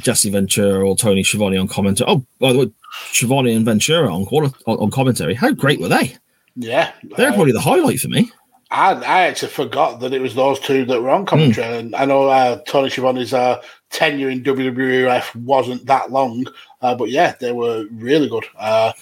Jesse 0.00 0.28
Ventura 0.28 0.86
or 0.86 0.96
Tony 0.96 1.22
Schiavone 1.22 1.56
on 1.56 1.68
commentary. 1.68 2.10
Oh, 2.10 2.24
by 2.40 2.52
the 2.52 2.58
way, 2.58 2.70
Schiavone 3.12 3.54
and 3.54 3.64
Ventura 3.64 4.12
on, 4.12 4.24
on, 4.24 4.52
on 4.66 4.90
commentary. 4.90 5.34
How 5.34 5.52
great 5.52 5.80
were 5.80 5.88
they? 5.88 6.16
Yeah, 6.56 6.92
They're 7.16 7.30
Uh, 7.30 7.34
probably 7.34 7.52
the 7.52 7.60
highlight 7.60 8.00
for 8.00 8.08
me. 8.08 8.30
I, 8.74 8.92
I 8.94 9.20
actually 9.26 9.52
forgot 9.52 10.00
that 10.00 10.12
it 10.12 10.20
was 10.20 10.34
those 10.34 10.58
two 10.58 10.84
that 10.86 11.00
were 11.00 11.10
on 11.10 11.26
commentary. 11.26 11.66
Hmm. 11.66 11.74
And 11.74 11.94
I 11.94 12.04
know 12.06 12.28
uh, 12.28 12.60
Tony 12.66 12.90
Schiavone's 12.90 13.32
uh, 13.32 13.62
tenure 13.90 14.28
in 14.28 14.42
WWF 14.42 15.34
wasn't 15.36 15.86
that 15.86 16.10
long, 16.10 16.46
uh, 16.82 16.96
but 16.96 17.08
yeah, 17.08 17.34
they 17.38 17.52
were 17.52 17.86
really 17.92 18.28
good. 18.28 18.44
Uh, 18.58 18.92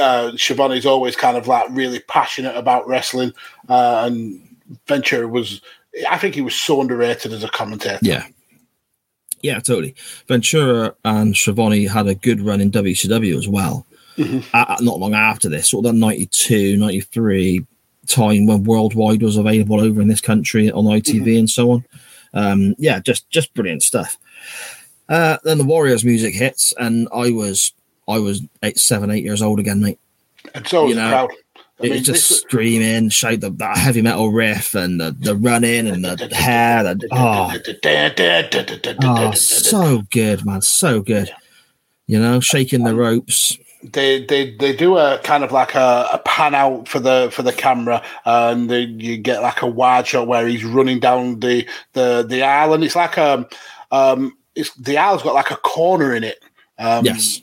uh, 0.00 0.36
Schiavone's 0.36 0.84
always 0.84 1.14
kind 1.14 1.36
of 1.36 1.46
like 1.46 1.68
really 1.70 2.00
passionate 2.00 2.56
about 2.56 2.88
wrestling, 2.88 3.32
uh, 3.68 4.02
and 4.06 4.42
Ventura 4.88 5.28
was. 5.28 5.60
I 6.10 6.18
think 6.18 6.34
he 6.34 6.42
was 6.42 6.54
so 6.54 6.80
underrated 6.80 7.32
as 7.32 7.42
a 7.42 7.48
commentator. 7.48 7.98
Yeah. 8.02 8.26
Yeah, 9.40 9.60
totally. 9.60 9.94
Ventura 10.26 10.94
and 11.04 11.36
Schiavone 11.36 11.86
had 11.86 12.08
a 12.08 12.14
good 12.16 12.40
run 12.40 12.60
in 12.60 12.72
WCW 12.72 13.38
as 13.38 13.48
well. 13.48 13.86
Mhm. 14.16 14.44
Uh, 14.52 14.76
not 14.80 14.98
long 14.98 15.14
after 15.14 15.48
this, 15.48 15.70
sort 15.70 15.86
of 15.86 15.92
that 15.92 15.98
92, 15.98 16.76
93 16.76 17.64
time 18.08 18.46
when 18.46 18.64
Worldwide 18.64 19.22
was 19.22 19.36
available 19.36 19.80
over 19.80 20.00
in 20.00 20.08
this 20.08 20.20
country 20.20 20.70
on 20.70 20.84
ITV 20.84 21.38
and 21.38 21.48
so 21.50 21.70
on. 21.72 21.84
Um, 22.34 22.74
yeah, 22.78 23.00
just 23.00 23.28
just 23.30 23.54
brilliant 23.54 23.82
stuff. 23.82 24.18
Uh, 25.08 25.38
then 25.44 25.58
the 25.58 25.64
Warriors 25.64 26.04
music 26.04 26.34
hits, 26.34 26.74
and 26.78 27.08
I 27.14 27.30
was 27.30 27.72
I 28.08 28.18
was 28.18 28.42
eight, 28.62 28.78
seven, 28.78 29.10
eight 29.10 29.24
years 29.24 29.40
old 29.42 29.58
again, 29.60 29.80
mate. 29.80 29.98
And 30.54 30.66
so 30.66 30.88
You 30.88 30.94
know, 30.96 31.08
crowd. 31.08 31.30
I 31.80 31.86
It 31.86 31.90
was 31.92 32.02
just 32.02 32.28
this- 32.28 32.40
screaming, 32.40 33.08
shout 33.10 33.40
the 33.40 33.50
that 33.50 33.76
heavy 33.78 34.02
metal 34.02 34.30
riff 34.32 34.74
and 34.74 35.00
the, 35.00 35.14
the 35.18 35.36
running 35.36 35.86
and 35.86 36.04
the 36.04 36.28
hair. 36.34 36.82
The, 36.82 37.08
oh, 37.12 37.50
oh, 39.04 39.30
so 39.32 40.02
good, 40.10 40.44
man, 40.44 40.60
so 40.62 41.00
good. 41.00 41.30
You 42.06 42.18
know, 42.20 42.40
shaking 42.40 42.84
the 42.84 42.94
ropes. 42.94 43.56
They 43.82 44.24
they 44.24 44.56
they 44.56 44.74
do 44.74 44.96
a 44.96 45.18
kind 45.22 45.44
of 45.44 45.52
like 45.52 45.74
a, 45.74 46.08
a 46.12 46.18
pan 46.24 46.54
out 46.54 46.88
for 46.88 46.98
the 46.98 47.28
for 47.32 47.42
the 47.42 47.52
camera 47.52 48.02
and 48.24 48.68
they, 48.68 48.80
you 48.80 49.16
get 49.16 49.40
like 49.42 49.62
a 49.62 49.66
wide 49.66 50.06
shot 50.06 50.26
where 50.26 50.46
he's 50.48 50.64
running 50.64 50.98
down 50.98 51.38
the 51.40 51.66
the 51.92 52.24
the 52.28 52.42
aisle 52.42 52.74
and 52.74 52.82
it's 52.82 52.96
like 52.96 53.16
um 53.18 53.46
um 53.92 54.36
it's 54.56 54.74
the 54.74 54.98
aisle's 54.98 55.22
got 55.22 55.34
like 55.34 55.50
a 55.52 55.56
corner 55.56 56.12
in 56.12 56.24
it 56.24 56.42
um 56.78 57.04
Yes. 57.04 57.40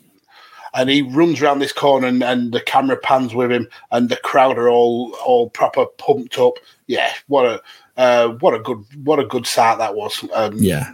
and 0.74 0.90
he 0.90 1.00
runs 1.00 1.40
around 1.40 1.60
this 1.60 1.72
corner 1.72 2.06
and, 2.06 2.22
and 2.22 2.52
the 2.52 2.60
camera 2.60 2.98
pans 2.98 3.34
with 3.34 3.50
him 3.50 3.66
and 3.90 4.10
the 4.10 4.16
crowd 4.18 4.58
are 4.58 4.68
all 4.68 5.14
all 5.24 5.48
proper 5.50 5.86
pumped 5.96 6.38
up. 6.38 6.54
Yeah 6.86 7.12
what 7.28 7.46
a 7.46 7.62
uh, 7.96 8.28
what 8.40 8.52
a 8.52 8.58
good 8.58 8.84
what 9.04 9.18
a 9.18 9.24
good 9.24 9.46
start 9.46 9.78
that 9.78 9.94
was. 9.94 10.22
Um, 10.34 10.52
Yeah, 10.58 10.92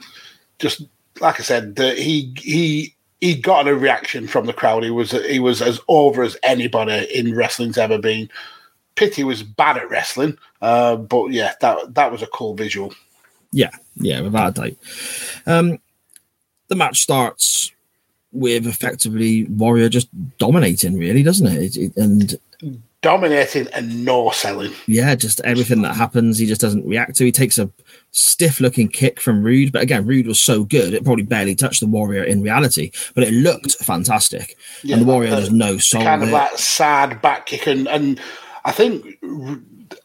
just 0.60 0.82
like 1.20 1.40
I 1.40 1.42
said, 1.42 1.74
the, 1.74 1.94
he 1.94 2.32
he 2.38 2.94
he 3.22 3.36
got 3.36 3.68
a 3.68 3.74
reaction 3.76 4.26
from 4.26 4.46
the 4.46 4.52
crowd. 4.52 4.82
He 4.82 4.90
was 4.90 5.12
he 5.12 5.38
was 5.38 5.62
as 5.62 5.80
over 5.88 6.22
as 6.24 6.36
anybody 6.42 7.06
in 7.14 7.34
wrestling's 7.34 7.78
ever 7.78 7.96
been. 7.96 8.28
Pity 8.96 9.22
was 9.24 9.42
bad 9.42 9.78
at 9.78 9.88
wrestling, 9.88 10.36
uh, 10.60 10.96
but 10.96 11.28
yeah, 11.30 11.52
that 11.60 11.94
that 11.94 12.10
was 12.12 12.20
a 12.20 12.26
cool 12.26 12.54
visual. 12.54 12.92
yeah, 13.52 13.70
yeah, 13.96 14.20
without 14.20 14.58
a 14.58 14.60
doubt. 14.60 14.76
Um, 15.46 15.78
the 16.68 16.74
match 16.74 17.00
starts 17.00 17.70
with 18.32 18.66
effectively 18.66 19.44
Warrior 19.44 19.88
just 19.88 20.08
dominating, 20.38 20.98
really, 20.98 21.22
doesn't 21.22 21.46
it? 21.46 21.76
It- 21.76 21.76
it- 21.76 21.96
and 21.96 22.38
Dominating 23.02 23.66
and 23.74 24.04
no 24.04 24.30
selling. 24.30 24.72
yeah, 24.86 25.14
just 25.16 25.40
everything 25.40 25.82
that 25.82 25.96
happens, 25.96 26.38
he 26.38 26.46
just 26.46 26.60
doesn't 26.60 26.86
react 26.86 27.16
to. 27.16 27.24
He 27.24 27.32
takes 27.32 27.58
a 27.58 27.68
stiff 28.12 28.60
looking 28.60 28.88
kick 28.88 29.20
from 29.20 29.42
Rude, 29.42 29.72
but 29.72 29.82
again, 29.82 30.06
Rude 30.06 30.26
was 30.28 30.40
so 30.40 30.62
good, 30.64 30.94
it 30.94 31.04
probably 31.04 31.24
barely 31.24 31.56
touched 31.56 31.80
the 31.80 31.86
Warrior 31.88 32.22
in 32.22 32.42
reality, 32.42 32.92
but 33.14 33.24
it 33.24 33.32
looked 33.34 33.74
fantastic. 33.82 34.56
Yeah, 34.84 34.94
and 34.96 35.02
the 35.02 35.06
Warrior 35.06 35.30
has 35.30 35.50
no 35.50 35.78
soul. 35.78 36.02
kind 36.02 36.22
of 36.22 36.28
it. 36.28 36.32
like 36.32 36.56
sad 36.58 37.20
back 37.20 37.46
kick, 37.46 37.66
and 37.66 37.88
and 37.88 38.20
I 38.64 38.70
think 38.70 39.18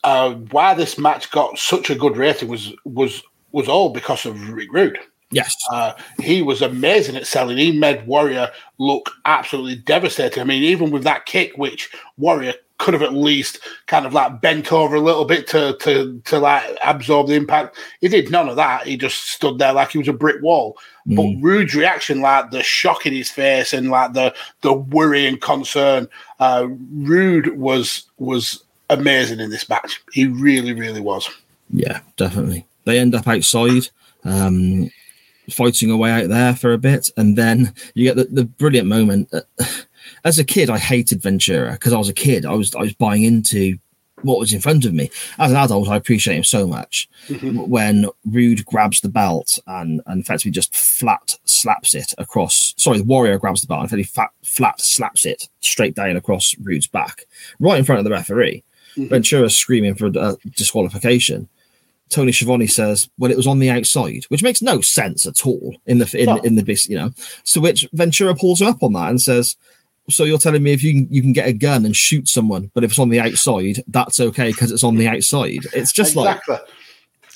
uh, 0.04 0.34
why 0.52 0.74
this 0.74 0.98
match 0.98 1.30
got 1.32 1.58
such 1.60 1.90
a 1.90 1.96
good 1.96 2.18
rating 2.18 2.50
was 2.50 2.74
was 2.84 3.22
was 3.52 3.68
all 3.68 3.90
because 3.90 4.26
of 4.26 4.50
Rick 4.50 4.74
Rude. 4.74 4.98
yes, 5.32 5.56
Uh, 5.72 5.94
he 6.22 6.42
was 6.42 6.62
amazing 6.62 7.16
at 7.16 7.28
selling. 7.28 7.58
He 7.58 7.72
made 7.78 8.08
Warrior 8.08 8.50
look 8.80 9.12
absolutely 9.26 9.76
devastating. 9.76 10.42
I 10.42 10.46
mean, 10.46 10.64
even 10.64 10.90
with 10.92 11.04
that 11.04 11.26
kick, 11.26 11.54
which 11.58 11.90
Warrior 12.18 12.54
could 12.80 12.94
have 12.94 13.04
at 13.04 13.14
least 13.14 13.60
kind 13.88 14.06
of 14.06 14.14
like 14.14 14.40
bent 14.40 14.72
over 14.72 14.96
a 14.96 15.02
little 15.02 15.26
bit 15.26 15.48
to 15.48 15.76
to 15.82 16.22
to 16.26 16.40
like 16.40 16.64
absorb 16.84 17.28
the 17.28 17.34
impact. 17.34 17.78
He 18.02 18.08
did 18.08 18.30
none 18.30 18.50
of 18.50 18.56
that. 18.58 18.86
He 18.86 18.98
just 18.98 19.32
stood 19.32 19.58
there 19.58 19.74
like 19.74 19.92
he 19.92 19.98
was 19.98 20.08
a 20.08 20.14
brick 20.14 20.42
wall. 20.42 20.78
But 21.10 21.36
Rude's 21.40 21.74
reaction, 21.74 22.20
like 22.20 22.52
the 22.52 22.62
shock 22.62 23.06
in 23.06 23.14
his 23.14 23.30
face 23.30 23.72
and 23.72 23.90
like 23.90 24.12
the 24.12 24.36
the 24.62 24.74
worry 24.74 25.26
and 25.26 25.40
concern, 25.40 26.10
uh, 26.42 26.68
Rude 26.92 27.58
was 27.58 28.04
was 28.18 28.64
amazing 28.90 29.40
in 29.40 29.50
this 29.50 29.70
match. 29.70 30.02
He 30.12 30.28
really, 30.28 30.74
really 30.74 31.00
was. 31.00 31.30
Yeah, 31.70 32.02
definitely. 32.18 32.66
They 32.84 33.00
end 33.00 33.16
up 33.16 33.28
outside, 33.28 33.90
um, 34.24 34.90
fighting 35.50 35.92
away 35.92 36.12
out 36.12 36.30
there 36.30 36.56
for 36.56 36.74
a 36.74 36.78
bit, 36.78 37.10
and 37.16 37.38
then 37.38 37.74
you 37.94 38.04
get 38.04 38.18
the, 38.18 38.26
the 38.26 38.46
brilliant 38.46 38.88
moment. 38.88 39.34
As 40.24 40.40
a 40.40 40.44
kid, 40.44 40.70
I 40.70 40.78
hated 40.78 41.22
Ventura 41.22 41.74
because 41.74 41.94
I 41.94 41.98
was 41.98 42.10
a 42.10 42.14
kid. 42.14 42.46
I 42.46 42.54
was 42.54 42.74
I 42.76 42.82
was 42.82 42.94
buying 42.94 43.24
into 43.24 43.78
what 44.24 44.40
was 44.40 44.52
in 44.54 44.60
front 44.60 44.84
of 44.86 44.94
me. 44.94 45.12
As 45.38 45.52
an 45.52 45.58
adult, 45.58 45.90
I 45.90 45.96
appreciate 45.96 46.38
him 46.38 46.44
so 46.44 46.66
much. 46.68 47.08
When 47.42 48.08
Rude 48.26 48.66
grabs 48.66 49.02
the 49.02 49.10
belt 49.10 49.60
and, 49.68 50.02
and 50.08 50.22
effectively 50.22 50.52
just 50.52 50.76
flat 50.76 51.38
slaps 51.46 51.94
it 51.94 52.14
across. 52.18 52.74
Sorry, 52.78 52.98
the 52.98 53.04
Warrior 53.04 53.38
grabs 53.38 53.62
the 53.62 53.68
belt 53.68 53.82
and 53.82 53.88
effectively 53.88 54.04
flat, 54.06 54.32
flat 54.44 54.82
slaps 54.82 55.26
it 55.26 55.48
straight 55.62 55.94
down 55.96 56.16
across 56.18 56.56
Rude's 56.60 56.88
back, 56.88 57.26
right 57.60 57.78
in 57.78 57.86
front 57.86 58.00
of 58.00 58.06
the 58.06 58.12
referee. 58.12 58.64
Ventura's 58.96 59.56
screaming 59.56 59.94
for 59.94 60.08
uh, 60.18 60.36
disqualification. 60.56 61.48
Tony 62.10 62.32
Schiavone 62.32 62.68
says, 62.68 63.10
"Well, 63.20 63.30
it 63.30 63.38
was 63.38 63.46
on 63.48 63.60
the 63.60 63.70
outside," 63.70 64.24
which 64.30 64.42
makes 64.42 64.62
no 64.62 64.82
sense 64.82 65.28
at 65.28 65.46
all 65.46 65.76
in 65.86 66.00
the 66.00 66.18
in, 66.18 66.26
No. 66.26 66.38
in 66.38 66.56
the 66.56 66.86
you 66.90 66.98
know. 66.98 67.12
So 67.44 67.62
which 67.62 67.88
Ventura 67.94 68.34
pulls 68.34 68.62
him 68.62 68.68
up 68.68 68.82
on 68.82 68.94
that 68.94 69.10
and 69.10 69.22
says, 69.22 69.56
"So 70.10 70.24
you're 70.24 70.38
telling 70.38 70.64
me 70.64 70.74
if 70.74 70.84
you 70.84 70.94
can, 70.94 71.14
you 71.14 71.22
can 71.22 71.34
get 71.34 71.48
a 71.48 71.54
gun 71.54 71.86
and 71.86 71.96
shoot 71.96 72.28
someone, 72.28 72.72
but 72.74 72.84
if 72.84 72.92
it's 72.92 73.00
on 73.00 73.10
the 73.10 73.20
outside, 73.20 73.84
that's 73.88 74.20
okay 74.20 74.52
because 74.52 74.72
it's 74.72 74.84
on 74.84 74.96
the 74.96 75.08
outside." 75.08 75.66
It's 75.74 75.92
just 75.92 76.16
exactly. 76.16 76.56
like 76.56 76.64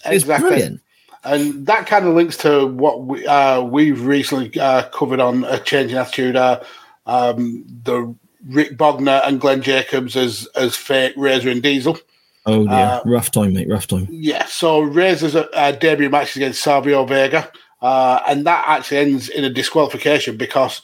it's 0.06 0.24
brilliant. 0.26 0.82
And 1.24 1.68
that 1.68 1.86
kind 1.86 2.08
of 2.08 2.16
links 2.16 2.38
to 2.38 2.66
what 2.66 3.04
we, 3.04 3.26
uh, 3.28 3.62
we've 3.62 4.04
recently 4.04 4.60
uh, 4.60 4.90
covered 4.90 5.20
on 5.20 5.44
a 5.44 5.60
change 5.60 5.92
in 5.92 5.98
attitude. 5.98 6.36
Uh, 6.36 6.62
um, 7.06 7.64
the 7.84 8.16
Rick 8.48 8.78
Bognar 8.78 9.22
and 9.28 9.40
Glenn 9.40 9.62
Jacobs 9.62 10.16
as 10.16 10.48
as 10.56 10.76
fake 10.76 11.14
Razor 11.16 11.50
and 11.50 11.62
Diesel. 11.62 11.98
Oh 12.46 12.66
dear, 12.66 12.74
Uh, 12.74 13.02
rough 13.06 13.30
time, 13.30 13.54
mate, 13.54 13.70
rough 13.70 13.86
time. 13.86 14.08
Yeah, 14.10 14.46
so 14.46 14.80
Razor's 14.80 15.36
uh, 15.36 15.78
debut 15.80 16.10
match 16.10 16.36
against 16.36 16.64
Savio 16.64 17.06
Vega, 17.06 17.52
uh, 17.82 18.22
and 18.28 18.46
that 18.48 18.66
actually 18.68 18.98
ends 18.98 19.30
in 19.30 19.44
a 19.44 19.50
disqualification 19.50 20.38
because 20.38 20.82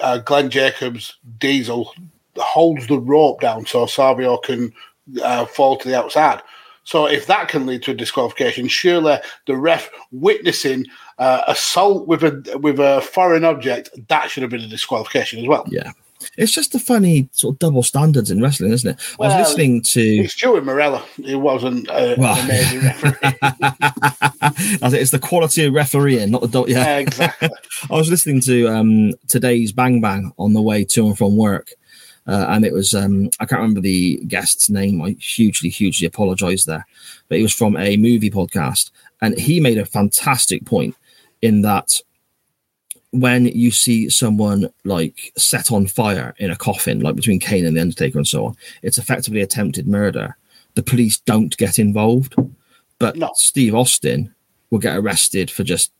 uh, 0.00 0.18
Glenn 0.18 0.50
Jacobs 0.50 1.16
Diesel 1.38 1.92
holds 2.36 2.86
the 2.86 2.98
rope 2.98 3.40
down 3.40 3.66
so 3.66 3.86
Savio 3.86 4.36
can 4.36 4.72
uh, 5.22 5.44
fall 5.46 5.76
to 5.76 5.88
the 5.88 5.98
outside. 5.98 6.42
So 6.84 7.06
if 7.06 7.26
that 7.26 7.48
can 7.48 7.66
lead 7.66 7.82
to 7.82 7.90
a 7.90 7.94
disqualification, 7.94 8.66
surely 8.66 9.18
the 9.46 9.56
ref 9.56 9.90
witnessing 10.10 10.86
uh, 11.18 11.42
assault 11.46 12.08
with 12.08 12.24
a 12.24 12.58
with 12.62 12.80
a 12.80 13.02
foreign 13.02 13.44
object 13.44 13.90
that 14.08 14.30
should 14.30 14.42
have 14.42 14.50
been 14.50 14.62
a 14.62 14.68
disqualification 14.68 15.38
as 15.38 15.46
well. 15.46 15.66
Yeah, 15.68 15.92
It's 16.36 16.52
just 16.52 16.74
a 16.74 16.78
funny 16.78 17.28
sort 17.32 17.54
of 17.54 17.58
double 17.60 17.82
standards 17.82 18.30
in 18.30 18.42
wrestling, 18.42 18.72
isn't 18.72 18.90
it? 18.90 19.00
I 19.20 19.28
was 19.28 19.48
listening 19.48 19.82
to. 19.82 20.00
It's 20.00 20.34
Joey 20.34 20.60
Marella. 20.60 21.02
He 21.22 21.34
wasn't 21.36 21.88
uh, 21.88 22.16
Well. 22.18 22.36
an 22.36 22.44
amazing 22.44 22.80
referee. 22.82 23.28
It's 25.00 25.10
the 25.10 25.18
quality 25.18 25.64
of 25.64 25.74
refereeing, 25.74 26.30
not 26.30 26.42
the 26.42 26.48
do- 26.48 26.66
yeah. 26.72 26.98
exactly. 26.98 27.48
I 27.90 27.94
was 27.94 28.10
listening 28.10 28.40
to 28.42 28.68
um, 28.68 29.12
today's 29.28 29.72
Bang 29.72 30.00
Bang 30.00 30.32
on 30.38 30.52
the 30.54 30.62
way 30.62 30.84
to 30.84 31.06
and 31.06 31.16
from 31.16 31.36
work, 31.36 31.70
uh, 32.26 32.46
and 32.48 32.64
it 32.64 32.72
was 32.72 32.94
um, 32.94 33.30
I 33.40 33.46
can't 33.46 33.60
remember 33.60 33.80
the 33.80 34.16
guest's 34.26 34.70
name. 34.70 35.02
I 35.02 35.16
hugely, 35.20 35.70
hugely 35.70 36.06
apologise 36.06 36.64
there, 36.64 36.86
but 37.28 37.36
he 37.38 37.42
was 37.42 37.54
from 37.54 37.76
a 37.76 37.96
movie 37.96 38.30
podcast, 38.30 38.90
and 39.20 39.38
he 39.38 39.60
made 39.60 39.78
a 39.78 39.86
fantastic 39.86 40.64
point 40.64 40.94
in 41.42 41.62
that 41.62 42.00
when 43.12 43.46
you 43.46 43.70
see 43.70 44.10
someone 44.10 44.70
like 44.84 45.32
set 45.36 45.72
on 45.72 45.86
fire 45.86 46.34
in 46.38 46.50
a 46.50 46.56
coffin, 46.56 47.00
like 47.00 47.16
between 47.16 47.40
Kane 47.40 47.64
and 47.64 47.76
the 47.76 47.80
Undertaker 47.80 48.18
and 48.18 48.28
so 48.28 48.46
on, 48.46 48.56
it's 48.82 48.98
effectively 48.98 49.40
attempted 49.40 49.86
murder. 49.86 50.36
The 50.74 50.82
police 50.82 51.18
don't 51.18 51.56
get 51.56 51.78
involved, 51.78 52.34
but 52.98 53.16
No. 53.16 53.30
Steve 53.34 53.74
Austin 53.74 54.34
will 54.70 54.78
get 54.78 54.96
arrested 54.96 55.50
for 55.50 55.64
just 55.64 55.90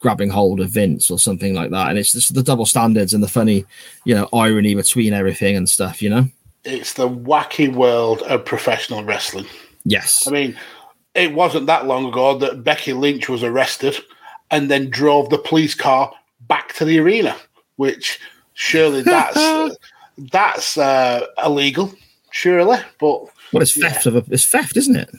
grabbing 0.00 0.30
hold 0.30 0.60
of 0.60 0.70
Vince 0.70 1.10
or 1.10 1.18
something 1.18 1.54
like 1.54 1.70
that. 1.70 1.90
And 1.90 1.98
it's 1.98 2.12
just 2.12 2.34
the 2.34 2.42
double 2.42 2.66
standards 2.66 3.14
and 3.14 3.22
the 3.22 3.28
funny, 3.28 3.64
you 4.04 4.14
know, 4.14 4.28
irony 4.32 4.74
between 4.74 5.12
everything 5.12 5.56
and 5.56 5.68
stuff, 5.68 6.02
you 6.02 6.10
know? 6.10 6.26
It's 6.64 6.94
the 6.94 7.08
wacky 7.08 7.72
world 7.72 8.22
of 8.22 8.44
professional 8.44 9.04
wrestling. 9.04 9.46
Yes. 9.84 10.26
I 10.28 10.30
mean, 10.30 10.58
it 11.14 11.32
wasn't 11.32 11.66
that 11.66 11.86
long 11.86 12.06
ago 12.06 12.38
that 12.38 12.64
Becky 12.64 12.92
Lynch 12.92 13.28
was 13.28 13.42
arrested 13.42 13.96
and 14.50 14.70
then 14.70 14.90
drove 14.90 15.30
the 15.30 15.38
police 15.38 15.74
car 15.74 16.12
back 16.52 16.74
to 16.74 16.84
the 16.84 16.98
arena, 16.98 17.34
which 17.76 18.20
surely 18.54 19.00
that's 19.14 19.76
that's 20.32 20.76
uh, 20.76 21.26
illegal, 21.44 21.90
surely. 22.30 22.78
But 23.00 23.22
well, 23.52 23.62
it's 23.62 23.80
theft 23.80 24.04
of 24.06 24.16
a, 24.16 24.24
it's 24.30 24.44
theft, 24.46 24.76
isn't 24.76 24.96
it? 24.96 25.10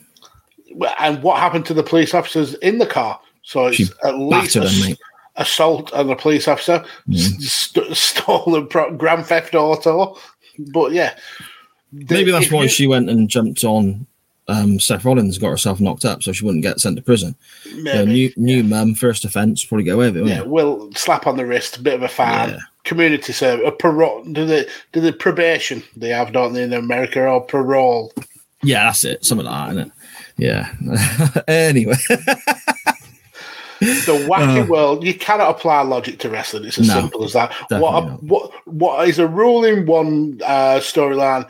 and 1.00 1.22
what 1.22 1.40
happened 1.40 1.66
to 1.68 1.74
the 1.74 1.84
police 1.84 2.14
officers 2.14 2.54
in 2.56 2.78
the 2.80 2.86
car? 2.88 3.20
So 3.44 3.68
it's 3.68 3.78
She 3.78 3.86
at 4.04 4.18
least 4.18 4.54
them, 4.56 4.96
assault 5.36 5.92
on 5.94 6.10
a 6.10 6.16
police 6.16 6.48
officer, 6.48 6.84
s- 7.12 7.44
st- 7.44 7.96
stolen 7.98 8.68
pro- 8.68 8.96
grand 8.96 9.26
theft 9.26 9.54
auto. 9.56 10.18
But 10.72 10.92
yeah, 10.94 11.16
The- 11.92 12.16
Maybe 12.16 12.32
that's 12.32 12.52
why 12.52 12.64
you- 12.64 12.70
she 12.70 12.88
went 12.88 13.10
and 13.10 13.28
jumped 13.30 13.64
on 13.64 14.06
um, 14.48 14.80
Seth 14.80 15.06
Rollins, 15.06 15.38
got 15.38 15.49
herself 15.52 15.80
knocked 15.80 16.06
up 16.06 16.22
so 16.24 16.32
she 16.32 16.44
wouldn't 16.45 16.64
get 16.64 16.80
sent 16.80 16.95
to 16.98 17.02
prison. 17.02 17.36
Maybe. 17.76 18.11
new 18.11 18.34
new 18.36 18.64
mum, 18.64 18.94
first 18.95 19.24
offence, 19.26 19.64
probably 19.64 19.86
get 19.86 19.95
away 19.95 20.11
with 20.11 20.18
it. 20.18 20.28
Yeah, 20.28 20.41
wouldn't 20.41 20.98
slap 20.98 21.28
on 21.28 21.38
the 21.38 21.45
wrist, 21.45 21.78
a 21.78 21.82
bit 21.82 21.94
of 21.94 22.03
a 22.03 22.07
fan, 22.10 22.49
Yeah. 22.49 22.57
community 22.84 23.32
service, 23.34 23.65
a 23.68 23.72
parole. 23.72 24.24
Do 24.26 24.45
the 24.45 24.68
do 24.91 24.99
the 25.02 25.14
probation 25.14 25.82
they 25.95 26.10
have, 26.10 26.34
don't 26.34 26.53
they, 26.53 26.64
in 26.64 26.74
America, 26.74 27.26
or 27.26 27.41
parole? 27.41 28.11
yeah, 28.64 28.86
that's 28.86 29.03
it. 29.06 29.24
Something 29.26 29.48
like 29.48 29.70
that, 29.76 29.76
isn't 29.78 29.88
it? 29.88 29.94
Yeah. 30.36 31.44
anyway, 31.48 31.95
The 33.80 34.26
wacky 34.30 34.68
world. 34.68 35.03
You 35.03 35.14
cannot 35.14 35.49
apply 35.52 35.82
logic 35.82 36.18
to 36.20 36.30
wrestling. 36.30 36.65
It's 36.65 36.78
as 36.80 36.90
Uh. 36.90 36.95
No, 36.95 37.02
simple 37.02 37.24
as 37.26 37.34
that. 37.34 37.53
What 37.70 38.06
not. 38.06 38.24
what 38.24 38.52
what 38.65 39.10
is 39.10 39.20
a 39.20 39.28
rule 39.28 39.65
in 39.65 39.86
one 39.86 40.40
uh, 40.44 40.80
storyline 40.80 41.48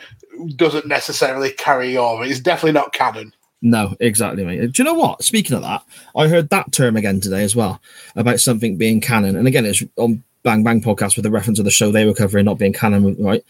doesn't 0.56 0.88
necessarily 0.88 1.52
carry 1.52 1.98
over. 1.98 2.24
It's 2.24 2.40
definitely 2.40 2.74
not 2.74 2.94
canon. 2.94 3.34
no, 3.62 3.96
exactly, 4.00 4.44
mate. 4.44 4.72
Do 4.72 4.84
you 4.84 4.84
know 4.84 4.94
what? 4.94 5.24
Speaking 5.24 5.56
of 5.56 5.62
that, 5.64 5.84
I 6.16 6.28
heard 6.28 6.50
that 6.50 6.72
term 6.72 6.98
again 6.98 7.20
today 7.22 7.44
as 7.44 7.56
well 7.56 7.82
about 8.16 8.40
something 8.40 8.78
being 8.78 9.00
canon. 9.02 9.36
And 9.36 9.48
again, 9.48 9.66
it's 9.66 9.84
on 9.98 10.24
Bang 10.44 10.64
Bang 10.64 10.82
podcast 10.82 11.16
with 11.16 11.26
a 11.26 11.32
reference 11.32 11.60
of 11.60 11.66
the 11.66 11.72
show 11.72 11.92
they 11.92 12.06
were 12.06 12.14
covering 12.14 12.46
not 12.46 12.58
being 12.58 12.74
canon, 12.74 13.16
right? 13.24 13.44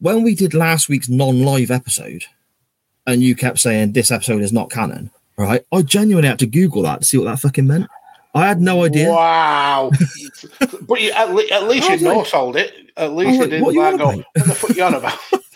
When 0.00 0.22
we 0.22 0.34
did 0.34 0.54
last 0.54 0.88
week's 0.88 1.08
non-live 1.08 1.70
episode, 1.70 2.24
and 3.06 3.22
you 3.22 3.34
kept 3.34 3.58
saying 3.58 3.92
this 3.92 4.10
episode 4.10 4.42
is 4.42 4.52
not 4.52 4.70
canon, 4.70 5.10
right? 5.38 5.64
I 5.72 5.82
genuinely 5.82 6.28
had 6.28 6.38
to 6.40 6.46
Google 6.46 6.82
that 6.82 7.00
to 7.00 7.04
see 7.06 7.16
what 7.16 7.24
that 7.24 7.40
fucking 7.40 7.66
meant. 7.66 7.86
I 8.34 8.46
had 8.46 8.60
no 8.60 8.84
idea. 8.84 9.10
Wow! 9.10 9.90
but 10.82 11.00
you, 11.00 11.10
at, 11.12 11.32
le- 11.34 11.48
at 11.50 11.64
least 11.66 11.88
you 11.88 11.96
like- 11.96 12.26
sold 12.26 12.56
it. 12.56 12.72
At 12.98 13.12
least 13.14 13.28
was 13.28 13.36
you 13.38 13.44
didn't 13.46 13.64
what 13.64 13.74
you 13.74 13.80
like 13.80 13.96
go. 13.98 14.06
What 14.06 14.26
the 14.34 14.54
fuck 14.54 14.76
you 14.76 14.82
on 14.82 14.94
about? 14.94 15.18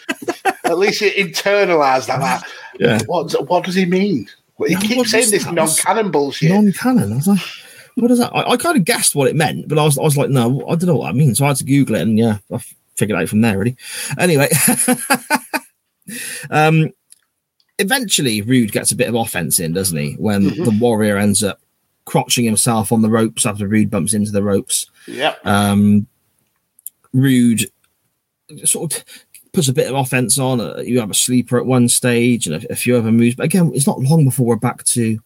at 0.73 0.79
least 0.79 1.01
you 1.01 1.11
internalised 1.11 2.07
that. 2.07 2.21
Like, 2.21 2.43
Yeah. 2.79 3.01
What 3.07 3.33
what 3.49 3.65
does 3.65 3.75
he 3.75 3.85
mean? 3.85 4.29
He 4.59 4.73
Yeah, 4.73 4.79
what 4.79 4.83
keeps 4.87 5.11
saying 5.11 5.31
this 5.31 5.47
non-canon 5.51 6.11
bullshit. 6.11 6.51
non-canon. 6.51 7.13
I 7.13 7.17
was 7.17 7.27
like, 7.29 7.41
what 7.97 8.11
is 8.11 8.19
that? 8.19 8.35
I, 8.35 8.53
I 8.53 8.57
kind 8.57 8.77
of 8.77 8.85
guessed 8.85 9.15
what 9.15 9.29
it 9.29 9.37
meant, 9.37 9.69
but 9.69 9.79
I 9.79 9.85
was, 9.85 9.99
I 9.99 10.03
was 10.03 10.17
like, 10.17 10.31
no, 10.31 10.63
I 10.69 10.75
don't 10.75 10.87
know 10.87 10.97
what 10.97 11.09
that 11.09 11.17
means. 11.17 11.39
So 11.39 11.45
I 11.45 11.49
had 11.49 11.57
to 11.59 11.65
Google 11.65 11.97
it, 11.97 12.03
and 12.03 12.19
yeah, 12.19 12.39
I 12.53 12.59
figured 12.97 13.19
it 13.19 13.23
out 13.23 13.29
from 13.29 13.41
there. 13.41 13.59
Really. 13.59 13.77
Anyway, 14.19 14.49
um, 16.51 16.91
eventually 17.79 18.43
Rude 18.43 18.73
gets 18.73 18.93
a 18.93 18.97
bit 18.97 19.09
of 19.09 19.15
offense 19.15 19.61
in, 19.61 19.73
doesn't 19.73 19.97
he? 19.99 20.15
When 20.15 20.45
the 20.45 20.77
Warrior 20.81 21.17
ends 21.19 21.43
up 21.43 21.61
crotching 22.07 22.45
himself 22.45 22.93
on 22.93 23.03
the 23.03 23.11
ropes 23.11 23.47
after 23.47 23.67
Rude 23.69 23.91
bumps 23.91 24.15
into 24.15 24.33
the 24.33 24.43
ropes. 24.43 24.87
Yep. 25.07 25.45
Um, 25.47 26.07
Rude 27.13 27.71
sort 28.65 28.95
of 28.97 29.05
puts 29.53 29.69
a 29.69 29.73
bit 29.73 29.89
of 29.89 29.95
offense 29.95 30.39
on. 30.39 30.61
Uh, 30.61 30.83
you 30.85 31.01
have 31.01 31.11
a 31.11 31.15
sleeper 31.15 31.59
at 31.59 31.67
one 31.67 31.89
stage 31.89 32.47
and 32.47 32.65
a, 32.65 32.73
a 32.73 32.77
few 32.77 32.97
other 32.97 33.13
moves, 33.13 33.37
but 33.37 33.45
again, 33.45 33.71
it's 33.75 33.87
not 33.87 34.01
long 34.01 34.25
before 34.25 34.47
we're 34.47 34.57
back 34.57 34.85
to 34.85 35.19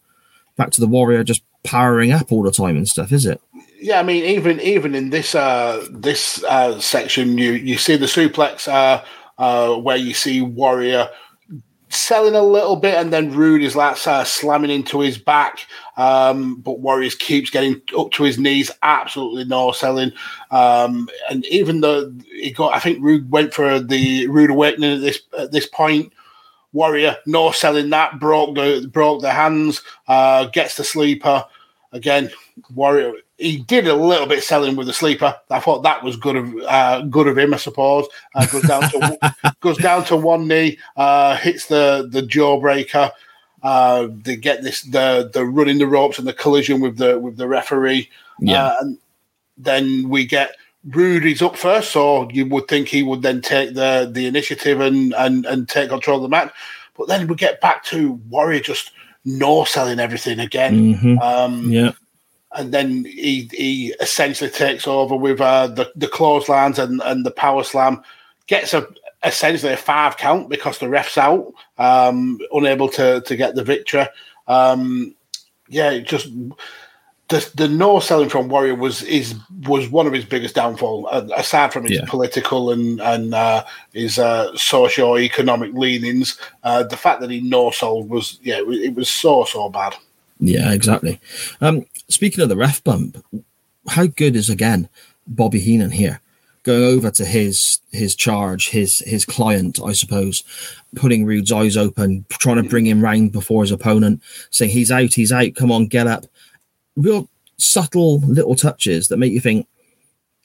back 0.55 0.71
to 0.71 0.81
the 0.81 0.87
warrior 0.87 1.23
just 1.23 1.43
powering 1.63 2.11
up 2.11 2.31
all 2.31 2.43
the 2.43 2.51
time 2.51 2.75
and 2.75 2.87
stuff, 2.87 3.11
is 3.11 3.25
it? 3.25 3.39
Yeah, 3.79 3.99
I 3.99 4.03
mean, 4.03 4.23
even 4.23 4.59
even 4.59 4.95
in 4.95 5.11
this 5.11 5.35
uh, 5.35 5.85
this 5.91 6.43
uh, 6.43 6.79
section, 6.79 7.37
you 7.37 7.53
you 7.53 7.77
see 7.77 7.95
the 7.95 8.07
suplex 8.07 8.67
uh, 8.67 9.03
uh, 9.37 9.75
where 9.75 9.97
you 9.97 10.13
see 10.13 10.41
Warrior 10.41 11.09
selling 11.89 12.35
a 12.35 12.41
little 12.41 12.75
bit, 12.75 12.95
and 12.95 13.11
then 13.11 13.33
Rude 13.33 13.61
is 13.61 13.75
like 13.75 14.05
uh, 14.07 14.23
slamming 14.23 14.71
into 14.71 14.99
his 14.99 15.17
back, 15.17 15.65
um, 15.95 16.55
but 16.55 16.79
Warriors 16.79 17.15
keeps 17.15 17.49
getting 17.49 17.81
up 17.97 18.11
to 18.11 18.23
his 18.23 18.37
knees, 18.37 18.71
absolutely 18.83 19.45
no 19.45 19.71
selling. 19.71 20.11
Um, 20.51 21.09
and 21.29 21.45
even 21.47 21.81
though 21.81 22.13
he 22.31 22.51
got, 22.51 22.75
I 22.75 22.79
think 22.79 22.99
Rude 23.01 23.31
went 23.31 23.53
for 23.53 23.79
the 23.79 24.27
Rude 24.27 24.51
Awakening 24.51 24.95
at 24.95 25.01
this 25.01 25.21
at 25.37 25.51
this 25.51 25.65
point. 25.65 26.13
Warrior 26.73 27.15
no 27.25 27.51
selling 27.51 27.89
that 27.91 28.19
broke 28.19 28.55
the 28.55 28.87
broke 28.91 29.21
the 29.21 29.31
hands, 29.31 29.81
uh, 30.07 30.45
gets 30.45 30.75
the 30.75 30.83
sleeper 30.83 31.45
again. 31.91 32.29
Warrior 32.73 33.13
he 33.37 33.57
did 33.57 33.87
a 33.87 33.93
little 33.95 34.25
bit 34.25 34.43
selling 34.43 34.75
with 34.75 34.87
the 34.87 34.93
sleeper. 34.93 35.35
I 35.49 35.59
thought 35.59 35.83
that 35.83 36.03
was 36.03 36.15
good 36.17 36.35
of 36.35 36.55
uh, 36.67 37.01
good 37.01 37.27
of 37.27 37.37
him, 37.37 37.53
I 37.53 37.57
suppose. 37.57 38.07
Uh, 38.33 38.45
goes 38.47 38.63
down 38.63 38.81
to 38.89 39.35
goes 39.61 39.77
down 39.77 40.05
to 40.05 40.15
one 40.15 40.47
knee, 40.47 40.77
uh, 40.95 41.37
hits 41.37 41.67
the 41.67 42.07
the 42.11 42.21
jawbreaker. 42.21 43.11
Uh, 43.63 44.07
they 44.23 44.35
get 44.35 44.63
this 44.63 44.81
the 44.83 45.29
the 45.33 45.45
running 45.45 45.77
the 45.77 45.87
ropes 45.87 46.19
and 46.19 46.27
the 46.27 46.33
collision 46.33 46.81
with 46.81 46.97
the 46.97 47.19
with 47.19 47.37
the 47.37 47.47
referee. 47.47 48.09
Yeah. 48.39 48.65
Uh, 48.65 48.75
and 48.81 48.97
then 49.57 50.09
we 50.09 50.25
get 50.25 50.55
Rudy's 50.89 51.41
up 51.41 51.57
first, 51.57 51.91
so 51.91 52.29
you 52.31 52.45
would 52.47 52.67
think 52.67 52.87
he 52.87 53.03
would 53.03 53.21
then 53.21 53.41
take 53.41 53.73
the 53.75 54.09
the 54.11 54.25
initiative 54.25 54.79
and 54.79 55.13
and 55.15 55.45
and 55.45 55.69
take 55.69 55.89
control 55.89 56.17
of 56.17 56.23
the 56.23 56.29
match. 56.29 56.51
But 56.97 57.07
then 57.07 57.27
we 57.27 57.35
get 57.35 57.61
back 57.61 57.83
to 57.85 58.13
Warrior 58.29 58.61
just 58.61 58.91
no 59.25 59.63
selling 59.65 59.99
everything 59.99 60.39
again. 60.39 60.95
Mhm. 60.95 61.21
Um, 61.21 61.71
Yeah. 61.71 61.91
And 62.53 62.73
then 62.73 63.05
he 63.05 63.49
he 63.51 63.93
essentially 63.99 64.49
takes 64.49 64.87
over 64.87 65.15
with 65.15 65.41
uh, 65.41 65.67
the 65.67 65.91
the 65.95 66.07
clotheslines 66.07 66.79
and 66.79 67.01
and 67.05 67.25
the 67.25 67.31
power 67.31 67.63
slam, 67.63 68.01
gets 68.47 68.73
a 68.73 68.87
essentially 69.23 69.73
a 69.73 69.77
five 69.77 70.17
count 70.17 70.49
because 70.49 70.77
the 70.79 70.89
ref's 70.89 71.17
out, 71.17 71.53
um, 71.77 72.39
unable 72.51 72.89
to 72.89 73.21
to 73.21 73.35
get 73.35 73.55
the 73.55 73.63
victory. 73.63 74.05
Um, 74.47 75.13
yeah, 75.67 75.91
it 75.91 76.07
just 76.07 76.29
the 77.29 77.49
the 77.55 77.67
no 77.67 77.99
selling 77.99 78.29
from 78.29 78.47
Warrior 78.47 78.75
was 78.75 79.03
is 79.03 79.35
was 79.67 79.89
one 79.89 80.07
of 80.07 80.13
his 80.13 80.23
biggest 80.23 80.55
downfall. 80.55 81.09
Uh, 81.11 81.27
aside 81.35 81.73
from 81.73 81.83
his 81.83 81.97
Yeah. 81.97 82.05
political 82.07 82.71
and 82.71 83.01
and 83.01 83.33
uh, 83.33 83.65
his 83.93 84.17
uh, 84.17 84.55
socio 84.55 85.17
economic 85.17 85.73
leanings, 85.73 86.37
uh, 86.63 86.83
the 86.83 86.95
fact 86.97 87.19
that 87.21 87.29
he 87.29 87.41
no 87.41 87.71
sold 87.71 88.09
was 88.09 88.39
yeah 88.41 88.57
it 88.57 88.65
was, 88.65 88.79
it 88.79 88.95
was 88.95 89.09
so 89.09 89.43
so 89.43 89.67
bad. 89.69 89.95
Yeah, 90.39 90.71
exactly. 90.71 91.19
Um, 91.61 91.85
speaking 92.09 92.41
of 92.41 92.49
the 92.49 92.57
ref 92.57 92.83
bump, 92.83 93.23
how 93.87 94.07
good 94.07 94.35
is 94.35 94.49
again 94.49 94.89
Bobby 95.25 95.59
Heenan 95.59 95.91
here? 95.91 96.21
Going 96.63 96.83
over 96.83 97.09
to 97.11 97.25
his 97.25 97.79
his 97.91 98.13
charge, 98.15 98.69
his 98.69 98.99
his 98.99 99.23
client, 99.23 99.79
I 99.83 99.93
suppose, 99.93 100.43
putting 100.95 101.25
Rude's 101.25 101.51
eyes 101.51 101.77
open, 101.77 102.25
trying 102.29 102.61
to 102.61 102.69
bring 102.69 102.85
him 102.85 103.01
round 103.01 103.31
before 103.31 103.63
his 103.63 103.71
opponent, 103.71 104.21
saying 104.49 104.71
he's 104.71 104.91
out, 104.91 105.13
he's 105.13 105.31
out, 105.31 105.55
come 105.55 105.71
on, 105.71 105.87
get 105.87 106.07
up. 106.07 106.25
Real 106.97 107.29
subtle 107.57 108.19
little 108.19 108.55
touches 108.55 109.07
that 109.07 109.17
make 109.17 109.31
you 109.31 109.39
think 109.39 109.67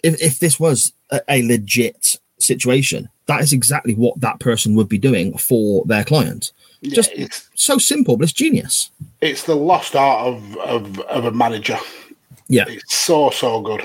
if, 0.03 0.21
if 0.23 0.39
this 0.39 0.59
was 0.61 0.93
a, 1.11 1.21
a 1.29 1.43
legit 1.43 2.21
situation, 2.39 3.09
that 3.27 3.41
is 3.41 3.53
exactly 3.53 3.95
what 3.95 4.21
that 4.21 4.41
person 4.41 4.75
would 4.75 4.89
be 4.89 4.99
doing 4.99 5.37
for 5.39 5.85
their 5.87 6.05
client. 6.05 6.53
Just 6.83 7.13
it's 7.13 7.49
so 7.55 7.79
simple, 7.79 8.17
but 8.17 8.25
it's 8.25 8.33
genius. 8.33 8.91
It's 9.23 9.45
the 9.45 9.55
lost 9.55 9.97
art 9.97 10.27
of, 10.27 10.57
of, 10.59 11.01
of 11.01 11.25
a 11.25 11.31
manager. 11.31 11.79
Yeah. 12.49 12.65
It's 12.69 12.95
so 12.95 13.31
so 13.31 13.63
good. 13.63 13.83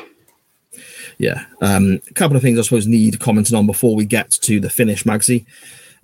Yeah. 1.20 1.46
Um, 1.62 2.02
a 2.10 2.14
couple 2.14 2.36
of 2.36 2.44
things 2.44 2.60
I 2.60 2.64
suppose 2.64 2.86
need 2.86 3.20
commenting 3.20 3.56
on 3.56 3.66
before 3.66 3.96
we 3.96 4.06
get 4.06 4.32
to 4.32 4.60
the 4.60 4.70
finish, 4.70 5.04
Magsy. 5.04 5.46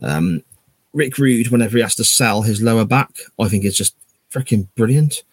Um, 0.02 0.44
Rick 0.94 1.18
Rude, 1.18 1.50
whenever 1.50 1.78
he 1.78 1.84
has 1.84 1.96
to 1.96 2.04
sell 2.04 2.44
his 2.44 2.62
lower 2.62 2.86
back, 2.86 3.10
I 3.40 3.50
think 3.50 3.66
is 3.66 3.76
just 3.76 3.96
freaking 4.32 4.68
brilliant. 4.76 5.24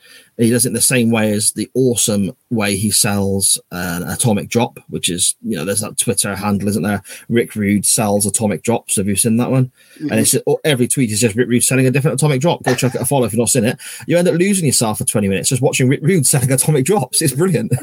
He 0.40 0.50
does 0.50 0.64
it 0.66 0.72
the 0.72 0.80
same 0.80 1.10
way 1.10 1.32
as 1.32 1.52
the 1.52 1.70
awesome 1.74 2.32
way 2.50 2.76
he 2.76 2.90
sells 2.90 3.60
an 3.70 4.02
atomic 4.04 4.48
drop, 4.48 4.78
which 4.88 5.08
is, 5.10 5.34
you 5.42 5.56
know, 5.56 5.64
there's 5.64 5.80
that 5.80 5.98
Twitter 5.98 6.34
handle, 6.34 6.68
isn't 6.68 6.82
there? 6.82 7.02
Rick 7.28 7.54
Rude 7.54 7.84
sells 7.84 8.26
atomic 8.26 8.62
drops. 8.62 8.96
Have 8.96 9.06
you 9.06 9.16
seen 9.16 9.36
that 9.36 9.50
one? 9.50 9.70
And 10.00 10.14
it's 10.14 10.34
oh, 10.46 10.58
every 10.64 10.88
tweet 10.88 11.10
is 11.10 11.20
just 11.20 11.36
Rick 11.36 11.48
Rude 11.48 11.62
selling 11.62 11.86
a 11.86 11.90
different 11.90 12.20
atomic 12.20 12.40
drop. 12.40 12.62
Go 12.62 12.74
check 12.74 12.94
it 12.94 13.00
a 13.00 13.04
follow 13.04 13.24
if 13.26 13.32
you've 13.32 13.38
not 13.38 13.50
seen 13.50 13.64
it. 13.64 13.78
You 14.06 14.16
end 14.16 14.28
up 14.28 14.34
losing 14.34 14.64
yourself 14.66 14.98
for 14.98 15.04
20 15.04 15.28
minutes 15.28 15.50
just 15.50 15.62
watching 15.62 15.88
Rick 15.88 16.00
Rude 16.02 16.26
selling 16.26 16.50
atomic 16.50 16.84
drops. 16.86 17.20
It's 17.22 17.34
brilliant. 17.34 17.72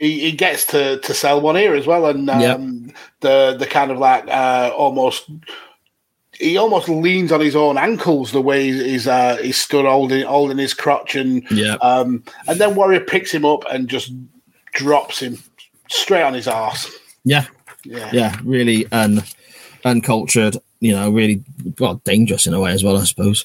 He, 0.00 0.18
he 0.20 0.32
gets 0.32 0.66
to, 0.66 0.98
to 0.98 1.14
sell 1.14 1.40
one 1.40 1.54
here 1.54 1.74
as 1.74 1.86
well, 1.86 2.06
and 2.06 2.28
um, 2.28 2.40
Yep. 2.40 2.60
the 3.20 3.56
the 3.60 3.64
kind 3.66 3.90
of 3.92 3.98
like 3.98 4.26
uh, 4.28 4.70
almost 4.76 5.30
he 6.38 6.56
almost 6.56 6.88
leans 6.88 7.32
on 7.32 7.40
his 7.40 7.56
own 7.56 7.76
ankles 7.78 8.32
the 8.32 8.40
way 8.42 8.64
he's 8.70 9.06
uh, 9.06 9.36
he's 9.42 9.60
stood 9.60 9.84
holding 9.84 10.24
holding 10.26 10.58
his 10.58 10.74
crotch, 10.74 11.14
and 11.14 11.42
Yeah. 11.50 11.74
um, 11.82 12.24
and 12.48 12.60
then 12.60 12.74
Warrior 12.74 13.00
picks 13.00 13.32
him 13.32 13.44
up 13.44 13.64
and 13.70 13.88
just 13.88 14.12
drops 14.72 15.20
him 15.20 15.38
straight 15.88 16.22
on 16.22 16.34
his 16.34 16.48
arse. 16.48 16.90
yeah. 17.24 17.46
Yeah, 17.86 18.10
yeah, 18.14 18.36
really 18.44 18.90
un 18.92 19.22
uncultured, 19.84 20.56
you 20.80 20.92
know, 20.92 21.10
really 21.10 21.44
well 21.78 21.96
dangerous 22.04 22.46
in 22.46 22.54
a 22.54 22.60
way 22.60 22.72
as 22.72 22.82
well, 22.82 22.96
I 22.96 23.04
suppose. 23.04 23.44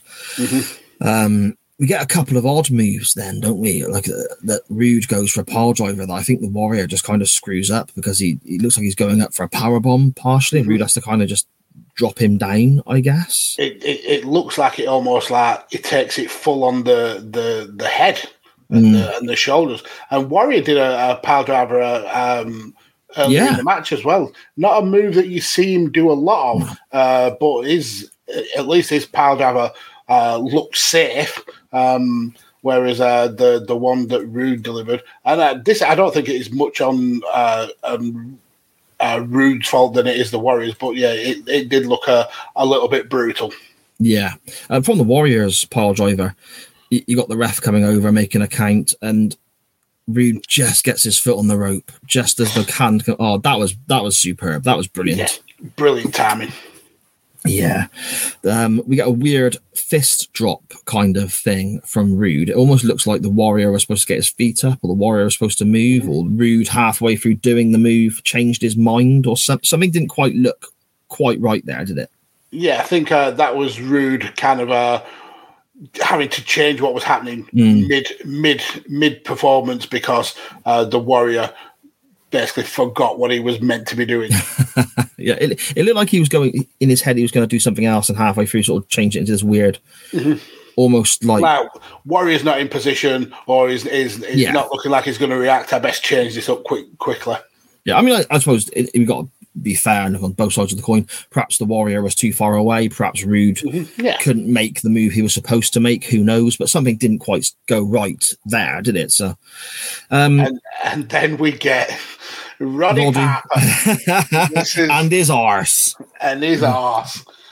Um, 1.01 1.57
we 1.77 1.87
get 1.87 2.01
a 2.03 2.07
couple 2.07 2.37
of 2.37 2.45
odd 2.45 2.71
moves 2.71 3.13
then, 3.13 3.39
don't 3.39 3.59
we? 3.59 3.85
Like 3.85 4.07
uh, 4.09 4.33
that 4.43 4.61
Rude 4.69 5.07
goes 5.07 5.31
for 5.31 5.41
a 5.41 5.45
pile 5.45 5.73
driver 5.73 6.05
that 6.05 6.13
I 6.13 6.23
think 6.23 6.41
the 6.41 6.49
Warrior 6.49 6.87
just 6.87 7.03
kind 7.05 7.21
of 7.21 7.29
screws 7.29 7.71
up 7.71 7.91
because 7.95 8.19
he, 8.19 8.39
he 8.45 8.59
looks 8.59 8.77
like 8.77 8.83
he's 8.83 8.95
going 8.95 9.21
up 9.21 9.33
for 9.33 9.43
a 9.43 9.49
power 9.49 9.79
bomb 9.79 10.11
partially. 10.13 10.59
and 10.59 10.67
Rude 10.69 10.81
has 10.81 10.93
to 10.93 11.01
kind 11.01 11.21
of 11.21 11.29
just 11.29 11.47
drop 11.99 12.17
him 12.17 12.37
down, 12.37 12.81
I 12.87 13.01
guess. 13.01 13.55
It, 13.59 13.83
it 13.83 13.99
it 14.15 14.25
looks 14.25 14.57
like 14.57 14.79
it 14.79 14.87
almost 14.87 15.29
like 15.29 15.59
it 15.71 15.83
takes 15.83 16.17
it 16.17 16.31
full 16.31 16.63
on 16.63 16.83
the 16.85 17.19
the 17.29 17.71
the 17.75 17.87
head 17.87 18.17
and, 18.69 18.95
the, 18.95 19.17
and 19.17 19.27
the 19.27 19.35
shoulders. 19.35 19.83
And 20.09 20.29
Warrior 20.29 20.61
did 20.61 20.77
a, 20.77 21.11
a 21.11 21.15
pile 21.17 21.43
driver 21.43 21.81
uh, 21.81 22.41
um, 22.45 22.73
early 23.17 23.35
Yeah. 23.35 23.49
in 23.51 23.57
the 23.57 23.63
match 23.63 23.91
as 23.91 24.05
well. 24.05 24.31
Not 24.55 24.81
a 24.81 24.85
move 24.85 25.15
that 25.15 25.27
you 25.27 25.41
see 25.41 25.73
him 25.73 25.91
do 25.91 26.09
a 26.09 26.13
lot 26.13 26.55
of, 26.55 26.77
uh, 26.91 27.31
but 27.39 27.67
is 27.67 28.09
at 28.57 28.67
least 28.67 28.89
his 28.89 29.05
pile 29.05 29.35
driver 29.35 29.71
uh, 30.07 30.37
looks 30.37 30.81
safe. 30.81 31.43
Um, 31.73 32.33
whereas 32.61 33.01
uh, 33.01 33.27
the 33.29 33.63
the 33.67 33.75
one 33.75 34.07
that 34.07 34.25
Rude 34.27 34.63
delivered, 34.63 35.03
and 35.25 35.41
uh, 35.41 35.55
this 35.65 35.81
I 35.81 35.95
don't 35.95 36.13
think 36.13 36.29
it 36.29 36.35
is 36.35 36.51
much 36.51 36.79
on 36.79 37.21
uh, 37.33 37.67
um, 37.83 38.39
uh, 38.99 39.23
Rude's 39.27 39.67
fault 39.67 39.93
than 39.93 40.07
it 40.07 40.17
is 40.17 40.31
the 40.31 40.39
Warriors, 40.39 40.75
but 40.75 40.95
yeah, 40.95 41.11
it, 41.11 41.47
it 41.47 41.69
did 41.69 41.85
look 41.85 42.07
a, 42.07 42.27
a 42.55 42.65
little 42.65 42.87
bit 42.87 43.09
brutal. 43.09 43.53
Yeah. 43.99 44.33
Um, 44.69 44.83
from 44.83 44.97
the 44.97 45.03
Warriors 45.03 45.65
pile 45.65 45.93
driver, 45.93 46.35
you, 46.89 47.03
you 47.07 47.15
got 47.15 47.29
the 47.29 47.37
ref 47.37 47.61
coming 47.61 47.83
over, 47.83 48.11
making 48.11 48.41
a 48.41 48.47
count, 48.47 48.93
and 49.01 49.35
Rude 50.07 50.43
just 50.47 50.83
gets 50.83 51.03
his 51.03 51.19
foot 51.19 51.37
on 51.37 51.47
the 51.47 51.57
rope 51.57 51.91
just 52.05 52.39
as 52.39 52.53
the 52.55 52.63
hand. 52.71 53.05
co- 53.05 53.15
Oh, 53.19 53.37
that 53.39 53.59
was 53.59 53.75
that 53.87 54.03
was 54.03 54.17
superb. 54.17 54.63
That 54.63 54.77
was 54.77 54.87
brilliant. 54.87 55.43
Yeah, 55.61 55.69
brilliant 55.75 56.15
timing. 56.15 56.51
Yeah. 57.51 57.87
Um, 58.45 58.81
we 58.87 58.95
get 58.95 59.07
a 59.07 59.11
weird 59.11 59.57
fist 59.75 60.31
drop 60.33 60.61
kind 60.85 61.17
of 61.17 61.33
thing 61.33 61.81
from 61.81 62.15
Rude. 62.17 62.49
It 62.49 62.55
almost 62.55 62.83
looks 62.83 63.07
like 63.07 63.21
the 63.21 63.29
Warrior 63.29 63.71
was 63.71 63.81
supposed 63.81 64.01
to 64.03 64.07
get 64.07 64.17
his 64.17 64.29
feet 64.29 64.63
up, 64.63 64.79
or 64.81 64.87
the 64.87 64.93
Warrior 64.93 65.25
was 65.25 65.33
supposed 65.33 65.57
to 65.59 65.65
move, 65.65 66.07
or 66.07 66.25
Rude 66.25 66.67
halfway 66.67 67.15
through 67.15 67.35
doing 67.35 67.71
the 67.71 67.77
move 67.77 68.23
changed 68.23 68.61
his 68.61 68.77
mind, 68.77 69.25
or 69.25 69.37
some, 69.37 69.63
something 69.63 69.91
didn't 69.91 70.09
quite 70.09 70.35
look 70.35 70.67
quite 71.07 71.39
right 71.41 71.65
there, 71.65 71.83
did 71.85 71.97
it? 71.97 72.11
Yeah, 72.51 72.79
I 72.79 72.83
think 72.83 73.11
uh, 73.11 73.31
that 73.31 73.55
was 73.55 73.79
rude. 73.79 74.35
Kind 74.37 74.59
of 74.59 74.71
uh, 74.71 75.03
having 76.01 76.29
to 76.29 76.43
change 76.43 76.81
what 76.81 76.93
was 76.93 77.03
happening 77.03 77.45
Mm. 77.53 77.87
mid 77.87 78.11
mid 78.25 78.61
mid 78.89 79.23
performance 79.23 79.85
because 79.85 80.35
uh, 80.65 80.83
the 80.83 80.99
warrior 80.99 81.53
basically 82.31 82.63
forgot 82.63 83.17
what 83.19 83.31
he 83.31 83.39
was 83.39 83.59
meant 83.61 83.87
to 83.89 83.95
be 83.95 84.05
doing. 84.05 84.31
Yeah, 85.21 85.33
it, 85.33 85.73
it 85.75 85.83
looked 85.83 85.97
like 85.97 86.09
he 86.09 86.21
was 86.21 86.29
going 86.29 86.65
in 86.79 86.87
his 86.89 87.01
head. 87.01 87.17
He 87.17 87.21
was 87.23 87.31
going 87.31 87.43
to 87.43 87.47
do 87.55 87.59
something 87.59 87.83
else, 87.83 88.07
and 88.07 88.17
halfway 88.17 88.45
through, 88.45 88.63
sort 88.63 88.81
of 88.81 88.89
change 88.89 89.17
it 89.17 89.19
into 89.19 89.33
this 89.33 89.43
weird, 89.43 89.77
almost 90.77 91.25
like 91.25 91.41
now, 91.41 91.69
warrior's 92.05 92.45
not 92.45 92.59
in 92.61 92.69
position 92.69 93.33
or 93.45 93.69
is 93.69 93.85
is, 93.85 94.23
is 94.23 94.37
Yeah. 94.37 94.53
not 94.53 94.71
looking 94.71 94.91
like 94.91 95.03
he's 95.03 95.17
going 95.17 95.31
to 95.31 95.37
react. 95.37 95.73
I 95.73 95.79
best 95.79 96.03
change 96.03 96.35
this 96.35 96.47
up 96.47 96.63
quick 96.63 96.85
quickly. 96.99 97.35
Yeah, 97.83 97.97
I 97.97 98.01
mean, 98.01 98.15
I, 98.15 98.23
I 98.31 98.39
suppose 98.39 98.69
it, 98.69 98.89
we've 98.93 99.05
got 99.07 99.23
to 99.23 99.29
be 99.61 99.75
fair 99.75 100.03
and 100.03 100.13
look 100.13 100.23
on 100.23 100.31
both 100.31 100.53
sides 100.53 100.71
of 100.71 100.77
the 100.77 100.83
coin. 100.85 101.05
Perhaps 101.31 101.57
the 101.57 101.65
Warrior 101.65 102.01
was 102.01 102.15
too 102.15 102.31
far 102.31 102.55
away. 102.55 102.87
Perhaps 102.87 103.23
Rude 103.25 103.61
Yeah. 103.97 104.17
couldn't 104.19 104.47
make 104.51 104.81
the 104.81 104.89
move 104.89 105.11
he 105.11 105.21
was 105.21 105.33
supposed 105.33 105.73
to 105.73 105.81
make. 105.81 106.05
Who 106.05 106.23
knows? 106.23 106.55
But 106.55 106.69
something 106.69 106.95
didn't 106.95 107.19
quite 107.19 107.51
go 107.67 107.81
right 107.81 108.23
there, 108.45 108.81
did 108.81 108.95
it? 108.95 109.11
So, 109.11 109.35
um, 110.11 110.39
And 110.39 110.61
and 110.85 111.09
then 111.09 111.37
we 111.37 111.51
get 111.51 111.89
Roddy 112.59 113.11
This 113.11 114.77
is- 114.77 114.89
and 114.91 115.11
his 115.11 115.29
arse. 115.29 115.95
and 116.21 116.43
his 116.43 116.63
arse. 116.63 117.25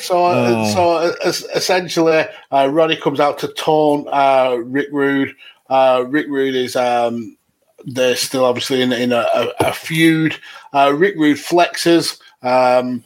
so, 0.00 0.24
uh, 0.26 0.66
so 0.66 0.90
uh, 0.96 1.12
essentially, 1.54 2.24
uh, 2.50 2.68
Roddy 2.70 2.96
comes 2.96 3.20
out 3.20 3.38
to 3.38 3.48
taunt 3.48 4.08
uh, 4.08 4.58
Rick 4.64 4.88
Rude. 4.92 5.34
Uh, 5.68 6.04
Rick 6.08 6.26
Rude 6.28 6.54
is 6.54 6.76
um, 6.76 7.36
they're 7.84 8.16
still 8.16 8.44
obviously 8.44 8.82
in, 8.82 8.92
in 8.92 9.12
a, 9.12 9.26
a, 9.34 9.48
a 9.60 9.72
feud. 9.72 10.36
Uh, 10.72 10.92
Rick 10.96 11.14
Rude 11.16 11.38
flexes. 11.38 12.20
Um, 12.42 13.04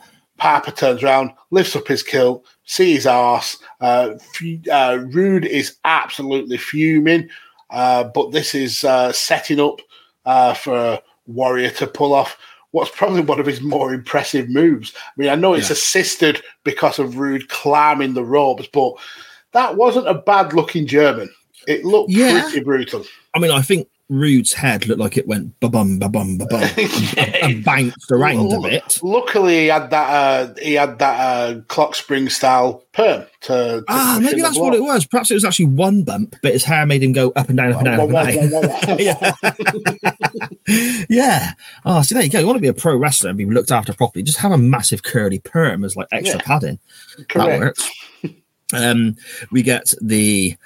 turns 0.74 1.03
around, 1.03 1.32
lifts 1.51 1.77
up 1.77 1.87
his 1.87 2.03
kilt, 2.03 2.45
sees 2.65 2.97
his 2.97 3.07
arse. 3.07 3.59
Uh, 3.81 4.15
uh, 4.73 4.99
Rude 5.09 5.45
is 5.45 5.77
absolutely 5.85 6.57
fuming, 6.57 7.28
uh, 7.71 8.05
but 8.05 8.33
this 8.33 8.55
is 8.55 8.85
uh, 8.85 9.13
setting 9.13 9.61
up 9.61 9.81
uh, 10.27 10.55
for 10.55 11.01
Warrior 11.27 11.71
to 11.71 11.87
pull 11.87 12.13
off 12.15 12.37
what's 12.73 12.91
probably 12.93 13.21
one 13.23 13.41
of 13.41 13.47
his 13.47 13.61
more 13.61 13.93
impressive 13.93 14.49
moves. 14.49 14.93
I 14.97 15.11
mean, 15.17 15.29
I 15.29 15.35
know 15.35 15.55
it's 15.55 15.69
Yeah. 15.71 15.75
assisted 15.75 16.43
because 16.65 16.99
of 16.99 17.19
Rude 17.19 17.49
climbing 17.49 18.15
the 18.15 18.25
ropes, 18.25 18.69
but 18.73 18.95
that 19.53 19.77
wasn't 19.77 20.09
a 20.09 20.15
bad 20.15 20.53
looking 20.53 20.87
German. 20.87 21.29
It 21.67 21.85
looked 21.85 22.11
Yeah. 22.13 22.43
pretty 22.43 22.61
brutal. 22.61 23.05
I 23.35 23.39
mean, 23.41 23.51
I 23.51 23.61
think 23.61 23.89
Rude's 24.11 24.53
head 24.53 24.87
looked 24.89 24.99
like 25.01 25.16
it 25.16 25.27
went 25.28 25.59
ba 25.61 25.69
bum 25.69 26.01
ba 26.01 26.09
bum 26.09 26.37
ba 26.37 26.45
bum 26.51 26.62
and 27.16 27.65
bounced 27.65 28.11
around 28.11 28.53
a 28.53 28.61
bit. 28.61 28.99
Luckily, 29.03 29.61
he 29.61 29.66
had 29.69 29.89
that. 29.91 30.11
Uh, 30.11 30.55
he 30.61 30.74
had 30.74 30.99
that 30.99 31.20
uh, 31.20 31.61
clock 31.69 31.95
spring 31.95 32.28
style 32.28 32.85
perm 32.93 33.23
to. 33.43 33.49
to 33.49 33.85
Ah, 33.89 34.19
maybe 34.20 34.43
that's 34.43 34.59
what 34.59 34.74
it 34.74 34.82
was. 34.82 35.07
Perhaps 35.07 35.31
it 35.31 35.35
was 35.35 35.45
actually 35.45 35.66
one 35.66 36.03
bump, 36.03 36.35
but 36.43 36.53
his 36.53 36.65
hair 36.65 36.85
made 36.87 37.03
him 37.05 37.12
go 37.12 37.31
up 37.37 37.49
and 37.49 37.57
down, 37.57 37.73
up 37.73 37.78
and 37.78 37.85
down, 37.87 38.01
up 38.01 38.27
and 38.27 38.51
down. 38.51 38.99
yeah. 40.69 41.05
yeah. 41.09 41.53
Oh, 41.85 42.03
so 42.03 42.15
there 42.15 42.24
you 42.24 42.31
go. 42.31 42.41
You 42.41 42.47
want 42.47 42.57
to 42.57 42.62
be 42.62 42.69
a 42.69 42.74
pro 42.74 42.97
wrestler 42.97 43.31
and 43.31 43.39
be 43.39 43.45
looked 43.47 43.70
after 43.70 43.93
properly. 43.93 44.23
Just 44.23 44.39
have 44.39 44.53
a 44.53 44.59
massive 44.59 45.03
curly 45.03 45.39
perm 45.39 45.85
as 45.85 45.97
like 45.97 46.09
extra 46.12 46.39
Yeah. 46.39 46.45
padding. 46.45 46.78
That 47.19 47.28
Correct. 47.28 47.61
works. 47.61 47.91
Um, 48.73 49.16
we 49.51 49.62
get 49.62 49.93
the, 50.01 50.57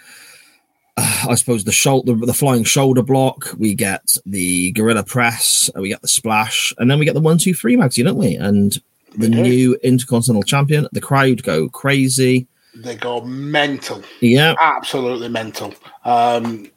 uh, 0.96 1.24
I 1.28 1.34
suppose 1.34 1.64
the 1.64 1.72
shoulder, 1.72 2.14
the 2.14 2.34
flying 2.34 2.64
shoulder 2.64 3.02
block. 3.02 3.50
We 3.58 3.74
get 3.74 4.16
the 4.26 4.72
gorilla 4.72 5.04
press. 5.04 5.70
We 5.74 5.88
get 5.88 6.02
the 6.02 6.08
splash, 6.08 6.72
and 6.78 6.90
then 6.90 6.98
we 6.98 7.04
get 7.04 7.14
the 7.14 7.20
one, 7.20 7.38
two, 7.38 7.54
three 7.54 7.76
mags, 7.76 7.96
don't 7.96 8.16
we? 8.16 8.36
And 8.36 8.72
the 9.16 9.28
We 9.28 9.42
new 9.42 9.74
intercontinental 9.82 10.42
champion. 10.42 10.88
The 10.92 11.00
crowd 11.00 11.42
go 11.42 11.68
crazy. 11.68 12.46
They 12.74 12.96
go 12.96 13.20
mental. 13.20 14.02
Yeah. 14.20 14.54
absolutely 14.60 15.28
mental. 15.28 15.74
Um, 16.04 16.70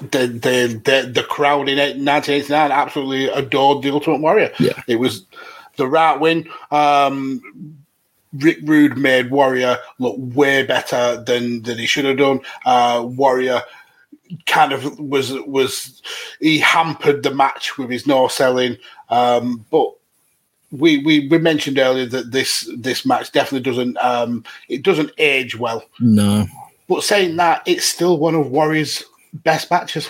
the, 0.00 0.26
the 0.26 0.80
the 0.84 1.10
the 1.10 1.22
crowd 1.22 1.68
in 1.68 1.78
1989 1.78 2.70
absolutely 2.70 3.28
adored 3.28 3.82
the 3.82 3.90
Ultimate 3.90 4.20
Warrior. 4.20 4.52
Yeah. 4.58 4.82
it 4.86 4.96
was 4.96 5.24
the 5.76 5.86
right 5.86 6.18
win. 6.20 6.48
Um, 6.70 7.78
Rick 8.32 8.58
Rude 8.64 8.96
made 8.96 9.30
Warrior 9.30 9.78
look 9.98 10.16
way 10.18 10.62
better 10.62 11.22
than 11.22 11.62
than 11.62 11.78
he 11.78 11.86
should 11.86 12.04
have 12.04 12.18
done. 12.18 12.40
Uh, 12.64 13.04
Warrior 13.06 13.62
kind 14.46 14.72
of 14.72 14.98
was 14.98 15.32
was 15.46 16.02
he 16.40 16.58
hampered 16.58 17.22
the 17.22 17.34
match 17.34 17.76
with 17.78 17.90
his 17.90 18.06
no 18.06 18.28
selling, 18.28 18.76
um, 19.08 19.64
but. 19.70 19.92
We, 20.74 21.04
we, 21.04 21.28
we 21.28 21.36
mentioned 21.36 21.78
earlier 21.78 22.06
that 22.06 22.32
this 22.32 22.66
this 22.78 23.04
match 23.04 23.30
definitely 23.30 23.70
doesn't 23.70 23.98
um, 23.98 24.42
it 24.70 24.82
doesn't 24.82 25.12
age 25.18 25.58
well. 25.58 25.84
No. 26.00 26.46
But 26.88 27.04
saying 27.04 27.36
that, 27.36 27.60
it's 27.66 27.84
still 27.84 28.16
one 28.16 28.34
of 28.34 28.50
Warriors' 28.50 29.04
best 29.34 29.70
matches. 29.70 30.08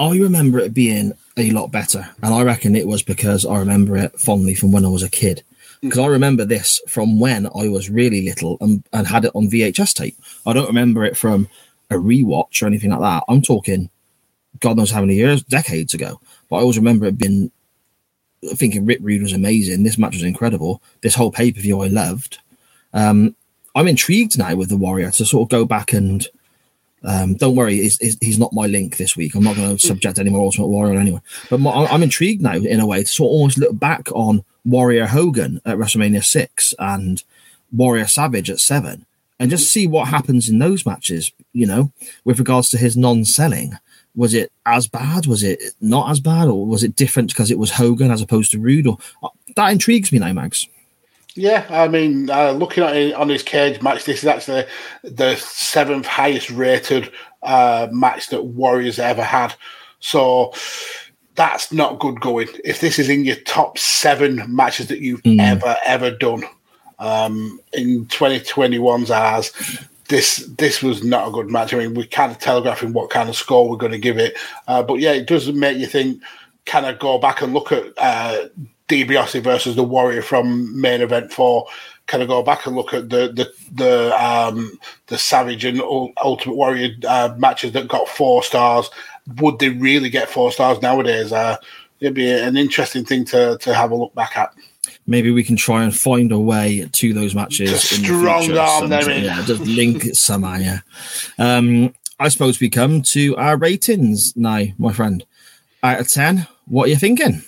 I 0.00 0.18
remember 0.18 0.58
it 0.58 0.74
being 0.74 1.12
a 1.36 1.50
lot 1.52 1.70
better, 1.70 2.08
and 2.22 2.34
I 2.34 2.42
reckon 2.42 2.74
it 2.74 2.88
was 2.88 3.02
because 3.02 3.46
I 3.46 3.58
remember 3.58 3.96
it 3.96 4.18
fondly 4.18 4.54
from 4.54 4.72
when 4.72 4.84
I 4.84 4.88
was 4.88 5.04
a 5.04 5.08
kid. 5.08 5.44
Because 5.82 5.98
I 5.98 6.06
remember 6.06 6.44
this 6.44 6.80
from 6.88 7.18
when 7.18 7.46
I 7.46 7.68
was 7.68 7.90
really 7.90 8.22
little 8.22 8.56
and, 8.60 8.84
and 8.92 9.06
had 9.06 9.24
it 9.24 9.32
on 9.34 9.50
VHS 9.50 9.94
tape. 9.94 10.16
I 10.46 10.52
don't 10.52 10.68
remember 10.68 11.04
it 11.04 11.16
from 11.16 11.48
a 11.90 11.94
rewatch 11.94 12.62
or 12.62 12.66
anything 12.66 12.90
like 12.90 13.00
that. 13.00 13.24
I'm 13.28 13.42
talking 13.42 13.90
God 14.60 14.76
knows 14.76 14.90
how 14.90 15.00
many 15.00 15.16
years, 15.16 15.42
decades 15.42 15.94
ago. 15.94 16.20
But 16.48 16.56
I 16.56 16.60
always 16.60 16.78
remember 16.78 17.06
it 17.06 17.18
being 17.18 17.50
thinking 18.54 18.86
Rick 18.86 18.98
Rude 19.02 19.22
was 19.22 19.32
amazing. 19.32 19.82
This 19.82 19.98
match 19.98 20.14
was 20.14 20.22
incredible. 20.22 20.82
This 21.00 21.14
whole 21.14 21.30
pay 21.30 21.52
per 21.52 21.60
view 21.60 21.80
I 21.80 21.88
loved. 21.88 22.38
Um, 22.92 23.36
I'm 23.74 23.88
intrigued 23.88 24.38
now 24.38 24.54
with 24.54 24.68
the 24.68 24.76
Warrior 24.76 25.10
to 25.12 25.24
sort 25.24 25.46
of 25.46 25.50
go 25.50 25.64
back 25.64 25.92
and 25.92 26.26
um, 27.04 27.34
don't 27.34 27.56
worry, 27.56 27.76
he's, 28.20 28.38
not 28.38 28.52
my 28.52 28.66
link 28.66 28.96
this 28.96 29.16
week. 29.16 29.34
I'm 29.34 29.42
not 29.44 29.56
going 29.56 29.76
to 29.76 29.86
subject 29.86 30.18
any 30.18 30.30
more 30.30 30.44
Ultimate 30.44 30.68
Warrior 30.68 30.98
anyway. 30.98 31.20
But 31.50 31.60
my, 31.60 31.70
I'm 31.86 32.02
intrigued 32.02 32.42
now 32.42 32.54
in 32.54 32.80
a 32.80 32.86
way 32.86 33.02
to 33.02 33.08
sort 33.08 33.28
of 33.28 33.32
almost 33.32 33.58
look 33.58 33.78
back 33.78 34.08
on 34.12 34.44
Warrior 34.64 35.06
Hogan 35.06 35.60
at 35.64 35.76
WrestleMania 35.76 36.24
six 36.24 36.74
and 36.78 37.22
Warrior 37.72 38.06
Savage 38.06 38.50
at 38.50 38.60
seven, 38.60 39.06
and 39.40 39.50
just 39.50 39.72
see 39.72 39.86
what 39.86 40.08
happens 40.08 40.48
in 40.48 40.58
those 40.58 40.86
matches. 40.86 41.32
You 41.52 41.66
know, 41.66 41.92
with 42.24 42.38
regards 42.38 42.70
to 42.70 42.78
his 42.78 42.96
non-selling, 42.96 43.76
was 44.14 44.34
it 44.34 44.52
as 44.64 44.86
bad? 44.86 45.26
Was 45.26 45.42
it 45.42 45.60
not 45.80 46.10
as 46.10 46.20
bad, 46.20 46.48
or 46.48 46.66
was 46.66 46.84
it 46.84 46.94
different 46.94 47.30
because 47.30 47.50
it 47.50 47.58
was 47.58 47.72
Hogan 47.72 48.10
as 48.10 48.22
opposed 48.22 48.52
to 48.52 48.60
Rude? 48.60 48.86
Or 48.86 48.98
uh, 49.22 49.28
that 49.56 49.72
intrigues 49.72 50.12
me 50.12 50.18
now, 50.20 50.32
Mags. 50.32 50.68
Yeah, 51.34 51.66
I 51.70 51.88
mean, 51.88 52.28
uh, 52.28 52.52
looking 52.52 52.84
at 52.84 52.94
it 52.96 53.14
on 53.14 53.28
his 53.28 53.42
Cagematch, 53.42 54.04
this 54.04 54.18
is 54.22 54.26
actually 54.26 54.64
the 55.02 55.36
seventh 55.36 56.06
highest 56.06 56.50
rated 56.50 57.10
uh, 57.42 57.88
match 57.90 58.28
that 58.28 58.42
Warriors 58.44 58.98
ever 58.98 59.22
had. 59.22 59.54
So 60.00 60.52
that's 61.34 61.72
not 61.72 62.00
good 62.00 62.20
going. 62.20 62.48
If 62.64 62.80
this 62.80 62.98
is 62.98 63.08
in 63.08 63.24
your 63.24 63.36
top 63.36 63.78
seven 63.78 64.42
matches 64.54 64.88
that 64.88 65.00
you've 65.00 65.22
Mm. 65.22 65.40
ever 65.40 65.76
ever 65.86 66.10
done 66.10 66.42
um, 66.98 67.58
in 67.72 68.04
2021's 68.06 69.10
ours, 69.10 69.52
this 70.08 70.46
this 70.58 70.82
was 70.82 71.02
not 71.02 71.28
a 71.28 71.32
good 71.32 71.48
match. 71.50 71.72
I 71.72 71.78
mean, 71.78 71.94
we're 71.94 72.06
kind 72.06 72.30
of 72.30 72.38
telegraphing 72.38 72.92
what 72.92 73.08
kind 73.10 73.30
of 73.30 73.36
score 73.36 73.70
we're 73.70 73.76
going 73.78 73.92
to 73.92 73.98
give 73.98 74.18
it, 74.18 74.36
uh, 74.68 74.82
but 74.82 75.00
yeah, 75.00 75.12
it 75.12 75.26
does 75.26 75.50
make 75.52 75.78
you 75.78 75.86
think. 75.86 76.22
Kind 76.64 76.86
of 76.86 77.00
go 77.00 77.18
back 77.18 77.42
and 77.42 77.52
look 77.52 77.72
at 77.72 77.86
uh, 77.98 78.46
DiBiase 78.92 79.42
versus 79.42 79.74
the 79.74 79.82
Warrior 79.82 80.22
from 80.22 80.78
main 80.78 81.00
event 81.00 81.32
four. 81.32 81.66
Kind 82.06 82.22
of 82.22 82.28
go 82.28 82.42
back 82.42 82.66
and 82.66 82.76
look 82.76 82.92
at 82.92 83.08
the 83.08 83.28
the 83.28 83.50
the 83.72 84.24
um, 84.24 84.78
the 85.06 85.16
Savage 85.16 85.64
and 85.64 85.80
Ultimate 86.22 86.56
Warrior 86.56 86.90
uh, 87.08 87.34
matches 87.38 87.72
that 87.72 87.88
got 87.88 88.08
four 88.08 88.42
stars. 88.42 88.90
Would 89.38 89.60
they 89.60 89.70
really 89.70 90.10
get 90.10 90.28
four 90.28 90.52
stars 90.52 90.82
nowadays? 90.82 91.32
Uh, 91.32 91.56
it'd 92.00 92.14
be 92.14 92.30
an 92.30 92.56
interesting 92.56 93.04
thing 93.04 93.24
to 93.26 93.56
to 93.58 93.72
have 93.72 93.92
a 93.92 93.94
look 93.94 94.14
back 94.14 94.36
at. 94.36 94.52
Maybe 95.06 95.30
we 95.30 95.42
can 95.42 95.56
try 95.56 95.84
and 95.84 95.96
find 95.96 96.30
a 96.32 96.38
way 96.38 96.88
to 96.92 97.14
those 97.14 97.34
matches. 97.34 97.88
To 97.88 97.94
in 97.94 98.02
the 98.02 98.08
strong 98.08 98.42
future 98.42 98.60
arm 98.60 98.88
them 98.90 99.08
in. 99.08 99.24
Yeah, 99.24 99.42
just 99.46 99.62
link 99.62 100.02
somehow. 100.14 100.56
Yeah. 100.56 100.80
Um, 101.38 101.94
I 102.20 102.28
suppose 102.28 102.60
we 102.60 102.68
come 102.68 103.02
to 103.02 103.36
our 103.36 103.56
ratings 103.56 104.36
now, 104.36 104.64
my 104.76 104.92
friend. 104.92 105.24
Out 105.82 106.00
of 106.00 106.08
ten, 106.08 106.46
what 106.66 106.86
are 106.86 106.90
you 106.90 106.96
thinking? 106.96 107.42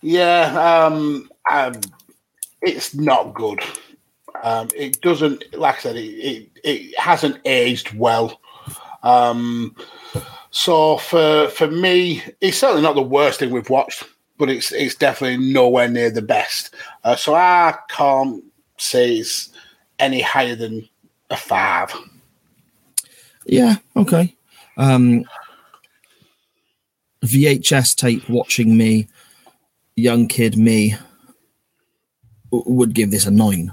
Yeah, 0.00 0.86
um, 0.86 1.30
um, 1.50 1.74
it's 2.62 2.94
not 2.94 3.34
good. 3.34 3.60
Um, 4.42 4.68
it 4.76 5.00
doesn't, 5.00 5.44
like 5.58 5.76
I 5.76 5.80
said, 5.80 5.96
it, 5.96 6.00
it, 6.00 6.50
it 6.62 6.98
hasn't 6.98 7.38
aged 7.44 7.96
well. 7.96 8.40
Um, 9.02 9.74
so 10.50 10.98
for 10.98 11.48
for 11.48 11.68
me, 11.68 12.22
it's 12.40 12.58
certainly 12.58 12.82
not 12.82 12.94
the 12.94 13.02
worst 13.02 13.40
thing 13.40 13.50
we've 13.50 13.70
watched, 13.70 14.04
but 14.38 14.48
it's 14.48 14.72
it's 14.72 14.94
definitely 14.94 15.44
nowhere 15.52 15.88
near 15.88 16.10
the 16.10 16.22
best. 16.22 16.74
Uh, 17.04 17.16
so 17.16 17.34
I 17.34 17.76
can't 17.88 18.42
say 18.78 19.16
it's 19.16 19.50
any 19.98 20.20
higher 20.20 20.56
than 20.56 20.88
a 21.30 21.36
five. 21.36 21.92
Yeah, 23.46 23.76
okay. 23.96 24.34
Um, 24.76 25.24
VHS 27.24 27.96
tape 27.96 28.28
watching 28.28 28.76
me, 28.76 29.08
young 29.98 30.28
kid 30.28 30.56
me, 30.56 30.94
would 32.50 32.94
give 32.94 33.10
this 33.10 33.26
a 33.26 33.30
nine. 33.30 33.72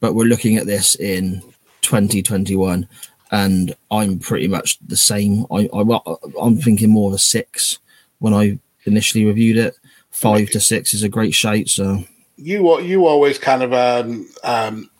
But 0.00 0.14
we're 0.14 0.24
looking 0.24 0.56
at 0.56 0.66
this 0.66 0.96
in 0.96 1.40
2021, 1.82 2.88
and 3.30 3.74
I'm 3.90 4.18
pretty 4.18 4.48
much 4.48 4.78
the 4.86 4.96
same. 4.96 5.46
I, 5.50 5.68
I 5.72 6.14
I'm 6.40 6.56
thinking 6.58 6.90
more 6.90 7.10
of 7.10 7.14
a 7.14 7.18
six 7.18 7.78
when 8.18 8.34
I 8.34 8.58
initially 8.84 9.24
reviewed 9.24 9.56
it. 9.56 9.78
Five 10.10 10.50
to 10.50 10.60
six 10.60 10.92
is 10.92 11.02
a 11.02 11.08
great 11.08 11.34
shape. 11.34 11.68
So 11.68 12.04
You 12.36 12.80
you 12.80 13.06
always 13.06 13.38
kind 13.38 13.62
of 13.62 13.72
um, 13.72 14.28
um, 14.44 14.90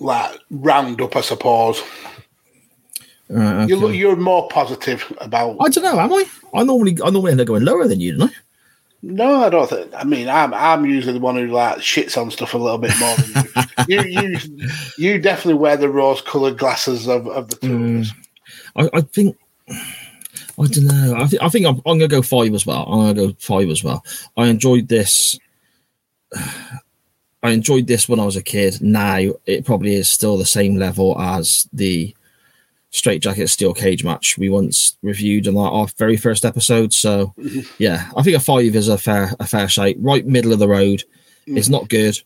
like 0.00 0.38
round 0.50 1.00
up, 1.00 1.16
I 1.16 1.20
suppose. 1.22 1.80
uh, 3.34 3.66
You 3.68 3.76
look 3.76 3.94
you're 3.94 4.16
more 4.16 4.48
positive 4.48 5.10
about 5.20 5.56
I 5.60 5.68
don't 5.68 5.84
know. 5.84 5.98
Am 6.00 6.12
I? 6.12 6.24
I 6.52 6.64
normally 6.64 6.98
I 7.04 7.10
normally 7.10 7.32
end 7.32 7.40
up 7.40 7.46
going 7.46 7.64
lower 7.64 7.86
than 7.86 8.00
you, 8.00 8.18
don't 8.18 8.30
I? 8.30 8.34
No, 9.00 9.44
I 9.44 9.50
don't 9.50 9.70
think. 9.70 9.92
I 9.94 10.02
mean, 10.02 10.28
I'm 10.28 10.52
I'm 10.52 10.84
usually 10.84 11.12
the 11.12 11.20
one 11.20 11.36
who 11.36 11.46
like 11.46 11.78
shits 11.78 12.20
on 12.20 12.30
stuff 12.32 12.54
a 12.54 12.58
little 12.58 12.78
bit 12.78 12.98
more 12.98 13.14
than 13.16 13.46
you. 13.88 14.02
you 14.02 14.20
you 14.20 14.68
you 14.98 15.18
definitely 15.20 15.54
wear 15.54 15.76
the 15.76 15.88
rose-colored 15.88 16.58
glasses 16.58 17.06
of, 17.06 17.28
of 17.28 17.48
the 17.48 17.56
two 17.56 17.68
mm. 17.68 18.00
us. 18.00 18.12
I, 18.74 18.90
I 18.92 19.00
think 19.02 19.36
I 20.58 20.66
don't 20.66 20.86
know. 20.86 21.14
I, 21.16 21.26
th- 21.26 21.42
I 21.42 21.48
think 21.48 21.66
I'm, 21.66 21.76
I'm 21.86 21.98
gonna 21.98 22.08
go 22.08 22.22
five 22.22 22.52
as 22.54 22.66
well. 22.66 22.84
I'm 22.84 23.14
gonna 23.14 23.28
go 23.28 23.36
five 23.38 23.68
as 23.68 23.84
well. 23.84 24.04
I 24.36 24.46
enjoyed 24.46 24.88
this. 24.88 25.38
I 27.40 27.50
enjoyed 27.50 27.86
this 27.86 28.08
when 28.08 28.18
I 28.18 28.24
was 28.24 28.34
a 28.34 28.42
kid. 28.42 28.82
Now 28.82 29.20
it 29.46 29.64
probably 29.64 29.94
is 29.94 30.08
still 30.08 30.36
the 30.36 30.44
same 30.44 30.76
level 30.76 31.16
as 31.20 31.68
the 31.72 32.12
straight 32.90 33.22
jacket 33.22 33.48
steel 33.48 33.74
cage 33.74 34.02
match 34.02 34.38
we 34.38 34.48
once 34.48 34.96
reviewed 35.02 35.46
on 35.46 35.56
our, 35.56 35.70
our 35.70 35.86
very 35.98 36.16
first 36.16 36.44
episode. 36.44 36.92
So 36.92 37.34
yeah, 37.78 38.10
I 38.16 38.22
think 38.22 38.36
a 38.36 38.40
five 38.40 38.74
is 38.74 38.88
a 38.88 38.98
fair 38.98 39.32
a 39.40 39.46
fair 39.46 39.68
shake. 39.68 39.96
Right 40.00 40.26
middle 40.26 40.52
of 40.52 40.58
the 40.58 40.68
road. 40.68 41.04
It's 41.46 41.70
not 41.70 41.88
good, 41.88 42.18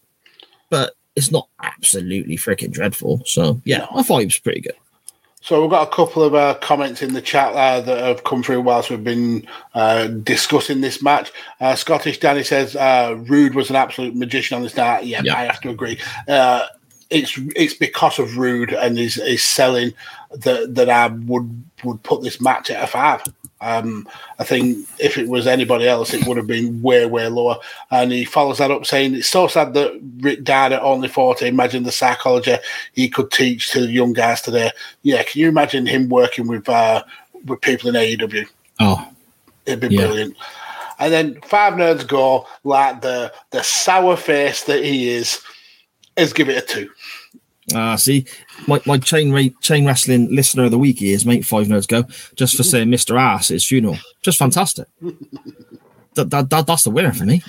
but 0.68 0.94
it's 1.14 1.30
not 1.30 1.48
absolutely 1.62 2.36
freaking 2.36 2.72
dreadful. 2.72 3.22
So 3.24 3.60
yeah, 3.64 3.86
a 3.94 4.02
five's 4.02 4.38
pretty 4.38 4.60
good. 4.60 4.74
So 5.42 5.60
we've 5.60 5.70
got 5.70 5.88
a 5.88 5.90
couple 5.90 6.22
of 6.22 6.36
uh, 6.36 6.54
comments 6.60 7.02
in 7.02 7.14
the 7.14 7.20
chat 7.20 7.52
uh, 7.54 7.80
that 7.80 7.98
have 7.98 8.22
come 8.22 8.44
through 8.44 8.60
whilst 8.60 8.90
we've 8.90 9.02
been 9.02 9.46
uh, 9.74 10.06
discussing 10.06 10.80
this 10.80 11.02
match. 11.02 11.32
Uh, 11.60 11.74
Scottish 11.74 12.20
Danny 12.20 12.44
says 12.44 12.76
uh, 12.76 13.16
Rude 13.26 13.56
was 13.56 13.68
an 13.68 13.74
absolute 13.74 14.14
magician 14.14 14.56
on 14.56 14.62
this 14.62 14.76
night. 14.76 15.04
Yeah, 15.04 15.20
Yeah. 15.24 15.34
I 15.34 15.44
have 15.44 15.60
to 15.62 15.70
agree. 15.70 15.98
Uh, 16.28 16.66
it's 17.10 17.38
it's 17.56 17.74
because 17.74 18.20
of 18.20 18.38
Rude 18.38 18.72
and 18.72 18.96
his, 18.96 19.16
his 19.16 19.42
selling 19.42 19.92
that 20.36 20.74
that 20.74 20.88
I 20.90 21.08
would 21.08 21.64
would 21.84 22.02
put 22.02 22.22
this 22.22 22.40
match 22.40 22.70
at 22.70 22.82
a 22.84 22.86
five. 22.86 23.22
Um, 23.60 24.08
I 24.40 24.44
think 24.44 24.88
if 24.98 25.16
it 25.16 25.28
was 25.28 25.46
anybody 25.46 25.86
else, 25.86 26.12
it 26.12 26.26
would 26.26 26.36
have 26.36 26.48
been 26.48 26.82
way, 26.82 27.06
way 27.06 27.28
lower. 27.28 27.58
And 27.92 28.10
he 28.10 28.24
follows 28.24 28.58
that 28.58 28.72
up 28.72 28.84
saying, 28.84 29.14
It's 29.14 29.28
so 29.28 29.46
sad 29.46 29.74
that 29.74 30.00
Rick 30.18 30.42
died 30.42 30.72
at 30.72 30.82
only 30.82 31.06
40. 31.06 31.46
Imagine 31.46 31.84
the 31.84 31.92
psychology 31.92 32.56
he 32.92 33.08
could 33.08 33.30
teach 33.30 33.70
to 33.70 33.82
the 33.82 33.92
young 33.92 34.14
guys 34.14 34.40
today. 34.42 34.72
Yeah, 35.02 35.22
can 35.22 35.40
you 35.40 35.48
imagine 35.48 35.86
him 35.86 36.08
working 36.08 36.48
with 36.48 36.68
uh, 36.68 37.04
with 37.46 37.60
people 37.60 37.88
in 37.88 37.94
AEW? 37.94 38.46
Oh, 38.80 39.08
It'd 39.64 39.78
be 39.80 39.94
Yeah. 39.94 40.06
brilliant. 40.06 40.36
And 40.98 41.12
then 41.12 41.40
Five 41.42 41.74
Nerds 41.74 42.06
Go, 42.06 42.46
like 42.64 43.00
the, 43.00 43.32
the 43.50 43.62
sour 43.62 44.16
face 44.16 44.64
that 44.64 44.84
he 44.84 45.08
is, 45.10 45.40
is 46.16 46.32
give 46.32 46.48
it 46.48 46.62
a 46.62 46.66
two. 46.66 46.90
Ah, 47.74 47.94
see, 47.96 48.26
my, 48.66 48.80
my 48.86 48.98
chain 48.98 49.32
ra- 49.32 49.54
chain 49.60 49.86
wrestling 49.86 50.34
listener 50.34 50.64
of 50.64 50.70
the 50.70 50.78
week 50.78 51.02
is 51.02 51.24
mate 51.24 51.44
five 51.44 51.66
nerds 51.66 51.88
go 51.88 52.04
just 52.36 52.56
for 52.56 52.62
saying 52.62 52.88
Mr. 52.88 53.18
Ass 53.18 53.50
at 53.50 53.54
his 53.54 53.66
funeral. 53.66 53.98
Just 54.22 54.38
fantastic. 54.38 54.86
that, 56.14 56.30
that, 56.30 56.50
that 56.50 56.66
that's 56.66 56.84
the 56.84 56.90
winner 56.90 57.12
for 57.12 57.24
me. 57.24 57.42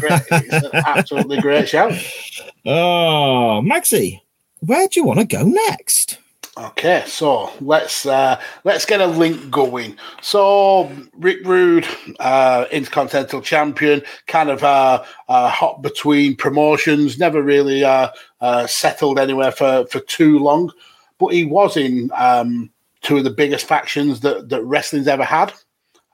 Great. 0.00 0.22
it's 0.30 0.66
an 0.66 0.70
absolutely 0.74 1.40
great 1.40 1.68
shout. 1.68 1.92
oh, 2.66 3.62
Magsy, 3.64 4.20
where 4.60 4.88
do 4.88 5.00
you 5.00 5.04
want 5.04 5.20
to 5.20 5.26
go 5.26 5.44
next? 5.44 6.18
Okay, 6.58 7.04
so 7.06 7.52
let's 7.60 8.06
uh, 8.06 8.40
let's 8.64 8.86
get 8.86 9.02
a 9.02 9.06
link 9.06 9.50
going. 9.50 9.96
So 10.22 10.90
Rick 11.18 11.44
Rude, 11.44 11.86
uh, 12.18 12.64
Intercontinental 12.72 13.42
Champion, 13.42 14.02
kind 14.26 14.48
of 14.48 14.64
uh, 14.64 15.04
uh, 15.28 15.50
hot 15.50 15.82
between 15.82 16.34
promotions, 16.34 17.18
never 17.18 17.42
really 17.42 17.84
uh, 17.84 18.08
uh, 18.40 18.66
settled 18.66 19.18
anywhere 19.18 19.52
for, 19.52 19.86
for 19.90 20.00
too 20.00 20.38
long, 20.38 20.72
but 21.18 21.28
he 21.28 21.44
was 21.44 21.76
in 21.76 22.10
um, 22.14 22.70
two 23.02 23.18
of 23.18 23.24
the 23.24 23.30
biggest 23.30 23.66
factions 23.66 24.20
that, 24.20 24.48
that 24.48 24.62
wrestling's 24.64 25.08
ever 25.08 25.24
had. 25.24 25.52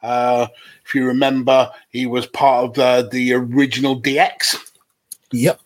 Uh, 0.03 0.49
if 0.85 0.93
you 0.93 1.07
remember, 1.07 1.71
he 1.91 2.07
was 2.07 2.27
part 2.27 2.65
of 2.65 2.75
the, 2.75 3.09
the 3.13 3.33
original 3.33 4.01
DX 4.01 4.57
Yep. 5.33 5.61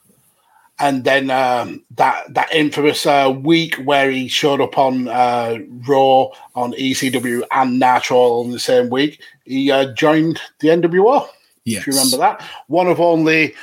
And 0.78 1.05
then 1.05 1.31
um, 1.31 1.82
that 1.93 2.35
that 2.35 2.53
infamous 2.53 3.07
uh, 3.07 3.35
week 3.43 3.77
where 3.77 4.11
he 4.11 4.28
showed 4.28 4.61
up 4.61 4.77
on 4.77 5.09
uh, 5.09 5.59
Raw, 5.89 6.28
on 6.55 6.73
ECW, 6.73 7.43
and 7.51 7.78
Nitro 7.78 8.43
in 8.43 8.51
the 8.51 8.59
same 8.59 8.90
week, 8.90 9.20
he 9.44 9.70
uh, 9.70 9.93
joined 9.94 10.40
the 10.61 10.69
NWO. 10.69 11.28
Yes. 11.65 11.81
If 11.81 11.86
you 11.86 11.93
remember 11.94 12.19
that, 12.19 12.43
one 12.66 12.89
of 12.89 13.01
only 13.01 13.55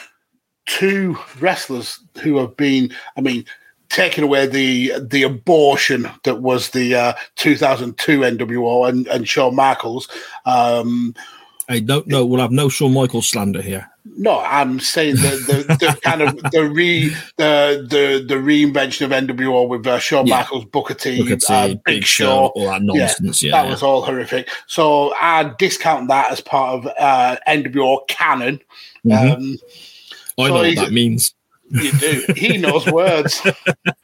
two 0.65 1.17
wrestlers 1.39 1.99
who 2.21 2.37
have 2.37 2.57
been. 2.57 2.93
I 3.15 3.21
mean, 3.21 3.45
taking 3.93 4.23
away 4.23 4.47
the 4.47 4.93
the 4.99 5.23
abortion 5.23 6.09
that 6.23 6.41
was 6.41 6.71
the 6.71 6.95
uh, 6.95 7.13
2002 7.35 8.19
NWO 8.19 8.89
and, 8.89 9.07
and 9.07 9.27
Shawn 9.27 9.55
Michaels. 9.55 10.09
Um, 10.45 11.13
I 11.69 11.79
don't 11.79 12.07
know. 12.07 12.25
We'll 12.25 12.41
have 12.41 12.51
no 12.51 12.69
Shawn 12.69 12.93
Michaels 12.93 13.27
slander 13.29 13.61
here. 13.61 13.89
no, 14.17 14.39
I'm 14.41 14.79
saying 14.79 15.15
the 15.15 15.65
the, 15.67 15.77
the 15.79 15.99
kind 16.03 16.21
of 16.21 16.35
the 16.51 16.65
re 16.69 17.09
the 17.37 17.85
the 17.89 18.25
the 18.27 18.35
reinvention 18.35 19.05
of 19.05 19.11
NWO 19.11 19.67
with 19.67 19.87
uh, 19.87 19.97
Shawn 19.99 20.27
Yeah. 20.27 20.37
Michaels, 20.39 20.65
Booker 20.65 20.93
T, 20.93 21.21
Booker 21.21 21.37
T, 21.37 21.45
uh, 21.53 21.67
Big, 21.69 21.83
Big 21.85 22.03
Show, 22.03 22.47
all 22.55 22.65
that 22.67 22.81
nonsense. 22.81 23.41
Yeah, 23.41 23.51
that 23.51 23.65
yeah. 23.65 23.71
was 23.71 23.81
all 23.81 24.01
horrific. 24.01 24.49
So 24.67 25.13
I 25.15 25.53
discount 25.57 26.09
that 26.09 26.31
as 26.31 26.41
part 26.41 26.75
of 26.85 26.91
uh, 26.99 27.37
NWO 27.47 28.05
canon. 28.07 28.59
Mhm. 29.05 29.33
Um, 29.35 29.57
I 30.37 30.47
so 30.47 30.53
know 30.53 30.53
what 30.61 30.75
that 30.75 30.91
means. 30.91 31.33
you 31.69 31.91
do. 31.93 32.25
He 32.35 32.57
knows 32.57 32.85
words. 32.87 33.41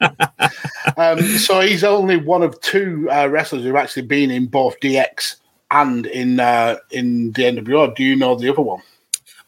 um, 0.96 1.20
so 1.38 1.60
he's 1.60 1.84
only 1.84 2.16
one 2.16 2.42
of 2.42 2.58
two 2.60 3.08
uh, 3.10 3.28
wrestlers 3.28 3.64
who've 3.64 3.76
actually 3.76 4.02
been 4.06 4.30
in 4.30 4.46
both 4.46 4.78
DX 4.80 5.36
and 5.70 6.06
in 6.06 6.40
uh, 6.40 6.76
in 6.90 7.32
the 7.32 7.42
NWO. 7.44 7.94
Do 7.94 8.02
you 8.04 8.16
know 8.16 8.34
the 8.34 8.50
other 8.52 8.62
one? 8.62 8.82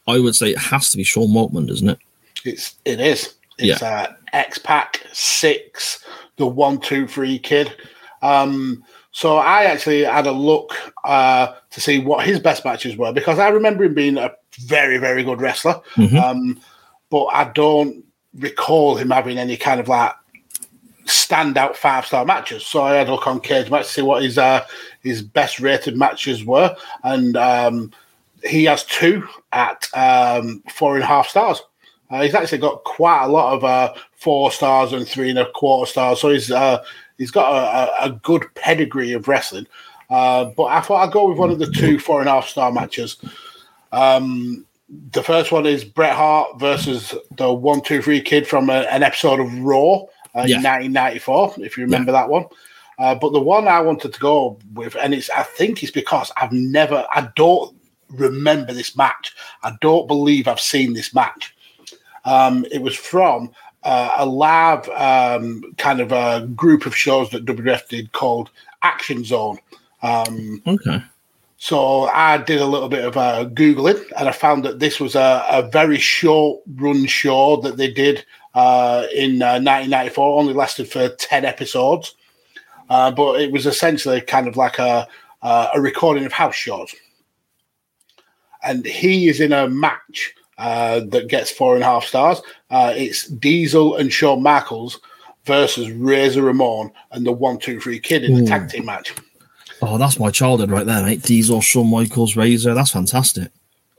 I 0.07 0.19
would 0.19 0.35
say 0.35 0.51
it 0.51 0.59
has 0.59 0.91
to 0.91 0.97
be 0.97 1.05
Sean 1.05 1.29
Waltman, 1.29 1.67
doesn't 1.69 1.89
it? 1.89 1.99
It's 2.45 2.75
it 2.85 3.01
is. 3.01 3.35
It's 3.59 3.83
uh, 3.83 4.13
X 4.33 4.59
Pac 4.59 5.03
Syxx, 5.13 6.05
the 6.37 6.47
one 6.47 6.81
two 6.81 7.07
three 7.07 7.39
kid. 7.39 7.73
Um, 8.23 8.83
so 9.13 9.37
I 9.37 9.65
actually 9.65 10.05
had 10.05 10.27
a 10.27 10.33
look 10.33 10.75
uh, 11.05 11.55
to 11.71 11.81
see 11.81 11.99
what 11.99 12.27
his 12.27 12.41
best 12.41 12.65
matches 12.65 12.97
were 12.97 13.13
because 13.13 13.39
I 13.39 13.49
remember 13.49 13.85
him 13.85 13.95
being 13.95 14.17
a 14.17 14.33
very 14.61 14.99
very 14.99 15.23
good 15.23 15.41
wrestler, 15.41 15.81
Mhm. 15.97 16.21
um, 16.21 16.61
but 17.11 17.25
I 17.27 17.45
don't 17.53 18.05
recall 18.35 18.97
him 18.97 19.11
having 19.11 19.39
any 19.39 19.57
kind 19.57 19.79
of 19.81 19.89
like 19.89 20.13
standout 21.13 21.77
five 21.77 22.07
star 22.07 22.25
matches. 22.25 22.67
So 22.67 22.83
I 22.83 22.95
had 22.95 23.09
a 23.09 23.13
look 23.13 23.27
on 23.27 23.41
Cagematch 23.41 23.85
to 23.85 23.89
see 23.89 24.03
what 24.03 24.23
his 24.23 24.39
uh, 24.39 24.65
his 25.01 25.23
best 25.23 25.61
rated 25.61 25.97
matches 25.97 26.45
were, 26.45 26.75
and 27.05 27.37
um, 27.37 27.93
he 28.45 28.65
has 28.65 28.85
two 28.85 29.27
at 29.53 29.87
um, 29.95 30.63
four 30.71 30.95
and 30.95 31.05
a 31.05 31.07
half 31.07 31.29
stars. 31.29 31.63
Uh, 32.11 32.23
he's 32.23 32.35
actually 32.35 32.59
got 32.59 32.85
quite 32.85 33.25
a 33.25 33.29
lot 33.29 33.55
of 33.55 33.65
uh, 33.65 33.95
four 34.13 34.53
stars 34.53 34.93
and 34.93 35.09
three 35.09 35.31
and 35.31 35.39
a 35.39 35.51
quarter 35.53 35.91
stars. 35.91 36.21
So 36.21 36.31
he's 36.31 36.51
uh, 36.51 36.85
he's 37.17 37.31
got 37.31 37.53
a, 37.53 38.05
a, 38.05 38.11
good 38.11 38.45
pedigree 38.55 39.13
of 39.13 39.29
wrestling. 39.29 39.67
Uh, 40.11 40.47
but 40.57 40.65
I 40.65 40.81
thought 40.81 41.07
I'd 41.07 41.13
go 41.13 41.29
with 41.29 41.39
one 41.39 41.51
of 41.51 41.59
the 41.59 41.71
two 41.71 41.99
four 41.99 42.21
and 42.21 42.29
a 42.29 42.33
half 42.33 42.49
star 42.49 42.71
matches. 42.71 43.17
Um, 43.93 44.67
the 45.13 45.23
first 45.23 45.53
one 45.53 45.65
is 45.65 45.85
Bret 45.85 46.15
Hart 46.15 46.61
versus 46.61 47.15
the 47.39 47.51
one 47.53 47.81
two 47.81 48.03
three 48.03 48.21
kid 48.21 48.47
from 48.47 48.69
a, 48.69 48.81
an 48.91 49.03
episode 49.03 49.41
of 49.41 49.59
Raw 49.61 50.05
uh, 50.35 50.45
Yeah. 50.47 50.57
in 50.59 50.63
1994, 50.63 51.55
if 51.59 51.77
you 51.77 51.85
remember 51.85 52.13
that 52.13 52.29
one. 52.29 52.47
Uh, 52.99 53.15
but 53.15 53.33
the 53.33 53.41
one 53.41 53.67
I 53.69 53.81
wanted 53.81 54.13
to 54.15 54.21
go 54.21 54.59
with, 54.75 54.95
and 54.97 55.15
it's 55.15 55.31
I 55.31 55.43
think 55.43 55.83
it's 55.83 55.91
because 55.93 56.31
I've 56.37 56.53
never, 56.53 57.07
I 57.13 57.29
don't 57.37 57.75
remember 58.11 58.73
this 58.73 58.97
match. 58.97 59.35
I 59.63 59.73
don't 59.81 60.07
believe 60.07 60.47
I've 60.47 60.61
seen 60.61 60.93
this 60.93 61.15
match. 61.15 61.55
Um, 62.25 62.65
it 62.71 62.81
was 62.83 62.95
from 62.95 63.51
uh, 63.83 64.15
a 64.19 64.27
live 64.27 64.89
um, 64.91 65.63
kind 65.79 66.01
of 66.01 66.13
a 66.13 66.47
group 66.55 66.87
of 66.87 66.95
shows 66.97 67.31
that 67.31 67.45
WWF 67.47 67.89
did 67.89 68.13
called 68.13 68.51
Action 68.83 69.25
Zone. 69.25 69.59
Um, 70.03 70.63
Okay. 70.67 71.03
so 71.57 72.03
I 72.05 72.37
did 72.39 72.61
a 72.61 72.67
little 72.67 72.89
bit 72.89 73.05
of 73.05 73.17
uh, 73.17 73.47
Googling 73.47 74.05
and 74.17 74.29
I 74.29 74.33
found 74.33 74.65
that 74.65 74.79
this 74.79 75.01
was 75.01 75.15
a, 75.15 75.45
a 75.51 75.63
very 75.71 75.99
short 75.99 76.61
run 76.77 77.07
show 77.07 77.57
that 77.63 77.77
they 77.77 77.91
did 77.91 78.25
uh, 78.55 79.07
in 79.15 79.43
uh, 79.43 79.61
1994, 79.61 80.39
only 80.39 80.53
lasted 80.53 80.91
for 80.91 81.09
10 81.09 81.45
episodes. 81.45 82.15
Uh, 82.89 83.11
but 83.11 83.41
it 83.41 83.53
was 83.53 83.67
essentially 83.67 84.21
kind 84.21 84.47
of 84.47 84.57
like 84.57 84.79
a, 84.79 85.07
uh, 85.43 85.69
a 85.75 85.81
recording 85.81 86.25
of 86.25 86.33
house 86.33 86.55
shows. 86.55 86.95
And 88.63 88.85
he 88.85 89.29
is 89.29 89.41
in 89.41 89.53
a 89.53 89.69
match 89.69 90.35
uh, 90.59 91.01
that 91.09 91.29
gets 91.29 91.51
four 91.51 91.75
and 91.75 91.83
a 91.83 91.87
half 91.87 92.05
stars. 92.05 92.41
Uh, 92.71 92.93
it's 92.95 93.27
Diesel 93.27 93.97
and 93.97 94.13
Shawn 94.13 94.43
Michaels 94.43 95.01
versus 95.45 95.91
Razor 95.91 96.43
Ramon 96.43 96.93
and 97.11 97.27
the 97.27 97.33
one, 97.33 97.59
two, 97.59 97.81
three 97.81 97.99
kid 97.99 98.25
in 98.25 98.35
the 98.35 98.43
Ooh. 98.43 98.47
tag 98.47 98.69
team 98.69 98.85
match. 98.85 99.15
Oh, 99.81 99.99
that's 99.99 100.21
my 100.21 100.31
childhood 100.31 100.71
right 100.71 100.87
there, 100.87 101.03
mate. 101.03 101.23
Diesel, 101.23 101.61
Shawn 101.61 101.91
Michaels, 101.91 102.37
Razor. 102.37 102.75
That's 102.75 102.93
fantastic. 102.93 103.51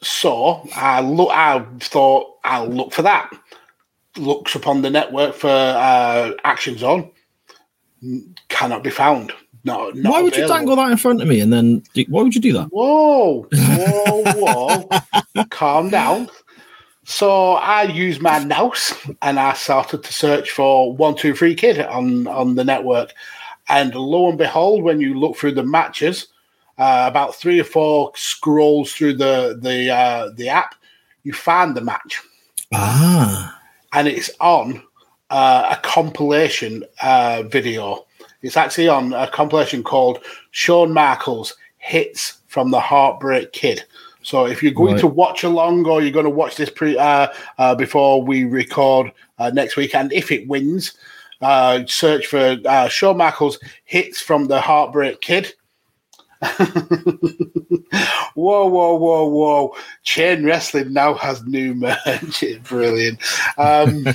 So 0.01 0.67
I 0.75 1.01
look. 1.01 1.29
I 1.31 1.65
thought 1.79 2.37
I'll 2.43 2.67
look 2.67 2.93
for 2.93 3.01
that. 3.01 3.29
Looks 4.17 4.55
upon 4.55 4.81
the 4.81 4.89
network 4.89 5.33
for 5.35 5.49
uh, 5.49 6.31
Action 6.43 6.77
Zone. 6.77 7.09
Cannot 8.49 8.83
be 8.83 8.89
found. 8.89 9.33
No, 9.65 9.91
why 9.95 10.21
would 10.21 10.35
you 10.35 10.45
dangle 10.45 10.75
that 10.75 10.91
in 10.91 10.97
front 10.97 11.21
of 11.21 11.27
me 11.27 11.39
and 11.39 11.53
then 11.53 11.83
why 12.09 12.21
would 12.21 12.35
you 12.35 12.41
do 12.41 12.51
that? 12.53 12.67
Whoa, 12.67 13.47
whoa, 13.53 14.23
whoa! 14.35 15.43
Calm 15.51 15.89
down. 15.89 16.29
So 17.05 17.53
I 17.53 17.83
used 17.83 18.21
my 18.21 18.43
mouse 18.43 18.93
and 19.21 19.39
I 19.39 19.53
started 19.53 20.03
to 20.03 20.13
search 20.13 20.51
for 20.51 20.93
one, 20.93 21.15
two, 21.15 21.33
three 21.33 21.55
kid 21.55 21.79
on 21.79 22.27
on 22.27 22.55
the 22.55 22.63
network, 22.65 23.13
and 23.69 23.95
lo 23.95 24.27
and 24.29 24.37
behold, 24.37 24.83
when 24.83 24.99
you 24.99 25.17
look 25.17 25.37
through 25.37 25.53
the 25.53 25.63
matches, 25.63 26.27
uh, 26.77 27.05
about 27.07 27.35
three 27.35 27.59
or 27.59 27.65
four 27.65 28.11
scrolls 28.15 28.93
through 28.93 29.13
the 29.13 29.57
the 29.61 29.89
uh, 29.89 30.29
the 30.35 30.49
app, 30.49 30.75
you 31.23 31.31
find 31.31 31.73
the 31.75 31.81
match, 31.81 32.21
Ah. 32.73 33.61
And 33.93 34.07
it's 34.07 34.31
on 34.39 34.83
uh, 35.29 35.75
a 35.77 35.81
compilation 35.87 36.83
uh, 37.01 37.43
video. 37.43 38.05
It's 38.41 38.57
actually 38.57 38.89
on 38.89 39.13
a 39.13 39.29
compilation 39.29 39.83
called 39.83 40.19
Shawn 40.51 40.91
Michaels 40.91 41.55
Hits 41.77 42.39
from 42.47 42.71
the 42.71 42.79
Heartbreak 42.79 43.51
Kid. 43.53 43.83
So 44.21 44.45
if 44.47 44.63
you're 44.63 44.71
going 44.71 44.93
Right. 44.93 45.01
to 45.01 45.07
watch 45.07 45.43
along 45.43 45.85
or 45.85 46.01
you're 46.01 46.11
going 46.11 46.25
to 46.25 46.29
watch 46.29 46.55
this 46.55 46.69
pre 46.69 46.97
uh, 46.97 47.27
uh, 47.57 47.75
before 47.75 48.21
we 48.23 48.45
record 48.45 49.11
uh, 49.37 49.51
next 49.53 49.75
week, 49.75 49.93
and 49.95 50.11
if 50.13 50.31
it 50.31 50.47
wins, 50.47 50.93
uh, 51.41 51.85
search 51.87 52.27
for 52.27 52.57
uh, 52.65 52.87
Shawn 52.87 53.17
Michaels 53.17 53.59
Hits 53.83 54.21
from 54.21 54.45
the 54.45 54.61
Heartbreak 54.61 55.21
Kid. 55.21 55.53
whoa, 58.35 58.67
whoa, 58.67 58.95
whoa, 58.95 59.27
whoa. 59.27 59.75
Chain 60.03 60.45
Wrestling 60.45 60.93
now 60.93 61.13
has 61.15 61.43
new 61.45 61.73
merch. 61.73 62.43
Brilliant. 62.63 63.19
Um, 63.57 64.05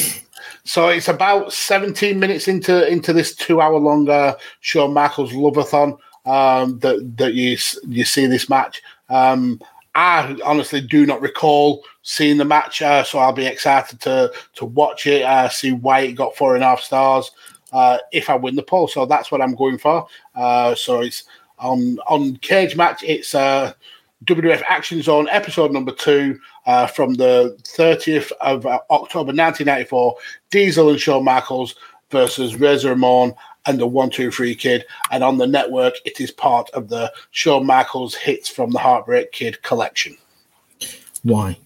so 0.64 0.88
it's 0.88 1.08
about 1.08 1.52
17 1.52 2.18
minutes 2.18 2.48
into 2.48 2.86
into 2.90 3.12
this 3.12 3.34
two 3.34 3.60
hour 3.60 3.78
long 3.78 4.08
uh, 4.08 4.34
Shawn 4.60 4.92
Michaels 4.92 5.32
Loveathon 5.32 5.98
um, 6.24 6.78
that, 6.80 7.16
that 7.18 7.34
you, 7.34 7.56
you 7.88 8.04
see 8.04 8.26
this 8.26 8.48
match. 8.48 8.82
Um, 9.08 9.60
I 9.94 10.36
honestly 10.44 10.82
do 10.82 11.06
not 11.06 11.22
recall 11.22 11.82
seeing 12.02 12.36
the 12.36 12.44
match, 12.44 12.82
uh, 12.82 13.02
so 13.02 13.18
I'll 13.18 13.32
be 13.32 13.46
excited 13.46 13.98
to 14.00 14.30
to 14.54 14.64
watch 14.66 15.06
it, 15.06 15.22
uh, 15.22 15.48
see 15.48 15.72
why 15.72 16.00
it 16.00 16.12
got 16.12 16.36
four 16.36 16.54
and 16.54 16.62
a 16.62 16.66
half 16.66 16.80
stars 16.80 17.30
uh, 17.72 17.98
if 18.12 18.28
I 18.28 18.36
win 18.36 18.56
the 18.56 18.62
poll. 18.62 18.88
So 18.88 19.06
that's 19.06 19.30
what 19.30 19.40
I'm 19.40 19.54
going 19.54 19.78
for. 19.78 20.06
Uh, 20.34 20.74
so 20.74 21.00
it's 21.00 21.24
on 21.58 21.98
on 22.06 22.36
Cagematch. 22.38 23.02
It's 23.02 23.34
uh, 23.34 23.72
WWF 24.24 24.62
Action 24.68 25.02
Zone 25.02 25.28
episode 25.30 25.72
number 25.72 25.92
two 25.92 26.38
uh, 26.66 26.86
from 26.86 27.14
the 27.14 27.56
30th 27.62 28.32
of 28.40 28.66
uh, 28.66 28.80
October 28.90 29.32
1994. 29.32 30.16
Diesel 30.50 30.90
and 30.90 31.00
Shawn 31.00 31.24
Michaels 31.24 31.74
versus 32.10 32.56
Razor 32.56 32.90
Ramon 32.90 33.34
and 33.66 33.78
the 33.78 33.86
One 33.86 34.10
Two 34.10 34.30
Three 34.30 34.54
Kid. 34.54 34.84
And 35.10 35.22
on 35.22 35.38
the 35.38 35.46
network, 35.46 35.94
it 36.04 36.20
is 36.20 36.30
part 36.30 36.70
of 36.70 36.88
the 36.88 37.12
Shawn 37.30 37.66
Michaels 37.66 38.14
hits 38.14 38.48
from 38.48 38.70
the 38.70 38.78
Heartbreak 38.78 39.32
Kid 39.32 39.62
collection. 39.62 40.16
Why? 41.22 41.58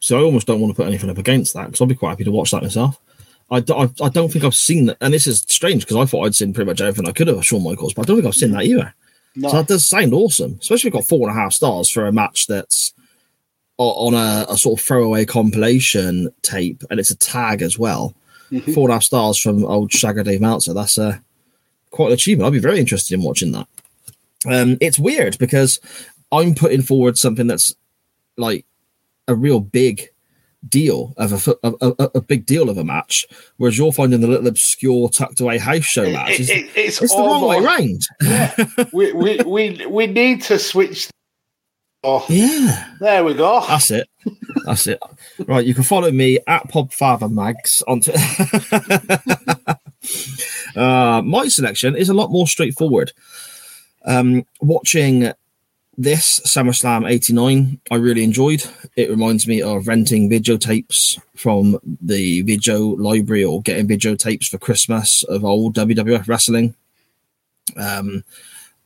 So 0.00 0.18
I 0.18 0.22
almost 0.22 0.46
don't 0.46 0.60
want 0.60 0.70
to 0.72 0.76
put 0.76 0.86
anything 0.88 1.08
up 1.08 1.18
against 1.18 1.54
that 1.54 1.66
because 1.66 1.80
I'll 1.80 1.86
be 1.86 1.94
quite 1.94 2.10
happy 2.10 2.24
to 2.24 2.30
watch 2.30 2.50
that 2.50 2.62
myself. 2.62 3.00
I, 3.50 3.58
I, 3.58 3.88
I 4.02 4.08
don't 4.08 4.32
think 4.32 4.44
I've 4.44 4.54
seen 4.54 4.86
that, 4.86 4.96
and 5.00 5.12
this 5.12 5.26
is 5.26 5.40
strange 5.48 5.84
because 5.84 5.96
I 5.96 6.06
thought 6.06 6.24
I'd 6.24 6.34
seen 6.34 6.52
pretty 6.52 6.68
much 6.70 6.80
everything 6.80 7.08
I 7.08 7.12
could 7.12 7.28
of 7.28 7.44
Shawn 7.44 7.62
Michaels, 7.62 7.94
but 7.94 8.02
I 8.02 8.04
don't 8.06 8.16
think 8.16 8.26
I've 8.26 8.34
seen 8.34 8.52
that 8.52 8.64
either. 8.64 8.94
No. 9.36 9.48
So 9.48 9.56
that 9.56 9.66
does 9.68 9.86
sound 9.86 10.14
awesome, 10.14 10.58
especially 10.60 10.76
if 10.76 10.84
you've 10.84 10.92
got 10.94 11.06
four 11.08 11.28
and 11.28 11.36
a 11.36 11.40
half 11.40 11.52
stars 11.52 11.90
for 11.90 12.06
a 12.06 12.12
match 12.12 12.46
that's 12.46 12.92
on 13.76 14.14
a, 14.14 14.46
a 14.48 14.56
sort 14.56 14.78
of 14.78 14.86
throwaway 14.86 15.24
compilation 15.24 16.32
tape, 16.42 16.82
and 16.90 17.00
it's 17.00 17.10
a 17.10 17.16
tag 17.16 17.60
as 17.60 17.78
well. 17.78 18.14
Mhm. 18.50 18.72
Four 18.74 18.84
and 18.84 18.92
a 18.92 18.94
half 18.94 19.02
stars 19.02 19.38
from 19.38 19.64
old 19.64 19.90
Shagger 19.90 20.24
Dave 20.24 20.40
Meltzer. 20.40 20.72
That's 20.74 20.96
uh, 20.98 21.18
quite 21.90 22.08
an 22.08 22.12
achievement. 22.12 22.46
I'd 22.46 22.52
be 22.52 22.60
very 22.60 22.78
interested 22.78 23.14
in 23.14 23.22
watching 23.22 23.52
that. 23.52 23.66
Um, 24.46 24.78
it's 24.80 24.98
weird 24.98 25.38
because 25.38 25.80
I'm 26.30 26.54
putting 26.54 26.82
forward 26.82 27.18
something 27.18 27.46
that's 27.46 27.74
like 28.36 28.64
a 29.26 29.34
real 29.34 29.58
big 29.60 30.08
deal 30.68 31.14
of 31.16 31.48
a, 31.48 31.54
a, 31.62 31.72
a, 31.98 32.10
a 32.16 32.20
big 32.20 32.46
deal 32.46 32.68
of 32.70 32.78
a 32.78 32.84
match, 32.84 33.26
whereas 33.56 33.76
you're 33.78 33.92
finding 33.92 34.20
the 34.20 34.28
little 34.28 34.46
obscure 34.46 35.08
tucked 35.08 35.40
away 35.40 35.58
house 35.58 35.84
show 35.84 36.08
match. 36.10 36.40
It's, 36.40 36.50
It- 36.50 36.56
it- 36.66 36.70
it's 36.76 37.02
it's 37.02 37.14
the 37.14 37.20
wrong 37.22 37.46
way 37.46 37.60
round. 37.60 38.02
we, 38.92 39.12
we, 39.12 39.36
we, 39.44 39.86
we 39.86 40.06
need 40.06 40.42
to 40.42 40.58
switch 40.58 41.08
off 42.02 42.26
Yeah, 42.28 42.92
there 43.00 43.24
we 43.24 43.34
go. 43.34 43.64
that's 43.66 43.90
it. 43.90 44.08
That's 44.66 44.86
it. 44.86 45.00
Right, 45.46 45.64
you 45.64 45.74
can 45.74 45.84
follow 45.84 46.10
me 46.10 46.38
at 46.46 46.68
Podfather 46.68 47.30
Mags 47.30 47.82
on. 47.88 48.00
T- 48.00 48.12
uh, 50.76 51.22
my 51.22 51.48
selection 51.48 51.96
is 51.96 52.08
a 52.08 52.14
lot 52.14 52.30
more 52.30 52.46
straightforward. 52.46 53.12
Um, 54.06 54.44
watching 54.60 55.32
this 55.96 56.40
SummerSlam 56.40 57.08
'89, 57.08 57.80
I 57.90 57.96
really 57.96 58.24
enjoyed. 58.24 58.64
It 58.96 59.10
reminds 59.10 59.46
me 59.46 59.62
of 59.62 59.86
renting 59.86 60.30
videotapes 60.30 61.20
from 61.36 61.78
the 62.00 62.42
video 62.42 62.80
library 62.80 63.44
or 63.44 63.62
getting 63.62 63.88
videotapes 63.88 64.48
for 64.48 64.58
Christmas 64.58 65.22
of 65.24 65.44
old 65.44 65.74
WWF 65.74 66.28
wrestling. 66.28 66.74
Um, 67.76 68.24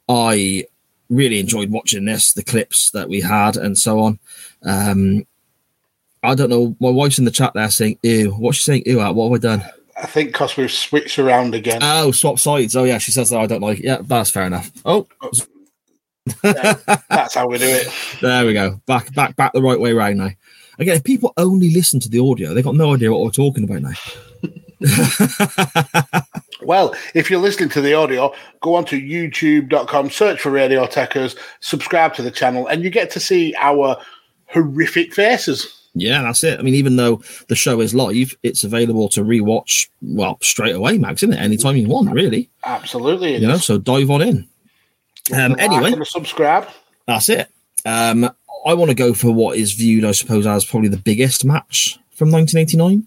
I 0.09 0.65
really 1.11 1.41
enjoyed 1.41 1.71
watching 1.71 2.05
this, 2.05 2.33
the 2.33 2.43
clips 2.43 2.91
that 2.93 3.09
we 3.09 3.21
had, 3.21 3.57
and 3.57 3.77
so 3.77 4.01
on. 4.01 4.19
Um, 4.63 5.27
I 6.23 6.35
don't 6.35 6.51
know. 6.51 6.77
My 6.81 6.91
wife's 6.91 7.19
in 7.19 7.25
the 7.25 7.31
chat 7.31 7.53
there 7.55 7.71
saying, 7.71 7.99
"Ew." 8.03 8.33
What's 8.33 8.59
she 8.59 8.65
saying? 8.65 8.83
Ew. 8.87 9.01
At 9.01 9.15
what 9.15 9.31
have 9.31 9.35
I 9.35 9.57
done? 9.57 9.71
I 9.97 10.07
think 10.07 10.29
because 10.31 10.57
we've 10.57 10.71
switched 10.71 11.19
around 11.19 11.55
again. 11.55 11.81
Oh, 11.83 12.13
swap 12.13 12.39
sides. 12.39 12.77
Oh, 12.77 12.85
yeah. 12.85 12.99
She 12.99 13.11
says 13.11 13.31
that 13.31 13.41
I 13.41 13.47
don't 13.47 13.63
like. 13.63 13.81
It. 13.81 13.85
Yeah, 13.85 13.99
that's 14.01 14.31
fair 14.31 14.45
enough. 14.45 14.71
Oh, 14.85 15.09
That's 16.43 17.35
how 17.35 17.49
we 17.49 17.59
do 17.59 17.67
it. 17.67 17.89
there 18.21 18.47
we 18.47 18.53
go. 18.53 18.81
Back, 18.87 19.15
back, 19.15 19.37
back 19.37 19.53
the 19.53 19.63
right 19.63 19.81
way 19.81 19.93
around 19.93 20.19
now. 20.19 20.31
Again, 20.79 20.97
if 20.97 21.05
people 21.05 21.33
only 21.37 21.71
listen 21.73 21.99
to 22.01 22.09
the 22.09 22.21
audio, 22.21 22.55
they've 22.55 22.65
got 22.65 22.77
no 22.77 22.95
idea 22.95 23.11
what 23.11 23.23
we're 23.23 23.31
talking 23.31 23.65
about 23.65 23.83
now. 23.83 23.95
Well, 26.69 26.95
if 27.15 27.31
you're 27.31 27.41
listening 27.41 27.69
to 27.71 27.81
the 27.81 27.95
audio, 27.95 28.33
go 28.61 28.75
on 28.75 28.85
to 28.87 29.01
youtube.com, 29.01 30.11
search 30.11 30.41
for 30.41 30.51
Radio 30.51 30.85
Techers, 30.87 31.35
subscribe 31.61 32.15
to 32.15 32.23
the 32.23 32.31
channel, 32.31 32.67
and 32.67 32.83
you 32.83 32.91
get 32.91 33.11
to 33.13 33.21
see 33.21 33.55
our 33.59 33.97
horrific 34.47 35.15
faces. 35.15 35.89
Yeah, 35.95 36.23
that's 36.23 36.45
it. 36.45 36.59
I 36.59 36.63
mean, 36.63 36.75
even 36.75 36.97
though 36.97 37.23
the 37.49 37.57
show 37.57 37.81
is 37.81 37.95
live, 37.95 38.37
it's 38.43 38.65
available 38.65 39.09
to 39.11 39.23
rewatch. 39.23 39.89
Well, 40.03 40.39
straight 40.43 40.75
away, 40.75 40.99
Mags, 40.99 41.23
isn't 41.23 41.35
it? 41.35 41.41
Anytime 41.41 41.77
you 41.77 41.89
want, 41.89 42.13
really. 42.13 42.51
Absolutely. 42.65 43.37
You 43.37 43.49
know, 43.49 43.57
so 43.57 43.79
dive 43.79 44.11
on 44.11 44.21
in. 44.23 44.49
Um, 45.33 45.53
Like 45.53 45.61
anyway, 45.61 45.93
and 45.93 46.07
subscribe. 46.07 46.69
That's 47.07 47.29
it. 47.29 47.49
Um, 47.85 48.31
I 48.67 48.75
want 48.75 48.91
to 48.91 48.95
go 48.95 49.15
for 49.15 49.31
what 49.33 49.57
is 49.57 49.73
viewed, 49.73 50.05
I 50.05 50.13
suppose, 50.13 50.47
as 50.47 50.65
probably 50.65 50.89
the 50.89 50.97
biggest 50.97 51.45
match 51.45 51.99
from 52.11 52.31
1989. 52.31 53.07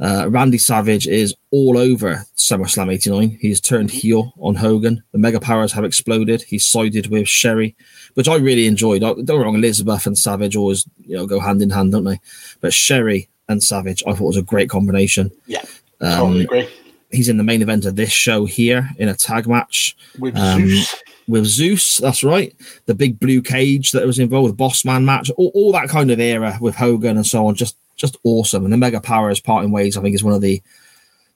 Uh, 0.00 0.28
Randy 0.28 0.58
Savage 0.58 1.06
is 1.06 1.34
all 1.50 1.78
over 1.78 2.26
SummerSlam 2.36 2.92
89. 2.92 3.38
He's 3.40 3.60
turned 3.60 3.90
heel 3.90 4.32
on 4.40 4.56
Hogan. 4.56 5.02
The 5.12 5.18
Mega 5.18 5.38
Powers 5.40 5.72
have 5.72 5.84
exploded. 5.84 6.42
He's 6.42 6.66
sided 6.66 7.06
with 7.08 7.28
Sherri, 7.28 7.76
which 8.14 8.28
I 8.28 8.36
really 8.36 8.66
enjoyed. 8.66 9.00
Don't 9.02 9.24
get 9.24 9.36
me 9.36 9.42
wrong, 9.42 9.54
Elizabeth 9.54 10.06
and 10.06 10.18
Savage 10.18 10.56
always 10.56 10.84
you 11.06 11.16
know 11.16 11.26
go 11.26 11.38
hand 11.40 11.62
in 11.62 11.70
hand, 11.70 11.92
don't 11.92 12.04
they? 12.04 12.20
But 12.60 12.74
Sherri 12.74 13.28
and 13.48 13.62
Savage, 13.62 14.02
I 14.06 14.12
thought 14.14 14.26
was 14.26 14.36
a 14.36 14.42
great 14.42 14.68
combination. 14.68 15.30
Yeah, 15.46 15.64
Um, 16.00 16.18
totally 16.18 16.44
agree. 16.44 16.68
He's 17.10 17.28
in 17.28 17.36
the 17.36 17.44
main 17.44 17.62
event 17.62 17.84
of 17.84 17.94
this 17.94 18.10
show 18.10 18.44
here 18.44 18.90
in 18.98 19.08
a 19.08 19.14
tag 19.14 19.46
match 19.46 19.96
With 20.18 20.36
um, 20.36 20.66
Zeus. 20.66 20.94
With 21.26 21.46
Zeus. 21.46 21.98
That's 21.98 22.24
right. 22.24 22.54
The 22.86 22.94
big 22.94 23.18
blue 23.18 23.42
cage 23.42 23.92
that 23.92 24.06
was 24.06 24.18
involved 24.18 24.46
with 24.46 24.56
Boss 24.56 24.84
Man 24.84 25.04
match, 25.04 25.30
all, 25.36 25.50
all 25.54 25.72
that 25.72 25.88
kind 25.88 26.10
of 26.10 26.20
era 26.20 26.58
with 26.60 26.76
Hogan 26.76 27.16
and 27.16 27.26
so 27.26 27.46
on. 27.46 27.54
Just 27.54 27.76
just 27.96 28.16
awesome. 28.24 28.64
And 28.64 28.72
the 28.72 28.78
Mega 28.78 29.00
Powers 29.00 29.40
parting 29.40 29.70
ways, 29.70 29.96
I 29.96 30.02
think, 30.02 30.14
is 30.14 30.24
one 30.24 30.34
of 30.34 30.40
the 30.40 30.62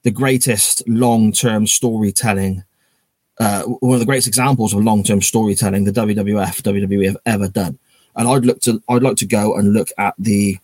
the 0.02 0.10
greatest 0.10 0.86
long 0.88 1.32
term 1.32 1.66
storytelling. 1.66 2.64
Uh, 3.40 3.62
one 3.62 3.94
of 3.94 4.00
the 4.00 4.06
greatest 4.06 4.26
examples 4.26 4.74
of 4.74 4.82
long 4.82 5.02
term 5.02 5.22
storytelling 5.22 5.84
the 5.84 5.92
WWF 5.92 6.62
WWE 6.62 7.06
have 7.06 7.16
ever 7.24 7.48
done. 7.48 7.78
And 8.16 8.28
I'd 8.28 8.44
look 8.44 8.60
to 8.62 8.82
I'd 8.88 9.02
like 9.02 9.16
to 9.18 9.26
go 9.26 9.56
and 9.56 9.72
look 9.72 9.90
at 9.98 10.14
the 10.18 10.58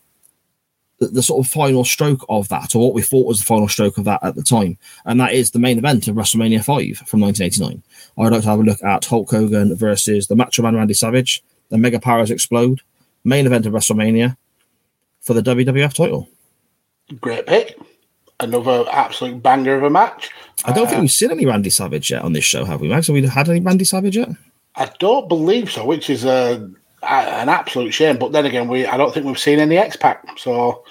the, 1.04 1.12
the 1.12 1.22
sort 1.22 1.44
of 1.44 1.50
final 1.50 1.84
stroke 1.84 2.24
of 2.28 2.48
that, 2.48 2.74
or 2.74 2.82
what 2.82 2.94
we 2.94 3.02
thought 3.02 3.26
was 3.26 3.38
the 3.38 3.44
final 3.44 3.68
stroke 3.68 3.98
of 3.98 4.04
that 4.04 4.22
at 4.22 4.34
the 4.34 4.42
time, 4.42 4.78
and 5.04 5.20
that 5.20 5.32
is 5.32 5.50
the 5.50 5.58
main 5.58 5.78
event 5.78 6.08
of 6.08 6.16
WrestleMania 6.16 6.64
5 6.64 7.06
from 7.06 7.20
1989. 7.20 7.82
I'd 8.18 8.32
like 8.32 8.42
to 8.42 8.48
have 8.48 8.60
a 8.60 8.62
look 8.62 8.82
at 8.82 9.04
Hulk 9.04 9.30
Hogan 9.30 9.74
versus 9.76 10.26
the 10.26 10.36
Macho 10.36 10.62
Man 10.62 10.76
Randy 10.76 10.94
Savage, 10.94 11.42
the 11.70 11.78
Mega 11.78 12.00
Powers 12.00 12.30
Explode, 12.30 12.80
main 13.24 13.46
event 13.46 13.66
of 13.66 13.72
WrestleMania 13.72 14.36
for 15.20 15.34
the 15.34 15.42
WWF 15.42 15.94
title. 15.94 16.28
Great 17.20 17.46
pick. 17.46 17.78
Another 18.40 18.84
absolute 18.90 19.42
banger 19.42 19.76
of 19.76 19.84
a 19.84 19.90
match. 19.90 20.30
I 20.64 20.72
don't 20.72 20.86
think 20.86 20.98
uh, 20.98 21.02
we've 21.02 21.12
seen 21.12 21.30
any 21.30 21.46
Randy 21.46 21.70
Savage 21.70 22.10
yet 22.10 22.22
on 22.22 22.32
this 22.32 22.44
show, 22.44 22.64
have 22.64 22.80
we, 22.80 22.88
Mags? 22.88 23.06
Have 23.06 23.14
we 23.14 23.26
had 23.26 23.48
any 23.48 23.60
Randy 23.60 23.84
Savage 23.84 24.16
yet? 24.16 24.30
I 24.76 24.90
don't 24.98 25.28
believe 25.28 25.70
so, 25.70 25.84
which 25.84 26.10
is 26.10 26.24
a, 26.24 26.70
a 26.70 26.83
an 27.04 27.48
absolute 27.48 27.92
shame. 27.92 28.18
But 28.18 28.32
then 28.32 28.46
again, 28.46 28.68
we 28.68 28.86
I 28.86 28.96
don't 28.96 29.12
think 29.12 29.26
we've 29.26 29.38
seen 29.38 29.58
any 29.58 29.76
X 29.76 29.96
Pac. 29.96 30.38
So 30.38 30.84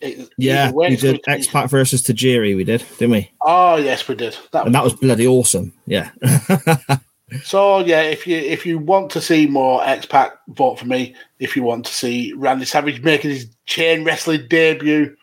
it, 0.00 0.28
Yeah, 0.36 0.70
we 0.72 0.96
did 0.96 1.20
X 1.26 1.46
Pac 1.46 1.70
versus 1.70 2.02
Tajiri, 2.02 2.56
we 2.56 2.64
did, 2.64 2.84
didn't 2.98 3.12
we? 3.12 3.30
Oh 3.42 3.76
yes, 3.76 4.08
we 4.08 4.14
did. 4.14 4.36
That 4.52 4.66
And 4.66 4.74
that 4.74 4.84
was 4.84 4.94
bloody 4.94 5.26
awesome. 5.26 5.72
Yeah. 5.86 6.10
So 7.42 7.80
yeah, 7.80 8.02
if 8.02 8.24
you 8.26 8.36
if 8.36 8.64
you 8.64 8.78
want 8.78 9.10
to 9.10 9.20
see 9.20 9.46
more 9.46 9.84
X 9.84 10.06
Pac, 10.06 10.34
vote 10.48 10.78
for 10.78 10.86
me. 10.86 11.16
If 11.40 11.56
you 11.56 11.64
want 11.64 11.84
to 11.86 11.92
see 11.92 12.32
Randy 12.34 12.64
Savage 12.64 13.02
making 13.02 13.32
his 13.32 13.50
chain 13.66 14.04
wrestling 14.04 14.46
debut, 14.48 15.16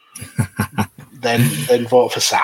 then 1.13 1.49
then 1.67 1.87
vote 1.87 2.11
for 2.11 2.19
Sa. 2.19 2.41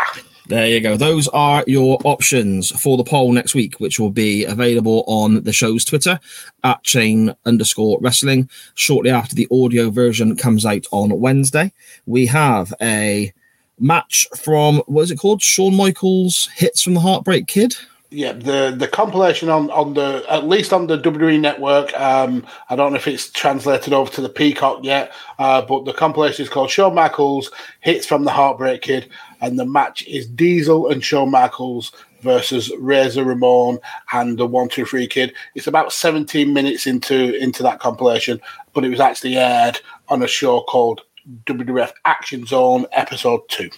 There 0.49 0.65
you 0.65 0.81
go. 0.81 0.97
Those 0.97 1.27
are 1.27 1.63
your 1.67 1.99
options 2.05 2.71
for 2.71 2.97
the 2.97 3.03
poll 3.03 3.31
next 3.31 3.53
week, 3.53 3.79
which 3.79 3.99
will 3.99 4.09
be 4.09 4.45
available 4.45 5.03
on 5.05 5.43
the 5.43 5.53
show's 5.53 5.85
Twitter 5.85 6.19
at 6.63 6.81
chain 6.83 7.35
underscore 7.45 7.99
wrestling 8.01 8.49
shortly 8.73 9.11
after 9.11 9.35
the 9.35 9.47
audio 9.51 9.91
version 9.91 10.35
comes 10.35 10.65
out 10.65 10.87
on 10.89 11.19
Wednesday. 11.19 11.71
We 12.07 12.25
have 12.25 12.73
a 12.81 13.31
match 13.77 14.25
from 14.37 14.77
what 14.87 15.03
is 15.03 15.11
it 15.11 15.19
called? 15.19 15.43
Shawn 15.43 15.75
Michaels 15.75 16.49
hits 16.55 16.81
from 16.81 16.95
the 16.95 17.01
Heartbreak 17.01 17.45
Kid. 17.45 17.75
Yeah, 18.09 18.31
the 18.31 18.73
the 18.75 18.87
compilation 18.87 19.49
on 19.49 19.69
on 19.69 19.93
the 19.93 20.25
at 20.27 20.47
least 20.47 20.73
on 20.73 20.87
the 20.87 20.97
WWE 20.97 21.39
network. 21.39 21.95
Um, 21.95 22.43
I 22.67 22.75
don't 22.75 22.91
know 22.91 22.97
if 22.97 23.07
it's 23.07 23.29
translated 23.29 23.93
over 23.93 24.11
to 24.13 24.21
the 24.21 24.29
Peacock 24.29 24.79
yet, 24.81 25.13
uh, 25.37 25.61
but 25.61 25.85
the 25.85 25.93
compilation 25.93 26.41
is 26.41 26.49
called 26.49 26.71
Shawn 26.71 26.95
Michaels 26.95 27.51
hits 27.81 28.07
from 28.07 28.23
the 28.23 28.31
Heartbreak 28.31 28.81
Kid, 28.81 29.11
and 29.41 29.59
the 29.59 29.65
match 29.65 30.05
is 30.07 30.27
Diesel 30.27 30.89
and 30.89 31.03
Shawn 31.03 31.31
Michaels 31.31 31.91
versus 32.21 32.71
Razor 32.79 33.23
Ramon 33.23 33.79
and 34.13 34.37
the 34.37 34.45
One 34.45 34.69
Two 34.69 34.85
Three 34.85 35.07
Kid. 35.07 35.33
It's 35.55 35.67
about 35.67 35.93
seventeen 35.93 36.53
minutes 36.53 36.87
into 36.87 37.35
into 37.35 37.63
that 37.63 37.79
compilation, 37.79 38.41
but 38.73 38.83
it 38.83 38.89
was 38.89 38.99
actually 38.99 39.37
aired 39.37 39.79
on 40.09 40.21
a 40.23 40.27
show 40.27 40.61
called 40.61 41.01
WWF 41.45 41.91
Action 42.05 42.45
Zone 42.45 42.85
Episode 42.91 43.41
Two. 43.49 43.69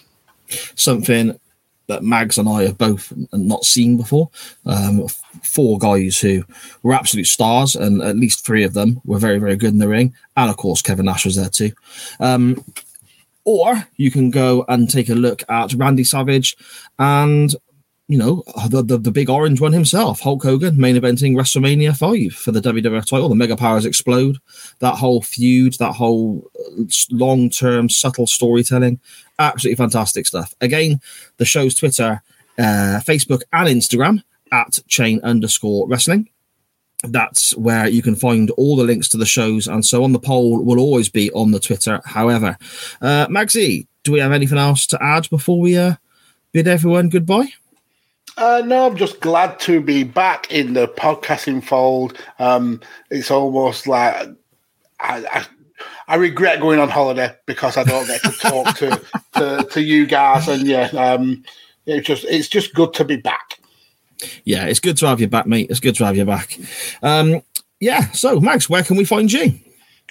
something 0.74 1.38
that 1.88 2.02
Mags 2.02 2.38
and 2.38 2.48
I 2.48 2.62
have 2.62 2.78
both 2.78 3.12
not 3.32 3.64
seen 3.64 3.96
before. 3.96 4.30
Um, 4.64 5.08
four 5.42 5.78
guys 5.78 6.18
who 6.18 6.44
were 6.82 6.94
absolute 6.94 7.26
stars, 7.26 7.74
and 7.74 8.02
at 8.02 8.16
least 8.16 8.46
three 8.46 8.64
of 8.64 8.74
them 8.74 9.00
were 9.04 9.18
very, 9.18 9.38
very 9.38 9.56
good 9.56 9.72
in 9.72 9.78
the 9.78 9.88
ring. 9.88 10.14
And 10.36 10.48
of 10.48 10.56
course, 10.56 10.80
Kevin 10.80 11.06
Nash 11.06 11.24
was 11.24 11.36
there 11.36 11.48
too. 11.48 11.72
Um, 12.20 12.64
or 13.44 13.86
you 13.96 14.10
can 14.10 14.30
go 14.30 14.64
and 14.68 14.88
take 14.90 15.08
a 15.08 15.14
look 15.14 15.42
at 15.48 15.74
Randy 15.74 16.04
Savage 16.04 16.56
and 16.98 17.54
you 18.08 18.18
know 18.18 18.42
the, 18.68 18.82
the 18.82 18.98
the 18.98 19.10
big 19.10 19.30
orange 19.30 19.60
one 19.60 19.72
himself, 19.72 20.20
Hulk 20.20 20.42
Hogan, 20.42 20.78
main 20.78 20.96
eventing 20.96 21.34
WrestleMania 21.34 21.96
five 21.96 22.34
for 22.34 22.52
the 22.52 22.60
WWF 22.60 23.06
title. 23.06 23.28
The 23.28 23.34
Mega 23.34 23.56
Powers 23.56 23.86
explode. 23.86 24.38
That 24.80 24.96
whole 24.96 25.22
feud, 25.22 25.74
that 25.78 25.92
whole 25.92 26.50
long 27.10 27.48
term 27.48 27.88
subtle 27.88 28.26
storytelling, 28.26 29.00
absolutely 29.38 29.76
fantastic 29.76 30.26
stuff. 30.26 30.54
Again, 30.60 31.00
the 31.38 31.44
show's 31.44 31.74
Twitter, 31.74 32.22
uh, 32.58 33.00
Facebook, 33.02 33.42
and 33.52 33.68
Instagram 33.68 34.22
at 34.50 34.78
chain 34.88 35.20
underscore 35.22 35.88
wrestling. 35.88 36.28
That's 37.02 37.56
where 37.56 37.88
you 37.88 38.02
can 38.02 38.14
find 38.14 38.50
all 38.52 38.76
the 38.76 38.84
links 38.84 39.08
to 39.10 39.16
the 39.16 39.26
shows 39.26 39.66
and 39.66 39.84
so 39.84 40.04
on. 40.04 40.12
The 40.12 40.18
poll 40.18 40.62
will 40.62 40.78
always 40.78 41.08
be 41.08 41.32
on 41.32 41.50
the 41.50 41.60
Twitter. 41.60 42.00
However, 42.04 42.56
uh, 43.00 43.26
Magsy, 43.26 43.86
do 44.04 44.12
we 44.12 44.20
have 44.20 44.32
anything 44.32 44.58
else 44.58 44.86
to 44.86 45.02
add 45.02 45.28
before 45.30 45.60
we 45.60 45.76
uh, 45.76 45.94
bid 46.52 46.68
everyone 46.68 47.08
goodbye? 47.08 47.52
Uh, 48.36 48.62
no, 48.64 48.86
I'm 48.86 48.96
just 48.96 49.20
glad 49.20 49.60
to 49.60 49.80
be 49.80 50.04
back 50.04 50.50
in 50.50 50.72
the 50.72 50.88
podcasting 50.88 51.62
fold. 51.62 52.18
Um, 52.38 52.80
it's 53.10 53.30
almost 53.30 53.86
like 53.86 54.28
I, 55.00 55.24
I, 55.26 55.46
I 56.08 56.14
regret 56.16 56.60
going 56.60 56.78
on 56.78 56.88
holiday 56.88 57.34
because 57.46 57.76
I 57.76 57.84
don't 57.84 58.06
get 58.06 58.22
to 58.22 58.32
talk 58.32 58.76
to, 58.76 59.02
to 59.34 59.68
to 59.70 59.82
you 59.82 60.06
guys, 60.06 60.48
and 60.48 60.66
yeah, 60.66 60.86
um, 60.88 61.44
it's 61.84 62.06
just 62.06 62.24
it's 62.24 62.48
just 62.48 62.74
good 62.74 62.94
to 62.94 63.04
be 63.04 63.16
back. 63.16 63.58
Yeah, 64.44 64.66
it's 64.66 64.80
good 64.80 64.96
to 64.98 65.06
have 65.06 65.20
you 65.20 65.28
back, 65.28 65.46
mate. 65.46 65.70
It's 65.70 65.80
good 65.80 65.94
to 65.96 66.04
have 66.04 66.16
you 66.16 66.24
back. 66.24 66.58
Um, 67.02 67.42
yeah, 67.80 68.10
so 68.12 68.40
Mags, 68.40 68.70
where 68.70 68.82
can 68.82 68.96
we 68.96 69.04
find 69.04 69.32
you? 69.32 69.58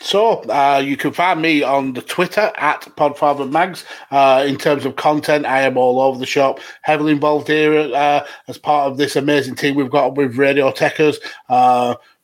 So 0.02 0.42
uh, 0.50 0.82
you 0.84 0.98
can 0.98 1.14
find 1.14 1.42
me 1.42 1.62
on 1.62 1.94
the 1.94 2.02
Twitter 2.02 2.52
at 2.58 2.82
Podfather 2.98 3.50
Mags. 3.50 3.86
Uh, 4.10 4.44
in 4.48 4.58
terms 4.58 4.84
of 4.84 4.96
content, 4.96 5.46
I 5.46 5.62
am 5.62 5.78
all 5.78 6.02
over 6.02 6.18
the 6.18 6.26
shop, 6.26 6.60
heavily 6.82 7.12
involved 7.12 7.48
here 7.48 7.78
uh, 7.94 8.26
as 8.48 8.58
part 8.58 8.92
of 8.92 8.98
this 8.98 9.16
amazing 9.16 9.56
team 9.56 9.76
we've 9.76 9.92
got 9.92 10.16
with 10.16 10.38
Radio 10.38 10.72
Techers. 10.72 11.18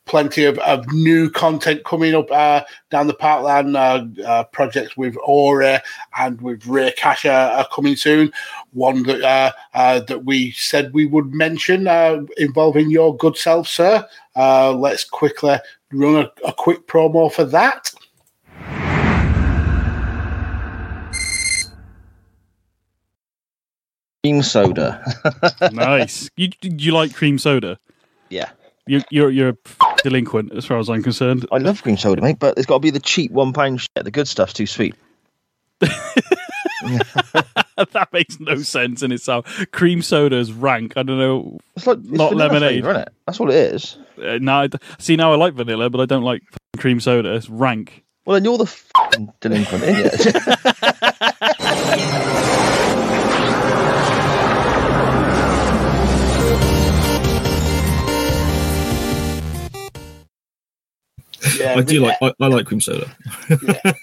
Plenty 0.08 0.46
of, 0.46 0.58
of 0.60 0.90
new 0.90 1.28
content 1.30 1.84
coming 1.84 2.14
up 2.14 2.30
uh, 2.30 2.62
down 2.90 3.08
the 3.08 3.14
Parkland 3.14 3.76
uh, 3.76 4.06
uh, 4.24 4.44
projects 4.44 4.96
with 4.96 5.14
Aura 5.22 5.82
and 6.18 6.40
with 6.40 6.66
Ray 6.66 6.92
Cash 6.96 7.26
uh, 7.26 7.56
are 7.58 7.68
coming 7.74 7.94
soon. 7.94 8.32
One 8.72 9.02
that 9.02 9.22
uh, 9.22 9.52
uh, 9.74 10.00
that 10.00 10.24
we 10.24 10.52
said 10.52 10.94
we 10.94 11.04
would 11.04 11.34
mention 11.34 11.86
uh, 11.86 12.22
involving 12.38 12.90
your 12.90 13.16
good 13.16 13.36
self, 13.36 13.68
sir. 13.68 14.06
Uh, 14.34 14.72
let's 14.72 15.04
quickly 15.04 15.58
run 15.92 16.24
a, 16.24 16.48
a 16.48 16.52
quick 16.54 16.86
promo 16.86 17.30
for 17.30 17.44
that. 17.44 17.92
Cream 24.24 24.42
soda. 24.42 25.04
nice. 25.72 26.30
You 26.36 26.48
you 26.62 26.92
like 26.92 27.14
cream 27.14 27.38
soda? 27.38 27.78
yeah. 28.30 28.50
You're 28.88 29.02
you're 29.10 29.30
you're 29.30 29.48
a 29.50 29.56
delinquent 30.02 30.52
as 30.54 30.64
far 30.64 30.78
as 30.78 30.88
I'm 30.88 31.02
concerned. 31.02 31.46
I 31.52 31.58
love 31.58 31.82
green 31.82 31.96
soda, 31.96 32.22
mate, 32.22 32.38
but 32.38 32.56
it's 32.56 32.66
got 32.66 32.74
to 32.76 32.80
be 32.80 32.90
the 32.90 33.00
cheap 33.00 33.30
one 33.30 33.52
pound 33.52 33.80
shit. 33.82 33.90
The 34.02 34.10
good 34.10 34.26
stuff's 34.28 34.52
too 34.54 34.66
sweet. 34.66 34.94
that 37.92 38.08
makes 38.12 38.40
no 38.40 38.56
sense 38.56 39.02
in 39.02 39.12
itself. 39.12 39.66
Cream 39.72 40.02
soda's 40.02 40.52
rank. 40.52 40.94
I 40.96 41.02
don't 41.02 41.18
know. 41.18 41.58
It's 41.76 41.86
like 41.86 41.98
it's 41.98 42.08
Not 42.08 42.34
lemonade. 42.34 42.82
flavour, 42.82 42.90
isn't 42.90 43.02
it? 43.02 43.12
That's 43.26 43.40
all 43.40 43.50
it 43.50 43.56
is. 43.56 43.98
Uh, 44.22 44.38
no, 44.40 44.54
I 44.60 44.66
d- 44.68 44.78
see 44.98 45.16
now 45.16 45.32
I 45.32 45.36
like 45.36 45.54
vanilla, 45.54 45.90
but 45.90 46.00
I 46.00 46.06
don't 46.06 46.22
like 46.24 46.42
cream 46.78 47.00
soda. 47.00 47.34
It's 47.34 47.48
rank. 47.50 48.04
Well, 48.24 48.34
then 48.34 48.44
you're 48.44 48.58
the 48.58 48.74
delinquent, 49.40 49.84
ain't 49.84 50.12
Yeah, 61.68 61.78
I 61.78 61.82
do 61.82 62.00
like 62.00 62.16
I, 62.22 62.32
I 62.40 62.46
like 62.48 62.66
cream 62.66 62.80
soda. 62.80 63.14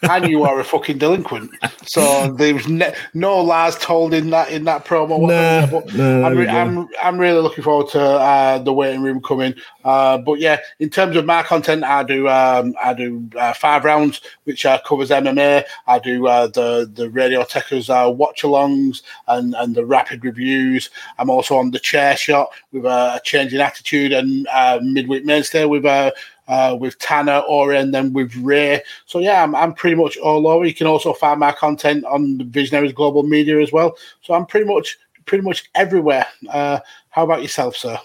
and 0.04 0.28
you 0.30 0.44
are 0.44 0.60
a 0.60 0.64
fucking 0.64 0.98
delinquent. 0.98 1.52
So 1.86 2.32
there's 2.34 2.68
ne- 2.68 2.94
no 3.14 3.38
lies 3.42 3.76
told 3.78 4.14
in 4.14 4.30
that 4.32 4.52
in 4.52 4.66
that 4.66 4.86
promo. 4.86 5.22
Nah, 5.22 5.68
but 5.68 5.94
nah, 5.94 6.28
I'm, 6.28 6.38
re- 6.38 6.48
I'm 6.48 6.88
I'm 7.02 7.18
really 7.18 7.42
looking 7.42 7.64
forward 7.64 7.90
to 7.90 8.02
uh, 8.02 8.60
the 8.60 8.74
waiting 8.74 9.02
room 9.02 9.22
coming. 9.22 9.56
Uh, 9.84 10.18
but 10.18 10.40
yeah, 10.40 10.60
in 10.80 10.90
terms 10.90 11.16
of 11.16 11.26
my 11.26 11.44
content, 11.44 11.84
I 11.84 12.04
do 12.04 12.28
um, 12.28 12.76
I 12.84 12.94
do 12.94 13.30
uh, 13.38 13.54
five 13.54 13.84
rounds, 13.84 14.22
which 14.46 14.66
uh, 14.66 14.80
covers 14.86 15.10
MMA. 15.10 15.64
I 15.88 16.00
do 16.00 16.28
uh, 16.28 16.48
the 16.48 16.90
the 16.92 17.10
Radio 17.10 17.44
Techers 17.44 17.90
uh, 17.90 18.10
watch 18.12 18.42
alongs 18.44 19.02
and 19.28 19.56
and 19.56 19.76
the 19.76 19.86
rapid 19.86 20.24
reviews. 20.24 20.90
I'm 21.18 21.30
also 21.30 21.58
on 21.58 21.72
the 21.72 21.80
chair 21.80 22.16
shot 22.18 22.50
with 22.72 22.86
a 22.86 23.22
changing 23.24 23.62
attitude 23.62 24.12
and 24.12 24.48
uh, 24.52 24.80
midweek 24.82 25.26
mainstay 25.26 25.66
with 25.66 25.86
uh, 25.86 26.12
uh, 26.48 26.78
with 26.80 26.98
Tanner 27.00 27.40
or 27.48 27.74
and 27.74 27.94
then 27.94 28.14
with 28.14 28.36
Ray. 28.36 28.82
So 29.06 29.20
yeah, 29.20 29.44
I'm, 29.44 29.56
I'm 29.56 29.74
pretty 29.74 29.96
much 29.96 30.18
all 30.18 30.48
over. 30.48 30.66
You 30.66 30.74
can 30.74 30.88
also 30.88 31.14
find 31.14 31.40
my 31.40 31.52
content 31.52 32.06
on 32.06 32.44
Visionaries 32.50 32.94
Global 32.94 33.24
Media 33.24 33.60
as 33.62 33.72
well. 33.72 33.98
So 34.22 34.34
I'm 34.34 34.46
pretty 34.46 34.66
much 34.66 34.98
pretty 35.26 35.44
much 35.44 35.70
everywhere. 35.76 36.28
Uh, 36.50 36.80
how 37.10 37.24
about 37.24 37.42
yourself, 37.42 37.76
sir? 37.76 37.98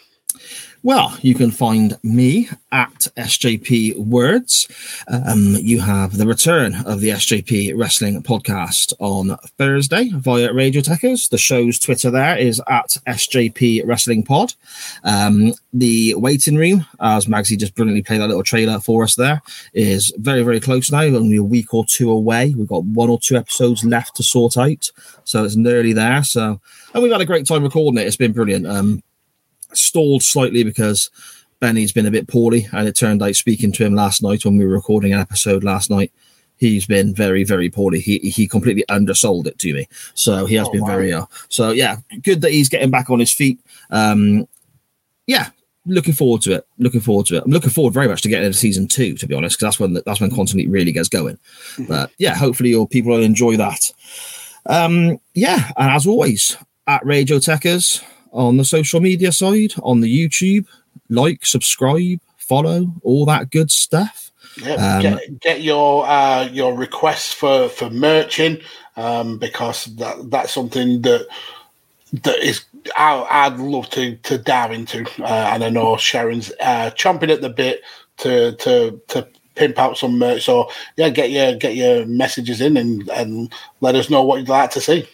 Well, 0.83 1.15
you 1.21 1.35
can 1.35 1.51
find 1.51 1.99
me 2.03 2.49
at 2.73 3.09
SJP 3.19 3.99
Words. 3.99 4.67
Um, 5.09 5.57
you 5.61 5.79
have 5.79 6.17
the 6.17 6.27
return 6.27 6.75
of 6.87 7.01
the 7.01 7.11
SJP 7.11 7.77
Wrestling 7.77 8.23
podcast 8.23 8.95
on 8.99 9.37
Thursday 9.59 10.09
via 10.15 10.55
Radio 10.55 10.81
Techers. 10.81 11.29
The 11.29 11.37
show's 11.37 11.79
Twitter 11.79 12.11
there 12.11 12.35
is 12.39 12.63
at 12.67 12.97
SJP 13.07 13.87
Wrestling 13.87 14.23
Pod. 14.23 14.55
Um, 15.05 15.53
the 15.75 16.15
waiting 16.15 16.57
room, 16.57 16.87
as 16.99 17.27
Magsy 17.27 17.59
just 17.59 17.75
brilliantly 17.75 18.03
played 18.03 18.23
that 18.23 18.29
little 18.29 18.43
trailer 18.43 18.81
for 18.81 19.05
us 19.05 19.17
there, 19.17 19.43
is 19.75 20.15
very, 20.17 20.43
very 20.43 20.61
close 20.61 20.91
now. 20.91 21.03
Only 21.03 21.37
a 21.37 21.45
week 21.45 21.75
or 21.75 21.85
two 21.85 22.11
away. 22.11 22.55
We've 22.57 22.67
got 22.67 22.85
one 22.85 23.11
or 23.11 23.21
two 23.21 23.37
episodes 23.37 23.85
left 23.85 24.17
to 24.17 24.23
sort 24.23 24.57
out. 24.57 24.91
So 25.25 25.45
it's 25.45 25.57
nearly 25.57 25.93
there. 25.93 26.25
So, 26.25 26.59
and 26.95 27.03
we've 27.03 27.13
had 27.13 27.21
a 27.21 27.27
great 27.27 27.47
time 27.47 27.65
recording 27.65 28.01
it. 28.01 28.07
It's 28.07 28.17
been 28.17 28.33
brilliant. 28.33 28.67
Um, 28.67 29.03
stalled 29.75 30.23
slightly 30.23 30.63
because 30.65 31.11
Benny's 31.61 31.93
been 31.93 32.07
a 32.07 32.11
bit 32.11 32.27
poorly, 32.29 32.69
and 32.73 32.89
it 32.89 32.97
turned 32.97 33.23
out 33.23 33.35
speaking 33.35 33.73
to 33.73 33.85
him 33.85 33.95
last 33.95 34.23
night 34.23 34.45
when 34.45 34.57
we 34.57 34.65
were 34.65 34.73
recording 34.73 35.13
an 35.13 35.21
episode 35.21 35.63
last 35.65 35.91
night, 35.91 36.11
he's 36.57 36.87
been 36.87 37.15
very, 37.15 37.45
very 37.45 37.69
poorly. 37.71 38.01
He 38.01 38.19
he 38.19 38.47
completely 38.49 38.85
undersold 38.89 39.47
it 39.47 39.59
to 39.61 39.75
me, 39.75 39.87
so 40.15 40.47
he 40.47 40.55
has 40.57 40.69
Oh, 40.69 40.73
been 40.73 40.83
wow. 40.83 40.87
very 40.89 41.11
ill. 41.11 41.31
So 41.49 41.71
yeah, 41.73 41.97
good 42.23 42.41
that 42.43 42.53
he's 42.53 42.69
getting 42.69 42.91
back 42.91 43.11
on 43.11 43.19
his 43.21 43.33
feet. 43.33 43.59
Um, 43.91 44.47
yeah. 45.27 45.51
Looking 45.87 46.13
forward 46.13 46.43
to 46.43 46.53
it. 46.53 46.67
Looking 46.79 47.01
forward 47.01 47.25
to 47.27 47.37
it. 47.39 47.43
I'm 47.45 47.51
looking 47.51 47.71
forward 47.71 47.95
very 47.95 48.07
much 48.07 48.21
to 48.23 48.29
getting 48.29 48.45
into 48.47 48.59
season 48.59 48.87
two, 48.87 49.15
to 49.15 49.27
be 49.27 49.35
honest, 49.35 49.57
because 49.57 49.67
that's 49.73 49.81
when 49.81 49.95
the, 49.95 50.03
that's 50.05 50.21
when 50.21 50.31
constantly 50.31 50.69
really 50.69 50.93
gets 50.93 51.09
going. 51.09 51.39
But 51.89 52.11
yeah, 52.19 52.35
hopefully 52.35 52.69
your 52.69 52.87
people 52.87 53.13
will 53.13 53.23
enjoy 53.23 53.57
that. 53.57 53.91
Um, 54.67 55.19
yeah, 55.35 55.71
and 55.79 55.91
as 55.91 56.07
always, 56.07 56.57
at 56.87 57.05
Radio 57.07 57.39
Techers 57.39 58.05
on 58.33 58.57
the 58.57 58.65
social 58.65 59.01
media 59.01 59.33
side, 59.33 59.73
on 59.83 60.01
the 60.01 60.09
YouTube, 60.09 60.67
like, 61.09 61.45
subscribe, 61.45 62.21
follow, 62.37 62.93
all 63.03 63.25
that 63.27 63.51
good 63.51 63.71
stuff. 63.71 64.31
Yeah, 64.63 64.75
Um, 64.75 65.03
get, 65.03 65.41
get 65.41 65.61
your 65.63 66.07
uh, 66.07 66.49
your 66.51 66.77
requests 66.77 67.33
for 67.33 67.69
for 67.69 67.89
merching 67.89 68.61
um, 68.97 69.39
because 69.39 69.85
that 69.97 70.31
that's 70.31 70.53
something 70.53 71.03
that 71.03 71.29
that 72.13 72.39
is 72.39 72.65
I, 72.97 73.27
I'd 73.31 73.59
love 73.59 73.89
to 73.91 74.17
to 74.17 74.39
dive 74.39 74.73
into, 74.73 75.07
uh, 75.23 75.51
and 75.53 75.63
I 75.63 75.69
know 75.69 75.97
Sharon's 75.97 76.53
uh, 76.61 76.91
chomping 76.97 77.31
at 77.31 77.41
the 77.41 77.49
bit 77.51 77.83
to 78.19 78.53
to 78.57 79.01
to 79.09 79.29
pimp 79.55 79.79
out 79.79 79.99
some 79.99 80.19
merch. 80.19 80.43
So 80.43 80.71
yeah, 80.97 81.11
get 81.11 81.31
your 81.31 81.55
get 81.55 81.77
your 81.77 82.07
messages 82.07 82.61
in 82.61 82.77
and 82.77 83.09
and 83.11 83.53
let 83.81 83.95
us 83.95 84.11
know 84.11 84.23
what 84.23 84.41
you'd 84.41 84.49
like 84.49 84.71
to 84.73 84.81
see. 84.81 85.09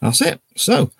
That's 0.00 0.20
it. 0.20 0.40
So, 0.56 0.90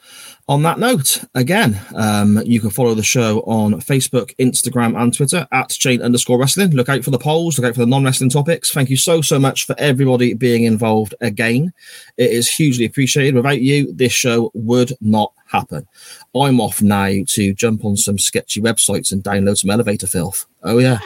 on 0.47 0.62
that 0.62 0.79
note, 0.79 1.25
again, 1.35 1.81
um, 1.95 2.41
you 2.45 2.61
can 2.61 2.69
follow 2.69 2.95
the 2.95 3.03
show 3.03 3.41
on 3.41 3.75
Facebook, 3.81 4.37
Instagram, 4.37 5.01
and 5.01 5.15
Twitter 5.15 5.49
at 5.53 5.71
Chain 5.71 6.03
underscore 6.03 6.39
wrestling. 6.39 6.71
Look 6.73 6.91
out 6.91 7.03
for 7.03 7.11
the 7.11 7.19
polls, 7.19 7.59
look 7.59 7.66
out 7.66 7.75
for 7.75 7.81
the 7.81 7.87
non 7.87 8.05
wrestling 8.05 8.29
topics. 8.29 8.71
Thank 8.71 8.91
you 8.91 8.97
so, 8.97 9.23
so 9.23 9.39
much 9.39 9.65
for 9.65 9.75
everybody 9.79 10.35
being 10.35 10.65
involved 10.65 11.15
again. 11.23 11.73
It 12.19 12.31
is 12.31 12.51
hugely 12.51 12.85
appreciated. 12.85 13.35
Without 13.35 13.62
you, 13.62 13.91
this 13.93 14.12
show 14.12 14.51
would 14.53 14.93
not 15.01 15.33
happen. 15.47 15.89
I'm 16.35 16.61
off 16.61 16.83
now 16.83 17.11
to 17.27 17.55
jump 17.55 17.85
on 17.87 17.97
some 17.97 18.19
sketchy 18.19 18.61
websites 18.61 19.12
and 19.12 19.25
download 19.25 19.57
some 19.57 19.71
elevator 19.71 20.07
filth. 20.07 20.45
Oh, 20.62 20.79
yeah. 20.79 20.99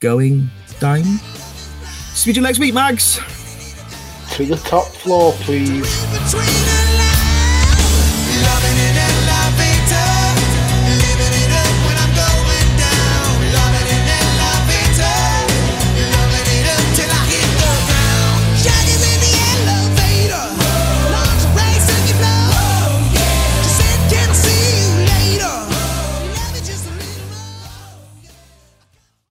Going 0.00 0.48
down. 0.78 1.04
Speak 2.14 2.36
to 2.36 2.40
you 2.40 2.46
next 2.46 2.58
week, 2.58 2.72
Mags. 2.72 3.16
To 4.36 4.46
the 4.46 4.56
top 4.64 4.86
floor, 4.86 5.32
please. 5.32 6.06
Between 6.10 6.69